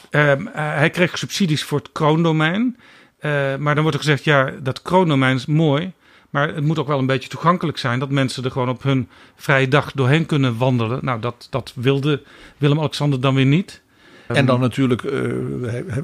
Ehm, 0.10 0.48
eh, 0.48 0.54
hij 0.54 0.90
kreeg 0.90 1.18
subsidies 1.18 1.64
voor 1.64 1.78
het 1.78 1.92
kroondomein. 1.92 2.78
Eh, 3.20 3.56
maar 3.56 3.74
dan 3.74 3.84
wordt 3.84 3.98
er 3.98 4.04
gezegd, 4.04 4.24
ja, 4.24 4.52
dat 4.62 4.82
kroondomein 4.82 5.36
is 5.36 5.46
mooi. 5.46 5.92
Maar 6.30 6.48
het 6.48 6.64
moet 6.64 6.80
ook 6.80 6.88
wel 6.88 7.00
een 7.00 7.06
beetje 7.06 7.30
toegankelijk 7.30 7.78
zijn. 7.78 8.00
Dat 8.00 8.10
mensen 8.10 8.44
er 8.44 8.52
gewoon 8.52 8.70
op 8.70 8.84
hun 8.84 9.10
vrije 9.36 9.68
dag 9.68 9.92
doorheen 9.92 10.26
kunnen 10.26 10.58
wandelen. 10.58 11.00
Nou, 11.02 11.20
dat, 11.20 11.48
dat 11.50 11.74
wilde 11.76 12.22
Willem-Alexander 12.58 13.22
dan 13.22 13.36
weer 13.36 13.46
niet. 13.46 13.82
En 14.28 14.46
dan 14.46 14.60
natuurlijk, 14.60 15.04
eh, 15.04 15.22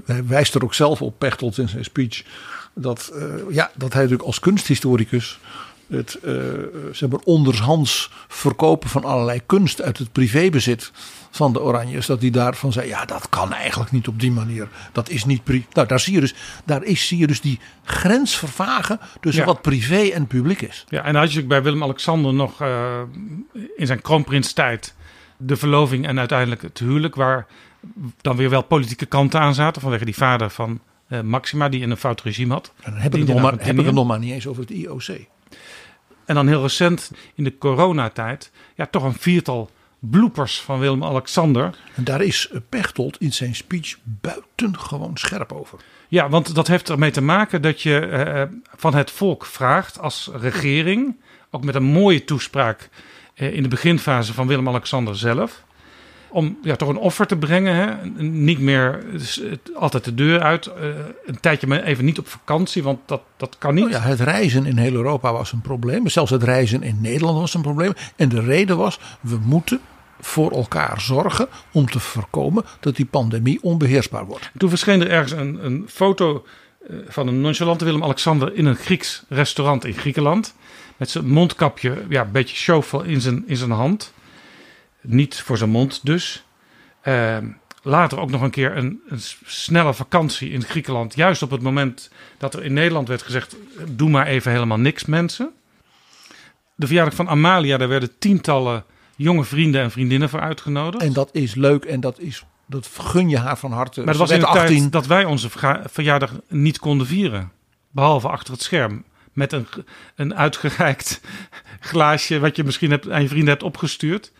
hij, 0.05 0.25
wijst 0.25 0.55
er 0.55 0.63
ook 0.63 0.73
zelf 0.73 1.01
op, 1.01 1.19
Pechtold 1.19 1.57
in 1.57 1.69
zijn 1.69 1.83
speech, 1.83 2.23
dat, 2.73 3.13
ja, 3.49 3.71
dat 3.75 3.93
hij 3.93 4.01
natuurlijk 4.01 4.27
als 4.27 4.39
kunsthistoricus 4.39 5.39
het 5.87 6.19
eh, 6.23 6.33
zeg 6.91 7.09
maar 7.09 7.19
onderhands 7.23 8.11
verkopen 8.27 8.89
van 8.89 9.03
allerlei 9.03 9.41
kunst 9.45 9.81
uit 9.81 9.97
het 9.97 10.11
privébezit 10.11 10.91
van 11.35 11.53
de 11.53 11.61
Oranjes, 11.61 12.05
dat 12.05 12.21
hij 12.21 12.29
daarvan 12.29 12.71
zei, 12.71 12.87
ja, 12.87 13.05
dat 13.05 13.29
kan 13.29 13.53
eigenlijk 13.53 13.91
niet 13.91 14.07
op 14.07 14.19
die 14.19 14.31
manier. 14.31 14.67
Dat 14.91 15.09
is 15.09 15.25
niet 15.25 15.43
pri 15.43 15.65
Nou, 15.73 15.87
daar 15.87 15.99
zie 15.99 16.13
je 16.13 16.19
dus, 16.19 16.35
daar 16.65 16.83
is, 16.83 17.07
zie 17.07 17.17
je 17.17 17.27
dus 17.27 17.41
die 17.41 17.59
grens 17.83 18.37
vervagen 18.37 18.99
tussen 19.19 19.41
Ja. 19.41 19.47
wat 19.47 19.61
privé 19.61 20.01
en 20.13 20.27
publiek 20.27 20.61
is. 20.61 20.85
Ja, 20.89 21.03
en 21.03 21.13
dan 21.13 21.21
had 21.21 21.33
je 21.33 21.43
bij 21.43 21.63
Willem-Alexander 21.63 22.33
nog 22.33 22.61
eh, 22.61 22.99
in 23.77 23.85
zijn 23.87 24.01
kroonprinstijd 24.01 24.95
de 25.37 25.55
verloving 25.55 26.07
en 26.07 26.19
uiteindelijk 26.19 26.61
het 26.61 26.79
huwelijk, 26.79 27.15
waar 27.15 27.45
dan 28.21 28.35
weer 28.35 28.49
wel 28.49 28.63
politieke 28.63 29.05
kanten 29.05 29.39
aan 29.39 29.53
zaten 29.53 29.81
vanwege 29.81 30.05
die 30.05 30.15
vader 30.15 30.49
van 30.49 30.79
eh, 31.07 31.21
Maxima, 31.21 31.69
die 31.69 31.81
in 31.81 31.91
een 31.91 31.97
fout 31.97 32.21
regime 32.21 32.53
had. 32.53 32.73
En 32.83 32.91
dan 32.91 33.01
heb 33.01 33.05
ik, 33.05 33.11
Die 33.11 33.19
het 33.23 33.29
nog 33.33 33.41
maar, 33.41 33.51
heb 33.51 33.53
ik 33.53 33.59
Argentinië. 33.59 33.85
het 33.87 33.95
nog 33.95 34.07
maar 34.07 34.19
niet 34.19 34.31
eens 34.33 34.47
over 34.47 34.61
het 34.61 34.71
IOC. 34.71 35.07
En 36.25 36.35
dan 36.35 36.47
heel 36.47 36.61
recent 36.61 37.11
in 37.35 37.43
de 37.43 37.57
coronatijd, 37.57 38.51
ja, 38.75 38.85
toch 38.85 39.03
een 39.03 39.13
viertal 39.13 39.69
bloepers 40.09 40.61
van 40.61 40.79
Willem-Alexander. 40.79 41.75
En 41.95 42.03
daar 42.03 42.21
is 42.21 42.49
eh, 42.49 42.59
Pechtold 42.69 43.17
in 43.19 43.33
zijn 43.33 43.55
speech 43.55 43.97
buitengewoon 44.03 45.17
scherp 45.17 45.51
over. 45.51 45.79
Ja, 46.07 46.29
want 46.29 46.55
dat 46.55 46.67
heeft 46.67 46.89
ermee 46.89 47.11
te 47.11 47.21
maken 47.21 47.61
dat 47.61 47.81
je 47.81 47.99
eh, 47.99 48.43
van 48.75 48.95
het 48.95 49.11
volk 49.11 49.45
vraagt 49.45 49.99
als 49.99 50.29
regering, 50.33 51.15
ook 51.51 51.63
met 51.63 51.75
een 51.75 51.83
mooie 51.83 52.23
toespraak 52.23 52.89
eh, 53.35 53.53
in 53.53 53.63
de 53.63 53.69
beginfase 53.69 54.33
van 54.33 54.47
Willem-Alexander 54.47 55.17
zelf, 55.17 55.63
om 56.29 56.57
ja, 56.61 56.75
toch 56.75 56.89
een 56.89 56.97
offer 56.97 57.27
te 57.27 57.37
brengen. 57.37 57.75
Hè? 57.75 58.09
Niet 58.23 58.59
meer 58.59 59.03
dus, 59.11 59.41
altijd 59.75 60.03
de 60.03 60.13
deur 60.13 60.41
uit, 60.41 60.65
eh, 60.65 60.87
een 61.25 61.39
tijdje 61.39 61.67
maar 61.67 61.83
even 61.83 62.05
niet 62.05 62.19
op 62.19 62.27
vakantie, 62.27 62.83
want 62.83 62.99
dat, 63.05 63.21
dat 63.37 63.57
kan 63.57 63.73
niet. 63.73 63.89
Nou 63.89 63.95
ja, 63.95 64.01
het 64.01 64.19
reizen 64.19 64.65
in 64.65 64.77
heel 64.77 64.93
Europa 64.93 65.31
was 65.33 65.51
een 65.51 65.61
probleem. 65.61 66.07
Zelfs 66.07 66.31
het 66.31 66.43
reizen 66.43 66.83
in 66.83 66.97
Nederland 67.01 67.39
was 67.39 67.53
een 67.53 67.61
probleem. 67.61 67.93
En 68.15 68.29
de 68.29 68.41
reden 68.41 68.77
was, 68.77 68.99
we 69.19 69.37
moeten 69.45 69.79
voor 70.19 70.51
elkaar 70.51 71.01
zorgen 71.01 71.47
om 71.71 71.89
te 71.89 71.99
voorkomen 71.99 72.63
dat 72.79 72.95
die 72.95 73.05
pandemie 73.05 73.63
onbeheersbaar 73.63 74.25
wordt. 74.25 74.51
Toen 74.57 74.69
verscheen 74.69 75.01
er 75.01 75.09
ergens 75.09 75.31
een, 75.31 75.65
een 75.65 75.85
foto 75.87 76.45
eh, 76.87 76.95
van 77.07 77.27
een 77.27 77.41
nonchalante 77.41 77.85
Willem-Alexander 77.85 78.55
in 78.55 78.65
een 78.65 78.75
Grieks 78.75 79.23
restaurant 79.29 79.85
in 79.85 79.93
Griekenland. 79.93 80.55
Met 80.97 81.09
zijn 81.09 81.27
mondkapje, 81.27 82.05
ja, 82.09 82.21
een 82.21 82.31
beetje 82.31 82.55
showvol 82.55 83.01
in 83.01 83.21
zijn, 83.21 83.43
in 83.47 83.57
zijn 83.57 83.71
hand. 83.71 84.13
Niet 85.01 85.41
voor 85.41 85.57
zijn 85.57 85.69
mond 85.69 86.05
dus. 86.05 86.43
Eh, 87.01 87.37
later 87.81 88.19
ook 88.19 88.29
nog 88.29 88.41
een 88.41 88.49
keer 88.49 88.77
een, 88.77 89.01
een 89.07 89.19
snelle 89.45 89.93
vakantie 89.93 90.49
in 90.49 90.63
Griekenland. 90.63 91.15
Juist 91.15 91.41
op 91.41 91.51
het 91.51 91.61
moment 91.61 92.09
dat 92.37 92.53
er 92.53 92.63
in 92.63 92.73
Nederland 92.73 93.07
werd 93.07 93.21
gezegd: 93.21 93.55
doe 93.87 94.09
maar 94.09 94.27
even 94.27 94.51
helemaal 94.51 94.79
niks, 94.79 95.05
mensen. 95.05 95.51
De 96.75 96.85
verjaardag 96.85 97.15
van 97.15 97.29
Amalia, 97.29 97.77
daar 97.77 97.87
werden 97.87 98.17
tientallen 98.19 98.85
jonge 99.15 99.43
vrienden 99.43 99.81
en 99.81 99.91
vriendinnen 99.91 100.29
voor 100.29 100.39
uitgenodigd. 100.39 101.03
En 101.03 101.13
dat 101.13 101.29
is 101.31 101.55
leuk 101.55 101.85
en 101.85 101.99
dat, 101.99 102.19
is, 102.19 102.45
dat 102.65 102.89
gun 102.97 103.29
je 103.29 103.37
haar 103.37 103.57
van 103.57 103.71
harte. 103.71 103.99
Maar 103.99 104.13
dat 104.13 104.17
was 104.17 104.31
in 104.31 104.39
de 104.39 104.45
werd 104.45 104.57
18. 104.57 104.77
tijd 104.77 104.91
dat 104.91 105.05
wij 105.05 105.25
onze 105.25 105.49
verjaardag 105.85 106.33
niet 106.47 106.79
konden 106.79 107.07
vieren. 107.07 107.51
Behalve 107.91 108.27
achter 108.27 108.53
het 108.53 108.61
scherm. 108.61 109.03
Met 109.33 109.51
een, 109.51 109.67
een 110.15 110.35
uitgereikt 110.35 111.21
glaasje 111.79 112.39
wat 112.39 112.55
je 112.55 112.63
misschien 112.63 112.91
hebt, 112.91 113.09
aan 113.09 113.21
je 113.21 113.27
vrienden 113.27 113.49
hebt 113.49 113.63
opgestuurd. 113.63 114.31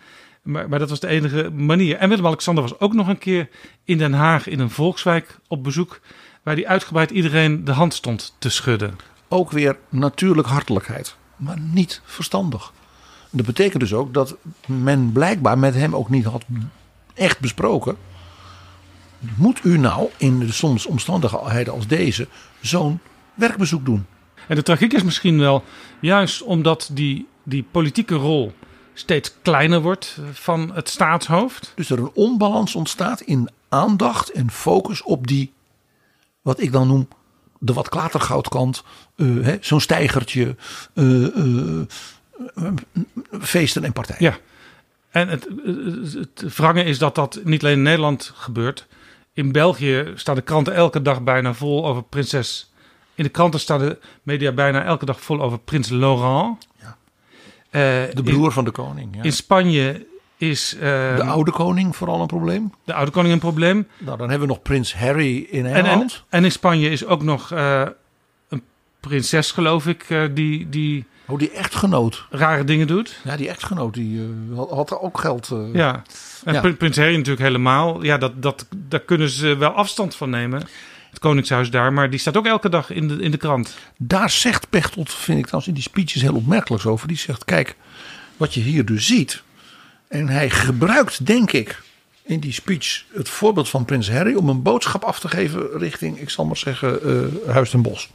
Maar, 0.41 0.69
maar 0.69 0.79
dat 0.79 0.89
was 0.89 0.99
de 0.99 1.07
enige 1.07 1.49
manier. 1.49 1.97
En 1.97 2.09
Willem-Alexander 2.09 2.63
was 2.63 2.79
ook 2.79 2.93
nog 2.93 3.07
een 3.07 3.17
keer 3.17 3.49
in 3.83 3.97
Den 3.97 4.13
Haag 4.13 4.47
in 4.47 4.59
een 4.59 4.69
volkswijk 4.69 5.39
op 5.47 5.63
bezoek. 5.63 5.99
Waar 6.43 6.55
hij 6.55 6.67
uitgebreid 6.67 7.11
iedereen 7.11 7.63
de 7.63 7.71
hand 7.71 7.93
stond 7.93 8.35
te 8.39 8.49
schudden. 8.49 8.95
Ook 9.27 9.51
weer 9.51 9.77
natuurlijk 9.89 10.47
hartelijkheid, 10.47 11.15
maar 11.35 11.59
niet 11.59 12.01
verstandig. 12.03 12.71
Dat 13.35 13.45
betekent 13.45 13.79
dus 13.81 13.93
ook 13.93 14.13
dat 14.13 14.35
men 14.65 15.11
blijkbaar 15.11 15.57
met 15.57 15.73
hem 15.75 15.95
ook 15.95 16.09
niet 16.09 16.25
had 16.25 16.43
echt 17.13 17.39
besproken. 17.39 17.97
Moet 19.35 19.59
u 19.63 19.77
nou 19.77 20.09
in 20.17 20.39
de 20.39 20.51
soms 20.51 20.85
omstandigheden 20.85 21.73
als 21.73 21.87
deze 21.87 22.27
zo'n 22.61 22.99
werkbezoek 23.33 23.85
doen? 23.85 24.05
En 24.47 24.55
de 24.55 24.63
tragiek 24.63 24.93
is 24.93 25.03
misschien 25.03 25.39
wel 25.39 25.63
juist 25.99 26.41
omdat 26.41 26.89
die, 26.93 27.27
die 27.43 27.65
politieke 27.71 28.15
rol 28.15 28.53
steeds 28.93 29.33
kleiner 29.41 29.81
wordt 29.81 30.17
eh, 30.19 30.25
van 30.33 30.71
het 30.73 30.89
staatshoofd. 30.89 31.71
Dus 31.75 31.89
er 31.89 31.99
een 31.99 32.11
onbalans 32.13 32.75
ontstaat 32.75 33.21
in 33.21 33.49
aandacht 33.69 34.29
en 34.31 34.51
focus 34.51 35.03
op 35.03 35.27
die, 35.27 35.53
wat 36.41 36.61
ik 36.61 36.71
dan 36.71 36.87
noem, 36.87 37.07
de 37.59 37.73
wat 37.73 37.89
klatergoudkant. 37.89 38.83
eh, 39.15 39.27
hè, 39.41 39.57
Zo'n 39.61 39.81
stijgertje, 39.81 40.55
eh, 40.93 41.25
eh, 41.25 41.79
eh, 41.79 41.85
feesten 43.41 43.83
en 43.83 43.93
partijen. 43.93 44.21
Ja, 44.23 44.37
en 45.09 45.27
het, 45.27 45.47
het, 45.63 46.13
het 46.41 46.55
wrange 46.55 46.83
is 46.83 46.97
dat 46.97 47.15
dat 47.15 47.39
niet 47.43 47.63
alleen 47.63 47.73
in 47.77 47.81
Nederland 47.81 48.31
gebeurt. 48.35 48.87
In 49.33 49.51
België 49.51 50.11
staan 50.15 50.35
de 50.35 50.41
kranten 50.41 50.73
elke 50.73 51.01
dag 51.01 51.21
bijna 51.21 51.53
vol 51.53 51.87
over 51.87 52.03
prinses. 52.03 52.71
In 53.15 53.23
de 53.23 53.29
kranten 53.29 53.59
staan 53.59 53.79
de 53.79 53.97
media 54.23 54.51
bijna 54.51 54.83
elke 54.83 55.05
dag 55.05 55.21
vol 55.21 55.41
over 55.41 55.59
prins 55.59 55.89
Laurent. 55.89 56.67
Ja. 56.79 56.97
Eh, 57.69 57.81
De 58.15 58.23
broer 58.23 58.51
van 58.51 58.63
de 58.65 58.71
koning. 58.71 59.15
Ja. 59.15 59.23
In, 59.23 59.33
Spanje 59.33 60.05
is 60.37 60.73
eh, 60.75 60.79
De 61.15 61.23
oude 61.23 61.51
koning 61.51 61.95
vooral 61.95 62.21
een 62.21 62.27
probleem. 62.27 62.73
de 62.83 62.93
oude 62.93 63.11
koning 63.11 63.33
een 63.33 63.39
probleem. 63.39 63.87
Nou, 63.97 64.17
dan 64.17 64.29
hebben 64.29 64.47
we 64.47 64.53
nog 64.53 64.61
prins 64.63 64.95
Harry 64.95 65.47
in 65.49 65.65
En, 65.65 65.73
en, 65.73 65.85
Engeland. 65.85 66.23
en 66.29 66.43
in 66.43 66.51
Spanje 66.51 66.89
is 66.89 67.05
ook 67.05 67.23
nog 67.23 67.51
eh, 67.51 67.85
een 68.49 68.61
prinses, 68.99 69.51
geloof 69.51 69.87
ik, 69.87 70.05
eh, 70.09 70.23
die, 70.33 70.69
die 70.69 71.05
Oh, 71.27 71.39
die 71.39 71.51
echtgenoot. 71.51 72.25
rare 72.29 72.63
dingen 72.63 72.87
doet. 72.87 73.19
Ja, 73.23 73.35
die 73.37 73.49
echtgenoot 73.49 73.93
die 73.93 74.19
eh, 74.51 74.57
had, 74.57 74.69
had 74.69 74.99
ook 74.99 75.19
geld. 75.19 75.49
eh. 75.51 75.73
Ja, 75.73 76.01
en 76.43 76.53
Ja. 76.53 76.73
Prins 76.73 76.97
Harry 76.97 77.15
natuurlijk 77.15 77.41
helemaal. 77.45 78.03
Ja, 78.03 78.17
dat, 78.17 78.41
dat, 78.41 78.65
daar 78.75 78.99
kunnen 78.99 79.29
ze 79.29 79.55
wel 79.55 79.69
afstand 79.71 80.15
van 80.15 80.29
nemen. 80.29 80.61
Het 81.09 81.19
Koningshuis 81.19 81.69
daar, 81.69 81.93
maar 81.93 82.09
die 82.09 82.19
staat 82.19 82.37
ook 82.37 82.45
elke 82.45 82.69
dag 82.69 82.89
in 82.89 83.07
de, 83.07 83.15
in 83.21 83.31
de 83.31 83.37
krant. 83.37 83.75
Daar 83.97 84.29
zegt 84.29 84.69
Pechtold, 84.69 85.13
vind 85.13 85.37
ik 85.37 85.43
trouwens 85.45 85.67
in 85.69 85.73
die 85.75 85.83
speeches 85.83 86.21
heel 86.21 86.35
opmerkelijks 86.35 86.85
over. 86.85 87.07
Die 87.07 87.17
zegt, 87.17 87.45
kijk, 87.45 87.75
wat 88.37 88.53
je 88.53 88.61
hier 88.61 88.85
dus 88.85 89.05
ziet. 89.05 89.41
En 90.07 90.27
hij 90.29 90.49
gebruikt, 90.49 91.25
denk 91.25 91.51
ik, 91.51 91.81
in 92.23 92.39
die 92.39 92.53
speech 92.53 93.03
het 93.13 93.29
voorbeeld 93.29 93.69
van 93.69 93.85
prins 93.85 94.11
Harry... 94.11 94.35
om 94.35 94.49
een 94.49 94.61
boodschap 94.61 95.03
af 95.03 95.19
te 95.19 95.27
geven 95.27 95.67
richting, 95.77 96.19
ik 96.19 96.29
zal 96.29 96.45
maar 96.45 96.57
zeggen, 96.57 97.01
eh 97.45 97.53
Huis 97.53 97.69
ten 97.69 97.81
Bos. 97.81 98.09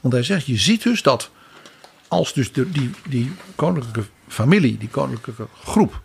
Want 0.00 0.14
hij 0.14 0.22
zegt, 0.22 0.46
je 0.46 0.56
ziet 0.56 0.82
dus 0.82 1.02
dat 1.02 1.30
als 2.08 2.32
dus 2.32 2.52
de, 2.52 2.70
die, 2.70 2.90
die 3.08 3.32
koninklijke 3.54 4.04
familie, 4.28 4.78
die 4.78 4.88
koninklijke 4.88 5.46
groep... 5.64 6.00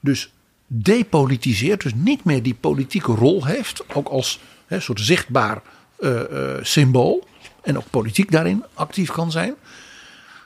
dus 0.00 0.32
depolitiseert, 0.66 1.82
dus 1.82 1.92
niet 1.94 2.24
meer 2.24 2.42
die 2.42 2.54
politieke 2.54 3.12
rol 3.12 3.44
heeft... 3.44 3.94
ook 3.94 4.08
als 4.08 4.40
hè, 4.66 4.80
soort 4.80 5.00
zichtbaar 5.00 5.62
eh, 5.98 6.56
eh, 6.56 6.64
symbool... 6.64 7.28
en 7.62 7.76
ook 7.76 7.90
politiek 7.90 8.30
daarin 8.30 8.64
actief 8.74 9.10
kan 9.10 9.30
zijn... 9.30 9.54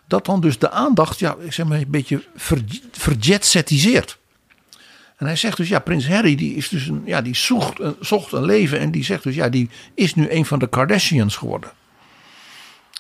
dat 0.06 0.24
dan 0.24 0.40
dus 0.40 0.58
de 0.58 0.70
aandacht, 0.70 1.18
ja, 1.18 1.36
ik 1.40 1.52
zeg 1.52 1.66
maar, 1.66 1.78
een 1.78 1.90
beetje 1.90 2.24
ver. 2.36 2.62
En 5.18 5.26
hij 5.26 5.36
zegt 5.36 5.56
dus, 5.56 5.68
ja, 5.68 5.78
prins 5.78 6.08
Harry 6.08 6.34
die 6.34 6.54
is 6.54 6.68
dus 6.68 6.86
een, 6.86 7.02
ja, 7.04 7.20
die 7.20 7.36
zocht, 7.36 7.80
een, 7.80 7.96
zocht 8.00 8.32
een 8.32 8.44
leven 8.44 8.78
en 8.78 8.90
die 8.90 9.04
zegt 9.04 9.22
dus, 9.22 9.34
ja, 9.34 9.48
die 9.48 9.70
is 9.94 10.14
nu 10.14 10.30
een 10.30 10.44
van 10.44 10.58
de 10.58 10.68
Kardashians 10.68 11.36
geworden. 11.36 11.70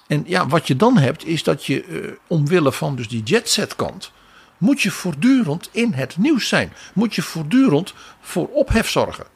En 0.08 0.24
ja, 0.26 0.46
wat 0.46 0.66
je 0.66 0.76
dan 0.76 0.98
hebt 0.98 1.26
is 1.26 1.42
dat 1.42 1.64
je 1.64 1.86
uh, 1.86 2.12
omwille 2.26 2.72
van 2.72 2.96
dus 2.96 3.08
die 3.08 3.22
jetset 3.22 3.76
kant, 3.76 4.12
moet 4.58 4.80
je 4.80 4.90
voortdurend 4.90 5.68
in 5.72 5.92
het 5.92 6.16
nieuws 6.16 6.48
zijn. 6.48 6.72
Moet 6.94 7.14
je 7.14 7.22
voortdurend 7.22 7.94
voor 8.20 8.48
ophef 8.48 8.88
zorgen. 8.88 9.26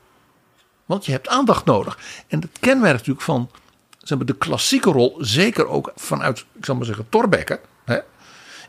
Want 0.84 1.06
je 1.06 1.12
hebt 1.12 1.28
aandacht 1.28 1.64
nodig. 1.64 1.98
En 2.28 2.40
het 2.40 2.58
kenmerk 2.60 2.92
natuurlijk 2.92 3.24
van 3.24 3.50
zeg 3.98 4.18
maar, 4.18 4.26
de 4.26 4.36
klassieke 4.36 4.90
rol, 4.90 5.16
zeker 5.18 5.66
ook 5.66 5.92
vanuit, 5.96 6.44
ik 6.52 6.64
zal 6.64 6.74
maar 6.74 6.86
zeggen, 6.86 7.06
Torbekke, 7.08 7.60
hè, 7.84 7.98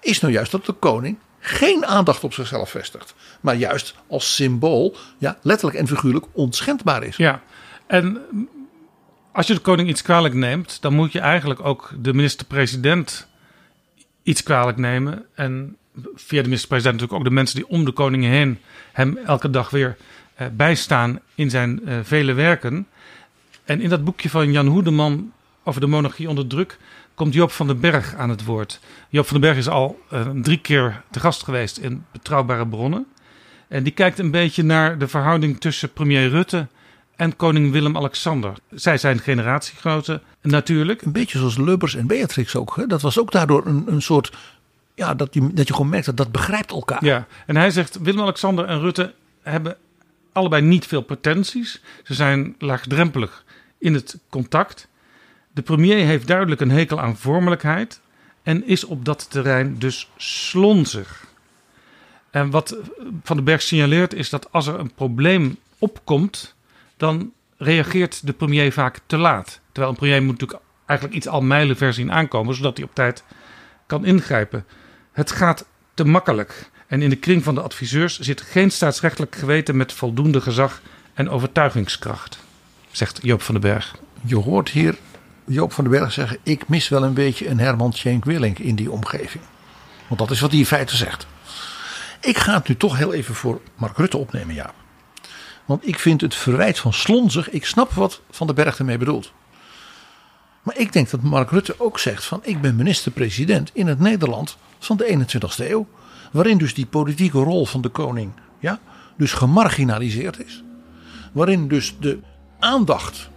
is 0.01 0.19
nou 0.19 0.33
juist 0.33 0.51
dat 0.51 0.65
de 0.65 0.73
koning 0.73 1.17
geen 1.39 1.85
aandacht 1.85 2.23
op 2.23 2.33
zichzelf 2.33 2.69
vestigt. 2.69 3.13
Maar 3.41 3.55
juist 3.55 3.95
als 4.07 4.35
symbool, 4.35 4.95
ja, 5.17 5.37
letterlijk 5.41 5.77
en 5.77 5.87
figuurlijk 5.87 6.25
onschendbaar 6.31 7.03
is. 7.03 7.17
Ja, 7.17 7.41
en 7.87 8.21
als 9.33 9.47
je 9.47 9.53
de 9.53 9.59
koning 9.59 9.89
iets 9.89 10.01
kwalijk 10.01 10.33
neemt, 10.33 10.81
dan 10.81 10.93
moet 10.93 11.11
je 11.11 11.19
eigenlijk 11.19 11.65
ook 11.65 11.93
de 11.99 12.13
minister-president 12.13 13.27
iets 14.23 14.43
kwalijk 14.43 14.77
nemen. 14.77 15.25
En 15.35 15.77
via 16.15 16.41
de 16.41 16.47
minister-president 16.47 16.93
natuurlijk 16.93 17.19
ook 17.19 17.29
de 17.29 17.35
mensen 17.35 17.55
die 17.55 17.67
om 17.67 17.85
de 17.85 17.91
koning 17.91 18.23
heen 18.23 18.59
hem 18.91 19.17
elke 19.17 19.49
dag 19.49 19.69
weer 19.69 19.97
uh, 20.41 20.47
bijstaan 20.51 21.19
in 21.35 21.49
zijn 21.49 21.81
uh, 21.85 21.99
vele 22.03 22.33
werken. 22.33 22.87
En 23.63 23.81
in 23.81 23.89
dat 23.89 24.03
boekje 24.03 24.29
van 24.29 24.51
Jan 24.51 24.67
Hoedeman 24.67 25.31
over 25.63 25.81
de 25.81 25.87
monarchie 25.87 26.29
onder 26.29 26.47
druk 26.47 26.77
komt 27.15 27.33
Joop 27.33 27.51
van 27.51 27.67
den 27.67 27.79
Berg 27.79 28.15
aan 28.15 28.29
het 28.29 28.43
woord. 28.43 28.79
Joop 29.09 29.27
van 29.27 29.41
den 29.41 29.49
Berg 29.49 29.59
is 29.59 29.69
al 29.69 29.99
uh, 30.13 30.29
drie 30.41 30.59
keer 30.59 31.01
te 31.11 31.19
gast 31.19 31.43
geweest 31.43 31.77
in 31.77 32.05
Betrouwbare 32.11 32.67
Bronnen. 32.67 33.05
En 33.67 33.83
die 33.83 33.93
kijkt 33.93 34.19
een 34.19 34.31
beetje 34.31 34.63
naar 34.63 34.97
de 34.97 35.07
verhouding 35.07 35.59
tussen 35.59 35.93
premier 35.93 36.29
Rutte 36.29 36.67
en 37.23 37.35
koning 37.35 37.71
Willem-Alexander. 37.71 38.53
Zij 38.69 38.97
zijn 38.97 39.19
generatiegenoten 39.19 40.21
natuurlijk. 40.41 41.01
Een 41.01 41.11
beetje 41.11 41.37
zoals 41.37 41.57
Lubbers 41.57 41.95
en 41.95 42.07
Beatrix 42.07 42.55
ook. 42.55 42.75
Hè? 42.75 42.87
Dat 42.87 43.01
was 43.01 43.19
ook 43.19 43.31
daardoor 43.31 43.65
een, 43.65 43.83
een 43.87 44.01
soort... 44.01 44.31
Ja, 44.95 45.13
dat 45.13 45.33
je, 45.33 45.53
dat 45.53 45.67
je 45.67 45.73
gewoon 45.73 45.89
merkt 45.89 46.05
dat 46.05 46.17
dat 46.17 46.31
begrijpt 46.31 46.71
elkaar. 46.71 47.05
Ja, 47.05 47.27
en 47.45 47.55
hij 47.55 47.71
zegt 47.71 47.99
Willem-Alexander 48.01 48.65
en 48.65 48.79
Rutte 48.79 49.13
hebben 49.41 49.77
allebei 50.31 50.61
niet 50.61 50.87
veel 50.87 51.01
pretenties. 51.01 51.81
Ze 52.03 52.13
zijn 52.13 52.55
laagdrempelig 52.59 53.43
in 53.77 53.93
het 53.93 54.19
contact. 54.29 54.87
De 55.51 55.61
premier 55.61 56.05
heeft 56.05 56.27
duidelijk 56.27 56.61
een 56.61 56.71
hekel 56.71 56.99
aan 56.99 57.17
vormelijkheid 57.17 58.01
en 58.43 58.67
is 58.67 58.83
op 58.83 59.05
dat 59.05 59.29
terrein 59.29 59.75
dus 59.79 60.09
slonzig. 60.17 61.25
En 62.29 62.49
wat 62.49 62.77
Van 63.23 63.35
den 63.35 63.45
Berg 63.45 63.61
signaleert 63.61 64.13
is 64.13 64.29
dat 64.29 64.51
als 64.51 64.67
er 64.67 64.79
een 64.79 64.93
probleem 64.93 65.57
opkomt, 65.79 66.55
dan 66.97 67.31
reageert 67.57 68.27
de 68.27 68.33
premier 68.33 68.71
vaak 68.71 68.99
te 69.05 69.17
laat. 69.17 69.59
Terwijl 69.71 69.93
een 69.93 69.99
premier 69.99 70.23
moet 70.23 70.39
natuurlijk 70.39 70.61
eigenlijk 70.85 71.19
iets 71.19 71.27
al 71.27 71.41
mijlenver 71.41 71.93
zien 71.93 72.11
aankomen, 72.11 72.55
zodat 72.55 72.77
hij 72.77 72.85
op 72.85 72.95
tijd 72.95 73.23
kan 73.85 74.05
ingrijpen. 74.05 74.65
Het 75.11 75.31
gaat 75.31 75.65
te 75.93 76.05
makkelijk. 76.05 76.71
En 76.87 77.01
in 77.01 77.09
de 77.09 77.15
kring 77.15 77.43
van 77.43 77.55
de 77.55 77.61
adviseurs 77.61 78.19
zit 78.19 78.41
geen 78.41 78.71
staatsrechtelijk 78.71 79.35
geweten 79.35 79.77
met 79.77 79.93
voldoende 79.93 80.41
gezag 80.41 80.81
en 81.13 81.29
overtuigingskracht, 81.29 82.39
zegt 82.91 83.19
Joop 83.21 83.41
van 83.41 83.53
den 83.53 83.71
Berg. 83.71 83.95
Je 84.25 84.35
hoort 84.35 84.69
hier 84.69 84.95
Joop 85.45 85.73
van 85.73 85.83
den 85.83 85.93
Berg 85.93 86.11
zeggen: 86.11 86.37
Ik 86.43 86.67
mis 86.67 86.89
wel 86.89 87.03
een 87.03 87.13
beetje 87.13 87.47
een 87.47 87.59
Herman 87.59 87.93
Schenk 87.93 88.25
Willink 88.25 88.59
in 88.59 88.75
die 88.75 88.91
omgeving. 88.91 89.43
Want 90.07 90.19
dat 90.19 90.31
is 90.31 90.39
wat 90.39 90.49
hij 90.49 90.59
in 90.59 90.65
feite 90.65 90.95
zegt. 90.95 91.27
Ik 92.21 92.37
ga 92.37 92.53
het 92.53 92.67
nu 92.67 92.77
toch 92.77 92.97
heel 92.97 93.13
even 93.13 93.35
voor 93.35 93.61
Mark 93.75 93.97
Rutte 93.97 94.17
opnemen, 94.17 94.55
ja. 94.55 94.73
Want 95.65 95.87
ik 95.87 95.99
vind 95.99 96.21
het 96.21 96.35
verwijt 96.35 96.79
van 96.79 96.93
slonzig. 96.93 97.49
Ik 97.49 97.65
snap 97.65 97.91
wat 97.91 98.21
Van 98.29 98.47
den 98.47 98.55
Berg 98.55 98.77
ermee 98.77 98.97
bedoelt. 98.97 99.31
Maar 100.63 100.77
ik 100.77 100.93
denk 100.93 101.09
dat 101.09 101.21
Mark 101.21 101.51
Rutte 101.51 101.75
ook 101.77 101.99
zegt: 101.99 102.25
van 102.25 102.39
ik 102.43 102.61
ben 102.61 102.75
minister-president 102.75 103.69
in 103.73 103.87
het 103.87 103.99
Nederland 103.99 104.57
van 104.79 104.97
de 104.97 105.25
21ste 105.25 105.69
eeuw. 105.69 105.87
Waarin 106.31 106.57
dus 106.57 106.73
die 106.73 106.85
politieke 106.85 107.37
rol 107.37 107.65
van 107.65 107.81
de 107.81 107.89
koning 107.89 108.31
ja, 108.59 108.79
dus 109.17 109.33
gemarginaliseerd 109.33 110.45
is. 110.45 110.63
Waarin 111.31 111.67
dus 111.67 111.95
de 111.99 112.19
aandacht 112.59 113.29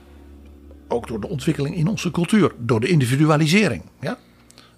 ook 0.88 1.06
door 1.06 1.20
de 1.20 1.28
ontwikkeling 1.28 1.76
in 1.76 1.86
onze 1.86 2.10
cultuur, 2.10 2.52
door 2.58 2.80
de 2.80 2.88
individualisering, 2.88 3.82
ja? 4.00 4.18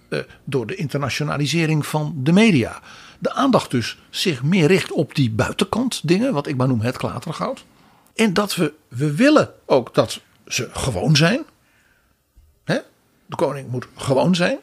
Uh, 0.09 0.19
door 0.45 0.67
de 0.67 0.75
internationalisering 0.75 1.87
van 1.87 2.15
de 2.23 2.33
media. 2.33 2.81
De 3.19 3.33
aandacht 3.33 3.71
dus 3.71 3.99
zich 4.11 4.43
meer 4.43 4.67
richt 4.67 4.93
op 4.93 5.15
die 5.15 5.31
buitenkant 5.31 6.09
dingen, 6.09 6.33
wat 6.33 6.47
ik 6.47 6.57
maar 6.57 6.69
noem 6.69 6.81
het 6.81 6.97
klatergoud. 6.97 7.65
En 8.15 8.35
dat 8.35 8.55
we, 8.55 8.73
we 8.89 9.15
willen 9.15 9.51
ook 9.67 9.95
dat 9.95 10.21
ze 10.47 10.69
gewoon 10.73 11.17
zijn. 11.17 11.45
Hè? 12.65 12.79
De 13.27 13.37
koning 13.37 13.71
moet 13.71 13.87
gewoon 13.97 14.35
zijn. 14.35 14.59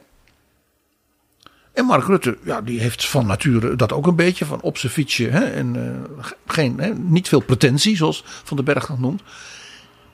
En 1.74 1.86
Mark 1.86 2.06
Rutte, 2.06 2.38
ja, 2.44 2.62
die 2.62 2.80
heeft 2.80 3.08
van 3.08 3.26
nature 3.26 3.76
dat 3.76 3.92
ook 3.92 4.08
een 4.08 4.16
beetje, 4.16 4.46
van 4.46 4.62
op 4.62 4.78
zijn 4.78 4.92
fietsje. 4.92 5.30
Hè, 5.30 5.46
en 5.46 5.76
uh, 5.76 6.26
geen, 6.46 6.96
niet 7.10 7.28
veel 7.28 7.40
pretentie, 7.40 7.96
zoals 7.96 8.24
Van 8.26 8.56
den 8.56 8.66
Berg 8.66 8.86
dat 8.86 9.00
noemt. 9.00 9.22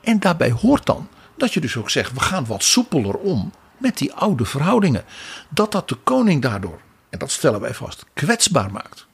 En 0.00 0.20
daarbij 0.20 0.50
hoort 0.50 0.86
dan 0.86 1.08
dat 1.36 1.54
je 1.54 1.60
dus 1.60 1.76
ook 1.76 1.90
zegt, 1.90 2.12
we 2.12 2.20
gaan 2.20 2.46
wat 2.46 2.62
soepeler 2.62 3.16
om 3.16 3.52
met 3.78 3.98
die 3.98 4.12
oude 4.12 4.44
verhoudingen. 4.44 5.04
Dat 5.48 5.72
dat 5.72 5.88
de 5.88 5.94
koning 5.94 6.42
daardoor, 6.42 6.80
en 7.12 7.18
dat 7.18 7.30
stellen 7.30 7.60
wij 7.60 7.74
vast, 7.74 8.04
kwetsbaar 8.12 8.72
maakt. 8.72 9.06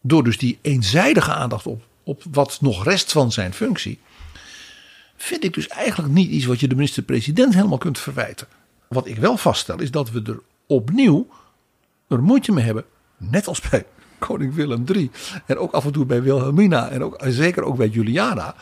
Door 0.00 0.24
dus 0.24 0.38
die 0.38 0.58
eenzijdige 0.62 1.32
aandacht 1.32 1.66
op, 1.66 1.82
op 2.02 2.22
wat 2.30 2.58
nog 2.60 2.84
rest 2.84 3.12
van 3.12 3.32
zijn 3.32 3.52
functie. 3.54 3.98
Vind 5.16 5.44
ik 5.44 5.54
dus 5.54 5.68
eigenlijk 5.68 6.12
niet 6.12 6.30
iets 6.30 6.44
wat 6.44 6.60
je 6.60 6.68
de 6.68 6.74
minister-president 6.74 7.54
helemaal 7.54 7.78
kunt 7.78 7.98
verwijten. 7.98 8.46
Wat 8.88 9.06
ik 9.06 9.16
wel 9.16 9.36
vaststel 9.36 9.80
is 9.80 9.90
dat 9.90 10.10
we 10.10 10.22
er 10.26 10.40
opnieuw 10.66 11.28
er 12.08 12.22
moeite 12.22 12.52
mee 12.52 12.64
hebben. 12.64 12.84
Net 13.16 13.46
als 13.46 13.60
bij 13.60 13.86
koning 14.18 14.54
Willem 14.54 14.84
III. 14.92 15.10
En 15.46 15.58
ook 15.58 15.72
af 15.72 15.84
en 15.84 15.92
toe 15.92 16.06
bij 16.06 16.22
Wilhelmina. 16.22 16.88
En 16.88 17.04
ook, 17.04 17.16
zeker 17.26 17.62
ook 17.62 17.76
bij 17.76 17.88
Juliana 17.88 18.54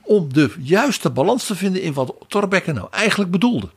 om 0.00 0.32
de 0.32 0.54
juiste 0.58 1.10
balans 1.10 1.46
te 1.46 1.54
vinden 1.54 1.82
in 1.82 1.92
wat 1.92 2.14
Thorbecke 2.28 2.72
nou 2.72 2.88
eigenlijk 2.90 3.30
bedoelde. 3.30 3.68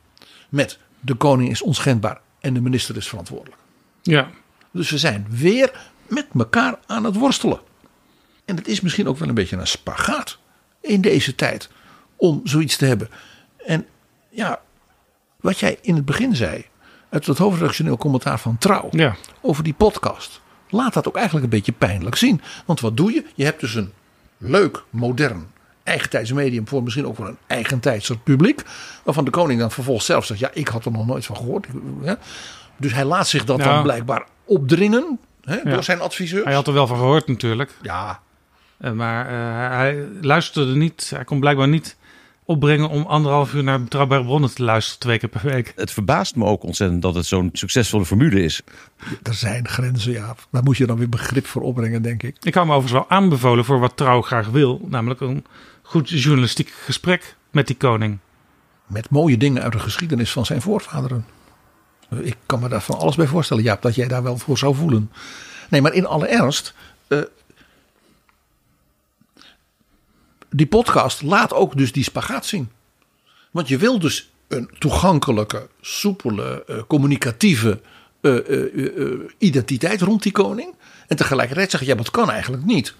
Met 0.48 0.78
de 1.00 1.14
koning 1.14 1.50
is 1.50 1.62
onschendbaar 1.62 2.20
en 2.40 2.54
de 2.54 2.60
minister 2.60 2.96
is 2.96 3.08
verantwoordelijk. 3.08 3.63
Ja. 4.04 4.30
Dus 4.70 4.90
we 4.90 4.98
zijn 4.98 5.26
weer 5.30 5.72
met 6.06 6.26
elkaar 6.34 6.78
aan 6.86 7.04
het 7.04 7.16
worstelen. 7.16 7.60
En 8.44 8.56
het 8.56 8.68
is 8.68 8.80
misschien 8.80 9.08
ook 9.08 9.18
wel 9.18 9.28
een 9.28 9.34
beetje 9.34 9.56
een 9.56 9.66
spagaat 9.66 10.38
in 10.80 11.00
deze 11.00 11.34
tijd 11.34 11.68
om 12.16 12.40
zoiets 12.44 12.76
te 12.76 12.84
hebben. 12.84 13.08
En 13.66 13.86
ja, 14.28 14.60
wat 15.40 15.58
jij 15.58 15.78
in 15.80 15.94
het 15.94 16.04
begin 16.04 16.36
zei, 16.36 16.64
uit 17.08 17.26
het 17.26 17.38
hoofdredactioneel 17.38 17.96
commentaar 17.96 18.38
van 18.38 18.58
Trouw 18.58 18.88
ja. 18.90 19.16
over 19.40 19.64
die 19.64 19.74
podcast, 19.74 20.40
laat 20.68 20.94
dat 20.94 21.08
ook 21.08 21.14
eigenlijk 21.16 21.44
een 21.44 21.50
beetje 21.50 21.72
pijnlijk 21.72 22.16
zien. 22.16 22.40
Want 22.64 22.80
wat 22.80 22.96
doe 22.96 23.12
je? 23.12 23.24
Je 23.34 23.44
hebt 23.44 23.60
dus 23.60 23.74
een 23.74 23.92
leuk, 24.38 24.84
modern 24.90 25.46
eigentijds 25.82 26.32
medium 26.32 26.68
voor 26.68 26.82
misschien 26.82 27.06
ook 27.06 27.16
voor 27.16 27.28
een 27.28 27.38
eigentijds 27.46 28.10
publiek. 28.24 28.62
Waarvan 29.04 29.24
de 29.24 29.30
koning 29.30 29.60
dan 29.60 29.70
vervolgens 29.70 30.06
zelf 30.06 30.24
zegt: 30.24 30.40
Ja, 30.40 30.50
ik 30.52 30.68
had 30.68 30.84
er 30.84 30.92
nog 30.92 31.06
nooit 31.06 31.26
van 31.26 31.36
gehoord. 31.36 31.66
Dus 32.76 32.92
hij 32.92 33.04
laat 33.04 33.28
zich 33.28 33.44
dat 33.44 33.58
dan 33.58 33.82
blijkbaar 33.82 34.26
opdringen 34.44 35.18
hè, 35.40 35.56
door 35.64 35.84
zijn 35.84 36.00
adviseurs. 36.00 36.44
Hij 36.44 36.54
had 36.54 36.66
er 36.66 36.72
wel 36.72 36.86
van 36.86 36.96
gehoord 36.96 37.28
natuurlijk. 37.28 37.70
Ja. 37.82 38.20
Uh, 38.80 38.92
maar 38.92 39.26
uh, 39.26 39.76
hij 39.76 40.08
luisterde 40.20 40.74
niet. 40.74 41.10
Hij 41.14 41.24
kon 41.24 41.40
blijkbaar 41.40 41.68
niet 41.68 41.96
opbrengen 42.44 42.88
om 42.88 43.02
anderhalf 43.02 43.54
uur 43.54 43.62
naar 43.62 43.82
betrouwbare 43.82 44.24
bronnen 44.24 44.54
te 44.54 44.62
luisteren 44.62 45.00
twee 45.00 45.18
keer 45.18 45.28
per 45.28 45.42
week. 45.42 45.72
Het 45.76 45.90
verbaast 45.90 46.36
me 46.36 46.44
ook 46.44 46.62
ontzettend 46.62 47.02
dat 47.02 47.14
het 47.14 47.26
zo'n 47.26 47.50
succesvolle 47.52 48.04
formule 48.04 48.42
is. 48.42 48.62
Er 49.22 49.34
zijn 49.34 49.68
grenzen, 49.68 50.12
ja. 50.12 50.34
Daar 50.50 50.62
moet 50.62 50.76
je 50.76 50.86
dan 50.86 50.98
weer 50.98 51.08
begrip 51.08 51.46
voor 51.46 51.62
opbrengen, 51.62 52.02
denk 52.02 52.22
ik. 52.22 52.36
Ik 52.42 52.54
hou 52.54 52.66
me 52.66 52.72
overigens 52.72 53.06
wel 53.08 53.18
aanbevolen 53.18 53.64
voor 53.64 53.78
wat 53.78 53.96
Trouw 53.96 54.22
graag 54.22 54.48
wil. 54.48 54.80
Namelijk 54.88 55.20
een 55.20 55.44
goed 55.82 56.08
journalistiek 56.08 56.68
gesprek 56.84 57.36
met 57.50 57.66
die 57.66 57.76
koning. 57.76 58.18
Met 58.86 59.10
mooie 59.10 59.36
dingen 59.36 59.62
uit 59.62 59.72
de 59.72 59.78
geschiedenis 59.78 60.32
van 60.32 60.46
zijn 60.46 60.60
voorvaderen. 60.60 61.24
Ik 62.10 62.36
kan 62.46 62.60
me 62.60 62.68
daar 62.68 62.82
van 62.82 62.98
alles 62.98 63.16
bij 63.16 63.26
voorstellen, 63.26 63.62
Jaap, 63.62 63.82
dat 63.82 63.94
jij 63.94 64.08
daar 64.08 64.22
wel 64.22 64.38
voor 64.38 64.58
zou 64.58 64.74
voelen. 64.74 65.10
Nee, 65.68 65.82
maar 65.82 65.92
in 65.92 66.06
alle 66.06 66.26
ernst. 66.26 66.74
Uh, 67.08 67.22
die 70.50 70.66
podcast 70.66 71.22
laat 71.22 71.52
ook 71.52 71.76
dus 71.76 71.92
die 71.92 72.04
spagaat 72.04 72.46
zien. 72.46 72.70
Want 73.50 73.68
je 73.68 73.78
wil 73.78 73.98
dus 73.98 74.30
een 74.48 74.70
toegankelijke, 74.78 75.68
soepele, 75.80 76.64
uh, 76.66 76.82
communicatieve 76.86 77.80
uh, 78.20 79.18
identiteit 79.38 80.00
rond 80.00 80.22
die 80.22 80.32
koning. 80.32 80.74
En 81.06 81.16
tegelijkertijd 81.16 81.70
zeggen, 81.70 81.88
ja, 81.88 81.94
dat 81.94 82.10
kan 82.10 82.30
eigenlijk 82.30 82.64
niet. 82.64 82.94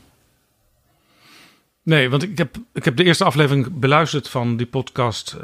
Nee, 1.82 2.10
want 2.10 2.22
ik 2.22 2.39
heb, 2.39 2.56
ik 2.72 2.85
heb 2.85 2.97
de 2.97 3.05
eerste 3.05 3.24
aflevering 3.24 3.78
beluisterd 3.78 4.28
van 4.28 4.56
die 4.56 4.66
podcast. 4.66 5.36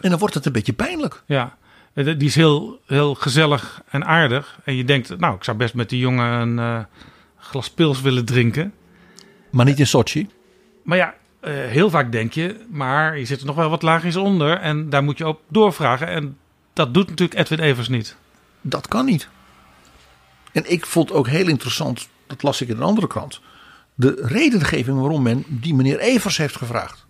En 0.00 0.10
dan 0.10 0.18
wordt 0.18 0.34
het 0.34 0.46
een 0.46 0.52
beetje 0.52 0.72
pijnlijk. 0.72 1.22
Ja, 1.26 1.58
die 1.92 2.24
is 2.24 2.34
heel, 2.34 2.80
heel 2.86 3.14
gezellig 3.14 3.82
en 3.90 4.04
aardig. 4.04 4.60
En 4.64 4.74
je 4.74 4.84
denkt, 4.84 5.18
nou, 5.18 5.34
ik 5.34 5.44
zou 5.44 5.56
best 5.56 5.74
met 5.74 5.88
die 5.88 5.98
jongen 5.98 6.26
een 6.26 6.58
uh, 6.58 6.84
glas 7.36 7.70
pils 7.70 8.00
willen 8.00 8.24
drinken. 8.24 8.72
Maar 9.50 9.64
niet 9.64 9.78
in 9.78 9.86
Sochi. 9.86 10.28
Maar 10.84 10.96
ja, 10.96 11.14
uh, 11.44 11.50
heel 11.52 11.90
vaak 11.90 12.12
denk 12.12 12.32
je, 12.32 12.56
maar 12.68 13.18
je 13.18 13.24
zit 13.24 13.40
er 13.40 13.46
nog 13.46 13.56
wel 13.56 13.70
wat 13.70 13.82
laagjes 13.82 14.16
onder. 14.16 14.56
En 14.56 14.90
daar 14.90 15.02
moet 15.02 15.18
je 15.18 15.24
ook 15.24 15.40
doorvragen. 15.48 16.06
En 16.06 16.38
dat 16.72 16.94
doet 16.94 17.08
natuurlijk 17.08 17.40
Edwin 17.40 17.58
Evers 17.58 17.88
niet. 17.88 18.16
Dat 18.60 18.88
kan 18.88 19.04
niet. 19.04 19.28
En 20.52 20.70
ik 20.70 20.86
vond 20.86 21.12
ook 21.12 21.28
heel 21.28 21.48
interessant, 21.48 22.08
dat 22.26 22.42
las 22.42 22.60
ik 22.60 22.68
in 22.68 22.76
een 22.76 22.82
andere 22.82 23.06
krant. 23.06 23.40
De 23.94 24.14
redengeving 24.16 24.98
waarom 24.98 25.22
men 25.22 25.44
die 25.48 25.74
meneer 25.74 25.98
Evers 25.98 26.36
heeft 26.36 26.56
gevraagd. 26.56 27.06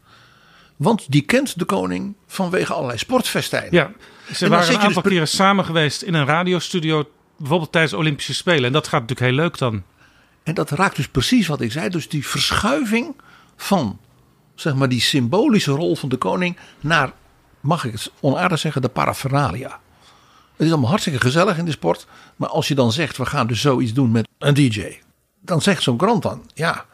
Want 0.81 1.05
die 1.09 1.23
kent 1.23 1.59
de 1.59 1.65
koning 1.65 2.15
vanwege 2.27 2.73
allerlei 2.73 2.99
sportfestijnen. 2.99 3.73
Ja, 3.73 3.93
ze 4.33 4.49
waren 4.49 4.67
een 4.67 4.75
dus 4.75 4.83
aantal 4.83 5.03
dus... 5.03 5.13
keren 5.13 5.29
samen 5.29 5.65
geweest 5.65 6.03
in 6.03 6.15
een 6.15 6.27
radiostudio. 6.27 7.09
Bijvoorbeeld 7.37 7.73
tijdens 7.73 7.93
de 7.93 7.99
Olympische 7.99 8.35
Spelen. 8.35 8.65
En 8.65 8.73
dat 8.73 8.89
gaat 8.89 9.01
natuurlijk 9.01 9.31
heel 9.31 9.37
leuk 9.37 9.59
dan. 9.59 9.83
En 10.43 10.55
dat 10.55 10.71
raakt 10.71 10.97
dus 10.97 11.09
precies 11.09 11.47
wat 11.47 11.61
ik 11.61 11.73
zei. 11.73 11.89
Dus 11.89 12.09
die 12.09 12.27
verschuiving 12.27 13.15
van 13.57 13.99
zeg 14.55 14.75
maar, 14.75 14.89
die 14.89 15.01
symbolische 15.01 15.73
rol 15.73 15.97
van 15.97 16.09
de 16.09 16.17
koning 16.17 16.57
naar, 16.81 17.13
mag 17.61 17.85
ik 17.85 17.93
het 17.93 18.13
onaardig 18.21 18.59
zeggen, 18.59 18.83
de 18.83 18.89
paraphernalia. 18.89 19.81
Het 20.57 20.67
is 20.67 20.71
allemaal 20.71 20.89
hartstikke 20.91 21.21
gezellig 21.21 21.59
in 21.59 21.65
de 21.65 21.71
sport. 21.71 22.07
Maar 22.37 22.49
als 22.49 22.69
je 22.69 22.75
dan 22.75 22.93
zegt, 22.93 23.17
we 23.17 23.27
gaan 23.27 23.47
dus 23.47 23.61
zoiets 23.61 23.93
doen 23.93 24.11
met 24.11 24.29
een 24.39 24.55
DJ. 24.55 24.99
Dan 25.41 25.63
zegt 25.63 25.83
zo'n 25.83 25.97
krant 25.97 26.23
dan, 26.23 26.51
ja, 26.55 26.85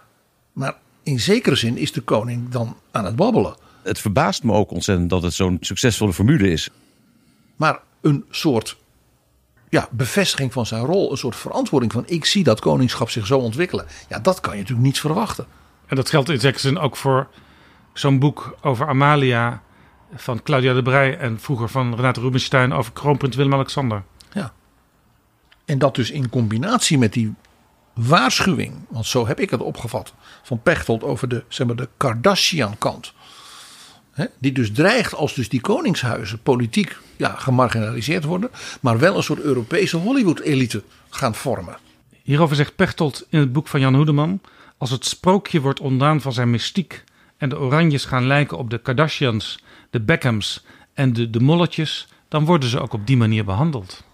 maar 0.52 0.74
in 1.02 1.20
zekere 1.20 1.56
zin 1.56 1.76
is 1.76 1.92
de 1.92 2.00
koning 2.00 2.48
dan 2.48 2.76
aan 2.90 3.04
het 3.04 3.16
babbelen. 3.16 3.64
Het 3.86 3.98
verbaast 3.98 4.42
me 4.42 4.52
ook 4.52 4.70
ontzettend 4.70 5.10
dat 5.10 5.22
het 5.22 5.34
zo'n 5.34 5.56
succesvolle 5.60 6.12
formule 6.12 6.50
is. 6.50 6.70
Maar 7.56 7.80
een 8.00 8.24
soort 8.30 8.76
ja, 9.68 9.88
bevestiging 9.90 10.52
van 10.52 10.66
zijn 10.66 10.84
rol, 10.84 11.10
een 11.10 11.16
soort 11.16 11.36
verantwoording 11.36 11.92
van 11.92 12.04
ik 12.06 12.24
zie 12.24 12.44
dat 12.44 12.60
koningschap 12.60 13.10
zich 13.10 13.26
zo 13.26 13.38
ontwikkelen. 13.38 13.86
Ja, 14.08 14.18
dat 14.18 14.40
kan 14.40 14.52
je 14.52 14.60
natuurlijk 14.60 14.86
niet 14.86 15.00
verwachten. 15.00 15.46
En 15.86 15.96
dat 15.96 16.10
geldt 16.10 16.28
in 16.28 16.40
zekere 16.40 16.60
zin 16.60 16.78
ook 16.78 16.96
voor 16.96 17.28
zo'n 17.92 18.18
boek 18.18 18.56
over 18.60 18.88
Amalia 18.88 19.62
van 20.14 20.42
Claudia 20.42 20.74
de 20.74 20.82
Brij 20.82 21.18
en 21.18 21.40
vroeger 21.40 21.68
van 21.68 21.94
Renate 21.94 22.20
Rubinstein 22.20 22.72
over 22.72 22.92
kroonprins 22.92 23.36
Willem-Alexander. 23.36 24.02
Ja. 24.32 24.52
En 25.64 25.78
dat 25.78 25.94
dus 25.94 26.10
in 26.10 26.28
combinatie 26.28 26.98
met 26.98 27.12
die 27.12 27.34
waarschuwing, 27.94 28.74
want 28.88 29.06
zo 29.06 29.26
heb 29.26 29.40
ik 29.40 29.50
het 29.50 29.60
opgevat, 29.60 30.14
van 30.42 30.62
Pechtold 30.62 31.02
over 31.02 31.28
de, 31.28 31.44
zeg 31.48 31.66
maar, 31.66 31.76
de 31.76 31.88
Kardashian-kant. 31.96 33.14
Die 34.38 34.52
dus 34.52 34.72
dreigt 34.72 35.14
als 35.14 35.34
dus 35.34 35.48
die 35.48 35.60
koningshuizen 35.60 36.42
politiek 36.42 36.96
ja, 37.16 37.34
gemarginaliseerd 37.34 38.24
worden, 38.24 38.50
maar 38.80 38.98
wel 38.98 39.16
een 39.16 39.22
soort 39.22 39.40
Europese 39.40 39.96
Hollywood-elite 39.96 40.82
gaan 41.10 41.34
vormen. 41.34 41.76
Hierover 42.22 42.56
zegt 42.56 42.76
Pechtold 42.76 43.26
in 43.28 43.38
het 43.38 43.52
boek 43.52 43.68
van 43.68 43.80
Jan 43.80 43.94
Hoedeman: 43.94 44.40
Als 44.78 44.90
het 44.90 45.04
sprookje 45.04 45.60
wordt 45.60 45.80
ontdaan 45.80 46.20
van 46.20 46.32
zijn 46.32 46.50
mystiek 46.50 47.04
en 47.36 47.48
de 47.48 47.58
Oranjes 47.58 48.04
gaan 48.04 48.26
lijken 48.26 48.58
op 48.58 48.70
de 48.70 48.78
Kardashians, 48.78 49.62
de 49.90 50.00
Beckhams 50.00 50.64
en 50.94 51.12
de, 51.12 51.30
de 51.30 51.40
Molletjes, 51.40 52.08
dan 52.28 52.44
worden 52.44 52.68
ze 52.68 52.80
ook 52.80 52.92
op 52.92 53.06
die 53.06 53.16
manier 53.16 53.44
behandeld. 53.44 54.04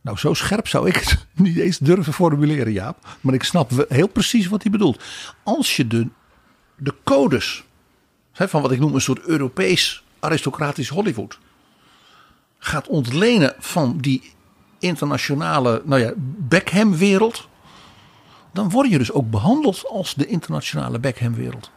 Nou, 0.00 0.18
zo 0.18 0.34
scherp 0.34 0.68
zou 0.68 0.88
ik 0.88 0.96
het 0.96 1.26
niet 1.34 1.56
eens 1.56 1.78
durven 1.78 2.12
formuleren, 2.12 2.72
Jaap. 2.72 3.16
Maar 3.20 3.34
ik 3.34 3.42
snap 3.42 3.86
heel 3.88 4.08
precies 4.08 4.46
wat 4.46 4.62
hij 4.62 4.72
bedoelt. 4.72 5.04
Als 5.42 5.76
je 5.76 5.86
de, 5.86 6.08
de 6.76 6.94
codes 7.04 7.64
van 8.36 8.62
wat 8.62 8.70
ik 8.70 8.78
noem 8.78 8.94
een 8.94 9.00
soort 9.00 9.20
Europees 9.20 10.04
aristocratisch 10.20 10.88
Hollywood 10.88 11.38
gaat 12.58 12.88
ontlenen 12.88 13.54
van 13.58 13.98
die 13.98 14.32
internationale 14.78 15.82
nou 15.84 16.00
ja, 16.00 16.12
Beckham-wereld, 16.38 17.48
dan 18.52 18.70
word 18.70 18.90
je 18.90 18.98
dus 18.98 19.12
ook 19.12 19.30
behandeld 19.30 19.86
als 19.86 20.14
de 20.14 20.26
internationale 20.26 20.98
Beckham-wereld. 20.98 21.70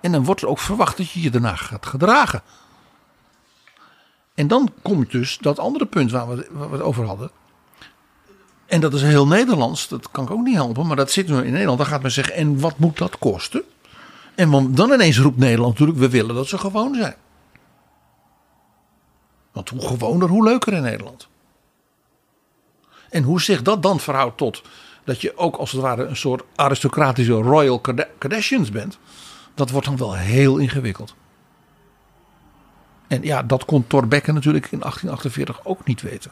En 0.00 0.12
dan 0.12 0.24
wordt 0.24 0.42
er 0.42 0.48
ook 0.48 0.58
verwacht 0.58 0.96
dat 0.96 1.10
je 1.10 1.22
je 1.22 1.30
daarna 1.30 1.56
gaat 1.56 1.86
gedragen. 1.86 2.42
En 4.34 4.48
dan 4.48 4.72
komt 4.82 5.10
dus 5.10 5.38
dat 5.40 5.58
andere 5.58 5.86
punt 5.86 6.10
waar 6.10 6.28
we, 6.28 6.48
waar 6.50 6.70
we 6.70 6.76
het 6.76 6.84
over 6.84 7.04
hadden. 7.04 7.30
En 8.66 8.80
dat 8.80 8.94
is 8.94 9.02
heel 9.02 9.26
Nederlands, 9.26 9.88
dat 9.88 10.10
kan 10.10 10.24
ik 10.24 10.30
ook 10.30 10.44
niet 10.44 10.54
helpen, 10.54 10.86
maar 10.86 10.96
dat 10.96 11.10
zit 11.10 11.28
nu 11.28 11.36
in 11.36 11.52
Nederland. 11.52 11.78
Dan 11.78 11.86
gaat 11.86 12.02
men 12.02 12.10
zeggen, 12.10 12.34
en 12.34 12.60
wat 12.60 12.78
moet 12.78 12.98
dat 12.98 13.18
kosten? 13.18 13.62
En 14.38 14.74
dan 14.74 14.92
ineens 14.92 15.18
roept 15.18 15.36
Nederland 15.36 15.72
natuurlijk, 15.72 15.98
we 15.98 16.08
willen 16.08 16.34
dat 16.34 16.46
ze 16.46 16.58
gewoon 16.58 16.94
zijn. 16.94 17.14
Want 19.52 19.68
hoe 19.68 19.86
gewoner, 19.86 20.28
hoe 20.28 20.44
leuker 20.44 20.72
in 20.72 20.82
Nederland. 20.82 21.28
En 23.10 23.22
hoe 23.22 23.40
zich 23.40 23.62
dat 23.62 23.82
dan 23.82 24.00
verhoudt 24.00 24.36
tot 24.36 24.62
dat 25.04 25.20
je 25.20 25.36
ook 25.36 25.56
als 25.56 25.72
het 25.72 25.80
ware 25.80 26.04
een 26.04 26.16
soort 26.16 26.44
aristocratische 26.54 27.32
Royal 27.32 27.80
Kardashians 28.18 28.70
bent 28.70 28.98
dat 29.54 29.70
wordt 29.70 29.86
dan 29.86 29.96
wel 29.96 30.14
heel 30.14 30.58
ingewikkeld. 30.58 31.14
En 33.06 33.22
ja, 33.22 33.42
dat 33.42 33.64
kon 33.64 33.86
Torbekke 33.86 34.32
natuurlijk 34.32 34.70
in 34.70 34.78
1848 34.78 35.64
ook 35.64 35.84
niet 35.84 36.02
weten. 36.02 36.30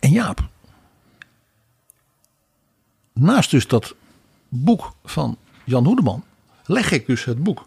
En 0.00 0.10
Jaap, 0.10 0.48
naast 3.12 3.50
dus 3.50 3.66
dat 3.66 3.94
boek 4.48 4.92
van 5.04 5.38
Jan 5.68 5.84
Hoedeman, 5.84 6.24
leg 6.64 6.90
ik 6.90 7.06
dus 7.06 7.24
het 7.24 7.42
boek 7.42 7.66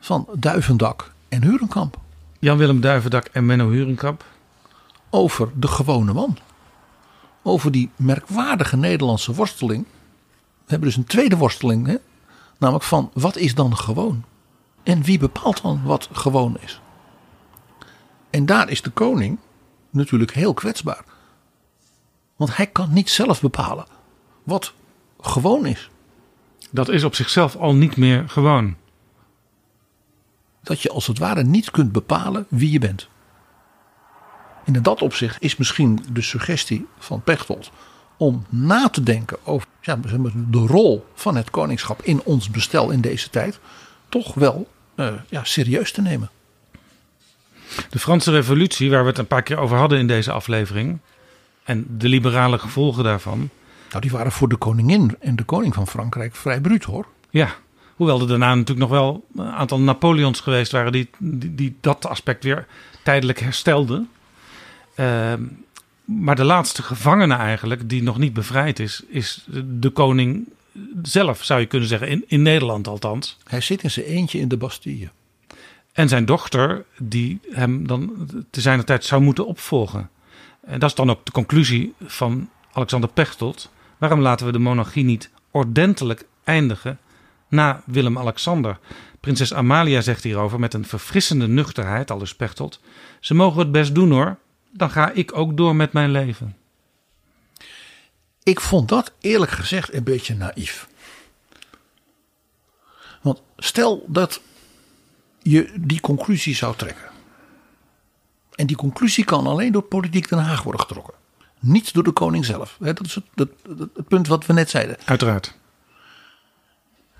van 0.00 0.28
Duivendak 0.38 1.12
en 1.28 1.42
Hurenkamp. 1.42 1.98
Jan-Willem 2.38 2.80
Duivendak 2.80 3.26
en 3.26 3.46
Menno 3.46 3.70
Hurenkamp. 3.70 4.24
Over 5.10 5.50
de 5.54 5.66
gewone 5.66 6.12
man. 6.12 6.38
Over 7.42 7.72
die 7.72 7.90
merkwaardige 7.96 8.76
Nederlandse 8.76 9.34
worsteling 9.34 9.86
hebben 10.66 10.88
dus 10.88 10.96
een 10.96 11.04
tweede 11.04 11.36
worsteling. 11.36 11.86
Hè? 11.86 11.96
Namelijk 12.58 12.84
van 12.84 13.10
wat 13.14 13.36
is 13.36 13.54
dan 13.54 13.76
gewoon? 13.76 14.24
En 14.82 15.02
wie 15.02 15.18
bepaalt 15.18 15.62
dan 15.62 15.82
wat 15.84 16.08
gewoon 16.12 16.56
is? 16.60 16.80
En 18.30 18.46
daar 18.46 18.68
is 18.68 18.82
de 18.82 18.90
koning 18.90 19.38
natuurlijk 19.90 20.32
heel 20.32 20.54
kwetsbaar. 20.54 21.04
Want 22.36 22.56
hij 22.56 22.66
kan 22.66 22.92
niet 22.92 23.10
zelf 23.10 23.40
bepalen 23.40 23.86
wat 24.42 24.72
gewoon 25.20 25.66
is. 25.66 25.90
Dat 26.72 26.88
is 26.88 27.04
op 27.04 27.14
zichzelf 27.14 27.56
al 27.56 27.74
niet 27.74 27.96
meer 27.96 28.28
gewoon. 28.28 28.76
Dat 30.62 30.80
je 30.80 30.90
als 30.90 31.06
het 31.06 31.18
ware 31.18 31.42
niet 31.42 31.70
kunt 31.70 31.92
bepalen 31.92 32.46
wie 32.48 32.70
je 32.70 32.78
bent. 32.78 33.08
En 34.64 34.74
in 34.74 34.82
dat 34.82 35.02
opzicht 35.02 35.36
is 35.40 35.56
misschien 35.56 36.04
de 36.12 36.22
suggestie 36.22 36.86
van 36.98 37.22
Pechtold 37.22 37.70
om 38.16 38.46
na 38.48 38.88
te 38.88 39.02
denken 39.02 39.46
over 39.46 39.68
ja, 39.80 39.98
de 40.50 40.58
rol 40.58 41.06
van 41.14 41.36
het 41.36 41.50
koningschap 41.50 42.02
in 42.02 42.22
ons 42.22 42.50
bestel 42.50 42.90
in 42.90 43.00
deze 43.00 43.30
tijd 43.30 43.58
toch 44.08 44.34
wel 44.34 44.68
uh, 44.96 45.12
ja, 45.28 45.44
serieus 45.44 45.92
te 45.92 46.00
nemen. 46.00 46.30
De 47.90 47.98
Franse 47.98 48.30
Revolutie, 48.30 48.90
waar 48.90 49.02
we 49.02 49.08
het 49.08 49.18
een 49.18 49.26
paar 49.26 49.42
keer 49.42 49.58
over 49.58 49.76
hadden 49.76 49.98
in 49.98 50.06
deze 50.06 50.32
aflevering, 50.32 50.98
en 51.64 51.86
de 51.98 52.08
liberale 52.08 52.58
gevolgen 52.58 53.04
daarvan. 53.04 53.50
Nou, 53.92 54.04
die 54.04 54.10
waren 54.10 54.32
voor 54.32 54.48
de 54.48 54.56
koningin 54.56 55.16
en 55.20 55.36
de 55.36 55.44
koning 55.44 55.74
van 55.74 55.86
Frankrijk 55.86 56.34
vrij 56.36 56.60
bruut 56.60 56.84
hoor. 56.84 57.06
Ja, 57.30 57.54
hoewel 57.96 58.20
er 58.20 58.28
daarna 58.28 58.54
natuurlijk 58.54 58.90
nog 58.90 58.98
wel 58.98 59.26
een 59.36 59.52
aantal 59.52 59.80
Napoleons 59.80 60.40
geweest 60.40 60.72
waren 60.72 60.92
die, 60.92 61.10
die, 61.18 61.54
die 61.54 61.76
dat 61.80 62.06
aspect 62.06 62.44
weer 62.44 62.66
tijdelijk 63.04 63.40
herstelden. 63.40 64.08
Uh, 64.96 65.32
maar 66.04 66.36
de 66.36 66.44
laatste 66.44 66.82
gevangene 66.82 67.34
eigenlijk, 67.34 67.88
die 67.88 68.02
nog 68.02 68.18
niet 68.18 68.32
bevrijd 68.32 68.78
is, 68.78 69.02
is 69.08 69.46
de 69.64 69.90
koning 69.90 70.48
zelf, 71.02 71.44
zou 71.44 71.60
je 71.60 71.66
kunnen 71.66 71.88
zeggen. 71.88 72.08
In, 72.08 72.24
in 72.26 72.42
Nederland 72.42 72.88
althans. 72.88 73.38
Hij 73.44 73.60
zit 73.60 73.82
in 73.82 73.90
zijn 73.90 74.06
eentje 74.06 74.38
in 74.38 74.48
de 74.48 74.56
Bastille. 74.56 75.10
En 75.92 76.08
zijn 76.08 76.24
dochter, 76.24 76.84
die 76.98 77.40
hem 77.50 77.86
dan 77.86 78.28
te 78.50 78.60
zijner 78.60 78.84
tijd 78.84 79.04
zou 79.04 79.22
moeten 79.22 79.46
opvolgen. 79.46 80.10
En 80.66 80.78
dat 80.78 80.88
is 80.88 80.96
dan 80.96 81.10
ook 81.10 81.24
de 81.24 81.32
conclusie 81.32 81.94
van 82.04 82.48
Alexander 82.72 83.10
Pechtold. 83.10 83.70
Waarom 84.02 84.20
laten 84.20 84.46
we 84.46 84.52
de 84.52 84.58
monarchie 84.58 85.04
niet 85.04 85.30
ordentelijk 85.50 86.26
eindigen 86.44 86.98
na 87.48 87.82
Willem-Alexander? 87.86 88.78
Prinses 89.20 89.54
Amalia 89.54 90.00
zegt 90.00 90.22
hierover 90.22 90.60
met 90.60 90.74
een 90.74 90.84
verfrissende 90.84 91.48
nuchterheid, 91.48 92.10
al 92.10 92.18
dus 92.18 92.34
Pechtold. 92.34 92.80
Ze 93.20 93.34
mogen 93.34 93.58
het 93.58 93.72
best 93.72 93.94
doen 93.94 94.10
hoor, 94.10 94.38
dan 94.70 94.90
ga 94.90 95.10
ik 95.10 95.36
ook 95.36 95.56
door 95.56 95.76
met 95.76 95.92
mijn 95.92 96.10
leven. 96.10 96.56
Ik 98.42 98.60
vond 98.60 98.88
dat 98.88 99.12
eerlijk 99.20 99.50
gezegd 99.50 99.94
een 99.94 100.04
beetje 100.04 100.34
naïef. 100.34 100.88
Want 103.20 103.42
stel 103.56 104.04
dat 104.06 104.40
je 105.42 105.72
die 105.80 106.00
conclusie 106.00 106.54
zou 106.54 106.76
trekken. 106.76 107.10
En 108.54 108.66
die 108.66 108.76
conclusie 108.76 109.24
kan 109.24 109.46
alleen 109.46 109.72
door 109.72 109.82
politiek 109.82 110.28
Den 110.28 110.38
Haag 110.38 110.62
worden 110.62 110.80
getrokken. 110.80 111.14
Niet 111.62 111.92
door 111.94 112.02
de 112.04 112.10
koning 112.10 112.44
zelf. 112.44 112.76
Dat 112.80 113.00
is 113.04 113.14
het, 113.14 113.48
het 113.94 114.08
punt 114.08 114.26
wat 114.26 114.46
we 114.46 114.52
net 114.52 114.70
zeiden. 114.70 114.96
Uiteraard. 115.04 115.54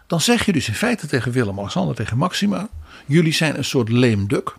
Dan 0.07 0.21
zeg 0.21 0.47
je 0.47 0.53
dus 0.53 0.69
in 0.69 0.75
feite 0.75 1.07
tegen 1.07 1.33
Willem-Alexander, 1.33 1.95
tegen 1.95 2.17
Maxima. 2.17 2.69
Jullie 3.07 3.33
zijn 3.33 3.57
een 3.59 3.65
soort 3.65 3.89
leemduk. 3.89 4.57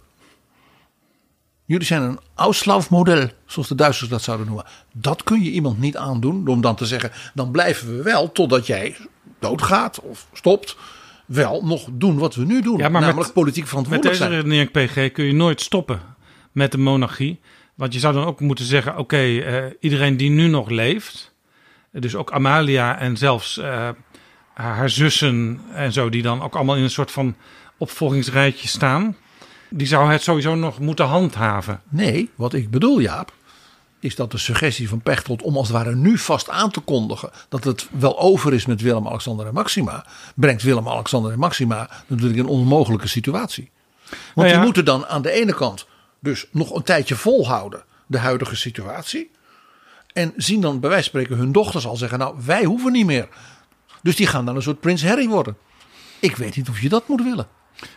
Jullie 1.66 1.86
zijn 1.86 2.02
een 2.02 2.20
Auslaufmodel, 2.36 3.30
zoals 3.46 3.68
de 3.68 3.76
Duitsers 3.76 4.10
dat 4.10 4.22
zouden 4.22 4.46
noemen. 4.48 4.66
Dat 4.94 5.24
kun 5.24 5.44
je 5.44 5.52
iemand 5.52 5.80
niet 5.80 5.98
aandoen 5.98 6.48
om 6.48 6.62
dan 6.62 6.76
te 6.76 6.86
zeggen, 6.86 7.12
dan 7.34 7.52
blijven 7.52 7.98
we 7.98 8.04
wel 8.04 8.32
totdat 8.32 8.68
jij 8.68 8.96
doodgaat 9.40 10.00
of 10.00 10.28
stopt. 10.34 10.76
Wel 11.26 11.66
nog 11.66 11.88
doen 11.92 12.18
wat 12.18 12.36
we 12.36 12.46
nu 12.46 12.62
doen, 12.62 12.78
Ja, 12.78 12.90
maar 12.90 13.02
namelijk 13.02 13.26
met- 13.26 13.34
politiek 13.34 13.60
Met 13.62 13.70
verantwoordelijk 13.70 14.18
deze 14.18 14.30
zijn. 14.30 14.42
redenering 14.42 14.72
PG 14.72 15.12
kun 15.14 15.26
je 15.26 15.34
nooit 15.34 15.62
stoppen 15.62 16.02
met 16.52 16.72
de 16.72 16.78
monarchie. 16.78 17.40
Want 17.76 17.94
je 17.94 18.00
zou 18.00 18.14
dan 18.14 18.26
ook 18.26 18.40
moeten 18.40 18.66
zeggen: 18.66 18.98
oké, 18.98 19.38
eh, 19.38 19.64
iedereen 19.80 20.18
die 20.18 20.30
nu 20.30 20.48
nog 20.48 20.70
leeft, 20.70 21.34
dus 21.92 22.16
ook 22.16 22.32
Amalia 22.32 23.00
en 23.00 23.18
zelfs 23.18 23.58
eh, 23.58 23.90
haar 24.54 24.90
zussen 24.90 25.62
en 25.74 25.94
zo, 25.94 26.10
die 26.10 26.22
dan 26.22 26.42
ook 26.42 26.56
allemaal 26.56 26.76
in 26.76 26.84
een 26.84 26.90
soort 26.90 27.12
van 27.12 27.36
opvolgingsrijtje 27.78 28.68
staan, 28.68 29.16
die 29.70 29.88
zou 29.88 30.12
het 30.12 30.22
sowieso 30.22 30.56
nog 30.56 30.80
moeten 30.80 31.06
handhaven. 31.06 31.82
Nee, 31.90 32.30
wat 32.36 32.54
ik 32.54 32.70
bedoel, 32.70 33.00
Jaap, 33.00 33.34
is 34.00 34.16
dat 34.16 34.32
de 34.32 34.38
suggestie 34.38 34.90
van 34.90 35.02
Pechtold 35.02 35.42
om 35.42 35.58
als 35.58 35.68
het 35.68 35.78
ware 35.78 35.96
nu 35.96 36.18
vast 36.18 36.50
aan 36.50 36.72
te 36.72 36.80
kondigen 36.80 37.30
dat 37.50 37.64
het 37.64 37.88
wel 37.92 38.20
over 38.20 38.54
is 38.54 38.66
met 38.66 38.82
Willem, 38.82 39.08
Alexander 39.08 39.48
en 39.48 39.54
Maxima, 39.54 40.06
brengt 40.36 40.64
Willem, 40.64 40.90
Alexander 40.90 41.32
en 41.32 41.40
Maxima 41.40 41.90
natuurlijk 42.08 42.40
in 42.40 42.44
een 42.44 42.50
onmogelijke 42.50 43.08
situatie. 43.08 43.72
Want 44.10 44.20
Nou 44.36 44.48
ja. 44.48 44.54
die 44.54 44.64
moeten 44.64 44.86
dan 44.86 45.06
aan 45.06 45.22
de 45.22 45.32
ene 45.32 45.54
kant 45.54 45.86
dus 46.24 46.46
nog 46.52 46.76
een 46.76 46.84
tijdje 46.84 47.16
volhouden 47.16 47.84
de 48.06 48.18
huidige 48.18 48.56
situatie. 48.56 49.32
En 50.14 50.34
zien 50.36 50.62
dan 50.62 50.80
bij 50.80 50.90
wijze 50.90 51.10
van 51.10 51.20
spreken 51.20 51.42
hun 51.42 51.52
dochters 51.52 51.86
al 51.86 51.96
zeggen, 51.96 52.20
nou 52.20 52.36
wij 52.46 52.64
hoeven 52.64 52.92
niet 52.92 53.06
meer. 53.06 53.28
Dus 54.02 54.16
die 54.16 54.28
gaan 54.28 54.46
dan 54.46 54.56
een 54.56 54.62
soort 54.62 54.80
prins 54.80 55.06
Harry 55.06 55.28
worden. 55.28 55.58
Ik 56.20 56.36
weet 56.36 56.56
niet 56.56 56.70
of 56.70 56.80
je 56.80 56.90
dat 56.90 57.08
moet 57.08 57.24
willen. 57.24 57.48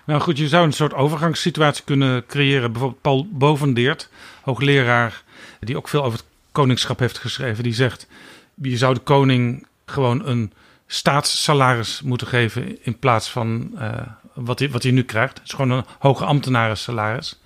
Nou 0.04 0.20
goed, 0.20 0.38
je 0.38 0.48
zou 0.48 0.66
een 0.66 0.72
soort 0.72 0.94
overgangssituatie 0.94 1.84
kunnen 1.84 2.26
creëren. 2.26 2.72
Bijvoorbeeld 2.72 3.02
Paul 3.02 3.28
Bovendeert, 3.30 4.08
hoogleraar, 4.42 5.22
die 5.60 5.76
ook 5.76 5.88
veel 5.88 6.04
over 6.04 6.18
het 6.18 6.28
koningschap 6.52 6.98
heeft 6.98 7.18
geschreven. 7.18 7.62
Die 7.62 7.74
zegt, 7.74 8.06
je 8.54 8.76
zou 8.76 8.94
de 8.94 9.00
koning 9.00 9.66
gewoon 9.86 10.26
een 10.26 10.52
staatssalaris 10.86 12.02
moeten 12.02 12.26
geven 12.26 12.84
in 12.84 12.98
plaats 12.98 13.30
van 13.30 13.70
eh, 13.78 13.90
wat, 14.34 14.58
hij, 14.58 14.70
wat 14.70 14.82
hij 14.82 14.92
nu 14.92 15.02
krijgt. 15.02 15.38
Het 15.38 15.46
is 15.46 15.52
gewoon 15.54 15.70
een 15.70 15.84
hoge 15.98 16.24
ambtenarensalaris. 16.24 17.40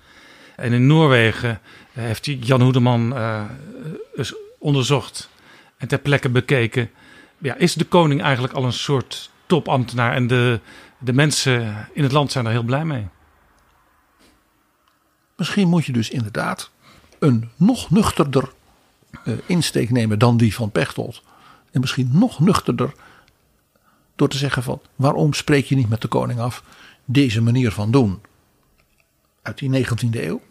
En 0.55 0.73
in 0.73 0.87
Noorwegen 0.87 1.61
eh, 1.93 2.03
heeft 2.03 2.25
hij 2.25 2.35
Jan 2.35 2.61
Hoedeman 2.61 3.15
eh, 3.15 3.43
onderzocht 4.59 5.29
en 5.77 5.87
ter 5.87 5.99
plekke 5.99 6.29
bekeken. 6.29 6.89
Ja, 7.37 7.55
is 7.55 7.73
de 7.73 7.85
koning 7.85 8.21
eigenlijk 8.21 8.53
al 8.53 8.63
een 8.63 8.73
soort 8.73 9.29
topambtenaar? 9.45 10.13
En 10.13 10.27
de, 10.27 10.59
de 10.97 11.13
mensen 11.13 11.87
in 11.93 12.03
het 12.03 12.11
land 12.11 12.31
zijn 12.31 12.45
er 12.45 12.51
heel 12.51 12.63
blij 12.63 12.85
mee. 12.85 13.07
Misschien 15.37 15.67
moet 15.67 15.85
je 15.85 15.91
dus 15.91 16.09
inderdaad 16.09 16.71
een 17.19 17.49
nog 17.55 17.89
nuchterder 17.89 18.51
eh, 19.23 19.33
insteek 19.45 19.89
nemen 19.89 20.19
dan 20.19 20.37
die 20.37 20.55
van 20.55 20.71
Pechtold. 20.71 21.23
En 21.71 21.81
misschien 21.81 22.09
nog 22.13 22.39
nuchterder 22.39 22.93
door 24.15 24.29
te 24.29 24.37
zeggen 24.37 24.63
van 24.63 24.81
waarom 24.95 25.33
spreek 25.33 25.65
je 25.65 25.75
niet 25.75 25.89
met 25.89 26.01
de 26.01 26.07
koning 26.07 26.39
af 26.39 26.63
deze 27.05 27.41
manier 27.41 27.71
van 27.71 27.91
doen 27.91 28.21
uit 29.41 29.57
die 29.57 29.85
19e 29.85 30.09
eeuw. 30.11 30.41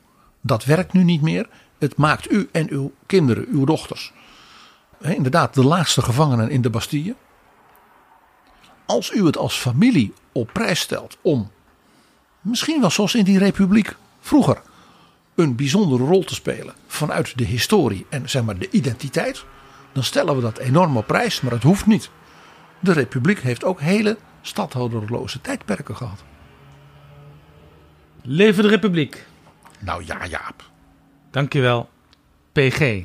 Dat 0.41 0.65
werkt 0.65 0.93
nu 0.93 1.05
niet 1.05 1.23
meer. 1.23 1.49
Het 1.79 1.97
maakt 1.97 2.31
u 2.31 2.49
en 2.53 2.71
uw 2.71 2.93
kinderen, 3.07 3.47
uw 3.49 3.65
dochters, 3.65 4.13
inderdaad 5.01 5.55
de 5.55 5.65
laatste 5.65 6.03
gevangenen 6.03 6.51
in 6.51 6.63
de 6.63 6.71
Bastille. 6.71 7.15
Als 8.87 9.13
u 9.13 9.27
het 9.27 9.37
als 9.37 9.59
familie 9.59 10.13
op 10.33 10.51
prijs 10.53 10.81
stelt 10.81 11.19
om 11.23 11.51
misschien 12.41 12.81
wel 12.81 12.91
zoals 12.91 13.15
in 13.15 13.25
die 13.25 13.39
republiek 13.39 13.97
vroeger 14.21 14.63
een 15.35 15.57
bijzondere 15.57 16.05
rol 16.05 16.25
te 16.25 16.35
spelen 16.35 16.75
vanuit 16.87 17.39
de 17.39 17.45
historie 17.45 18.07
en 18.09 18.31
zeg 18.31 18.43
maar 18.43 18.59
de 18.59 18.71
identiteit, 18.71 19.45
dan 19.93 20.05
stellen 20.05 20.37
we 20.37 20.43
dat 20.43 20.59
enorm 20.59 20.97
op 20.97 21.07
prijs, 21.07 21.41
maar 21.41 21.53
het 21.53 21.63
hoeft 21.63 21.87
niet. 21.87 22.11
De 22.81 22.93
republiek 22.93 23.41
heeft 23.41 23.65
ook 23.65 23.81
hele 23.81 24.19
stadhouderloze 24.43 25.41
tijdperken 25.41 25.97
gehad. 25.97 26.23
Leven 28.23 28.63
de 28.63 28.69
Republiek. 28.69 29.27
Nou 29.79 30.05
ja, 30.07 30.27
Jaap. 30.27 30.71
Dankjewel, 31.31 31.89
PG. 32.53 33.05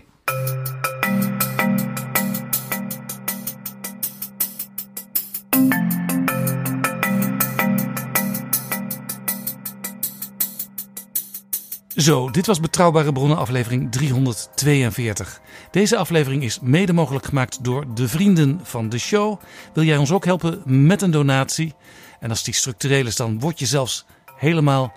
Zo, 11.95 12.29
dit 12.29 12.45
was 12.45 12.59
Betrouwbare 12.59 13.11
Bronnen 13.11 13.37
aflevering 13.37 13.91
342. 13.91 15.41
Deze 15.71 15.97
aflevering 15.97 16.43
is 16.43 16.59
mede 16.59 16.93
mogelijk 16.93 17.25
gemaakt 17.25 17.63
door 17.63 17.93
de 17.93 18.07
vrienden 18.07 18.59
van 18.63 18.89
de 18.89 18.97
show. 18.97 19.41
Wil 19.73 19.83
jij 19.83 19.97
ons 19.97 20.11
ook 20.11 20.25
helpen 20.25 20.61
met 20.65 21.01
een 21.01 21.11
donatie? 21.11 21.73
En 22.19 22.29
als 22.29 22.43
die 22.43 22.53
structureel 22.53 23.05
is, 23.05 23.15
dan 23.15 23.39
word 23.39 23.59
je 23.59 23.65
zelfs 23.65 24.05
helemaal 24.35 24.93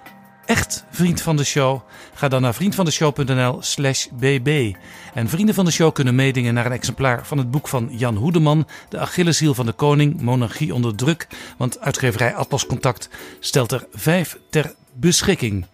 echt 0.47 0.85
vriend 0.91 1.21
van 1.21 1.37
de 1.37 1.45
show? 1.45 1.81
Ga 2.15 2.29
dan 2.29 2.43
naar 2.43 2.55
vriendvandeshow.nl 2.55 3.63
slash 3.63 4.07
bb. 4.13 4.75
En 5.15 5.29
vrienden 5.29 5.55
van 5.55 5.65
de 5.65 5.71
show 5.71 5.93
kunnen 5.93 6.15
meedingen 6.15 6.55
naar 6.55 6.67
een 6.67 6.73
exemplaar 6.73 7.27
van 7.27 7.39
het 7.39 7.51
boek 7.51 7.69
van 7.69 7.89
Jan 7.91 8.17
Hoedeman... 8.17 8.67
De 8.89 8.99
Achilleshiel 8.99 9.55
van 9.55 9.67
de 9.67 9.73
Koning, 9.73 10.21
Monarchie 10.21 10.75
onder 10.75 10.95
druk. 10.95 11.27
Want 11.57 11.81
uitgeverij 11.81 12.35
Atlas 12.35 12.67
Contact 12.67 13.09
stelt 13.41 13.73
er 13.73 13.87
vijf 13.93 14.39
ter 14.51 14.75
beschikking. 14.95 15.67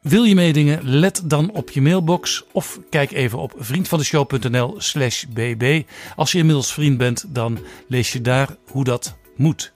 Wil 0.00 0.24
je 0.24 0.34
meedingen? 0.34 0.80
Let 0.82 1.22
dan 1.24 1.50
op 1.50 1.70
je 1.70 1.82
mailbox 1.82 2.44
of 2.52 2.80
kijk 2.90 3.10
even 3.10 3.38
op 3.38 3.52
vriendvandeshow.nl 3.56 4.74
slash 4.78 5.24
bb. 5.24 5.82
Als 6.16 6.32
je 6.32 6.38
inmiddels 6.38 6.72
vriend 6.72 6.98
bent, 6.98 7.24
dan 7.28 7.58
lees 7.88 8.12
je 8.12 8.20
daar 8.20 8.48
hoe 8.70 8.84
dat 8.84 9.16
moet. 9.36 9.72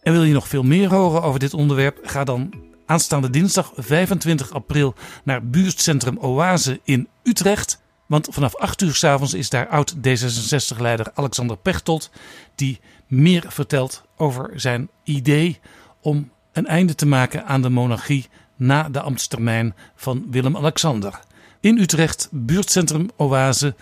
En 0.00 0.12
wil 0.12 0.22
je 0.22 0.32
nog 0.32 0.48
veel 0.48 0.62
meer 0.62 0.90
horen 0.90 1.22
over 1.22 1.40
dit 1.40 1.54
onderwerp? 1.54 1.98
Ga 2.02 2.24
dan 2.24 2.54
aanstaande 2.86 3.30
dinsdag 3.30 3.72
25 3.76 4.52
april 4.52 4.94
naar 5.24 5.46
buurtcentrum 5.46 6.18
Oase 6.18 6.80
in 6.84 7.08
Utrecht. 7.22 7.82
Want 8.06 8.28
vanaf 8.30 8.56
8 8.56 8.82
uur 8.82 8.94
's 8.94 9.04
avonds 9.04 9.34
is 9.34 9.50
daar 9.50 9.68
oud 9.68 9.94
D66-leider 9.96 11.10
Alexander 11.14 11.56
Pechtold... 11.56 12.10
die 12.54 12.80
meer 13.06 13.44
vertelt 13.48 14.02
over 14.16 14.50
zijn 14.54 14.90
idee 15.04 15.60
om 16.00 16.30
een 16.52 16.66
einde 16.66 16.94
te 16.94 17.06
maken 17.06 17.46
aan 17.46 17.62
de 17.62 17.68
monarchie... 17.68 18.28
na 18.56 18.88
de 18.88 19.00
ambtstermijn 19.00 19.74
van 19.94 20.26
Willem-Alexander. 20.30 21.20
In 21.60 21.78
Utrecht, 21.78 22.28
buurtcentrum 22.30 23.08
Oase, 23.16 23.74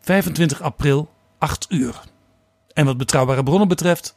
25 0.00 0.60
april, 0.60 1.10
8 1.38 1.66
uur. 1.68 2.00
En 2.72 2.84
wat 2.84 2.96
betrouwbare 2.96 3.42
bronnen 3.42 3.68
betreft, 3.68 4.16